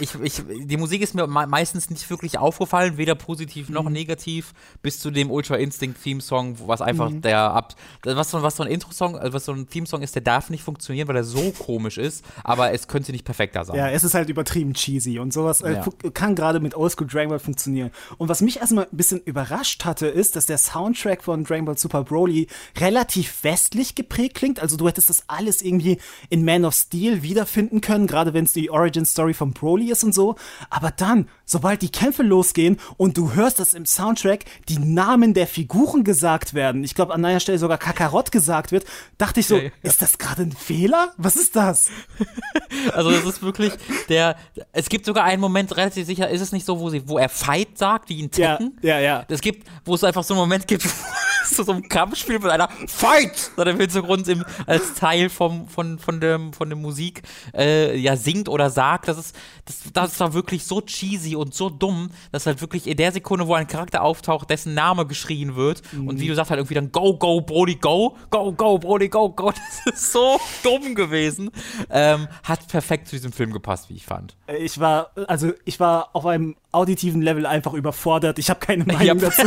ich, 0.00 0.14
ich, 0.22 0.42
die 0.64 0.76
Musik 0.76 1.02
ist 1.02 1.14
mir 1.14 1.26
meistens 1.26 1.90
nicht 1.90 2.08
wirklich 2.10 2.38
aufgefallen, 2.38 2.96
weder 2.96 3.14
positiv 3.14 3.68
noch 3.68 3.84
mhm. 3.84 3.92
negativ, 3.92 4.52
bis 4.82 5.00
zu 5.00 5.10
dem 5.10 5.30
Ultra 5.30 5.56
Instinct 5.56 6.02
Theme 6.02 6.20
Song, 6.20 6.56
was 6.66 6.80
einfach 6.80 7.10
mhm. 7.10 7.22
der 7.22 7.38
ab, 7.38 7.74
was 8.02 8.30
so, 8.30 8.42
was 8.42 8.56
so 8.56 8.62
ein 8.62 8.70
Intro-Song, 8.70 9.16
äh, 9.16 9.32
was 9.32 9.44
so 9.44 9.52
ein 9.52 9.68
Theme 9.68 9.86
Song 9.86 10.02
ist, 10.02 10.14
der 10.14 10.22
darf 10.22 10.50
nicht 10.50 10.62
funktionieren, 10.62 11.08
weil 11.08 11.16
er 11.16 11.24
so 11.24 11.52
komisch 11.52 11.98
ist, 11.98 12.24
aber 12.42 12.72
es 12.72 12.88
könnte 12.88 13.12
nicht 13.12 13.24
perfekter 13.24 13.64
sein. 13.64 13.76
Ja, 13.76 13.88
es 13.88 14.04
ist 14.04 14.14
halt 14.14 14.28
übertrieben 14.28 14.74
cheesy 14.74 15.18
und 15.18 15.32
sowas 15.32 15.60
äh, 15.60 15.74
ja. 15.74 16.10
kann 16.12 16.34
gerade 16.34 16.60
mit 16.60 16.76
Oldschool 16.76 17.06
Dragon 17.06 17.30
Ball 17.30 17.38
funktionieren. 17.38 17.90
Und 18.18 18.28
was 18.28 18.40
mich 18.40 18.60
erstmal 18.60 18.84
ein 18.84 18.96
bisschen 18.96 19.20
überrascht 19.20 19.84
hatte, 19.84 20.06
ist, 20.06 20.36
dass 20.36 20.46
der 20.46 20.58
Soundtrack 20.58 21.22
von 21.22 21.44
Dragon 21.44 21.64
Ball 21.64 21.78
Super 21.78 22.04
Broly 22.04 22.46
relativ 22.78 23.44
westlich 23.44 23.94
geprägt 23.94 24.34
klingt. 24.34 24.60
Also 24.60 24.76
du 24.76 24.86
hättest 24.86 25.10
das 25.10 25.24
alles 25.28 25.62
irgendwie 25.62 25.98
in 26.30 26.44
Man 26.44 26.64
of 26.64 26.74
Steel 26.74 27.22
wiederfinden 27.22 27.80
können, 27.80 28.06
gerade 28.06 28.34
wenn 28.34 28.44
es 28.44 28.52
die 28.52 28.70
Origin 28.70 29.04
Story 29.04 29.34
von 29.34 29.52
Broly 29.52 29.90
ist 29.90 30.04
und 30.04 30.14
so. 30.14 30.36
Aber 30.70 30.90
dann, 30.90 31.28
sobald 31.44 31.82
die 31.82 31.90
Kämpfe 31.90 32.22
losgehen 32.22 32.78
und 32.96 33.16
du 33.16 33.34
hörst, 33.34 33.58
dass 33.58 33.74
im 33.74 33.86
Soundtrack 33.86 34.44
die 34.68 34.78
Namen 34.78 35.34
der 35.34 35.46
Figuren 35.46 36.04
gesagt 36.04 36.54
werden, 36.54 36.84
ich 36.84 36.94
glaube 36.94 37.14
an 37.14 37.24
einer 37.24 37.40
Stelle 37.40 37.58
sogar 37.58 37.78
Kakarott 37.78 38.32
gesagt 38.32 38.72
wird, 38.72 38.84
dachte 39.18 39.40
ich 39.40 39.46
so, 39.46 39.56
ja, 39.56 39.64
ja. 39.64 39.70
ist 39.82 40.02
das 40.02 40.18
gerade 40.18 40.42
ein 40.42 40.52
Fehler? 40.52 41.12
Was 41.16 41.36
ist 41.36 41.56
das? 41.56 41.90
also 42.92 43.10
das 43.10 43.24
ist 43.24 43.42
wirklich 43.42 43.72
der, 44.08 44.36
es 44.72 44.88
gibt 44.88 45.06
sogar 45.06 45.24
einen 45.24 45.40
Moment, 45.40 45.76
relativ 45.76 46.06
sicher, 46.06 46.28
ist 46.28 46.40
es 46.40 46.52
nicht 46.52 46.66
so, 46.66 46.80
wo, 46.80 46.90
sie, 46.90 47.08
wo 47.08 47.18
er 47.18 47.28
Fight 47.28 47.78
sagt, 47.78 48.08
wie 48.08 48.20
in 48.20 48.30
Tekken? 48.30 48.78
Ja, 48.82 48.98
ja, 48.98 49.00
ja. 49.00 49.24
Es 49.28 49.40
gibt, 49.40 49.66
wo 49.84 49.94
es 49.94 50.04
einfach 50.04 50.24
so 50.24 50.34
einen 50.34 50.40
Moment 50.40 50.66
gibt, 50.66 50.84
zu 51.44 51.62
so 51.64 51.72
einem 51.72 51.88
Kampfspiel 51.88 52.38
mit 52.38 52.50
einer 52.50 52.68
Fight 52.86 53.52
dann 53.56 53.68
im 53.68 53.80
Hintergrund 53.80 54.28
im, 54.28 54.44
als 54.66 54.94
Teil 54.94 55.28
vom, 55.28 55.68
von, 55.68 55.98
von, 55.98 56.20
dem, 56.20 56.52
von 56.52 56.68
der 56.68 56.78
Musik 56.78 57.22
äh, 57.54 57.96
ja 57.96 58.16
singt 58.16 58.48
oder 58.48 58.70
sagt. 58.70 59.08
Das 59.08 59.18
ist, 59.18 59.36
das, 59.64 59.82
das 59.92 60.20
war 60.20 60.34
wirklich 60.34 60.64
so 60.64 60.80
cheesy 60.80 61.36
und 61.36 61.54
so 61.54 61.70
dumm, 61.70 62.10
dass 62.32 62.46
halt 62.46 62.60
wirklich 62.60 62.86
in 62.86 62.96
der 62.96 63.12
Sekunde, 63.12 63.46
wo 63.46 63.54
ein 63.54 63.66
Charakter 63.66 64.02
auftaucht, 64.02 64.50
dessen 64.50 64.74
Name 64.74 65.06
geschrien 65.06 65.56
wird 65.56 65.82
mhm. 65.92 66.08
und 66.08 66.20
wie 66.20 66.28
du 66.28 66.34
sagst, 66.34 66.50
halt 66.50 66.58
irgendwie 66.58 66.74
dann 66.74 66.92
Go, 66.92 67.16
Go, 67.16 67.40
Brody, 67.40 67.76
Go, 67.76 68.16
Go, 68.30 68.52
Go, 68.52 68.78
Brody, 68.78 69.08
Go, 69.08 69.30
Go. 69.30 69.52
Das 69.84 69.94
ist 69.94 70.12
so 70.12 70.40
dumm 70.62 70.94
gewesen. 70.94 71.50
Ähm, 71.90 72.28
hat 72.42 72.66
perfekt 72.68 73.08
zu 73.08 73.16
diesem 73.16 73.32
Film 73.32 73.52
gepasst, 73.52 73.90
wie 73.90 73.94
ich 73.94 74.04
fand. 74.04 74.36
Ich 74.58 74.80
war, 74.80 75.10
also 75.26 75.52
ich 75.64 75.80
war 75.80 76.10
auf 76.14 76.26
einem 76.26 76.56
auditiven 76.72 77.22
Level 77.22 77.46
einfach 77.46 77.72
überfordert. 77.72 78.38
Ich 78.38 78.50
habe 78.50 78.60
keine 78.60 78.84
Meinung 78.86 79.04
ja. 79.04 79.14
dazu. 79.14 79.46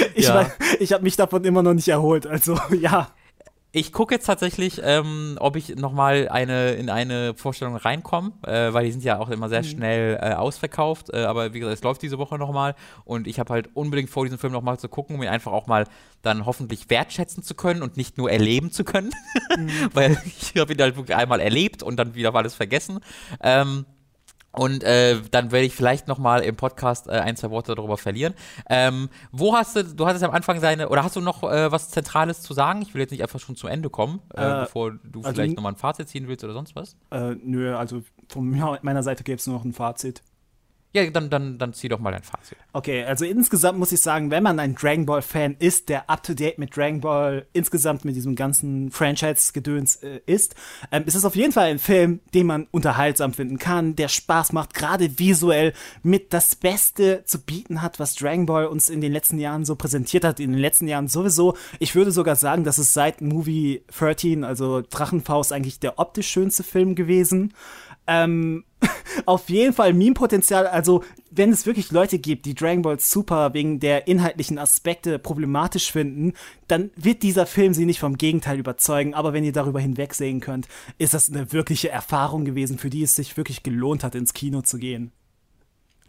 ich 0.14 0.26
ja. 0.26 0.50
ich 0.78 0.92
habe 0.92 1.02
mich 1.02 1.16
davon 1.16 1.44
immer 1.44 1.62
noch 1.62 1.74
nicht 1.74 1.88
erholt. 1.88 2.26
Also 2.26 2.58
ja. 2.80 3.08
Ich 3.74 3.90
gucke 3.90 4.14
jetzt 4.14 4.26
tatsächlich, 4.26 4.82
ähm, 4.84 5.38
ob 5.40 5.56
ich 5.56 5.76
nochmal 5.76 6.28
eine, 6.28 6.72
in 6.72 6.90
eine 6.90 7.32
Vorstellung 7.34 7.74
reinkomme, 7.74 8.32
äh, 8.46 8.70
weil 8.74 8.84
die 8.84 8.92
sind 8.92 9.02
ja 9.02 9.18
auch 9.18 9.30
immer 9.30 9.48
sehr 9.48 9.62
mhm. 9.62 9.66
schnell 9.66 10.18
äh, 10.20 10.34
ausverkauft. 10.34 11.08
Äh, 11.10 11.24
aber 11.24 11.54
wie 11.54 11.60
gesagt, 11.60 11.78
es 11.78 11.82
läuft 11.82 12.02
diese 12.02 12.18
Woche 12.18 12.36
nochmal 12.36 12.74
und 13.06 13.26
ich 13.26 13.40
habe 13.40 13.50
halt 13.50 13.70
unbedingt 13.72 14.10
vor, 14.10 14.26
diesen 14.26 14.36
Film 14.36 14.52
nochmal 14.52 14.78
zu 14.78 14.90
gucken, 14.90 15.16
um 15.16 15.22
ihn 15.22 15.30
einfach 15.30 15.52
auch 15.52 15.68
mal 15.68 15.86
dann 16.20 16.44
hoffentlich 16.44 16.90
wertschätzen 16.90 17.42
zu 17.42 17.54
können 17.54 17.80
und 17.80 17.96
nicht 17.96 18.18
nur 18.18 18.30
erleben 18.30 18.70
zu 18.70 18.84
können. 18.84 19.10
Mhm. 19.56 19.90
weil 19.92 20.16
ich 20.24 20.58
habe 20.58 20.72
ihn 20.72 20.80
halt 20.80 20.96
wirklich 20.96 21.14
einmal 21.14 21.38
erlebt 21.38 21.82
und 21.82 21.96
dann 21.96 22.14
wieder 22.14 22.34
alles 22.34 22.54
vergessen. 22.54 23.00
Ähm, 23.42 23.84
und 24.52 24.84
äh, 24.84 25.20
dann 25.30 25.50
werde 25.50 25.66
ich 25.66 25.74
vielleicht 25.74 26.08
nochmal 26.08 26.42
im 26.42 26.56
Podcast 26.56 27.08
äh, 27.08 27.12
ein, 27.12 27.36
zwei 27.36 27.50
Worte 27.50 27.74
darüber 27.74 27.96
verlieren. 27.96 28.34
Ähm, 28.68 29.08
wo 29.30 29.56
hast 29.56 29.76
du, 29.76 29.84
du 29.84 30.06
hattest 30.06 30.24
am 30.24 30.30
Anfang 30.30 30.60
seine, 30.60 30.88
oder 30.88 31.02
hast 31.02 31.16
du 31.16 31.20
noch 31.20 31.42
äh, 31.42 31.72
was 31.72 31.90
Zentrales 31.90 32.42
zu 32.42 32.52
sagen? 32.52 32.82
Ich 32.82 32.94
will 32.94 33.00
jetzt 33.00 33.12
nicht 33.12 33.22
einfach 33.22 33.40
schon 33.40 33.56
zum 33.56 33.70
Ende 33.70 33.88
kommen, 33.88 34.20
äh, 34.34 34.42
äh, 34.42 34.60
bevor 34.64 34.92
du 34.92 35.20
also, 35.20 35.32
vielleicht 35.32 35.56
nochmal 35.56 35.72
ein 35.72 35.76
Fazit 35.76 36.08
ziehen 36.08 36.28
willst 36.28 36.44
oder 36.44 36.52
sonst 36.52 36.76
was. 36.76 36.96
Äh, 37.10 37.36
nö, 37.42 37.74
also 37.74 38.02
von 38.28 38.50
meiner 38.82 39.02
Seite 39.02 39.24
gäbe 39.24 39.38
es 39.38 39.46
nur 39.46 39.56
noch 39.56 39.64
ein 39.64 39.72
Fazit. 39.72 40.22
Ja, 40.94 41.08
dann, 41.08 41.30
dann, 41.30 41.56
dann 41.56 41.72
zieh 41.72 41.88
doch 41.88 41.98
mal 41.98 42.10
dein 42.10 42.22
Fazit. 42.22 42.58
Okay, 42.74 43.02
also 43.04 43.24
insgesamt 43.24 43.78
muss 43.78 43.92
ich 43.92 44.02
sagen, 44.02 44.30
wenn 44.30 44.42
man 44.42 44.58
ein 44.58 44.74
Dragon 44.74 45.06
Ball 45.06 45.22
Fan 45.22 45.56
ist, 45.58 45.88
der 45.88 46.10
up 46.10 46.22
to 46.22 46.34
date 46.34 46.58
mit 46.58 46.76
Dragon 46.76 47.00
Ball 47.00 47.46
insgesamt 47.54 48.04
mit 48.04 48.14
diesem 48.14 48.36
ganzen 48.36 48.90
Franchise-Gedöns 48.90 49.96
äh, 49.96 50.20
ist, 50.26 50.54
ähm, 50.90 51.04
ist 51.06 51.14
es 51.14 51.24
auf 51.24 51.34
jeden 51.34 51.52
Fall 51.52 51.70
ein 51.70 51.78
Film, 51.78 52.20
den 52.34 52.46
man 52.46 52.66
unterhaltsam 52.72 53.32
finden 53.32 53.58
kann, 53.58 53.96
der 53.96 54.08
Spaß 54.08 54.52
macht, 54.52 54.74
gerade 54.74 55.18
visuell 55.18 55.72
mit 56.02 56.34
das 56.34 56.56
Beste 56.56 57.24
zu 57.24 57.40
bieten 57.40 57.80
hat, 57.80 57.98
was 57.98 58.14
Dragon 58.14 58.44
Ball 58.44 58.66
uns 58.66 58.90
in 58.90 59.00
den 59.00 59.12
letzten 59.12 59.38
Jahren 59.38 59.64
so 59.64 59.76
präsentiert 59.76 60.24
hat, 60.24 60.40
in 60.40 60.52
den 60.52 60.60
letzten 60.60 60.88
Jahren 60.88 61.08
sowieso. 61.08 61.56
Ich 61.78 61.94
würde 61.94 62.12
sogar 62.12 62.36
sagen, 62.36 62.64
dass 62.64 62.76
es 62.76 62.92
seit 62.92 63.22
Movie 63.22 63.82
13, 63.96 64.44
also 64.44 64.82
Drachenfaust, 64.82 65.54
eigentlich 65.54 65.80
der 65.80 65.98
optisch 65.98 66.28
schönste 66.28 66.62
Film 66.62 66.94
gewesen. 66.94 67.54
Ähm, 68.06 68.64
auf 69.26 69.48
jeden 69.48 69.72
Fall 69.72 69.92
Meme-Potenzial. 69.92 70.66
Also, 70.66 71.04
wenn 71.30 71.50
es 71.50 71.66
wirklich 71.66 71.90
Leute 71.90 72.18
gibt, 72.18 72.46
die 72.46 72.54
Dragon 72.54 72.82
Ball 72.82 73.00
Super 73.00 73.54
wegen 73.54 73.80
der 73.80 74.08
inhaltlichen 74.08 74.58
Aspekte 74.58 75.18
problematisch 75.18 75.92
finden, 75.92 76.34
dann 76.68 76.90
wird 76.96 77.22
dieser 77.22 77.46
Film 77.46 77.74
sie 77.74 77.86
nicht 77.86 78.00
vom 78.00 78.18
Gegenteil 78.18 78.58
überzeugen. 78.58 79.14
Aber 79.14 79.32
wenn 79.32 79.44
ihr 79.44 79.52
darüber 79.52 79.80
hinwegsehen 79.80 80.40
könnt, 80.40 80.68
ist 80.98 81.14
das 81.14 81.30
eine 81.30 81.52
wirkliche 81.52 81.90
Erfahrung 81.90 82.44
gewesen, 82.44 82.78
für 82.78 82.90
die 82.90 83.02
es 83.02 83.14
sich 83.14 83.36
wirklich 83.36 83.62
gelohnt 83.62 84.04
hat, 84.04 84.14
ins 84.14 84.34
Kino 84.34 84.62
zu 84.62 84.78
gehen. 84.78 85.12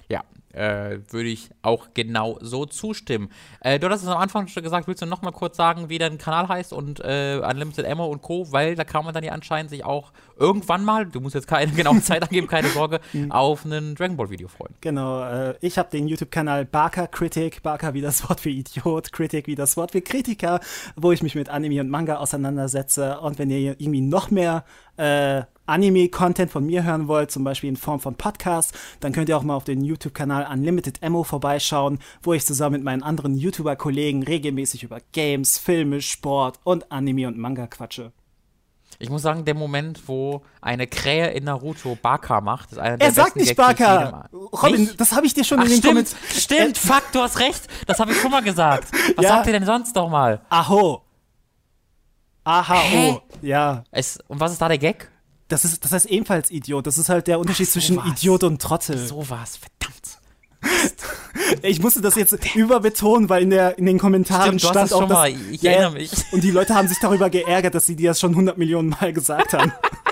Ja, 0.10 0.24
äh, 0.54 1.00
würde 1.10 1.30
ich 1.30 1.50
auch 1.62 1.88
genau 1.94 2.38
so 2.42 2.66
zustimmen. 2.66 3.30
Äh, 3.60 3.80
du 3.80 3.90
hast 3.90 4.04
es 4.04 4.08
am 4.08 4.18
Anfang 4.18 4.48
schon 4.48 4.64
gesagt, 4.64 4.88
willst 4.88 5.02
du 5.02 5.06
noch 5.06 5.22
mal 5.22 5.32
kurz 5.32 5.58
sagen, 5.58 5.90
wie 5.90 5.98
dein 5.98 6.18
Kanal 6.18 6.48
heißt 6.48 6.74
und 6.74 7.00
äh, 7.00 7.42
Unlimited 7.44 7.86
Ammo 7.86 8.06
und 8.06 8.22
Co., 8.22 8.52
weil 8.52 8.76
da 8.76 8.84
kann 8.84 9.04
man 9.04 9.14
dann 9.14 9.24
ja 9.24 9.32
anscheinend 9.34 9.72
sich 9.72 9.84
auch 9.84 10.14
irgendwann 10.38 10.86
mal, 10.86 11.06
du 11.06 11.20
musst 11.20 11.36
jetzt 11.36 11.48
keine 11.48 11.72
genaue 11.72 12.02
Zeit 12.02 12.24
angeben, 12.24 12.48
keine 12.48 12.70
Sorge, 12.70 13.00
auf 13.30 13.66
ein 13.66 13.96
Dragon 13.96 14.16
Ball 14.16 14.30
Video 14.30 14.48
freuen. 14.48 14.76
Genau, 14.82 15.24
äh, 15.24 15.56
ich 15.62 15.78
habe 15.78 15.90
den 15.90 16.08
YouTube-Kanal 16.08 16.66
Barker 16.66 17.08
Critic, 17.08 17.64
Barker 17.64 17.94
wie 17.94 18.02
das 18.02 18.28
Wort 18.30 18.40
für 18.40 18.50
Idiot, 18.50 19.12
Critic 19.12 19.48
wie 19.48 19.56
das 19.56 19.76
Wort 19.78 19.92
für 19.92 20.02
Kritiker, 20.02 20.60
wo 20.96 21.12
ich 21.12 21.24
mich 21.24 21.36
mit 21.36 21.50
Anime 21.50 21.82
und 21.82 21.90
Manga 21.90 22.18
auseinandersetze 22.18 23.20
und 23.20 23.40
wenn 23.40 23.50
ihr 23.50 23.80
irgendwie 23.80 24.02
noch 24.02 24.30
mehr 24.30 24.66
äh, 24.98 25.44
Anime-Content 25.66 26.52
von 26.52 26.66
mir 26.66 26.84
hören 26.84 27.08
wollt, 27.08 27.32
zum 27.32 27.44
Beispiel 27.44 27.70
in 27.70 27.78
Form 27.78 28.00
von 28.00 28.16
Podcasts, 28.16 28.74
dann 29.00 29.12
könnt 29.14 29.30
ihr 29.30 29.38
auch 29.38 29.44
mal 29.44 29.56
auf 29.56 29.64
den 29.64 29.84
YouTube-Kanal 29.84 30.48
Unlimited 30.52 31.02
Ammo 31.02 31.24
vorbeischauen, 31.24 32.00
wo 32.22 32.34
ich 32.34 32.46
zusammen 32.46 32.74
mit 32.74 32.84
meinen 32.84 33.04
anderen 33.04 33.36
YouTuber-Kollegen 33.36 34.24
regelmäßig 34.24 34.84
über 34.84 35.00
Games, 35.14 35.58
Filme, 35.58 36.02
Sport 36.02 36.60
und 36.64 36.92
Anime 36.92 37.28
und 37.28 37.38
Manga 37.38 37.68
quatsche. 37.68 38.12
Ich 39.00 39.10
muss 39.10 39.24
sagen, 39.24 39.44
der 39.44 39.56
Moment, 39.56 40.08
wo 40.08 40.44
eine 40.62 40.86
Krähe 40.88 41.32
in 41.32 41.46
Naruto 41.46 41.98
Baka 42.02 42.42
macht, 42.42 42.72
ist 42.74 42.78
einer 42.78 42.98
der 42.98 43.08
Er 43.08 43.14
sagt 43.14 43.36
nicht 43.36 43.56
Baka! 43.56 44.30
Robin, 44.32 44.82
Nicht? 44.82 45.02
das 45.02 45.14
habe 45.14 45.26
ich 45.26 45.34
dir 45.34 45.44
schon 45.44 45.60
Ach, 45.60 45.64
in 45.66 45.72
den 45.72 45.78
stimmt, 45.80 46.16
stimmt, 46.30 46.78
fuck, 46.78 47.04
du 47.12 47.20
hast 47.20 47.40
recht. 47.40 47.68
Das 47.88 48.00
habe 48.00 48.12
ich 48.12 48.22
schon 48.22 48.32
mal 48.32 48.44
gesagt. 48.44 48.88
Was 49.16 49.24
Ja. 49.24 49.30
sagt 49.30 49.48
ihr 49.48 49.54
denn 49.54 49.66
sonst 49.66 49.96
noch 49.96 50.10
mal? 50.10 50.42
Aho. 50.50 51.02
Aha, 52.44 52.82
oh. 52.96 53.22
Ja. 53.42 53.84
Es, 53.92 54.20
und 54.28 54.40
was 54.40 54.52
ist 54.52 54.62
da 54.62 54.68
der 54.68 54.78
Gag? 54.78 55.10
Das, 55.54 55.64
ist, 55.66 55.86
das 55.86 55.92
heißt 55.92 56.06
ebenfalls 56.08 56.50
Idiot. 56.50 56.88
Das 56.88 56.98
ist 56.98 57.10
halt 57.10 57.28
der 57.28 57.40
Unterschied 57.40 57.68
Ach, 57.70 57.74
zwischen 57.74 57.96
sowas. 57.98 58.10
Idiot 58.10 58.44
und 58.44 58.60
Trottel. 58.60 58.98
Sowas, 58.98 59.58
verdammt. 59.58 60.18
Ich 61.62 61.80
musste 61.80 62.02
das 62.02 62.16
jetzt 62.16 62.56
überbetonen, 62.56 63.30
weil 63.30 63.44
in, 63.44 63.52
der, 63.52 63.78
in 63.78 63.86
den 63.86 64.00
Kommentaren 64.00 64.58
Stimmt, 64.58 64.62
stand 64.62 64.76
das 64.76 64.94
auch, 64.94 65.08
mal. 65.08 65.32
Ich 65.52 65.64
erinnere 65.64 65.92
mich. 65.92 66.12
Und 66.32 66.44
die 66.44 66.50
Leute 66.50 66.74
haben 66.74 66.88
sich 66.88 66.98
darüber 67.00 67.30
geärgert, 67.30 67.76
dass 67.76 67.86
sie 67.86 67.96
dir 67.96 68.10
das 68.12 68.20
schon 68.20 68.32
100 68.32 68.58
Millionen 68.58 68.90
Mal 68.90 69.14
gesagt 69.14 69.54
haben. 69.54 69.72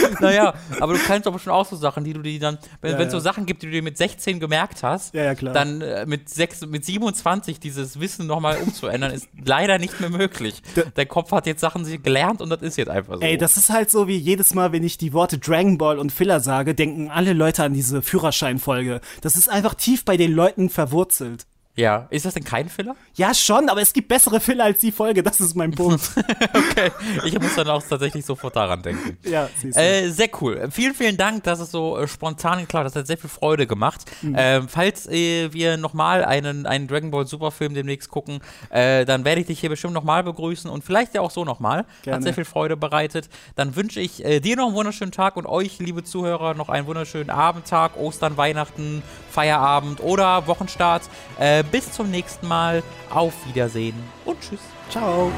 Naja, 0.20 0.54
aber 0.80 0.94
du 0.94 0.98
kennst 1.00 1.26
aber 1.26 1.38
schon 1.38 1.52
auch 1.52 1.66
so 1.66 1.76
Sachen, 1.76 2.04
die 2.04 2.12
du 2.12 2.22
dir 2.22 2.38
dann, 2.40 2.58
wenn 2.80 2.92
Ja, 2.92 3.00
es 3.00 3.10
so 3.10 3.18
ja. 3.18 3.22
Sachen 3.22 3.46
gibt, 3.46 3.62
die 3.62 3.66
du 3.66 3.72
dir 3.72 3.82
mit 3.82 3.96
16 3.96 4.40
gemerkt 4.40 4.82
hast, 4.82 5.14
Ja, 5.14 5.34
dann 5.34 5.80
äh, 5.80 6.06
mit, 6.06 6.28
sechs, 6.28 6.60
mit 6.66 6.84
27 6.84 7.60
dieses 7.60 7.98
Wissen 8.00 8.26
nochmal 8.26 8.58
umzuändern, 8.58 9.12
ist 9.12 9.28
leider 9.44 9.78
nicht 9.78 10.00
mehr 10.00 10.10
möglich. 10.10 10.62
Da- 10.74 10.82
Der 10.96 11.06
Kopf 11.06 11.32
hat 11.32 11.46
jetzt 11.46 11.60
Sachen 11.60 11.84
gelernt 12.02 12.40
und 12.40 12.50
das 12.50 12.62
ist 12.62 12.76
jetzt 12.76 12.88
einfach 12.90 13.14
so. 13.16 13.20
Ey, 13.20 13.36
das 13.38 13.56
ist 13.56 13.70
halt 13.70 13.90
so 13.90 14.06
wie 14.08 14.16
jedes 14.16 14.54
Mal, 14.54 14.72
wenn 14.72 14.84
ich 14.84 14.98
die 14.98 15.12
Worte 15.12 15.38
Dragon 15.38 15.78
Ball 15.78 15.98
und 15.98 16.12
Filler 16.12 16.40
sage, 16.40 16.74
denken 16.74 17.10
alle 17.10 17.32
Leute 17.32 17.64
an 17.64 17.74
diese 17.74 18.02
Führerscheinfolge. 18.02 19.00
Das 19.20 19.36
ist 19.36 19.48
einfach 19.48 19.74
tief 19.74 20.04
bei 20.04 20.16
den 20.16 20.32
Leuten 20.32 20.70
verwurzelt. 20.70 21.46
Ja, 21.74 22.06
ist 22.10 22.26
das 22.26 22.34
denn 22.34 22.44
kein 22.44 22.68
Filler? 22.68 22.94
Ja, 23.14 23.32
schon, 23.32 23.70
aber 23.70 23.80
es 23.80 23.94
gibt 23.94 24.08
bessere 24.08 24.40
Filler 24.40 24.64
als 24.64 24.80
die 24.80 24.92
Folge, 24.92 25.22
das 25.22 25.40
ist 25.40 25.54
mein 25.56 25.70
Punkt. 25.70 26.02
Okay, 26.54 26.90
ich 27.24 27.38
muss 27.38 27.54
dann 27.54 27.68
auch 27.68 27.82
tatsächlich 27.82 28.24
sofort 28.24 28.56
daran 28.56 28.82
denken. 28.82 29.16
ja, 29.24 29.48
siehst 29.58 29.76
du. 29.76 29.80
Äh, 29.80 30.08
sehr 30.10 30.28
cool. 30.40 30.68
Vielen, 30.70 30.94
vielen 30.94 31.16
Dank, 31.16 31.44
dass 31.44 31.60
es 31.60 31.70
so 31.70 31.98
äh, 31.98 32.06
spontan 32.06 32.60
hat. 32.60 32.72
Das 32.72 32.94
hat 32.94 33.06
sehr 33.06 33.16
viel 33.18 33.30
Freude 33.30 33.66
gemacht. 33.66 34.02
Mhm. 34.22 34.34
Ähm, 34.38 34.68
falls 34.68 35.06
äh, 35.08 35.52
wir 35.52 35.76
nochmal 35.76 36.24
einen, 36.24 36.66
einen 36.66 36.88
Dragon 36.88 37.10
Ball 37.10 37.26
Superfilm 37.26 37.74
demnächst 37.74 38.10
gucken, 38.10 38.40
äh, 38.70 39.04
dann 39.04 39.24
werde 39.24 39.40
ich 39.40 39.46
dich 39.46 39.60
hier 39.60 39.70
bestimmt 39.70 39.94
nochmal 39.94 40.22
begrüßen 40.22 40.70
und 40.70 40.84
vielleicht 40.84 41.14
ja 41.14 41.20
auch 41.20 41.30
so 41.30 41.44
nochmal. 41.44 41.84
Hat 42.06 42.22
sehr 42.22 42.34
viel 42.34 42.44
Freude 42.44 42.76
bereitet. 42.76 43.28
Dann 43.56 43.76
wünsche 43.76 44.00
ich 44.00 44.24
äh, 44.24 44.40
dir 44.40 44.56
noch 44.56 44.66
einen 44.66 44.74
wunderschönen 44.74 45.12
Tag 45.12 45.36
und 45.36 45.46
euch, 45.46 45.78
liebe 45.78 46.04
Zuhörer, 46.04 46.54
noch 46.54 46.68
einen 46.68 46.86
wunderschönen 46.86 47.30
Abendtag, 47.30 47.96
Ostern, 47.96 48.36
Weihnachten, 48.36 49.02
Feierabend 49.30 50.00
oder 50.00 50.46
Wochenstart. 50.46 51.02
Äh, 51.38 51.61
äh, 51.62 51.64
bis 51.70 51.92
zum 51.92 52.10
nächsten 52.10 52.48
Mal. 52.48 52.82
Auf 53.10 53.34
Wiedersehen 53.46 53.94
und 54.24 54.40
tschüss. 54.40 54.60
Ciao. 54.88 55.30